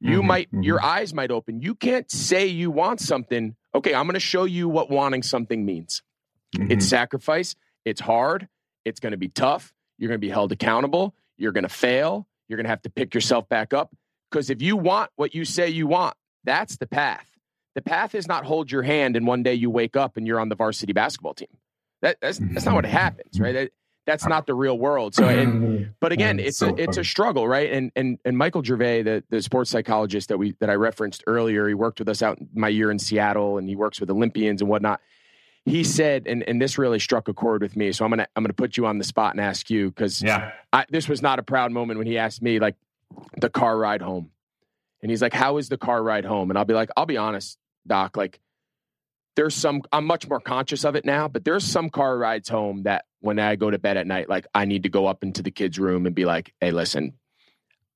You 0.00 0.18
mm-hmm, 0.18 0.26
might 0.26 0.48
mm-hmm. 0.48 0.62
your 0.62 0.82
eyes 0.82 1.12
might 1.12 1.30
open. 1.30 1.62
You 1.62 1.74
can't 1.74 2.10
say 2.10 2.46
you 2.46 2.70
want 2.70 3.00
something 3.00 3.56
okay 3.74 3.94
i'm 3.94 4.04
going 4.04 4.14
to 4.14 4.20
show 4.20 4.44
you 4.44 4.68
what 4.68 4.90
wanting 4.90 5.22
something 5.22 5.64
means. 5.64 6.02
Mm-hmm. 6.56 6.72
it's 6.72 6.86
sacrifice 6.86 7.54
it's 7.84 8.00
hard 8.00 8.48
it's 8.84 9.00
going 9.00 9.12
to 9.12 9.18
be 9.18 9.28
tough. 9.28 9.72
You're 9.98 10.08
going 10.08 10.20
to 10.20 10.26
be 10.26 10.30
held 10.30 10.52
accountable. 10.52 11.14
You're 11.36 11.52
going 11.52 11.64
to 11.64 11.68
fail. 11.68 12.26
You're 12.48 12.56
going 12.56 12.64
to 12.64 12.70
have 12.70 12.82
to 12.82 12.90
pick 12.90 13.14
yourself 13.14 13.48
back 13.48 13.72
up. 13.72 13.94
Because 14.30 14.50
if 14.50 14.62
you 14.62 14.76
want 14.76 15.10
what 15.16 15.34
you 15.34 15.44
say 15.44 15.68
you 15.68 15.86
want, 15.86 16.14
that's 16.44 16.76
the 16.76 16.86
path. 16.86 17.26
The 17.74 17.82
path 17.82 18.14
is 18.14 18.26
not 18.26 18.44
hold 18.44 18.70
your 18.70 18.82
hand 18.82 19.16
and 19.16 19.26
one 19.26 19.42
day 19.42 19.54
you 19.54 19.70
wake 19.70 19.96
up 19.96 20.16
and 20.16 20.26
you're 20.26 20.40
on 20.40 20.48
the 20.48 20.54
varsity 20.54 20.92
basketball 20.92 21.34
team. 21.34 21.48
That, 22.02 22.16
that's 22.20 22.38
that's 22.38 22.64
not 22.64 22.74
what 22.74 22.86
happens, 22.86 23.38
right? 23.38 23.52
That, 23.52 23.70
that's 24.06 24.26
not 24.26 24.46
the 24.46 24.54
real 24.54 24.78
world. 24.78 25.14
So, 25.14 25.28
and, 25.28 25.92
but 26.00 26.10
again, 26.10 26.40
it's 26.40 26.62
a 26.62 26.74
it's 26.74 26.96
a 26.96 27.04
struggle, 27.04 27.46
right? 27.46 27.70
And 27.70 27.92
and 27.94 28.18
and 28.24 28.36
Michael 28.36 28.62
Gervais, 28.62 29.02
the 29.02 29.22
the 29.28 29.42
sports 29.42 29.70
psychologist 29.70 30.30
that 30.30 30.38
we 30.38 30.56
that 30.60 30.70
I 30.70 30.74
referenced 30.74 31.22
earlier, 31.26 31.68
he 31.68 31.74
worked 31.74 31.98
with 31.98 32.08
us 32.08 32.22
out 32.22 32.38
my 32.54 32.68
year 32.68 32.90
in 32.90 32.98
Seattle, 32.98 33.58
and 33.58 33.68
he 33.68 33.76
works 33.76 34.00
with 34.00 34.10
Olympians 34.10 34.62
and 34.62 34.70
whatnot 34.70 35.00
he 35.66 35.84
said, 35.84 36.26
and, 36.26 36.42
and 36.48 36.60
this 36.60 36.78
really 36.78 36.98
struck 36.98 37.28
a 37.28 37.34
chord 37.34 37.62
with 37.62 37.76
me. 37.76 37.92
So 37.92 38.04
I'm 38.04 38.10
gonna 38.10 38.26
I'm 38.34 38.42
gonna 38.42 38.54
put 38.54 38.76
you 38.76 38.86
on 38.86 38.98
the 38.98 39.04
spot 39.04 39.34
and 39.34 39.40
ask 39.40 39.70
you 39.70 39.90
because 39.90 40.22
yeah, 40.22 40.52
this 40.88 41.08
was 41.08 41.22
not 41.22 41.38
a 41.38 41.42
proud 41.42 41.72
moment 41.72 41.98
when 41.98 42.06
he 42.06 42.18
asked 42.18 42.42
me 42.42 42.58
like 42.58 42.76
the 43.38 43.50
car 43.50 43.76
ride 43.76 44.02
home, 44.02 44.30
and 45.02 45.10
he's 45.10 45.22
like, 45.22 45.34
"How 45.34 45.58
is 45.58 45.68
the 45.68 45.78
car 45.78 46.02
ride 46.02 46.24
home?" 46.24 46.50
And 46.50 46.58
I'll 46.58 46.64
be 46.64 46.74
like, 46.74 46.90
"I'll 46.96 47.06
be 47.06 47.18
honest, 47.18 47.58
Doc. 47.86 48.16
Like, 48.16 48.40
there's 49.36 49.54
some 49.54 49.82
I'm 49.92 50.06
much 50.06 50.28
more 50.28 50.40
conscious 50.40 50.84
of 50.84 50.96
it 50.96 51.04
now, 51.04 51.28
but 51.28 51.44
there's 51.44 51.64
some 51.64 51.90
car 51.90 52.16
rides 52.16 52.48
home 52.48 52.84
that 52.84 53.04
when 53.20 53.38
I 53.38 53.56
go 53.56 53.70
to 53.70 53.78
bed 53.78 53.96
at 53.96 54.06
night, 54.06 54.28
like 54.28 54.46
I 54.54 54.64
need 54.64 54.84
to 54.84 54.88
go 54.88 55.06
up 55.06 55.22
into 55.22 55.42
the 55.42 55.50
kids' 55.50 55.78
room 55.78 56.06
and 56.06 56.14
be 56.14 56.24
like, 56.24 56.54
"Hey, 56.60 56.70
listen, 56.70 57.14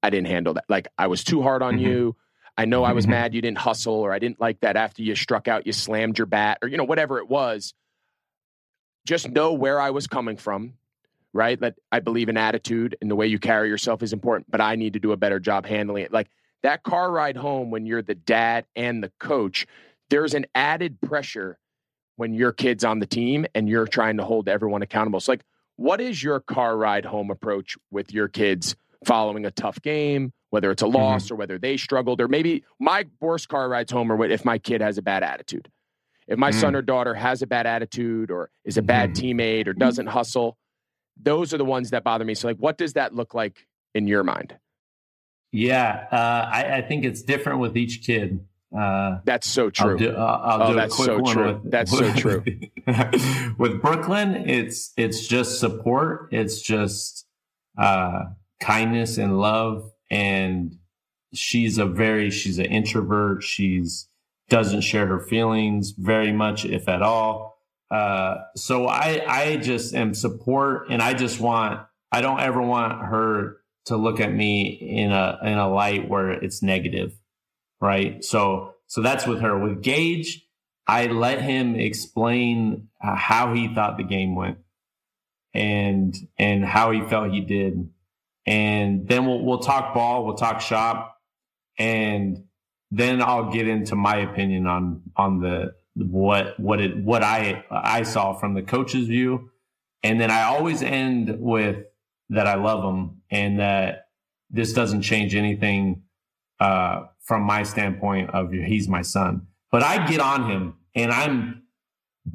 I 0.02 0.10
didn't 0.10 0.28
handle 0.28 0.54
that. 0.54 0.64
Like 0.68 0.88
I 0.98 1.06
was 1.06 1.24
too 1.24 1.42
hard 1.42 1.62
on 1.62 1.76
mm-hmm. 1.76 1.86
you." 1.86 2.16
I 2.56 2.66
know 2.66 2.84
I 2.84 2.92
was 2.92 3.04
mm-hmm. 3.04 3.12
mad 3.12 3.34
you 3.34 3.42
didn't 3.42 3.58
hustle, 3.58 3.94
or 3.94 4.12
I 4.12 4.18
didn't 4.18 4.40
like 4.40 4.60
that 4.60 4.76
after 4.76 5.02
you 5.02 5.14
struck 5.16 5.48
out, 5.48 5.66
you 5.66 5.72
slammed 5.72 6.18
your 6.18 6.26
bat, 6.26 6.58
or, 6.62 6.68
you 6.68 6.76
know, 6.76 6.84
whatever 6.84 7.18
it 7.18 7.28
was. 7.28 7.74
Just 9.06 9.28
know 9.28 9.52
where 9.52 9.80
I 9.80 9.90
was 9.90 10.06
coming 10.06 10.36
from, 10.36 10.74
right? 11.32 11.58
That 11.60 11.74
I 11.90 12.00
believe 12.00 12.28
in 12.28 12.36
attitude 12.36 12.96
and 13.00 13.10
the 13.10 13.16
way 13.16 13.26
you 13.26 13.38
carry 13.38 13.68
yourself 13.68 14.02
is 14.02 14.12
important, 14.12 14.50
but 14.50 14.60
I 14.60 14.76
need 14.76 14.94
to 14.94 15.00
do 15.00 15.12
a 15.12 15.16
better 15.16 15.40
job 15.40 15.66
handling 15.66 16.04
it. 16.04 16.12
Like 16.12 16.28
that 16.62 16.82
car 16.82 17.10
ride 17.10 17.36
home 17.36 17.70
when 17.70 17.86
you're 17.86 18.02
the 18.02 18.14
dad 18.14 18.66
and 18.74 19.02
the 19.02 19.12
coach, 19.18 19.66
there's 20.08 20.34
an 20.34 20.46
added 20.54 21.00
pressure 21.00 21.58
when 22.16 22.34
your 22.34 22.52
kid's 22.52 22.84
on 22.84 23.00
the 23.00 23.06
team 23.06 23.46
and 23.54 23.68
you're 23.68 23.86
trying 23.86 24.16
to 24.18 24.24
hold 24.24 24.48
everyone 24.48 24.82
accountable. 24.82 25.20
So, 25.20 25.32
like, 25.32 25.44
what 25.76 26.00
is 26.00 26.22
your 26.22 26.38
car 26.40 26.76
ride 26.76 27.04
home 27.04 27.30
approach 27.30 27.76
with 27.90 28.12
your 28.12 28.28
kids 28.28 28.76
following 29.04 29.44
a 29.44 29.50
tough 29.50 29.82
game 29.82 30.32
whether 30.54 30.70
it's 30.70 30.82
a 30.82 30.86
mm-hmm. 30.86 30.98
loss 30.98 31.24
mm-hmm. 31.24 31.34
or 31.34 31.36
whether 31.36 31.58
they 31.58 31.76
struggled, 31.76 32.20
or 32.20 32.28
maybe 32.28 32.62
my 32.78 33.04
worst 33.20 33.48
car 33.48 33.68
rides 33.68 33.90
home 33.90 34.12
or 34.12 34.24
if 34.26 34.44
my 34.44 34.56
kid 34.56 34.80
has 34.80 34.98
a 34.98 35.02
bad 35.02 35.24
attitude. 35.24 35.68
If 36.28 36.38
my 36.38 36.50
mm-hmm. 36.50 36.60
son 36.60 36.72
mm. 36.74 36.76
or 36.76 36.82
daughter 36.82 37.12
has 37.12 37.42
a 37.42 37.46
bad 37.48 37.66
attitude 37.66 38.30
or 38.30 38.50
is 38.64 38.78
a 38.78 38.82
bad 38.82 39.14
mm-hmm. 39.14 39.40
teammate 39.40 39.66
or 39.66 39.72
doesn't 39.72 40.06
hustle, 40.06 40.56
those 41.20 41.52
are 41.52 41.58
the 41.58 41.64
ones 41.64 41.90
that 41.90 42.04
bother 42.04 42.24
me. 42.24 42.36
So, 42.36 42.46
like, 42.46 42.58
what 42.58 42.78
does 42.78 42.92
that 42.92 43.12
look 43.12 43.34
like 43.34 43.66
in 43.96 44.06
your 44.06 44.22
mind? 44.22 44.56
Yeah, 45.50 46.06
uh, 46.12 46.48
I, 46.52 46.76
I, 46.76 46.82
think 46.82 47.04
it's 47.04 47.22
different 47.22 47.58
with 47.58 47.76
each 47.76 48.04
kid. 48.06 48.46
Uh, 48.76 49.18
that's 49.24 49.48
so 49.48 49.70
true. 49.70 49.90
I'll 49.90 49.96
do, 49.96 50.10
uh, 50.10 50.40
I'll 50.44 50.62
oh, 50.62 50.74
that's 50.74 50.96
so 50.96 51.20
true. 51.20 51.60
With, 51.62 51.70
that's 51.70 51.90
with, 51.90 52.14
so 52.14 52.20
true. 52.20 52.44
with 53.58 53.82
Brooklyn, 53.82 54.48
it's 54.48 54.92
it's 54.96 55.26
just 55.26 55.58
support. 55.58 56.28
It's 56.30 56.60
just 56.60 57.26
uh, 57.76 58.20
kindness 58.60 59.18
and 59.18 59.40
love 59.40 59.90
and 60.10 60.76
she's 61.32 61.78
a 61.78 61.86
very 61.86 62.30
she's 62.30 62.58
an 62.58 62.66
introvert. 62.66 63.42
She's 63.42 64.08
doesn't 64.48 64.82
share 64.82 65.06
her 65.06 65.20
feelings 65.20 65.92
very 65.92 66.32
much 66.32 66.64
if 66.64 66.88
at 66.88 67.02
all. 67.02 67.58
Uh, 67.90 68.36
so 68.56 68.86
i 68.86 69.22
i 69.28 69.56
just 69.56 69.94
am 69.94 70.14
support 70.14 70.88
and 70.90 71.00
i 71.00 71.14
just 71.14 71.38
want 71.38 71.80
i 72.10 72.20
don't 72.20 72.40
ever 72.40 72.60
want 72.60 72.92
her 73.04 73.58
to 73.84 73.96
look 73.96 74.20
at 74.20 74.32
me 74.32 74.62
in 74.66 75.12
a 75.12 75.38
in 75.42 75.58
a 75.58 75.68
light 75.72 76.08
where 76.08 76.30
it's 76.30 76.62
negative 76.62 77.12
right? 77.84 78.24
So 78.24 78.74
so 78.86 79.02
that's 79.02 79.26
with 79.26 79.40
her. 79.40 79.58
With 79.58 79.82
Gage 79.82 80.40
i 80.86 81.06
let 81.06 81.40
him 81.40 81.74
explain 81.76 82.88
uh, 83.02 83.16
how 83.16 83.54
he 83.54 83.74
thought 83.74 83.96
the 83.96 84.04
game 84.04 84.34
went 84.34 84.58
and 85.54 86.14
and 86.38 86.64
how 86.64 86.90
he 86.90 87.00
felt 87.02 87.30
he 87.30 87.40
did 87.40 87.88
and 88.46 89.08
then 89.08 89.26
we'll 89.26 89.42
we'll 89.42 89.58
talk 89.58 89.94
ball, 89.94 90.24
we'll 90.24 90.34
talk 90.34 90.60
shop, 90.60 91.20
and 91.78 92.44
then 92.90 93.22
I'll 93.22 93.50
get 93.50 93.66
into 93.68 93.96
my 93.96 94.16
opinion 94.16 94.66
on 94.66 95.02
on 95.16 95.40
the 95.40 95.74
what 95.94 96.58
what 96.58 96.80
it 96.80 96.96
what 96.96 97.22
I 97.22 97.64
I 97.70 98.02
saw 98.02 98.34
from 98.34 98.54
the 98.54 98.62
coach's 98.62 99.08
view, 99.08 99.50
and 100.02 100.20
then 100.20 100.30
I 100.30 100.42
always 100.42 100.82
end 100.82 101.40
with 101.40 101.84
that 102.30 102.46
I 102.46 102.54
love 102.54 102.84
him 102.84 103.22
and 103.30 103.60
that 103.60 104.08
this 104.50 104.72
doesn't 104.72 105.02
change 105.02 105.34
anything 105.34 106.02
uh, 106.60 107.04
from 107.20 107.42
my 107.42 107.62
standpoint 107.62 108.30
of 108.30 108.52
he's 108.52 108.88
my 108.88 109.02
son. 109.02 109.46
But 109.70 109.82
I 109.82 110.06
get 110.06 110.20
on 110.20 110.50
him, 110.50 110.74
and 110.94 111.10
I'm 111.10 111.62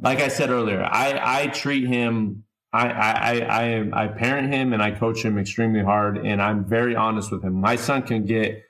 like 0.01 0.19
I 0.19 0.27
said 0.27 0.49
earlier, 0.49 0.83
I 0.83 1.43
I 1.43 1.47
treat 1.47 1.87
him 1.87 2.43
I, 2.71 2.87
I, 2.87 3.31
I, 3.39 4.03
I 4.03 4.07
parent 4.09 4.53
him 4.53 4.73
and 4.73 4.81
I 4.81 4.91
coach 4.91 5.23
him 5.23 5.39
extremely 5.39 5.81
hard, 5.81 6.17
and 6.17 6.41
I'm 6.41 6.65
very 6.65 6.95
honest 6.95 7.31
with 7.31 7.43
him. 7.43 7.53
My 7.53 7.75
son 7.75 8.03
can 8.03 8.25
get, 8.25 8.63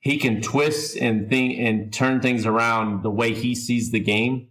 he 0.00 0.18
can 0.18 0.42
twist 0.42 0.96
and 0.96 1.28
think 1.30 1.58
and 1.58 1.92
turn 1.92 2.20
things 2.20 2.44
around 2.44 3.02
the 3.02 3.10
way 3.10 3.32
he 3.32 3.54
sees 3.54 3.90
the 3.90 4.00
game, 4.00 4.48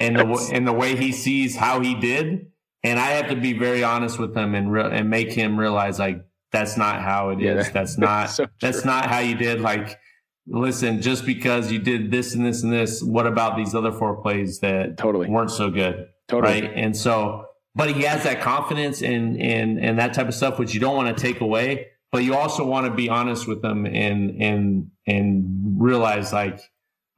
and 0.00 0.16
the 0.16 0.50
and 0.52 0.66
the 0.66 0.72
way 0.72 0.96
he 0.96 1.12
sees 1.12 1.56
how 1.56 1.80
he 1.80 1.94
did. 1.94 2.50
And 2.84 2.98
I 2.98 3.10
have 3.10 3.28
to 3.28 3.36
be 3.36 3.52
very 3.52 3.82
honest 3.82 4.18
with 4.18 4.36
him 4.36 4.54
and 4.54 4.72
re- 4.72 4.90
and 4.90 5.10
make 5.10 5.32
him 5.32 5.58
realize 5.58 5.98
like 5.98 6.24
that's 6.52 6.76
not 6.76 7.00
how 7.00 7.30
it 7.30 7.40
is. 7.40 7.66
Yeah, 7.66 7.72
that's 7.72 7.98
not 7.98 8.30
so 8.30 8.46
that's 8.60 8.84
not 8.84 9.06
how 9.06 9.20
you 9.20 9.36
did. 9.36 9.60
Like, 9.60 9.98
listen, 10.46 11.02
just 11.02 11.24
because 11.24 11.70
you 11.70 11.78
did 11.78 12.10
this 12.10 12.34
and 12.34 12.44
this 12.44 12.62
and 12.62 12.72
this, 12.72 13.02
what 13.02 13.26
about 13.26 13.56
these 13.56 13.74
other 13.74 13.92
four 13.92 14.20
plays 14.20 14.60
that 14.60 14.96
totally 14.96 15.28
weren't 15.28 15.50
so 15.50 15.70
good? 15.70 16.08
Totally. 16.28 16.62
Right. 16.62 16.72
And 16.74 16.96
so 16.96 17.47
but 17.78 17.94
he 17.94 18.02
has 18.02 18.24
that 18.24 18.40
confidence 18.40 19.02
and 19.02 19.40
and 19.40 19.78
and 19.78 20.00
that 20.00 20.12
type 20.12 20.26
of 20.26 20.34
stuff, 20.34 20.58
which 20.58 20.74
you 20.74 20.80
don't 20.80 20.96
want 20.96 21.16
to 21.16 21.22
take 21.22 21.40
away. 21.40 21.86
But 22.10 22.24
you 22.24 22.34
also 22.34 22.66
want 22.66 22.86
to 22.86 22.92
be 22.92 23.08
honest 23.08 23.46
with 23.46 23.62
them 23.62 23.86
and 23.86 24.42
and 24.42 24.90
and 25.06 25.80
realize 25.80 26.32
like, 26.32 26.60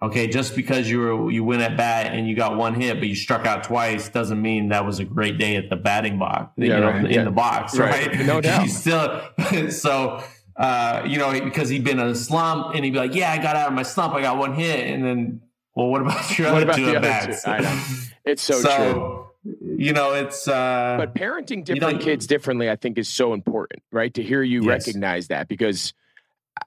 okay, 0.02 0.26
just 0.26 0.54
because 0.54 0.90
you 0.90 1.00
were 1.00 1.30
you 1.30 1.44
win 1.44 1.62
at 1.62 1.78
bat 1.78 2.12
and 2.12 2.28
you 2.28 2.36
got 2.36 2.58
one 2.58 2.74
hit, 2.74 2.98
but 2.98 3.08
you 3.08 3.14
struck 3.14 3.46
out 3.46 3.64
twice, 3.64 4.10
doesn't 4.10 4.40
mean 4.40 4.68
that 4.68 4.84
was 4.84 4.98
a 4.98 5.04
great 5.04 5.38
day 5.38 5.56
at 5.56 5.70
the 5.70 5.76
batting 5.76 6.18
box. 6.18 6.52
Yeah, 6.58 6.64
you 6.64 6.80
know, 6.80 6.90
right. 6.90 7.04
in 7.06 7.10
yeah. 7.10 7.24
the 7.24 7.30
box, 7.30 7.78
right? 7.78 8.08
right? 8.08 8.26
No 8.26 8.40
doubt. 8.42 8.68
still 8.68 9.22
so. 9.70 10.22
uh, 10.56 11.02
you 11.06 11.16
know, 11.16 11.32
because 11.40 11.70
he'd 11.70 11.84
been 11.84 11.98
in 11.98 12.08
a 12.08 12.14
slump, 12.14 12.74
and 12.74 12.84
he'd 12.84 12.90
be 12.90 12.98
like, 12.98 13.14
"Yeah, 13.14 13.32
I 13.32 13.38
got 13.38 13.56
out 13.56 13.68
of 13.68 13.72
my 13.72 13.82
slump. 13.82 14.12
I 14.12 14.20
got 14.20 14.36
one 14.36 14.52
hit," 14.52 14.88
and 14.88 15.02
then, 15.02 15.40
well, 15.74 15.86
what 15.86 16.02
about 16.02 16.38
your 16.38 16.52
what 16.52 16.56
other 16.56 16.64
about 16.64 16.76
two 16.76 16.96
at 16.96 17.00
bats? 17.00 17.48
I 17.48 17.60
know. 17.60 17.82
It's 18.22 18.42
so, 18.42 18.60
so 18.60 18.76
true 18.76 19.29
you 19.44 19.92
know 19.92 20.12
it's 20.12 20.46
uh 20.48 20.96
but 20.98 21.14
parenting 21.14 21.64
different 21.64 22.00
kids 22.02 22.26
differently 22.26 22.68
i 22.68 22.76
think 22.76 22.98
is 22.98 23.08
so 23.08 23.32
important 23.32 23.82
right 23.90 24.14
to 24.14 24.22
hear 24.22 24.42
you 24.42 24.62
yes. 24.64 24.86
recognize 24.86 25.28
that 25.28 25.48
because 25.48 25.94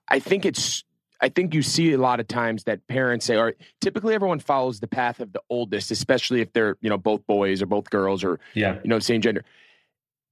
i 0.08 0.20
think 0.20 0.46
it's 0.46 0.84
i 1.22 1.30
think 1.30 1.54
you 1.54 1.62
see 1.62 1.94
a 1.94 1.98
lot 1.98 2.20
of 2.20 2.28
times 2.28 2.64
that 2.64 2.86
parents 2.88 3.26
say 3.26 3.38
or 3.38 3.54
typically 3.80 4.16
everyone 4.16 4.40
follows 4.40 4.80
the 4.80 4.88
path 4.88 5.20
of 5.20 5.32
the 5.34 5.42
oldest 5.50 5.92
especially 5.92 6.42
if 6.42 6.52
they're 6.54 6.76
you 6.82 6.90
know 6.90 6.98
both 6.98 7.26
boys 7.28 7.62
or 7.62 7.68
both 7.68 7.90
girls 7.90 8.24
or 8.24 8.40
yeah 8.56 8.80
you 8.84 8.90
know 8.90 9.00
same 9.00 9.22
gender 9.22 9.44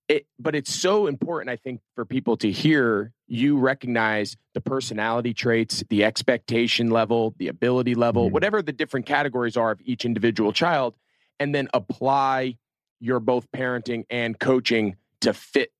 it, 0.07 0.25
but 0.39 0.55
it's 0.55 0.73
so 0.73 1.05
important 1.05 1.51
i 1.51 1.55
think 1.55 1.79
for 1.93 2.05
people 2.05 2.37
to 2.37 2.51
hear 2.51 3.13
you 3.27 3.59
recognize 3.59 4.35
the 4.55 4.61
personality 4.61 5.33
traits 5.33 5.83
the 5.89 6.03
expectation 6.03 6.89
level 6.89 7.35
the 7.37 7.49
ability 7.49 7.93
level 7.93 8.25
mm-hmm. 8.25 8.33
whatever 8.33 8.63
the 8.63 8.73
different 8.73 9.05
categories 9.05 9.55
are 9.55 9.69
of 9.69 9.79
each 9.85 10.05
individual 10.05 10.51
child 10.51 10.95
and 11.39 11.53
then 11.53 11.67
apply 11.73 12.57
your 12.99 13.19
both 13.19 13.51
parenting 13.51 14.05
and 14.09 14.39
coaching 14.39 14.95
to 15.21 15.33
fit 15.33 15.71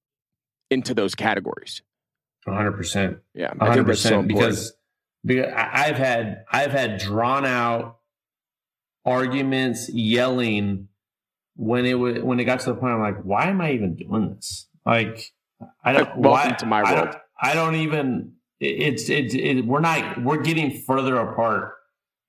into 0.69 0.93
those 0.93 1.15
categories. 1.15 1.81
100%. 2.47 3.19
Yeah, 3.33 3.53
100% 3.53 3.97
so 3.97 4.21
because 4.23 4.73
because 5.23 5.53
I've 5.55 5.97
had 5.97 6.45
I've 6.51 6.71
had 6.71 6.97
drawn 6.97 7.45
out 7.45 7.99
arguments, 9.05 9.89
yelling 9.89 10.87
when 11.55 11.85
it 11.85 11.93
was 11.95 12.19
when 12.23 12.39
it 12.39 12.45
got 12.45 12.61
to 12.61 12.73
the 12.73 12.75
point 12.75 12.93
I'm 12.93 13.01
like, 13.01 13.21
why 13.21 13.47
am 13.47 13.61
I 13.61 13.73
even 13.73 13.95
doing 13.95 14.33
this? 14.35 14.67
Like, 14.85 15.31
I 15.83 15.93
don't. 15.93 16.17
Welcome 16.17 16.23
why, 16.23 16.51
to 16.51 16.65
my 16.65 16.83
world. 16.83 16.93
I 16.93 17.03
don't, 17.03 17.17
I 17.41 17.53
don't 17.53 17.75
even. 17.75 18.33
It's 18.59 19.09
it's 19.09 19.33
it, 19.33 19.65
we're 19.65 19.79
not 19.79 20.23
we're 20.23 20.41
getting 20.41 20.81
further 20.81 21.17
apart 21.17 21.73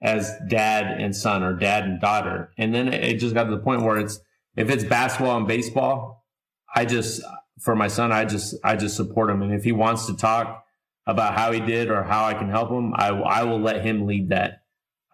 as 0.03 0.36
dad 0.48 1.00
and 1.00 1.14
son 1.14 1.42
or 1.42 1.55
dad 1.55 1.84
and 1.84 2.00
daughter. 2.00 2.50
And 2.59 2.74
then 2.74 2.92
it 2.92 3.18
just 3.18 3.34
got 3.34 3.44
to 3.44 3.50
the 3.50 3.62
point 3.62 3.82
where 3.82 3.98
it's 3.98 4.20
if 4.57 4.68
it's 4.68 4.84
basketball 4.84 5.38
and 5.38 5.46
baseball, 5.46 6.26
I 6.74 6.84
just 6.84 7.22
for 7.61 7.76
my 7.76 7.88
son, 7.88 8.12
I 8.12 8.24
just 8.24 8.57
I 8.64 8.76
just 8.76 8.96
support 8.96 9.30
him. 9.30 9.42
And 9.42 9.55
if 9.55 9.64
he 9.64 9.72
wants 9.72 10.07
to 10.07 10.16
talk 10.16 10.64
about 11.07 11.34
how 11.34 11.53
he 11.53 11.61
did 11.61 11.88
or 11.90 12.03
how 12.03 12.24
I 12.24 12.34
can 12.34 12.50
help 12.50 12.70
him, 12.70 12.92
I 12.94 13.09
I 13.09 13.44
will 13.44 13.61
let 13.61 13.84
him 13.84 14.07
lead 14.07 14.30
that 14.30 14.62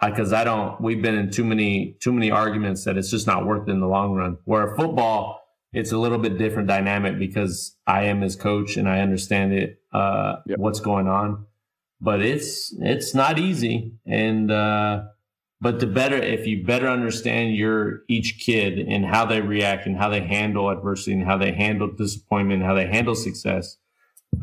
because 0.03 0.33
I, 0.33 0.41
I 0.41 0.45
don't. 0.45 0.81
We've 0.81 1.03
been 1.03 1.17
in 1.17 1.31
too 1.31 1.45
many 1.45 1.97
too 2.01 2.13
many 2.13 2.31
arguments 2.31 2.85
that 2.85 2.97
it's 2.97 3.11
just 3.11 3.27
not 3.27 3.47
worth 3.47 3.69
it 3.69 3.71
in 3.71 3.81
the 3.81 3.87
long 3.87 4.15
run. 4.15 4.39
Where 4.45 4.75
football, 4.75 5.43
it's 5.73 5.93
a 5.93 5.99
little 5.99 6.19
bit 6.19 6.39
different 6.39 6.67
dynamic 6.67 7.19
because 7.19 7.77
I 7.87 8.05
am 8.05 8.23
his 8.23 8.37
coach 8.37 8.79
and 8.79 8.89
I 8.89 9.01
understand 9.01 9.53
it. 9.53 9.83
Uh, 9.93 10.37
yep. 10.47 10.59
what's 10.59 10.81
going 10.81 11.09
on 11.09 11.47
but 12.01 12.21
it's 12.23 12.75
it's 12.79 13.15
not 13.15 13.39
easy. 13.39 13.93
And 14.07 14.51
uh 14.51 15.05
but 15.61 15.81
the 15.81 15.87
better 15.87 16.17
if 16.17 16.47
you 16.47 16.65
better 16.65 16.89
understand 16.89 17.57
your 17.57 18.03
each 18.09 18.39
kid 18.39 18.79
and 18.79 19.05
how 19.05 19.25
they 19.27 19.41
react 19.41 19.87
and 19.87 19.97
how 19.97 20.09
they 20.09 20.21
handle 20.21 20.71
adversity 20.71 21.13
and 21.15 21.25
how 21.25 21.37
they 21.37 21.53
handle 21.53 21.89
disappointment 21.91 22.61
and 22.61 22.69
how 22.69 22.75
they 22.75 22.87
handle 22.87 23.15
success 23.15 23.77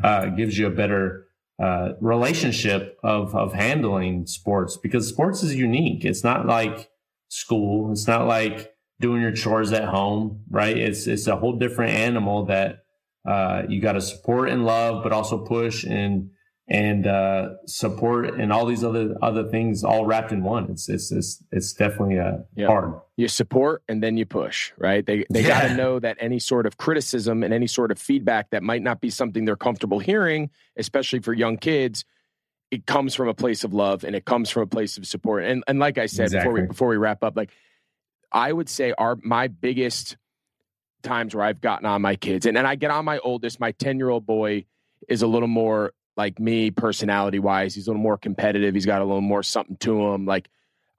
uh 0.04 0.26
gives 0.26 0.58
you 0.58 0.66
a 0.66 0.70
better 0.70 1.28
uh 1.62 1.92
relationship 2.00 2.98
of 3.02 3.34
of 3.34 3.54
handling 3.54 4.26
sports 4.26 4.76
because 4.76 5.08
sports 5.08 5.42
is 5.42 5.54
unique. 5.54 6.04
It's 6.04 6.24
not 6.24 6.46
like 6.46 6.90
school. 7.28 7.90
It's 7.92 8.06
not 8.06 8.26
like 8.26 8.74
doing 9.00 9.22
your 9.22 9.32
chores 9.32 9.72
at 9.72 9.84
home 9.84 10.42
right? 10.50 10.76
It's 10.76 11.06
it's 11.06 11.26
a 11.26 11.36
whole 11.36 11.58
different 11.58 11.92
animal 11.92 12.44
that 12.46 12.84
uh 13.26 13.62
you 13.66 13.80
got 13.80 13.92
to 13.92 14.02
support 14.02 14.50
and 14.50 14.66
love 14.66 15.02
but 15.02 15.12
also 15.12 15.38
push 15.38 15.84
and 15.84 16.30
and 16.68 17.06
uh, 17.06 17.50
support 17.66 18.40
and 18.40 18.52
all 18.52 18.66
these 18.66 18.82
other 18.82 19.14
other 19.22 19.48
things 19.48 19.84
all 19.84 20.04
wrapped 20.04 20.32
in 20.32 20.42
one. 20.42 20.68
It's 20.70 20.88
it's 20.88 21.12
it's, 21.12 21.42
it's 21.52 21.72
definitely 21.72 22.18
uh, 22.18 22.38
yep. 22.56 22.68
hard. 22.68 22.94
You 23.16 23.28
support 23.28 23.82
and 23.88 24.02
then 24.02 24.16
you 24.16 24.26
push, 24.26 24.72
right? 24.76 25.06
They 25.06 25.24
they 25.30 25.42
yeah. 25.42 25.48
got 25.48 25.68
to 25.68 25.74
know 25.76 25.98
that 26.00 26.16
any 26.20 26.40
sort 26.40 26.66
of 26.66 26.76
criticism 26.76 27.44
and 27.44 27.54
any 27.54 27.68
sort 27.68 27.92
of 27.92 27.98
feedback 27.98 28.50
that 28.50 28.62
might 28.62 28.82
not 28.82 29.00
be 29.00 29.10
something 29.10 29.44
they're 29.44 29.56
comfortable 29.56 30.00
hearing, 30.00 30.50
especially 30.76 31.20
for 31.20 31.32
young 31.32 31.56
kids, 31.56 32.04
it 32.72 32.86
comes 32.86 33.14
from 33.14 33.28
a 33.28 33.34
place 33.34 33.62
of 33.62 33.72
love 33.72 34.02
and 34.02 34.16
it 34.16 34.24
comes 34.24 34.50
from 34.50 34.64
a 34.64 34.66
place 34.66 34.98
of 34.98 35.06
support. 35.06 35.44
And 35.44 35.62
and 35.68 35.78
like 35.78 35.98
I 35.98 36.06
said 36.06 36.26
exactly. 36.26 36.50
before 36.50 36.62
we 36.62 36.68
before 36.68 36.88
we 36.88 36.96
wrap 36.96 37.22
up, 37.22 37.36
like 37.36 37.50
I 38.32 38.52
would 38.52 38.68
say 38.68 38.92
our 38.98 39.16
my 39.22 39.46
biggest 39.46 40.16
times 41.04 41.32
where 41.32 41.44
I've 41.44 41.60
gotten 41.60 41.86
on 41.86 42.02
my 42.02 42.16
kids 42.16 42.46
and, 42.46 42.58
and 42.58 42.66
I 42.66 42.74
get 42.74 42.90
on 42.90 43.04
my 43.04 43.18
oldest, 43.18 43.60
my 43.60 43.70
10 43.70 43.98
year 43.98 44.10
old 44.10 44.26
boy 44.26 44.64
is 45.08 45.22
a 45.22 45.28
little 45.28 45.46
more 45.46 45.92
like 46.16 46.38
me 46.40 46.70
personality 46.70 47.38
wise. 47.38 47.74
He's 47.74 47.86
a 47.86 47.90
little 47.90 48.02
more 48.02 48.16
competitive. 48.16 48.74
He's 48.74 48.86
got 48.86 49.02
a 49.02 49.04
little 49.04 49.20
more 49.20 49.42
something 49.42 49.76
to 49.78 50.08
him. 50.08 50.24
Like 50.26 50.48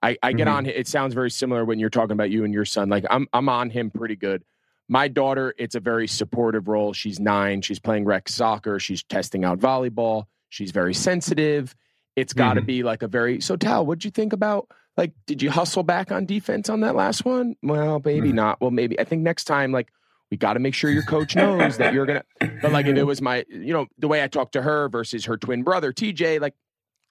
I, 0.02 0.18
I 0.22 0.34
get 0.34 0.48
mm-hmm. 0.48 0.58
on. 0.58 0.66
It 0.68 0.88
sounds 0.88 1.14
very 1.14 1.32
similar 1.32 1.66
when 1.66 1.80
you're 1.80 1.90
talking 1.90 2.12
about 2.12 2.30
you 2.30 2.44
and 2.44 2.54
your 2.54 2.66
son. 2.66 2.90
Like 2.90 3.06
I'm, 3.10 3.28
I'm 3.34 3.50
on 3.50 3.70
him 3.70 3.90
pretty 3.90 4.16
good. 4.16 4.44
My 4.88 5.08
daughter, 5.08 5.54
it's 5.58 5.76
a 5.76 5.80
very 5.80 6.08
supportive 6.08 6.68
role. 6.68 6.94
She's 6.94 7.20
nine. 7.20 7.62
She's 7.62 7.80
playing 7.80 8.06
rec 8.06 8.30
soccer. 8.30 8.80
She's 8.80 9.04
testing 9.04 9.44
out 9.44 9.60
volleyball. 9.60 10.26
She's 10.50 10.72
very 10.72 10.94
sensitive. 10.94 11.76
It's 12.16 12.34
got 12.34 12.54
to 12.54 12.62
mm-hmm. 12.62 12.68
be 12.68 12.84
like 12.84 13.04
a 13.04 13.08
very. 13.08 13.42
So, 13.42 13.58
Tal, 13.58 13.86
what'd 13.86 14.06
you 14.06 14.12
think 14.12 14.34
about? 14.34 14.70
Like, 14.96 15.14
did 15.26 15.42
you 15.42 15.52
hustle 15.52 15.84
back 15.84 16.12
on 16.12 16.26
defense 16.26 16.70
on 16.70 16.82
that 16.82 16.96
last 16.96 17.26
one? 17.26 17.56
Well, 17.62 18.02
maybe 18.04 18.30
mm-hmm. 18.30 18.38
not. 18.38 18.62
Well, 18.62 18.72
maybe. 18.72 19.00
I 19.00 19.04
think 19.04 19.24
next 19.24 19.44
time, 19.44 19.72
like 19.72 19.90
we 20.30 20.38
got 20.38 20.54
to 20.54 20.60
make 20.60 20.74
sure 20.74 20.90
your 20.90 21.04
coach 21.04 21.36
knows 21.36 21.78
that 21.78 21.94
you're 21.94 22.06
gonna. 22.06 22.24
But 22.62 22.72
like, 22.72 22.86
if 22.86 22.98
it 22.98 23.04
was 23.04 23.22
my, 23.22 23.46
you 23.50 23.74
know, 23.74 23.88
the 23.98 24.08
way 24.08 24.24
I 24.24 24.28
talked 24.28 24.54
to 24.54 24.62
her 24.62 24.90
versus 24.90 25.26
her 25.26 25.38
twin 25.38 25.64
brother 25.64 25.94
TJ, 25.94 26.42
like, 26.42 26.56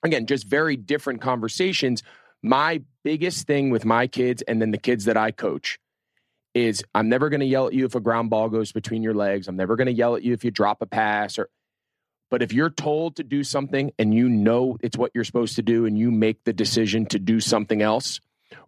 again, 0.03 0.27
just 0.27 0.47
very 0.47 0.77
different 0.77 1.21
conversations. 1.21 2.03
My 2.43 2.83
biggest 3.03 3.47
thing 3.47 3.71
with 3.71 3.85
my 3.85 4.07
kids 4.07 4.43
and 4.43 4.61
then 4.61 4.71
the 4.71 4.79
kids 4.79 5.07
that 5.07 5.17
I 5.17 5.31
coach 5.31 5.79
is 6.55 6.85
I'm 6.95 7.09
never 7.09 7.29
going 7.29 7.41
to 7.41 7.47
yell 7.47 7.67
at 7.67 7.75
you 7.75 7.85
if 7.85 7.95
a 7.95 8.01
ground 8.01 8.31
ball 8.31 8.49
goes 8.49 8.73
between 8.73 9.03
your 9.03 9.15
legs. 9.15 9.49
I'm 9.49 9.57
never 9.57 9.77
going 9.77 9.87
to 9.87 9.93
yell 9.93 10.17
at 10.17 10.23
you 10.23 10.33
if 10.33 10.45
you 10.45 10.51
drop 10.51 10.83
a 10.83 10.87
pass 10.87 11.39
or. 11.39 11.49
But 12.29 12.43
if 12.43 12.53
you're 12.53 12.71
told 12.71 13.17
to 13.17 13.23
do 13.23 13.45
something 13.45 13.93
and 14.01 14.13
you 14.13 14.29
know 14.29 14.79
it's 14.81 14.99
what 14.99 15.13
you're 15.15 15.23
supposed 15.23 15.57
to 15.57 15.63
do 15.63 15.87
and 15.87 15.97
you 15.97 16.11
make 16.11 16.43
the 16.43 16.53
decision 16.53 17.07
to 17.07 17.21
do 17.21 17.39
something 17.39 17.81
else, 17.81 18.21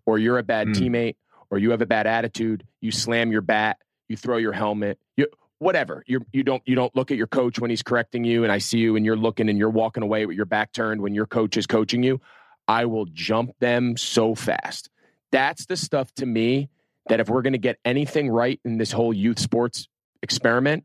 or 0.07 0.16
you're 0.16 0.38
a 0.38 0.44
bad 0.44 0.68
mm. 0.68 0.74
teammate, 0.76 1.16
or 1.51 1.59
you 1.59 1.72
have 1.72 1.82
a 1.82 1.86
bad 1.86 2.07
attitude, 2.07 2.64
you 2.80 2.92
slam 2.92 3.32
your 3.32 3.40
bat, 3.40 3.78
you 4.09 4.16
throw 4.16 4.36
your 4.36 4.52
helmet, 4.52 4.98
you 5.16 5.26
whatever. 5.59 6.04
You 6.06 6.24
you 6.32 6.42
don't 6.42 6.62
you 6.66 6.74
don't 6.74 6.94
look 6.94 7.11
at 7.11 7.16
your 7.16 7.26
coach 7.26 7.59
when 7.59 7.70
he's 7.70 7.82
correcting 7.82 8.24
you, 8.24 8.42
and 8.42 8.52
I 8.52 8.59
see 8.59 8.78
you 8.78 8.96
and 8.96 9.04
you're 9.04 9.16
looking 9.16 9.48
and 9.48 9.59
you're 9.59 9.70
walking 9.70 10.02
away 10.02 10.26
with 10.26 10.36
your 10.36 10.46
back 10.46 10.72
turned 10.72 11.00
when 11.00 11.14
your 11.14 11.26
coach 11.26 11.56
is 11.56 11.66
coaching 11.66 12.02
you. 12.02 12.20
I 12.66 12.84
will 12.84 13.06
jump 13.06 13.59
them 13.61 13.96
so 13.96 14.34
fast. 14.34 14.90
That's 15.32 15.66
the 15.66 15.76
stuff 15.76 16.12
to 16.16 16.26
me 16.26 16.68
that 17.09 17.20
if 17.20 17.28
we're 17.28 17.42
going 17.42 17.54
to 17.54 17.59
get 17.59 17.78
anything 17.84 18.30
right 18.30 18.61
in 18.64 18.78
this 18.78 18.92
whole 18.92 19.12
youth 19.12 19.38
sports 19.38 19.88
experiment, 20.22 20.84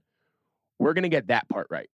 we're 0.80 0.94
going 0.94 1.04
to 1.04 1.10
get 1.10 1.28
that 1.28 1.48
part 1.50 1.68
right. 1.70 1.90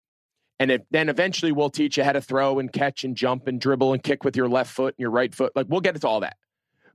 And 0.60 0.70
if, 0.70 0.82
then 0.90 1.08
eventually 1.08 1.52
we'll 1.52 1.70
teach 1.70 1.96
you 1.96 2.04
how 2.04 2.12
to 2.12 2.20
throw 2.20 2.58
and 2.58 2.72
catch 2.72 3.04
and 3.04 3.16
jump 3.16 3.46
and 3.46 3.60
dribble 3.60 3.92
and 3.92 4.02
kick 4.02 4.24
with 4.24 4.36
your 4.36 4.48
left 4.48 4.72
foot 4.72 4.94
and 4.98 5.02
your 5.02 5.10
right 5.10 5.34
foot. 5.34 5.52
Like 5.54 5.66
we'll 5.68 5.80
get 5.80 5.94
into 5.94 6.08
all 6.08 6.20
that. 6.20 6.36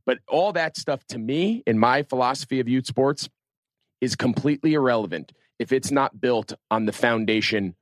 But 0.06 0.20
all 0.28 0.52
that 0.54 0.76
stuff 0.76 1.06
to 1.08 1.18
me, 1.18 1.64
in 1.66 1.80
my 1.80 2.04
philosophy 2.04 2.60
of 2.60 2.68
youth 2.68 2.86
sports, 2.86 3.30
is 4.04 4.18
completely 4.18 4.74
irrelevant 4.74 5.32
if 5.60 5.72
it's 5.72 5.90
not 5.90 6.20
built 6.20 6.52
on 6.70 6.86
the 6.86 6.92
foundation 6.92 7.74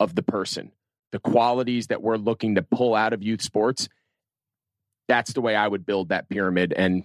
of 0.00 0.16
the 0.16 0.22
person, 0.22 0.72
the 1.12 1.20
qualities 1.20 1.86
that 1.86 2.02
we're 2.02 2.16
looking 2.16 2.56
to 2.56 2.62
pull 2.62 2.96
out 2.96 3.12
of 3.12 3.22
youth 3.22 3.40
sports. 3.40 3.88
That's 5.06 5.32
the 5.32 5.40
way 5.40 5.54
I 5.54 5.68
would 5.68 5.86
build 5.86 6.08
that 6.08 6.28
pyramid. 6.28 6.74
And 6.76 7.04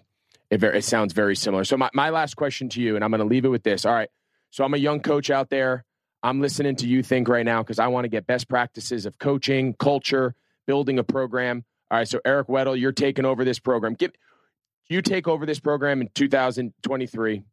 it, 0.49 0.63
it 0.63 0.83
sounds 0.83 1.13
very 1.13 1.35
similar. 1.35 1.63
So, 1.63 1.77
my, 1.77 1.91
my 1.93 2.09
last 2.09 2.35
question 2.35 2.67
to 2.69 2.81
you, 2.81 2.95
and 2.95 3.03
I'm 3.03 3.11
going 3.11 3.19
to 3.19 3.27
leave 3.27 3.45
it 3.45 3.49
with 3.49 3.61
this. 3.61 3.85
All 3.85 3.93
right. 3.93 4.09
So, 4.49 4.63
I'm 4.63 4.73
a 4.73 4.77
young 4.77 4.99
coach 4.99 5.29
out 5.29 5.51
there. 5.51 5.85
I'm 6.23 6.41
listening 6.41 6.75
to 6.77 6.87
you 6.87 7.03
think 7.03 7.27
right 7.27 7.45
now 7.45 7.61
because 7.61 7.77
I 7.77 7.87
want 7.87 8.05
to 8.05 8.09
get 8.09 8.25
best 8.25 8.49
practices 8.49 9.05
of 9.05 9.19
coaching, 9.19 9.75
culture, 9.75 10.33
building 10.65 10.97
a 10.97 11.03
program. 11.03 11.65
All 11.91 11.99
right. 11.99 12.07
So, 12.07 12.19
Eric 12.25 12.47
Weddle, 12.47 12.79
you're 12.79 12.91
taking 12.91 13.25
over 13.25 13.45
this 13.45 13.59
program. 13.59 13.93
Give, 13.93 14.11
you 14.89 15.03
take 15.03 15.27
over 15.27 15.45
this 15.45 15.59
program 15.59 16.01
in 16.01 16.09
2023 16.15 17.43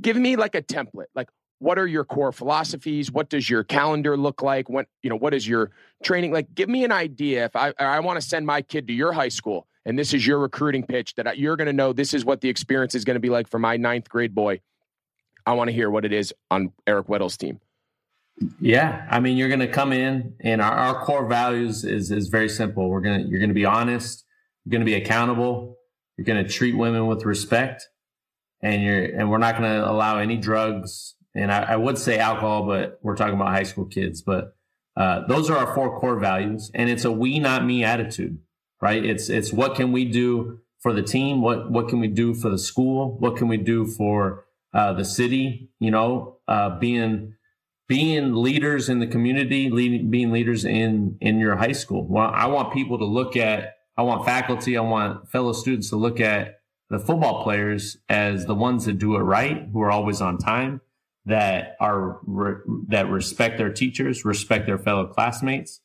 give 0.00 0.16
me 0.16 0.36
like 0.36 0.54
a 0.54 0.62
template. 0.62 1.06
Like, 1.14 1.28
what 1.58 1.78
are 1.78 1.86
your 1.86 2.04
core 2.04 2.32
philosophies? 2.32 3.12
What 3.12 3.28
does 3.28 3.48
your 3.48 3.62
calendar 3.62 4.16
look 4.16 4.42
like? 4.42 4.68
What 4.68 4.86
you 5.02 5.10
know, 5.10 5.16
what 5.16 5.34
is 5.34 5.46
your 5.46 5.70
training 6.02 6.32
like? 6.32 6.54
Give 6.54 6.68
me 6.68 6.84
an 6.84 6.92
idea. 6.92 7.44
If 7.44 7.54
I 7.54 7.72
I 7.78 8.00
want 8.00 8.20
to 8.20 8.26
send 8.26 8.46
my 8.46 8.62
kid 8.62 8.86
to 8.88 8.92
your 8.92 9.12
high 9.12 9.28
school, 9.28 9.66
and 9.84 9.98
this 9.98 10.12
is 10.14 10.26
your 10.26 10.38
recruiting 10.38 10.84
pitch 10.84 11.14
that 11.16 11.38
you're 11.38 11.56
going 11.56 11.66
to 11.66 11.72
know 11.72 11.92
this 11.92 12.14
is 12.14 12.24
what 12.24 12.40
the 12.40 12.48
experience 12.48 12.94
is 12.94 13.04
going 13.04 13.14
to 13.14 13.20
be 13.20 13.28
like 13.28 13.48
for 13.48 13.58
my 13.58 13.76
ninth 13.76 14.08
grade 14.08 14.34
boy. 14.34 14.60
I 15.46 15.52
want 15.52 15.68
to 15.68 15.72
hear 15.72 15.90
what 15.90 16.04
it 16.04 16.12
is 16.12 16.34
on 16.50 16.72
Eric 16.86 17.08
Weddle's 17.08 17.36
team. 17.36 17.60
Yeah, 18.58 19.06
I 19.10 19.20
mean, 19.20 19.36
you're 19.36 19.48
going 19.48 19.60
to 19.60 19.68
come 19.68 19.92
in, 19.92 20.34
and 20.40 20.62
our, 20.62 20.72
our 20.72 21.04
core 21.04 21.26
values 21.26 21.84
is 21.84 22.10
is 22.10 22.28
very 22.28 22.48
simple. 22.48 22.88
We're 22.88 23.02
gonna 23.02 23.24
you're 23.26 23.38
going 23.38 23.50
to 23.50 23.54
be 23.54 23.66
honest. 23.66 24.24
You're 24.64 24.70
going 24.70 24.80
to 24.80 24.86
be 24.86 24.94
accountable. 24.94 25.76
You're 26.16 26.24
going 26.24 26.42
to 26.42 26.50
treat 26.50 26.76
women 26.76 27.06
with 27.06 27.24
respect 27.24 27.89
and 28.62 28.82
you're 28.82 29.04
and 29.04 29.30
we're 29.30 29.38
not 29.38 29.58
going 29.58 29.70
to 29.70 29.90
allow 29.90 30.18
any 30.18 30.36
drugs 30.36 31.16
and 31.34 31.52
I, 31.52 31.72
I, 31.72 31.76
would 31.76 31.98
say 31.98 32.18
alcohol 32.18 32.66
but 32.66 32.98
we're 33.02 33.16
talking 33.16 33.34
about 33.34 33.48
high 33.48 33.64
school 33.64 33.86
kids 33.86 34.22
but 34.22 34.54
Uh, 34.96 35.26
those 35.28 35.48
are 35.48 35.56
our 35.56 35.74
four 35.74 35.98
core 35.98 36.18
values, 36.18 36.70
and 36.74 36.90
it's 36.90 37.04
a 37.04 37.12
we 37.12 37.38
not 37.38 37.64
me 37.64 37.84
attitude, 37.84 38.38
right? 38.82 39.02
It's 39.04 39.30
it's 39.30 39.52
what 39.52 39.74
can 39.74 39.92
we 39.92 40.04
do 40.04 40.58
for 40.80 40.92
the 40.92 41.02
team? 41.02 41.40
What 41.40 41.70
what 41.70 41.88
can 41.88 42.00
we 42.00 42.08
do 42.08 42.34
for 42.34 42.50
the 42.50 42.58
school? 42.58 43.16
What 43.18 43.36
can 43.36 43.48
we 43.48 43.56
do 43.56 43.86
for 43.86 44.44
uh, 44.74 44.92
the 44.92 45.04
city? 45.04 45.70
You 45.78 45.90
know, 45.90 46.38
uh, 46.48 46.78
being 46.78 47.34
being 47.88 48.34
leaders 48.34 48.88
in 48.88 48.98
the 48.98 49.06
community, 49.06 49.70
being 49.70 50.32
leaders 50.32 50.64
in 50.64 51.16
in 51.20 51.38
your 51.38 51.56
high 51.56 51.72
school. 51.72 52.06
Well, 52.06 52.30
I 52.34 52.46
want 52.46 52.74
people 52.74 52.98
to 52.98 53.06
look 53.06 53.36
at. 53.36 53.76
I 53.96 54.02
want 54.02 54.26
faculty. 54.26 54.76
I 54.76 54.82
want 54.82 55.30
fellow 55.30 55.52
students 55.52 55.90
to 55.90 55.96
look 55.96 56.20
at 56.20 56.59
the 56.90 56.98
football 56.98 57.42
players 57.42 57.96
as 58.08 58.46
the 58.46 58.54
ones 58.54 58.84
that 58.84 58.98
do 58.98 59.16
it 59.16 59.20
right, 59.20 59.68
who 59.72 59.80
are 59.80 59.90
always 59.90 60.20
on 60.20 60.38
time, 60.38 60.80
that 61.26 61.76
are 61.80 62.18
re- 62.26 62.60
that 62.88 63.08
respect 63.08 63.58
their 63.58 63.72
teachers, 63.72 64.24
respect 64.24 64.66
their 64.66 64.78
fellow 64.78 65.06
classmates, 65.06 65.80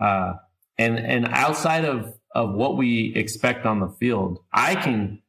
uh, 0.00 0.34
and 0.76 0.98
and 0.98 1.28
outside 1.28 1.84
of 1.84 2.18
of 2.34 2.54
what 2.54 2.76
we 2.76 3.14
expect 3.14 3.64
on 3.66 3.80
the 3.80 3.88
field, 3.88 4.40
I 4.52 4.74
can 4.74 5.22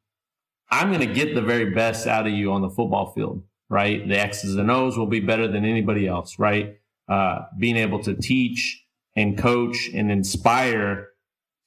I'm 0.71 0.89
going 0.89 1.07
to 1.07 1.13
get 1.13 1.33
the 1.33 1.41
very 1.41 1.71
best 1.71 2.07
out 2.07 2.27
of 2.27 2.33
you 2.33 2.51
on 2.51 2.61
the 2.61 2.69
football 2.69 3.11
field, 3.13 3.43
right? 3.69 4.07
The 4.07 4.19
X's 4.19 4.55
and 4.55 4.69
O's 4.69 4.97
will 4.97 5.07
be 5.07 5.19
better 5.19 5.47
than 5.47 5.65
anybody 5.65 6.07
else, 6.07 6.37
right? 6.37 6.77
Uh, 7.07 7.41
being 7.57 7.75
able 7.75 8.03
to 8.03 8.13
teach 8.13 8.85
and 9.15 9.37
coach 9.37 9.89
and 9.93 10.11
inspire 10.11 11.09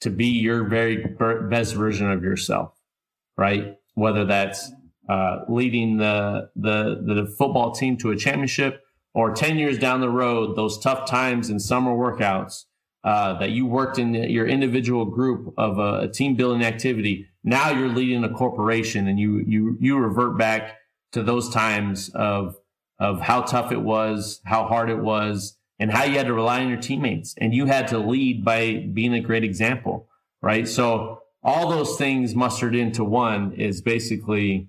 to 0.01 0.11
be 0.11 0.27
your 0.27 0.65
very 0.65 1.17
best 1.49 1.75
version 1.75 2.11
of 2.11 2.23
yourself, 2.23 2.77
right? 3.37 3.77
Whether 3.95 4.25
that's 4.25 4.71
uh, 5.09 5.41
leading 5.49 5.99
the, 5.99 6.51
the 6.57 7.03
the 7.05 7.35
football 7.39 7.73
team 7.73 7.97
to 7.99 8.11
a 8.11 8.17
championship, 8.17 8.83
or 9.15 9.33
ten 9.33 9.59
years 9.59 9.79
down 9.79 10.01
the 10.01 10.09
road, 10.09 10.57
those 10.57 10.79
tough 10.79 11.09
times 11.09 11.51
in 11.51 11.61
summer 11.61 11.91
workouts 11.91 12.65
uh, 13.05 13.39
that 13.39 13.51
you 13.51 13.67
worked 13.67 13.99
in 13.99 14.15
your 14.15 14.47
individual 14.47 15.05
group 15.05 15.53
of 15.59 15.79
a, 15.79 16.03
a, 16.03 16.09
team 16.09 16.37
building 16.37 16.65
activity. 16.65 17.27
Now 17.43 17.71
you're 17.71 17.89
leading 17.89 18.23
a 18.23 18.29
corporation, 18.29 19.09
and 19.09 19.19
you 19.19 19.43
you 19.47 19.77
you 19.81 19.99
revert 19.99 20.39
back 20.39 20.77
to 21.13 21.23
those 21.23 21.51
times 21.51 22.11
of 22.15 22.57
of 23.01 23.21
how 23.21 23.43
tough 23.43 23.73
it 23.73 23.81
was, 23.81 24.41
how 24.45 24.65
hard 24.67 24.89
it 24.89 24.99
was, 24.99 25.59
and 25.81 25.91
how 25.91 26.05
you 26.05 26.17
had 26.17 26.29
to 26.29 26.35
rely 26.35 26.61
on 26.61 26.69
your 26.69 26.81
teammates, 26.81 27.35
and 27.39 27.53
you 27.53 27.67
had 27.67 27.89
to 27.89 27.99
lead 27.99 28.45
by 28.45 28.89
being 28.93 29.15
a 29.15 29.21
great 29.21 29.43
example, 29.43 30.09
right? 30.41 30.69
So 30.69 31.22
all 31.43 31.69
those 31.69 31.97
things 31.97 32.35
mustered 32.35 32.75
into 32.75 33.05
one 33.05 33.53
is 33.53 33.83
basically 33.83 34.69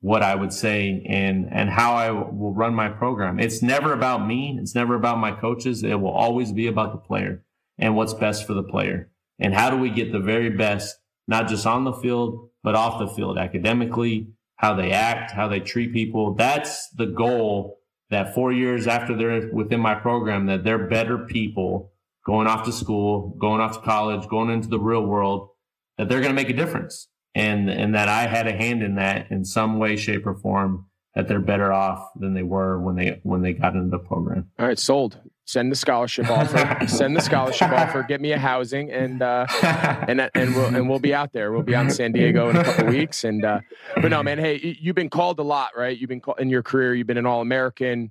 what 0.00 0.22
I 0.22 0.34
would 0.34 0.52
say 0.52 1.04
and 1.08 1.48
and 1.50 1.70
how 1.70 1.94
I 1.94 2.10
will 2.10 2.52
run 2.52 2.74
my 2.74 2.88
program. 2.88 3.40
It's 3.40 3.62
never 3.62 3.92
about 3.92 4.26
me. 4.26 4.58
It's 4.60 4.74
never 4.74 4.94
about 4.94 5.18
my 5.18 5.32
coaches. 5.32 5.82
It 5.82 6.00
will 6.00 6.10
always 6.10 6.52
be 6.52 6.66
about 6.66 6.92
the 6.92 6.98
player 6.98 7.42
and 7.78 7.96
what's 7.96 8.14
best 8.14 8.46
for 8.46 8.54
the 8.54 8.62
player. 8.62 9.10
And 9.38 9.54
how 9.54 9.70
do 9.70 9.76
we 9.76 9.90
get 9.90 10.12
the 10.12 10.20
very 10.20 10.50
best, 10.50 10.96
not 11.26 11.48
just 11.48 11.66
on 11.66 11.84
the 11.84 11.92
field, 11.92 12.50
but 12.62 12.74
off 12.74 12.98
the 12.98 13.08
field 13.14 13.38
academically, 13.38 14.28
how 14.56 14.74
they 14.74 14.92
act, 14.92 15.32
how 15.32 15.48
they 15.48 15.60
treat 15.60 15.92
people. 15.92 16.34
That's 16.34 16.88
the 16.90 17.06
goal 17.06 17.78
that 18.10 18.34
four 18.34 18.52
years 18.52 18.86
after 18.86 19.16
they're 19.16 19.50
within 19.52 19.80
my 19.80 19.94
program, 19.94 20.46
that 20.46 20.64
they're 20.64 20.86
better 20.86 21.18
people 21.18 21.92
going 22.24 22.46
off 22.46 22.64
to 22.64 22.72
school, 22.72 23.36
going 23.38 23.60
off 23.60 23.74
to 23.74 23.84
college, 23.84 24.28
going 24.28 24.50
into 24.50 24.68
the 24.68 24.78
real 24.78 25.04
world, 25.04 25.50
that 25.98 26.08
they're 26.08 26.20
going 26.20 26.34
to 26.34 26.34
make 26.34 26.50
a 26.50 26.54
difference 26.54 27.08
and 27.34 27.68
and 27.68 27.94
that 27.94 28.08
I 28.08 28.26
had 28.26 28.46
a 28.46 28.52
hand 28.52 28.82
in 28.82 28.94
that 28.96 29.30
in 29.30 29.44
some 29.44 29.78
way, 29.78 29.96
shape, 29.96 30.26
or 30.26 30.34
form. 30.34 30.86
That 31.14 31.28
they're 31.28 31.38
better 31.38 31.72
off 31.72 32.10
than 32.16 32.34
they 32.34 32.42
were 32.42 32.80
when 32.80 32.96
they 32.96 33.20
when 33.22 33.40
they 33.40 33.52
got 33.52 33.74
into 33.74 33.88
the 33.88 34.00
program. 34.00 34.50
All 34.58 34.66
right, 34.66 34.78
sold. 34.78 35.20
Send 35.46 35.70
the 35.70 35.76
scholarship 35.76 36.28
offer. 36.28 36.86
Send 36.88 37.14
the 37.14 37.20
scholarship 37.20 37.70
offer. 37.70 38.02
Get 38.02 38.20
me 38.20 38.32
a 38.32 38.38
housing, 38.38 38.90
and 38.90 39.22
uh, 39.22 39.46
and 40.08 40.28
and 40.34 40.54
we'll 40.56 40.74
and 40.74 40.88
we'll 40.88 40.98
be 40.98 41.14
out 41.14 41.32
there. 41.32 41.52
We'll 41.52 41.62
be 41.62 41.74
out 41.74 41.84
in 41.84 41.90
San 41.92 42.10
Diego 42.10 42.48
in 42.48 42.56
a 42.56 42.64
couple 42.64 42.86
weeks. 42.86 43.22
And 43.22 43.44
uh, 43.44 43.60
but 43.94 44.08
no, 44.08 44.24
man. 44.24 44.38
Hey, 44.38 44.76
you've 44.80 44.96
been 44.96 45.10
called 45.10 45.38
a 45.38 45.44
lot, 45.44 45.76
right? 45.76 45.96
You've 45.96 46.08
been 46.08 46.20
called 46.20 46.40
in 46.40 46.48
your 46.48 46.64
career. 46.64 46.94
You've 46.94 47.06
been 47.06 47.18
an 47.18 47.26
All 47.26 47.40
American, 47.40 48.10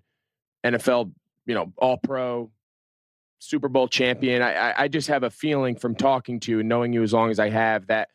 NFL, 0.64 1.12
you 1.46 1.56
know, 1.56 1.74
All 1.78 1.98
Pro, 1.98 2.52
Super 3.44 3.68
Bowl 3.70 3.88
champion. 3.88 4.42
I 4.42 4.74
I 4.78 4.88
just 4.88 5.08
have 5.10 5.24
a 5.24 5.30
feeling 5.30 5.76
from 5.76 5.96
talking 5.96 6.40
to 6.42 6.52
you 6.52 6.60
and 6.60 6.70
knowing 6.70 6.94
you 6.94 7.04
as 7.04 7.14
long 7.14 7.30
as 7.30 7.40
I 7.40 7.50
have 7.50 7.88
that 7.88 8.10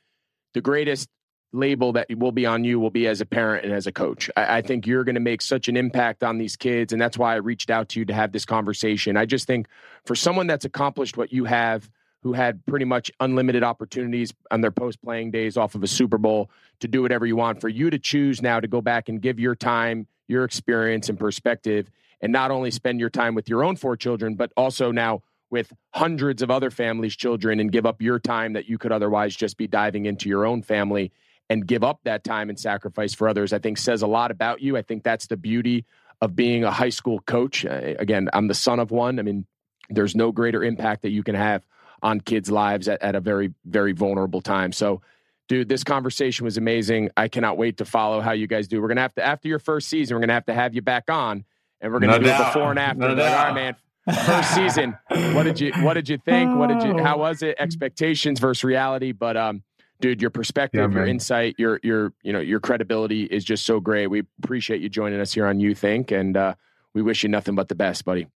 the 0.55 0.60
greatest 0.60 1.09
label 1.52 1.92
that 1.92 2.06
will 2.16 2.32
be 2.32 2.46
on 2.46 2.64
you 2.64 2.78
will 2.78 2.90
be 2.90 3.06
as 3.06 3.20
a 3.20 3.26
parent 3.26 3.64
and 3.64 3.72
as 3.72 3.86
a 3.86 3.92
coach. 3.92 4.30
I, 4.36 4.59
I 4.59 4.62
think 4.62 4.86
you're 4.86 5.05
going 5.05 5.14
to 5.14 5.20
make 5.20 5.40
such 5.40 5.68
an 5.68 5.76
impact 5.76 6.22
on 6.22 6.38
these 6.38 6.56
kids. 6.56 6.92
And 6.92 7.00
that's 7.00 7.16
why 7.16 7.32
I 7.34 7.36
reached 7.36 7.70
out 7.70 7.88
to 7.90 8.00
you 8.00 8.05
to 8.06 8.14
have 8.14 8.32
this 8.32 8.44
conversation. 8.44 9.16
I 9.16 9.24
just 9.24 9.46
think 9.46 9.66
for 10.05 10.14
someone 10.14 10.46
that's 10.46 10.64
accomplished 10.64 11.16
what 11.16 11.32
you 11.32 11.44
have, 11.44 11.88
who 12.22 12.32
had 12.32 12.64
pretty 12.66 12.84
much 12.84 13.12
unlimited 13.20 13.62
opportunities 13.62 14.34
on 14.50 14.60
their 14.60 14.72
post 14.72 15.00
playing 15.02 15.30
days 15.30 15.56
off 15.56 15.74
of 15.74 15.84
a 15.84 15.86
Super 15.86 16.18
Bowl 16.18 16.50
to 16.80 16.88
do 16.88 17.00
whatever 17.00 17.24
you 17.24 17.36
want, 17.36 17.60
for 17.60 17.68
you 17.68 17.90
to 17.90 17.98
choose 17.98 18.42
now 18.42 18.59
to 18.59 18.66
go 18.66 18.80
back 18.80 19.09
and 19.09 19.22
give 19.22 19.38
your 19.38 19.55
time, 19.55 20.06
your 20.26 20.44
experience, 20.44 21.09
and 21.09 21.18
perspective, 21.18 21.88
and 22.20 22.32
not 22.32 22.51
only 22.51 22.70
spend 22.70 23.01
your 23.01 23.11
time 23.11 23.35
with 23.35 23.49
your 23.49 23.65
own 23.65 23.77
four 23.77 23.97
children, 23.97 24.35
but 24.35 24.53
also 24.57 24.90
now 24.90 25.23
with 25.51 25.73
hundreds 25.95 26.43
of 26.43 26.51
other 26.51 26.70
families' 26.70 27.16
children 27.16 27.61
and 27.61 27.73
give 27.73 27.86
up 27.86 28.03
your 28.03 28.19
time 28.19 28.53
that 28.53 28.69
you 28.69 28.78
could 28.78 28.93
otherwise 28.93 29.35
just 29.35 29.57
be 29.57 29.66
diving 29.66 30.07
into 30.07 30.28
your 30.28 30.45
own 30.45 30.62
family 30.62 31.11
and 31.49 31.66
give 31.66 31.82
up 31.82 32.01
that 32.05 32.24
time 32.24 32.51
and 32.51 32.59
sacrifice 32.59 33.15
for 33.15 33.28
others, 33.28 33.53
I 33.53 33.59
think 33.59 33.78
says 33.78 34.03
a 34.03 34.07
lot 34.07 34.31
about 34.31 34.61
you. 34.61 34.77
I 34.77 34.82
think 34.82 35.03
that's 35.03 35.27
the 35.27 35.36
beauty 35.36 35.86
of 36.20 36.36
being 36.36 36.65
a 36.65 36.70
high 36.70 36.90
school 36.90 37.20
coach. 37.20 37.65
Uh, 37.65 37.95
again, 37.99 38.28
I'm 38.32 38.49
the 38.49 38.55
son 38.55 38.81
of 38.81 38.90
one. 38.90 39.19
I 39.19 39.23
mean, 39.23 39.47
there's 39.89 40.15
no 40.15 40.32
greater 40.32 40.62
impact 40.62 41.03
that 41.03 41.11
you 41.11 41.23
can 41.23 41.35
have 41.35 41.66
on 42.03 42.20
kids' 42.20 42.51
lives 42.51 42.89
at, 42.89 43.03
at 43.03 43.15
a 43.15 43.20
very, 43.20 43.55
very 43.65 43.93
vulnerable 43.93 44.40
time. 44.40 44.73
So, 44.73 45.01
dude, 45.49 45.69
this 45.69 45.85
conversation 45.85 46.45
was 46.45 46.59
amazing. 46.59 47.11
I 47.16 47.28
cannot 47.28 47.57
wait 47.57 47.78
to 47.78 47.85
follow 47.85 48.20
how 48.20 48.32
you 48.32 48.47
guys 48.47 48.69
do. 48.69 48.82
We're 48.82 48.89
gonna 48.89 49.01
have 49.01 49.15
to 49.15 49.24
after 49.24 49.49
your 49.49 49.59
first 49.59 49.89
season, 49.89 50.16
we're 50.16 50.20
gonna 50.20 50.35
have 50.35 50.47
to 50.47 50.55
have 50.55 50.74
you 50.74 50.82
back 50.82 51.11
on, 51.11 51.45
and 51.80 51.92
we're 51.92 52.00
gonna 52.00 52.12
no 52.12 52.18
do 52.18 52.24
doubt. 52.26 52.40
it 52.40 52.55
before 52.55 52.70
and 52.70 52.78
after. 52.78 53.00
No 53.00 53.14
like, 53.14 53.30
all 53.30 53.44
right, 53.46 53.55
man 53.55 53.76
first 54.12 54.55
season. 54.55 54.96
What 55.09 55.44
did 55.44 55.60
you 55.60 55.72
What 55.82 55.94
did 55.94 56.09
you 56.09 56.18
think? 56.18 56.56
What 56.56 56.68
did 56.68 56.82
you? 56.82 57.02
How 57.02 57.16
oh. 57.16 57.18
was 57.18 57.42
it? 57.42 57.56
Expectations 57.59 58.40
versus 58.40 58.64
reality. 58.64 59.12
But 59.12 59.36
um, 59.36 59.62
dude, 60.00 60.20
your 60.20 60.30
perspective, 60.30 60.92
yeah, 60.92 60.98
your 60.98 61.06
insight, 61.06 61.56
your 61.59 61.80
your 61.82 62.12
you 62.22 62.32
know 62.32 62.40
your 62.40 62.60
credibility 62.60 63.24
is 63.24 63.44
just 63.44 63.66
so 63.66 63.80
great. 63.80 64.06
We 64.06 64.22
appreciate 64.42 64.80
you 64.80 64.88
joining 64.88 65.20
us 65.20 65.32
here 65.32 65.46
on 65.46 65.60
Youth 65.60 65.82
Inc, 65.82 66.12
and 66.12 66.36
uh, 66.36 66.55
we 66.94 67.02
wish 67.02 67.22
you 67.22 67.28
nothing 67.28 67.55
but 67.55 67.68
the 67.68 67.74
best, 67.74 68.05
buddy. 68.05 68.26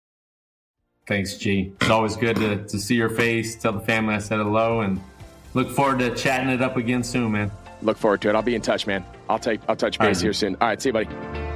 Thanks, 1.06 1.36
G. 1.36 1.72
It's 1.80 1.90
always 1.90 2.14
good 2.14 2.36
to, 2.36 2.64
to 2.64 2.78
see 2.78 2.94
your 2.94 3.08
face. 3.08 3.56
Tell 3.56 3.72
the 3.72 3.80
family 3.80 4.14
I 4.14 4.18
said 4.18 4.38
hello, 4.38 4.80
and 4.80 5.00
look 5.54 5.70
forward 5.70 5.98
to 5.98 6.14
chatting 6.14 6.48
it 6.48 6.62
up 6.62 6.76
again 6.76 7.02
soon, 7.02 7.32
man. 7.32 7.50
Look 7.82 7.98
forward 7.98 8.20
to 8.22 8.28
it. 8.28 8.36
I'll 8.36 8.42
be 8.42 8.54
in 8.54 8.62
touch, 8.62 8.86
man. 8.86 9.04
I'll 9.28 9.40
take 9.40 9.60
I'll 9.68 9.76
touch 9.76 9.98
base 9.98 10.18
right, 10.18 10.22
here 10.22 10.32
soon. 10.32 10.56
All 10.60 10.68
right, 10.68 10.80
see 10.80 10.90
you, 10.90 10.92
buddy. 10.92 11.51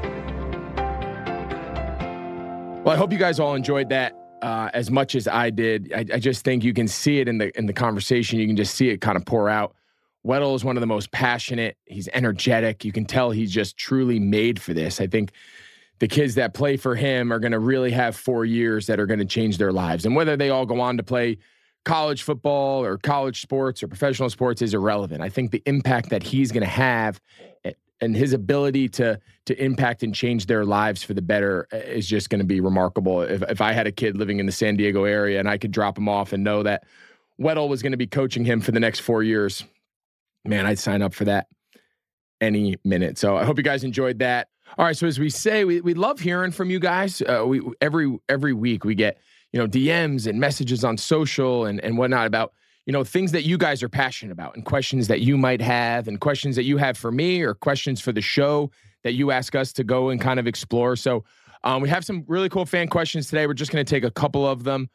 Well, 2.86 2.94
I 2.94 2.98
hope 2.98 3.10
you 3.10 3.18
guys 3.18 3.40
all 3.40 3.56
enjoyed 3.56 3.88
that 3.88 4.16
uh, 4.42 4.70
as 4.72 4.92
much 4.92 5.16
as 5.16 5.26
I 5.26 5.50
did. 5.50 5.92
I, 5.92 6.04
I, 6.14 6.18
just 6.20 6.44
think 6.44 6.62
you 6.62 6.72
can 6.72 6.86
see 6.86 7.18
it 7.18 7.26
in 7.26 7.38
the 7.38 7.50
in 7.58 7.66
the 7.66 7.72
conversation. 7.72 8.38
You 8.38 8.46
can 8.46 8.54
just 8.54 8.76
see 8.76 8.90
it 8.90 9.00
kind 9.00 9.16
of 9.16 9.24
pour 9.24 9.48
out. 9.48 9.74
Weddle 10.24 10.54
is 10.54 10.64
one 10.64 10.76
of 10.76 10.82
the 10.82 10.86
most 10.86 11.10
passionate. 11.10 11.76
He's 11.86 12.08
energetic. 12.14 12.84
You 12.84 12.92
can 12.92 13.04
tell 13.04 13.32
he's 13.32 13.50
just 13.50 13.76
truly 13.76 14.20
made 14.20 14.62
for 14.62 14.72
this. 14.72 15.00
I 15.00 15.08
think 15.08 15.32
the 15.98 16.06
kids 16.06 16.36
that 16.36 16.54
play 16.54 16.76
for 16.76 16.94
him 16.94 17.32
are 17.32 17.40
going 17.40 17.50
to 17.50 17.58
really 17.58 17.90
have 17.90 18.14
four 18.14 18.44
years 18.44 18.86
that 18.86 19.00
are 19.00 19.06
going 19.06 19.18
to 19.18 19.24
change 19.24 19.58
their 19.58 19.72
lives. 19.72 20.06
And 20.06 20.14
whether 20.14 20.36
they 20.36 20.50
all 20.50 20.64
go 20.64 20.80
on 20.80 20.96
to 20.96 21.02
play 21.02 21.38
college 21.84 22.22
football 22.22 22.84
or 22.84 22.98
college 22.98 23.40
sports 23.40 23.82
or 23.82 23.88
professional 23.88 24.30
sports 24.30 24.62
is 24.62 24.74
irrelevant. 24.74 25.22
I 25.22 25.28
think 25.28 25.50
the 25.50 25.62
impact 25.66 26.10
that 26.10 26.22
he's 26.22 26.52
going 26.52 26.62
to 26.62 26.68
have 26.68 27.20
and 28.00 28.16
his 28.16 28.32
ability 28.32 28.88
to 28.88 29.18
to 29.46 29.62
impact 29.64 30.02
and 30.02 30.14
change 30.14 30.46
their 30.46 30.64
lives 30.64 31.02
for 31.02 31.14
the 31.14 31.22
better 31.22 31.66
uh, 31.72 31.76
is 31.76 32.06
just 32.06 32.30
going 32.30 32.40
to 32.40 32.44
be 32.44 32.60
remarkable. 32.60 33.22
If 33.22 33.42
if 33.42 33.60
I 33.60 33.72
had 33.72 33.86
a 33.86 33.92
kid 33.92 34.16
living 34.16 34.40
in 34.40 34.46
the 34.46 34.52
San 34.52 34.76
Diego 34.76 35.04
area 35.04 35.38
and 35.38 35.48
I 35.48 35.58
could 35.58 35.70
drop 35.70 35.96
him 35.96 36.08
off 36.08 36.32
and 36.32 36.44
know 36.44 36.62
that 36.62 36.84
Weddle 37.40 37.68
was 37.68 37.82
going 37.82 37.92
to 37.92 37.98
be 37.98 38.06
coaching 38.06 38.44
him 38.44 38.60
for 38.60 38.72
the 38.72 38.80
next 38.80 39.00
four 39.00 39.22
years, 39.22 39.64
man, 40.44 40.66
I'd 40.66 40.78
sign 40.78 41.02
up 41.02 41.14
for 41.14 41.24
that 41.24 41.46
any 42.40 42.76
minute. 42.84 43.18
So 43.18 43.36
I 43.36 43.44
hope 43.44 43.56
you 43.56 43.64
guys 43.64 43.84
enjoyed 43.84 44.18
that. 44.18 44.48
All 44.78 44.84
right, 44.84 44.96
so 44.96 45.06
as 45.06 45.18
we 45.18 45.30
say, 45.30 45.64
we 45.64 45.80
we 45.80 45.94
love 45.94 46.20
hearing 46.20 46.50
from 46.50 46.70
you 46.70 46.80
guys. 46.80 47.22
Uh, 47.22 47.44
we 47.46 47.62
every 47.80 48.18
every 48.28 48.52
week 48.52 48.84
we 48.84 48.94
get 48.94 49.18
you 49.52 49.60
know 49.60 49.66
DMs 49.66 50.26
and 50.26 50.38
messages 50.40 50.84
on 50.84 50.98
social 50.98 51.64
and 51.64 51.80
and 51.80 51.96
whatnot 51.96 52.26
about 52.26 52.52
you 52.86 52.92
know, 52.92 53.02
things 53.02 53.32
that 53.32 53.42
you 53.42 53.58
guys 53.58 53.82
are 53.82 53.88
passionate 53.88 54.32
about 54.32 54.54
and 54.54 54.64
questions 54.64 55.08
that 55.08 55.20
you 55.20 55.36
might 55.36 55.60
have 55.60 56.06
and 56.06 56.20
questions 56.20 56.54
that 56.56 56.62
you 56.62 56.76
have 56.76 56.96
for 56.96 57.10
me 57.10 57.42
or 57.42 57.52
questions 57.52 58.00
for 58.00 58.12
the 58.12 58.20
show 58.20 58.70
that 59.02 59.12
you 59.12 59.32
ask 59.32 59.54
us 59.54 59.72
to 59.72 59.84
go 59.84 60.10
and 60.10 60.20
kind 60.20 60.38
of 60.38 60.46
explore. 60.46 60.94
So 60.94 61.24
um, 61.64 61.82
we 61.82 61.88
have 61.88 62.04
some 62.04 62.24
really 62.28 62.48
cool 62.48 62.64
fan 62.64 62.86
questions 62.86 63.28
today. 63.28 63.46
We're 63.46 63.54
just 63.54 63.72
going 63.72 63.84
to 63.84 63.90
take 63.90 64.04
a 64.04 64.10
couple 64.10 64.46
of 64.46 64.62
them. 64.62 64.88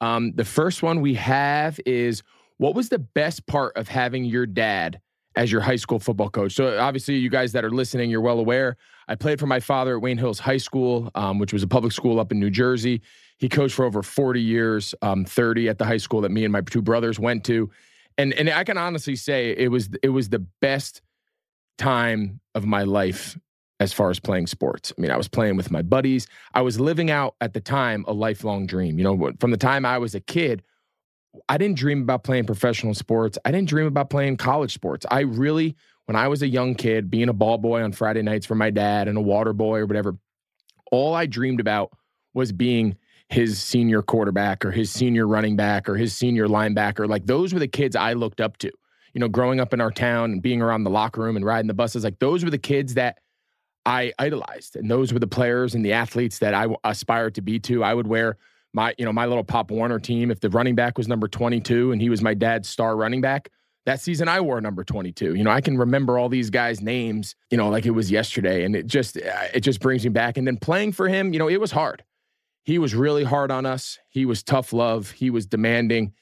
Um, 0.00 0.32
the 0.34 0.44
first 0.44 0.82
one 0.82 1.00
we 1.00 1.14
have 1.14 1.78
is 1.86 2.22
what 2.58 2.74
was 2.74 2.88
the 2.88 2.98
best 2.98 3.46
part 3.46 3.76
of 3.76 3.86
having 3.86 4.24
your 4.24 4.44
dad 4.44 5.00
as 5.36 5.52
your 5.52 5.60
high 5.60 5.76
school 5.76 6.00
football 6.00 6.30
coach? 6.30 6.52
So 6.54 6.78
obviously, 6.78 7.16
you 7.16 7.30
guys 7.30 7.52
that 7.52 7.64
are 7.64 7.70
listening, 7.70 8.10
you're 8.10 8.20
well 8.20 8.40
aware. 8.40 8.76
I 9.08 9.14
played 9.14 9.38
for 9.38 9.46
my 9.46 9.60
father 9.60 9.96
at 9.96 10.02
Wayne 10.02 10.18
Hills 10.18 10.40
High 10.40 10.56
School, 10.56 11.10
um, 11.14 11.38
which 11.38 11.52
was 11.52 11.62
a 11.62 11.68
public 11.68 11.92
school 11.92 12.18
up 12.18 12.32
in 12.32 12.40
New 12.40 12.50
Jersey. 12.50 13.02
He 13.38 13.48
coached 13.48 13.74
for 13.74 13.84
over 13.84 14.02
40 14.02 14.40
years, 14.40 14.94
um, 15.02 15.24
30 15.24 15.68
at 15.68 15.78
the 15.78 15.84
high 15.84 15.98
school 15.98 16.22
that 16.22 16.30
me 16.30 16.44
and 16.44 16.52
my 16.52 16.62
two 16.62 16.82
brothers 16.82 17.18
went 17.18 17.44
to. 17.44 17.70
And 18.18 18.32
and 18.34 18.48
I 18.48 18.64
can 18.64 18.78
honestly 18.78 19.16
say 19.16 19.50
it 19.50 19.70
was 19.70 19.90
it 20.02 20.08
was 20.08 20.30
the 20.30 20.38
best 20.60 21.02
time 21.76 22.40
of 22.54 22.64
my 22.64 22.84
life 22.84 23.38
as 23.78 23.92
far 23.92 24.08
as 24.10 24.18
playing 24.18 24.46
sports. 24.46 24.92
I 24.96 25.00
mean, 25.00 25.10
I 25.10 25.18
was 25.18 25.28
playing 25.28 25.56
with 25.56 25.70
my 25.70 25.82
buddies. 25.82 26.26
I 26.54 26.62
was 26.62 26.80
living 26.80 27.10
out 27.10 27.34
at 27.42 27.52
the 27.52 27.60
time 27.60 28.04
a 28.08 28.12
lifelong 28.12 28.66
dream. 28.66 28.98
You 28.98 29.04
know, 29.04 29.32
from 29.38 29.50
the 29.50 29.58
time 29.58 29.84
I 29.84 29.98
was 29.98 30.14
a 30.14 30.20
kid, 30.20 30.62
I 31.48 31.58
didn't 31.58 31.76
dream 31.76 32.02
about 32.02 32.24
playing 32.24 32.46
professional 32.46 32.94
sports. 32.94 33.36
I 33.44 33.50
didn't 33.50 33.68
dream 33.68 33.86
about 33.86 34.08
playing 34.08 34.38
college 34.38 34.72
sports. 34.72 35.04
I 35.10 35.20
really, 35.20 35.76
when 36.06 36.16
I 36.16 36.28
was 36.28 36.40
a 36.40 36.48
young 36.48 36.74
kid, 36.74 37.10
being 37.10 37.28
a 37.28 37.34
ball 37.34 37.58
boy 37.58 37.82
on 37.82 37.92
Friday 37.92 38.22
nights 38.22 38.46
for 38.46 38.54
my 38.54 38.70
dad 38.70 39.08
and 39.08 39.18
a 39.18 39.20
water 39.20 39.52
boy 39.52 39.80
or 39.80 39.86
whatever, 39.86 40.16
all 40.90 41.14
I 41.14 41.26
dreamed 41.26 41.60
about 41.60 41.92
was 42.32 42.52
being 42.52 42.96
his 43.28 43.60
senior 43.60 44.02
quarterback 44.02 44.64
or 44.64 44.70
his 44.70 44.90
senior 44.90 45.26
running 45.26 45.56
back 45.56 45.88
or 45.88 45.96
his 45.96 46.14
senior 46.14 46.46
linebacker. 46.46 47.08
Like 47.08 47.26
those 47.26 47.52
were 47.52 47.58
the 47.58 47.68
kids 47.68 47.96
I 47.96 48.12
looked 48.12 48.40
up 48.40 48.56
to. 48.58 48.70
You 49.14 49.20
know, 49.20 49.28
growing 49.28 49.60
up 49.60 49.72
in 49.72 49.80
our 49.80 49.90
town 49.90 50.30
and 50.32 50.42
being 50.42 50.60
around 50.60 50.84
the 50.84 50.90
locker 50.90 51.22
room 51.22 51.36
and 51.36 51.44
riding 51.44 51.68
the 51.68 51.74
buses, 51.74 52.04
like 52.04 52.18
those 52.18 52.44
were 52.44 52.50
the 52.50 52.58
kids 52.58 52.94
that 52.94 53.18
I 53.86 54.12
idolized. 54.18 54.76
And 54.76 54.90
those 54.90 55.12
were 55.12 55.18
the 55.18 55.26
players 55.26 55.74
and 55.74 55.84
the 55.84 55.94
athletes 55.94 56.38
that 56.40 56.54
I 56.54 56.66
aspired 56.84 57.34
to 57.36 57.40
be 57.40 57.58
to. 57.60 57.82
I 57.82 57.94
would 57.94 58.06
wear 58.06 58.36
my, 58.74 58.94
you 58.98 59.04
know, 59.04 59.12
my 59.12 59.26
little 59.26 59.44
Pop 59.44 59.70
Warner 59.70 59.98
team. 59.98 60.30
If 60.30 60.40
the 60.40 60.50
running 60.50 60.74
back 60.74 60.98
was 60.98 61.08
number 61.08 61.28
22 61.28 61.92
and 61.92 62.02
he 62.02 62.10
was 62.10 62.20
my 62.20 62.34
dad's 62.34 62.68
star 62.68 62.94
running 62.94 63.22
back, 63.22 63.48
that 63.86 64.00
season 64.00 64.28
I 64.28 64.40
wore 64.40 64.60
number 64.60 64.84
22. 64.84 65.34
You 65.34 65.44
know, 65.44 65.50
I 65.50 65.60
can 65.60 65.78
remember 65.78 66.18
all 66.18 66.28
these 66.28 66.50
guys' 66.50 66.82
names, 66.82 67.36
you 67.50 67.56
know, 67.56 67.70
like 67.70 67.86
it 67.86 67.92
was 67.92 68.10
yesterday. 68.10 68.64
And 68.64 68.76
it 68.76 68.86
just, 68.86 69.16
uh, 69.16 69.48
it 69.54 69.60
just 69.60 69.80
brings 69.80 70.04
me 70.04 70.10
back. 70.10 70.36
And 70.36 70.46
then 70.46 70.58
playing 70.58 70.92
for 70.92 71.08
him, 71.08 71.32
you 71.32 71.38
know, 71.38 71.48
it 71.48 71.60
was 71.60 71.70
hard 71.70 72.02
he 72.66 72.80
was 72.80 72.96
really 72.96 73.22
hard 73.22 73.52
on 73.52 73.64
us. 73.64 73.96
He 74.10 74.26
was 74.26 74.42
tough 74.42 74.72
love. 74.72 75.12
He 75.12 75.30
was 75.30 75.46
demanding, 75.46 76.12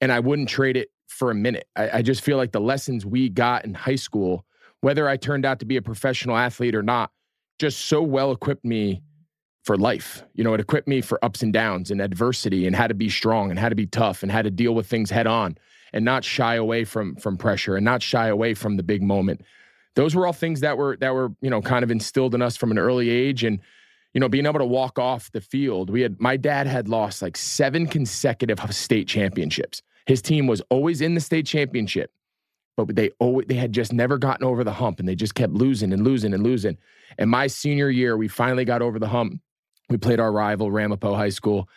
and 0.00 0.10
I 0.10 0.20
wouldn't 0.20 0.48
trade 0.48 0.78
it 0.78 0.88
for 1.06 1.30
a 1.30 1.34
minute. 1.34 1.68
I, 1.76 1.98
I, 1.98 2.02
just 2.02 2.22
feel 2.22 2.38
like 2.38 2.52
the 2.52 2.62
lessons 2.62 3.04
we 3.04 3.28
got 3.28 3.66
in 3.66 3.74
high 3.74 3.96
school, 3.96 4.46
whether 4.80 5.06
I 5.06 5.18
turned 5.18 5.44
out 5.44 5.60
to 5.60 5.66
be 5.66 5.76
a 5.76 5.82
professional 5.82 6.38
athlete 6.38 6.74
or 6.74 6.82
not, 6.82 7.10
just 7.58 7.82
so 7.82 8.02
well 8.02 8.32
equipped 8.32 8.64
me 8.64 9.02
for 9.64 9.76
life. 9.76 10.24
You 10.32 10.44
know, 10.44 10.54
it 10.54 10.60
equipped 10.60 10.88
me 10.88 11.02
for 11.02 11.22
ups 11.22 11.42
and 11.42 11.52
downs 11.52 11.90
and 11.90 12.00
adversity 12.00 12.66
and 12.66 12.74
how 12.74 12.86
to 12.86 12.94
be 12.94 13.10
strong 13.10 13.50
and 13.50 13.58
how 13.58 13.68
to 13.68 13.74
be 13.74 13.86
tough 13.86 14.22
and 14.22 14.32
how 14.32 14.40
to 14.40 14.50
deal 14.50 14.74
with 14.74 14.86
things 14.86 15.10
head 15.10 15.26
on 15.26 15.58
and 15.92 16.06
not 16.06 16.24
shy 16.24 16.54
away 16.54 16.84
from 16.84 17.16
from 17.16 17.36
pressure 17.36 17.76
and 17.76 17.84
not 17.84 18.02
shy 18.02 18.28
away 18.28 18.54
from 18.54 18.78
the 18.78 18.82
big 18.82 19.02
moment. 19.02 19.42
Those 19.94 20.14
were 20.14 20.26
all 20.26 20.32
things 20.32 20.60
that 20.60 20.78
were 20.78 20.96
that 20.96 21.12
were, 21.12 21.32
you 21.42 21.50
know, 21.50 21.60
kind 21.60 21.84
of 21.84 21.90
instilled 21.90 22.34
in 22.34 22.40
us 22.40 22.56
from 22.56 22.70
an 22.70 22.78
early 22.78 23.10
age 23.10 23.44
and 23.44 23.60
you 24.14 24.20
know, 24.20 24.28
being 24.28 24.46
able 24.46 24.58
to 24.58 24.66
walk 24.66 24.98
off 24.98 25.30
the 25.32 25.40
field. 25.40 25.90
We 25.90 26.02
had 26.02 26.20
my 26.20 26.36
dad 26.36 26.66
had 26.66 26.88
lost 26.88 27.22
like 27.22 27.36
seven 27.36 27.86
consecutive 27.86 28.60
state 28.74 29.08
championships. 29.08 29.82
His 30.06 30.20
team 30.20 30.46
was 30.46 30.60
always 30.70 31.00
in 31.00 31.14
the 31.14 31.20
state 31.20 31.46
championship, 31.46 32.12
but 32.76 32.94
they 32.94 33.10
always 33.18 33.46
they 33.46 33.54
had 33.54 33.72
just 33.72 33.92
never 33.92 34.18
gotten 34.18 34.44
over 34.44 34.64
the 34.64 34.72
hump 34.72 35.00
and 35.00 35.08
they 35.08 35.14
just 35.14 35.34
kept 35.34 35.52
losing 35.52 35.92
and 35.92 36.04
losing 36.04 36.34
and 36.34 36.42
losing. 36.42 36.76
And 37.18 37.30
my 37.30 37.46
senior 37.46 37.88
year, 37.90 38.16
we 38.16 38.28
finally 38.28 38.64
got 38.64 38.82
over 38.82 38.98
the 38.98 39.08
hump. 39.08 39.40
We 39.88 39.96
played 39.96 40.20
our 40.20 40.32
rival 40.32 40.70
Ramapo 40.70 41.14
High 41.14 41.28
School, 41.30 41.68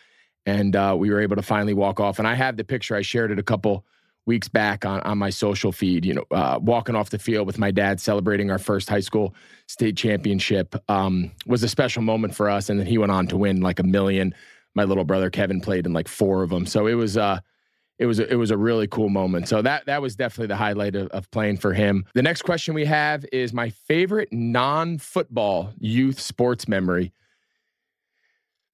and 0.44 0.74
uh, 0.74 0.94
we 0.98 1.10
were 1.10 1.20
able 1.20 1.36
to 1.36 1.42
finally 1.42 1.74
walk 1.74 2.00
off. 2.00 2.18
And 2.18 2.28
I 2.28 2.34
have 2.34 2.56
the 2.56 2.64
picture. 2.64 2.96
I 2.96 3.02
shared 3.02 3.30
it 3.30 3.38
a 3.38 3.42
couple 3.42 3.84
weeks 4.26 4.48
back 4.48 4.84
on, 4.84 5.00
on 5.00 5.16
my 5.16 5.30
social 5.30 5.72
feed, 5.72 6.04
you 6.04 6.12
know, 6.12 6.24
uh, 6.32 6.58
walking 6.60 6.94
off 6.94 7.10
the 7.10 7.18
field 7.18 7.46
with 7.46 7.58
my 7.58 7.70
dad 7.70 8.00
celebrating 8.00 8.50
our 8.50 8.58
first 8.58 8.88
high 8.88 9.00
school 9.00 9.34
state 9.68 9.96
championship 9.96 10.74
um, 10.90 11.30
was 11.46 11.62
a 11.62 11.68
special 11.68 12.02
moment 12.02 12.34
for 12.34 12.50
us. 12.50 12.68
And 12.68 12.78
then 12.78 12.86
he 12.86 12.98
went 12.98 13.12
on 13.12 13.26
to 13.28 13.36
win 13.36 13.60
like 13.60 13.78
a 13.78 13.84
million. 13.84 14.34
My 14.74 14.84
little 14.84 15.04
brother 15.04 15.30
Kevin 15.30 15.60
played 15.60 15.86
in 15.86 15.92
like 15.92 16.08
four 16.08 16.42
of 16.42 16.50
them. 16.50 16.66
So 16.66 16.86
it 16.86 16.94
was, 16.94 17.16
uh, 17.16 17.38
it 17.98 18.06
was, 18.06 18.18
a, 18.18 18.30
it 18.30 18.34
was 18.34 18.50
a 18.50 18.58
really 18.58 18.88
cool 18.88 19.08
moment. 19.08 19.48
So 19.48 19.62
that, 19.62 19.86
that 19.86 20.02
was 20.02 20.16
definitely 20.16 20.48
the 20.48 20.56
highlight 20.56 20.96
of, 20.96 21.08
of 21.08 21.30
playing 21.30 21.56
for 21.56 21.72
him. 21.72 22.04
The 22.14 22.22
next 22.22 22.42
question 22.42 22.74
we 22.74 22.84
have 22.84 23.24
is 23.32 23.52
my 23.52 23.70
favorite 23.70 24.28
non 24.32 24.98
football 24.98 25.72
youth 25.78 26.20
sports 26.20 26.68
memory. 26.68 27.12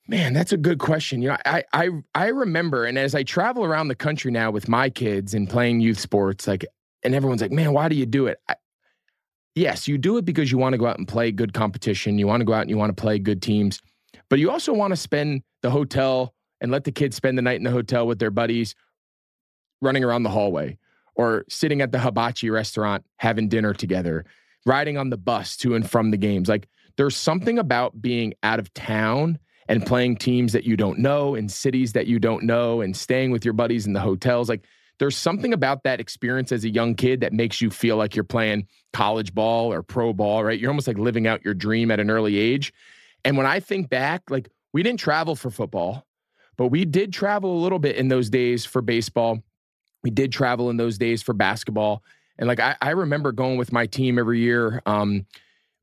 Man, 0.09 0.33
that's 0.33 0.53
a 0.53 0.57
good 0.57 0.79
question. 0.79 1.23
You 1.23 1.31
know, 1.31 1.37
I 1.45 1.65
I 1.73 1.89
I 2.15 2.27
remember, 2.29 2.85
and 2.85 2.99
as 2.99 3.15
I 3.15 3.23
travel 3.23 3.65
around 3.65 3.89
the 3.89 3.95
country 3.95 4.31
now 4.31 4.51
with 4.51 4.69
my 4.69 4.91
kids 4.91 5.33
and 5.33 5.49
playing 5.49 5.81
youth 5.81 6.01
sports, 6.01 6.47
like, 6.47 6.67
and 7.03 7.15
everyone's 7.15 7.41
like, 7.41 7.53
"Man, 7.53 7.73
why 7.73 7.89
do 7.89 7.95
you 7.95 8.07
do 8.07 8.27
it?" 8.27 8.39
I, 8.49 8.57
yes, 9.55 9.87
you 9.87 9.99
do 9.99 10.17
it 10.17 10.25
because 10.25 10.51
you 10.51 10.59
want 10.59 10.73
to 10.73 10.79
go 10.79 10.87
out 10.87 10.99
and 10.99 11.07
play 11.07 11.31
good 11.31 11.55
competition. 11.55 12.19
You 12.19 12.27
want 12.27 12.41
to 12.41 12.45
go 12.45 12.53
out 12.53 12.63
and 12.63 12.71
you 12.71 12.77
want 12.77 12.95
to 12.95 13.01
play 13.01 13.19
good 13.21 13.41
teams, 13.41 13.81
but 14.29 14.41
you 14.41 14.51
also 14.51 14.73
want 14.73 14.91
to 14.91 14.97
spend 14.97 15.43
the 15.63 15.71
hotel 15.71 16.35
and 16.61 16.73
let 16.73 16.85
the 16.85 16.93
kids 16.93 17.15
spend 17.17 17.39
the 17.39 17.43
night 17.43 17.57
in 17.57 17.65
the 17.65 17.71
hotel 17.71 18.07
with 18.07 18.19
their 18.19 18.31
buddies, 18.31 18.75
running 19.81 20.03
around 20.03 20.25
the 20.25 20.31
hallway 20.31 20.79
or 21.15 21.45
sitting 21.49 21.81
at 21.81 21.93
the 21.93 21.99
hibachi 21.99 22.51
restaurant 22.51 23.05
having 23.17 23.49
dinner 23.49 23.75
together, 23.75 24.25
riding 24.67 24.97
on 24.97 25.11
the 25.11 25.17
bus 25.17 25.57
to 25.59 25.75
and 25.75 25.89
from 25.89 26.11
the 26.11 26.17
games. 26.17 26.49
Like, 26.49 26.69
there's 26.97 27.17
something 27.17 27.59
about 27.59 28.01
being 28.03 28.35
out 28.43 28.59
of 28.59 28.73
town 28.75 29.39
and 29.69 29.85
playing 29.87 30.17
teams 30.17 30.53
that 30.53 30.65
you 30.65 30.77
don't 30.77 30.99
know 30.99 31.35
in 31.35 31.49
cities 31.49 31.93
that 31.93 32.07
you 32.07 32.19
don't 32.19 32.45
know 32.45 32.81
and 32.81 32.97
staying 32.97 33.31
with 33.31 33.45
your 33.45 33.55
buddies 33.55 33.87
in 33.87 33.93
the 33.93 34.01
hotels. 34.01 34.49
Like 34.49 34.65
there's 34.99 35.17
something 35.17 35.53
about 35.53 35.83
that 35.85 36.01
experience 36.01 36.53
as 36.53 36.65
a 36.65 36.69
young 36.69 36.95
kid 36.95 37.21
that 37.21 37.33
makes 37.33 37.61
you 37.61 37.71
feel 37.71 37.97
like 37.97 38.15
you're 38.15 38.25
playing 38.25 38.67
college 38.93 39.35
ball 39.35 39.73
or 39.73 39.83
pro 39.83 40.13
ball, 40.13 40.45
right? 40.45 40.59
You're 40.59 40.71
almost 40.71 40.87
like 40.87 40.99
living 40.99 41.27
out 41.27 41.45
your 41.45 41.55
dream 41.55 41.91
at 41.91 42.01
an 42.01 42.11
early 42.11 42.37
age. 42.37 42.73
And 43.25 43.37
when 43.37 43.47
I 43.47 43.61
think 43.61 43.89
back, 43.89 44.23
like 44.31 44.51
we 44.73 44.83
didn't 44.83 45.01
travel 45.01 45.35
for 45.37 45.51
football, 45.51 46.07
but 46.57 46.69
we 46.69 46.85
did 46.85 47.13
travel 47.13 47.57
a 47.57 47.61
little 47.61 47.79
bit 47.79 47.97
in 47.97 48.09
those 48.09 48.31
days 48.31 48.65
for 48.65 48.83
baseball. 48.83 49.43
We 50.03 50.11
did 50.11 50.33
travel 50.33 50.71
in 50.71 50.77
those 50.77 50.99
days 50.99 51.23
for 51.23 51.33
basketball. 51.33 52.03
And 52.39 52.49
like 52.49 52.61
I, 52.61 52.77
I 52.81 52.91
remember 52.91 53.33
going 53.33 53.57
with 53.57 53.73
my 53.73 53.87
team 53.87 54.19
every 54.19 54.41
year. 54.41 54.83
Um, 54.87 55.27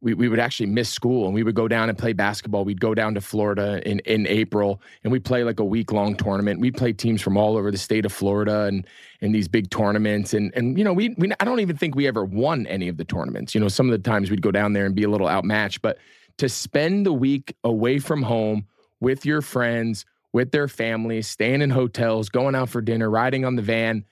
we, 0.02 0.14
we 0.14 0.30
would 0.30 0.40
actually 0.40 0.68
miss 0.68 0.90
school 0.90 1.26
and 1.26 1.34
we 1.34 1.44
would 1.44 1.56
go 1.56 1.68
down 1.68 1.90
and 1.90 1.98
play 1.98 2.14
basketball. 2.14 2.64
We'd 2.64 2.80
go 2.80 2.96
down 2.96 3.16
to 3.16 3.22
Florida 3.22 3.82
in, 3.90 4.00
in 4.00 4.26
April 4.28 4.82
and 5.04 5.12
we 5.12 5.20
play 5.20 5.44
like 5.44 5.60
a 5.60 5.66
week 5.66 5.92
long 5.92 6.16
tournament. 6.16 6.62
We'd 6.62 6.78
play 6.78 6.94
teams 6.94 7.22
from 7.22 7.36
all 7.36 7.58
over 7.58 7.70
the 7.70 7.78
state 7.78 8.06
of 8.06 8.14
Florida 8.14 8.64
and 8.64 8.88
in 9.20 9.34
these 9.34 9.50
big 9.50 9.70
tournaments. 9.70 10.34
And 10.34 10.54
and 10.56 10.78
you 10.78 10.86
know, 10.86 10.94
we, 10.94 11.16
we 11.18 11.32
I 11.40 11.46
don't 11.46 11.60
even 11.60 11.76
think 11.76 11.96
we 11.96 12.08
ever 12.08 12.24
won 12.24 12.66
any 12.68 12.88
of 12.88 12.96
the 12.96 13.04
tournaments. 13.04 13.54
You 13.54 13.60
know, 13.60 13.68
some 13.68 13.90
of 13.90 13.92
the 13.92 14.10
times 14.10 14.30
we'd 14.30 14.42
go 14.42 14.52
down 14.52 14.74
there 14.74 14.86
and 14.86 14.96
be 14.96 15.04
a 15.04 15.10
little 15.10 15.28
outmatched, 15.28 15.82
but 15.82 15.98
to 16.38 16.48
spend 16.48 17.06
the 17.06 17.14
week 17.14 17.54
away 17.66 18.00
from 18.00 18.22
home 18.22 18.66
with 19.02 19.26
your 19.26 19.42
friends, 19.42 20.06
with 20.32 20.52
their 20.52 20.70
families, 20.70 21.28
staying 21.28 21.62
in 21.62 21.70
hotels, 21.70 22.30
going 22.30 22.56
out 22.56 22.70
for 22.70 22.82
dinner, 22.82 23.10
riding 23.10 23.44
on 23.44 23.58
the 23.58 23.62
van, 23.62 24.06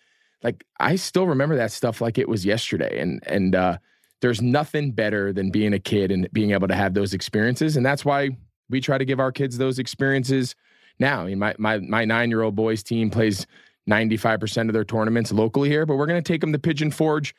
like 0.44 0.66
I 0.82 0.98
still 0.98 1.28
remember 1.28 1.56
that 1.56 1.72
stuff 1.72 2.02
like 2.02 2.18
it 2.18 2.28
was 2.28 2.46
yesterday. 2.46 3.00
And 3.00 3.24
and 3.26 3.56
uh 3.56 3.78
there's 4.22 4.42
nothing 4.42 4.92
better 4.92 5.32
than 5.32 5.52
being 5.52 5.74
a 5.74 5.80
kid 5.80 6.12
and 6.12 6.28
being 6.34 6.52
able 6.52 6.68
to 6.68 6.76
have 6.76 6.94
those 6.94 7.14
experiences. 7.14 7.78
And 7.78 7.86
that's 7.86 8.04
why 8.04 8.30
we 8.70 8.82
try 8.82 8.98
to 8.98 9.06
give 9.06 9.20
our 9.20 9.32
kids 9.32 9.58
those 9.58 9.80
experiences 9.80 10.56
now. 11.00 11.22
I 11.22 11.26
mean, 11.26 11.40
my 11.40 11.56
my 11.58 11.78
my 11.80 12.06
nine 12.06 12.30
year 12.30 12.42
old 12.42 12.56
boys 12.56 12.84
team 12.84 13.10
plays 13.10 13.46
95% 13.90 14.68
of 14.68 14.74
their 14.74 14.84
tournaments 14.84 15.32
locally 15.32 15.70
here, 15.70 15.86
but 15.86 15.96
we're 15.96 16.08
going 16.08 16.22
to 16.22 16.28
take 16.28 16.42
them 16.42 16.52
to 16.52 16.60
Pigeon 16.60 16.92
Forge, 16.92 17.34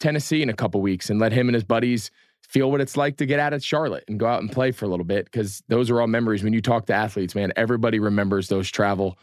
Tennessee 0.00 0.42
in 0.42 0.48
a 0.48 0.54
couple 0.54 0.80
weeks 0.80 1.10
and 1.10 1.20
let 1.20 1.32
him 1.32 1.48
and 1.48 1.54
his 1.54 1.64
buddies 1.64 2.10
feel 2.48 2.70
what 2.70 2.80
it's 2.80 2.96
like 2.96 3.16
to 3.18 3.26
get 3.26 3.38
out 3.38 3.52
of 3.52 3.62
Charlotte 3.62 4.04
and 4.08 4.18
go 4.18 4.26
out 4.26 4.40
and 4.40 4.50
play 4.50 4.72
for 4.72 4.86
a 4.86 4.88
little 4.88 5.04
bit 5.04 5.26
because 5.26 5.62
those 5.68 5.90
are 5.90 6.00
all 6.00 6.06
memories. 6.06 6.42
When 6.42 6.52
you 6.52 6.62
talk 6.62 6.86
to 6.86 6.94
athletes, 6.94 7.34
man, 7.34 7.52
everybody 7.54 7.98
remembers 7.98 8.48
those 8.48 8.70
travel 8.70 9.18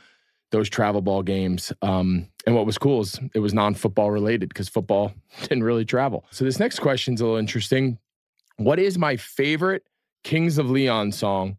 those 0.51 0.69
travel 0.69 1.01
ball 1.01 1.23
games. 1.23 1.73
Um, 1.81 2.27
and 2.45 2.55
what 2.55 2.65
was 2.65 2.77
cool 2.77 3.01
is 3.01 3.19
it 3.33 3.39
was 3.39 3.53
non 3.53 3.73
football 3.73 4.11
related 4.11 4.49
because 4.49 4.69
football 4.69 5.13
didn't 5.41 5.63
really 5.63 5.85
travel. 5.85 6.25
So 6.31 6.45
this 6.45 6.59
next 6.59 6.79
question 6.79 7.13
is 7.13 7.21
a 7.21 7.25
little 7.25 7.39
interesting. 7.39 7.99
What 8.57 8.79
is 8.79 8.97
my 8.97 9.17
favorite 9.17 9.83
Kings 10.23 10.57
of 10.57 10.69
Leon 10.69 11.11
song? 11.11 11.57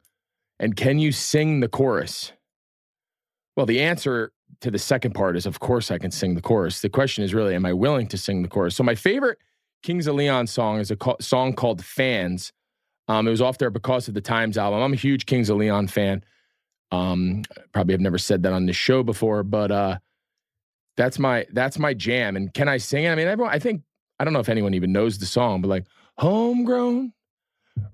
And 0.59 0.74
can 0.74 0.98
you 0.98 1.12
sing 1.12 1.60
the 1.60 1.69
chorus? 1.69 2.32
Well, 3.56 3.66
the 3.66 3.81
answer 3.81 4.32
to 4.60 4.70
the 4.70 4.78
second 4.78 5.15
part 5.15 5.36
is 5.36 5.47
of 5.47 5.60
course 5.60 5.90
I 5.90 5.98
can 5.98 6.10
sing 6.10 6.35
the 6.35 6.40
chorus. 6.40 6.81
The 6.81 6.89
question 6.89 7.23
is 7.23 7.35
really, 7.35 7.55
am 7.55 7.66
I 7.66 7.73
willing 7.73 8.09
to 8.09 8.19
sing 8.19 8.43
the 8.43 8.48
chorus? 8.48 8.74
So 8.74 8.82
my 8.82 8.94
favorite 8.94 9.39
Kings 9.82 10.06
of 10.06 10.16
Leon 10.16 10.47
song 10.48 10.81
is 10.81 10.90
a 10.90 10.97
co- 10.97 11.16
song 11.20 11.52
called 11.52 11.85
Fans. 11.85 12.52
Um, 13.06 13.27
it 13.27 13.31
was 13.31 13.40
off 13.40 13.59
their 13.59 13.70
because 13.70 14.09
of 14.09 14.15
the 14.15 14.20
Times 14.20 14.59
album. 14.59 14.81
I'm 14.81 14.93
a 14.93 14.97
huge 14.97 15.27
Kings 15.27 15.48
of 15.48 15.56
Leon 15.56 15.89
fan. 15.89 16.24
Um, 16.90 17.43
probably 17.73 17.93
have 17.93 18.01
never 18.01 18.19
said 18.19 18.43
that 18.44 18.52
on 18.52 18.66
this 18.66 18.77
show 18.77 19.02
before, 19.02 19.43
but 19.43 19.70
uh, 19.70 19.98
that's 20.97 21.19
my 21.19 21.47
that's 21.52 21.78
my 21.78 21.94
jam. 21.94 22.36
And 22.36 22.52
can 22.52 22.69
I 22.69 22.78
sing 22.78 23.05
it? 23.05 23.10
I 23.10 23.15
mean, 23.15 23.28
everyone. 23.28 23.55
I 23.55 23.59
think 23.59 23.82
I 24.19 24.24
don't 24.24 24.32
know 24.32 24.40
if 24.40 24.48
anyone 24.48 24.74
even 24.74 24.93
knows 24.93 25.19
the 25.19 25.27
song, 25.27 25.60
but 25.60 25.69
like 25.69 25.85
homegrown, 26.16 27.12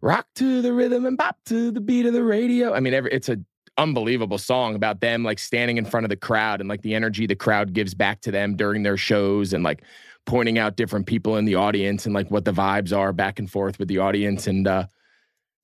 rock 0.01 0.27
to 0.37 0.63
the 0.63 0.73
rhythm 0.73 1.07
and 1.07 1.17
bop 1.17 1.37
to 1.47 1.71
the 1.71 1.81
beat 1.81 2.07
of 2.07 2.13
the 2.13 2.23
radio. 2.23 2.73
I 2.73 2.81
mean, 2.81 2.95
every, 2.95 3.13
it's 3.13 3.29
a 3.29 3.39
unbelievable 3.77 4.39
song 4.39 4.75
about 4.75 5.01
them 5.01 5.25
like 5.25 5.39
standing 5.39 5.79
in 5.79 5.85
front 5.85 6.05
of 6.05 6.11
the 6.11 6.17
crowd 6.17 6.61
and 6.61 6.69
like 6.69 6.83
the 6.83 6.95
energy 6.95 7.27
the 7.27 7.35
crowd 7.35 7.73
gives 7.73 7.93
back 7.93 8.21
to 8.21 8.31
them 8.31 8.55
during 8.55 8.85
their 8.85 8.97
shows 8.97 9.53
and 9.53 9.65
like 9.65 9.83
pointing 10.27 10.59
out 10.59 10.77
different 10.77 11.07
people 11.07 11.37
in 11.37 11.45
the 11.45 11.57
audience 11.57 12.07
and 12.07 12.15
like 12.15 12.31
what 12.31 12.45
the 12.45 12.53
vibes 12.53 12.97
are 12.97 13.13
back 13.13 13.39
and 13.39 13.51
forth 13.51 13.79
with 13.79 13.89
the 13.89 13.99
audience 13.99 14.47
and 14.47 14.69
uh 14.69 14.87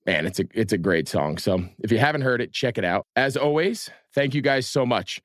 man, 0.07 0.27
it's 0.27 0.41
a 0.41 0.45
it's 0.55 0.73
a 0.73 0.79
great 0.79 1.09
song. 1.09 1.39
So 1.39 1.65
if 1.79 1.93
you 1.93 1.99
haven't 1.99 2.23
heard 2.23 2.41
it, 2.41 2.53
check 2.53 2.79
it 2.79 2.85
out. 2.85 3.07
As 3.17 3.37
always, 3.37 3.91
thank 4.15 4.35
you 4.35 4.43
guys 4.43 4.67
so 4.67 4.87
much. 4.87 5.21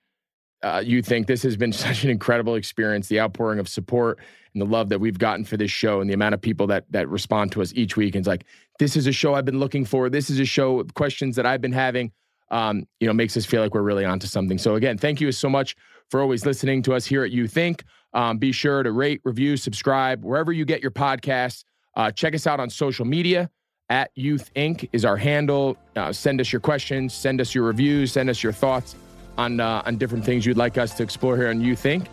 Uh, 0.64 0.82
Youth 0.84 1.10
Inc 1.10 1.28
this 1.28 1.44
has 1.44 1.58
been 1.58 1.72
such 1.88 2.04
an 2.04 2.10
incredible 2.10 2.56
experience, 2.56 3.08
the 3.08 3.20
outpouring 3.20 3.60
of 3.60 3.68
support 3.68 4.20
and 4.54 4.62
the 4.62 4.66
love 4.66 4.90
that 4.90 5.00
we've 5.00 5.20
gotten 5.20 5.44
for 5.44 5.58
this 5.58 5.72
show 5.72 6.02
and 6.02 6.10
the 6.10 6.14
amount 6.14 6.34
of 6.34 6.42
people 6.42 6.68
that 6.68 6.86
that 6.92 7.10
respond 7.10 7.52
to 7.54 7.62
us 7.62 7.74
each 7.76 7.98
week 7.98 8.16
and 8.16 8.22
it's 8.22 8.28
like, 8.28 8.46
this 8.80 8.96
is 8.96 9.08
a 9.08 9.12
show 9.12 9.36
I've 9.36 9.46
been 9.46 9.60
looking 9.60 9.86
for. 9.86 10.10
This 10.10 10.30
is 10.30 10.40
a 10.40 10.46
show 10.46 10.84
questions 10.96 11.36
that 11.36 11.46
I've 11.46 11.62
been 11.62 11.74
having. 11.74 12.12
Um, 12.52 12.86
you 13.00 13.08
know, 13.08 13.14
makes 13.14 13.36
us 13.36 13.46
feel 13.46 13.62
like 13.62 13.74
we're 13.74 13.82
really 13.82 14.06
onto 14.06 14.28
something. 14.28 14.60
So 14.60 14.76
again, 14.76 15.00
thank 15.00 15.20
you 15.20 15.32
so 15.32 15.50
much 15.50 15.76
for 16.12 16.22
always 16.22 16.46
listening 16.46 16.84
to 16.84 16.94
us 16.94 17.06
here 17.06 17.24
at 17.24 17.32
Youth 17.32 17.56
Inc. 17.56 17.82
Um, 18.14 18.38
be 18.38 18.52
sure 18.52 18.84
to 18.84 18.92
rate, 18.92 19.20
review, 19.24 19.58
subscribe 19.58 20.24
wherever 20.24 20.52
you 20.52 20.64
get 20.64 20.82
your 20.82 20.92
podcasts. 20.92 21.64
Uh, 21.96 22.12
check 22.12 22.36
us 22.36 22.46
out 22.46 22.60
on 22.60 22.70
social 22.70 23.04
media 23.04 23.50
at 23.90 24.12
Youth 24.16 24.52
Inc. 24.56 24.90
is 24.94 25.06
our 25.06 25.18
handle. 25.18 25.78
Uh, 25.96 26.12
send 26.12 26.42
us 26.42 26.52
your 26.52 26.60
questions, 26.60 27.14
send 27.14 27.40
us 27.40 27.54
your 27.54 27.64
reviews, 27.64 28.12
send 28.12 28.30
us 28.30 28.42
your 28.42 28.54
thoughts 28.54 28.96
on 29.38 29.60
uh, 29.60 29.84
on 29.86 29.98
different 29.98 30.24
things 30.26 30.46
you'd 30.46 30.58
like 30.58 30.78
us 30.78 30.94
to 30.96 31.04
explore 31.04 31.38
here 31.38 31.50
on 31.50 31.62
Youth 31.62 31.84
Inc. 31.84 32.08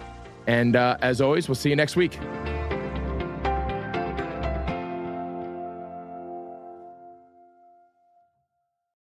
And 0.46 0.76
uh, 0.76 0.96
as 1.02 1.20
always, 1.20 1.48
we'll 1.48 1.54
see 1.54 1.70
you 1.70 1.76
next 1.76 1.96
week. 1.96 2.18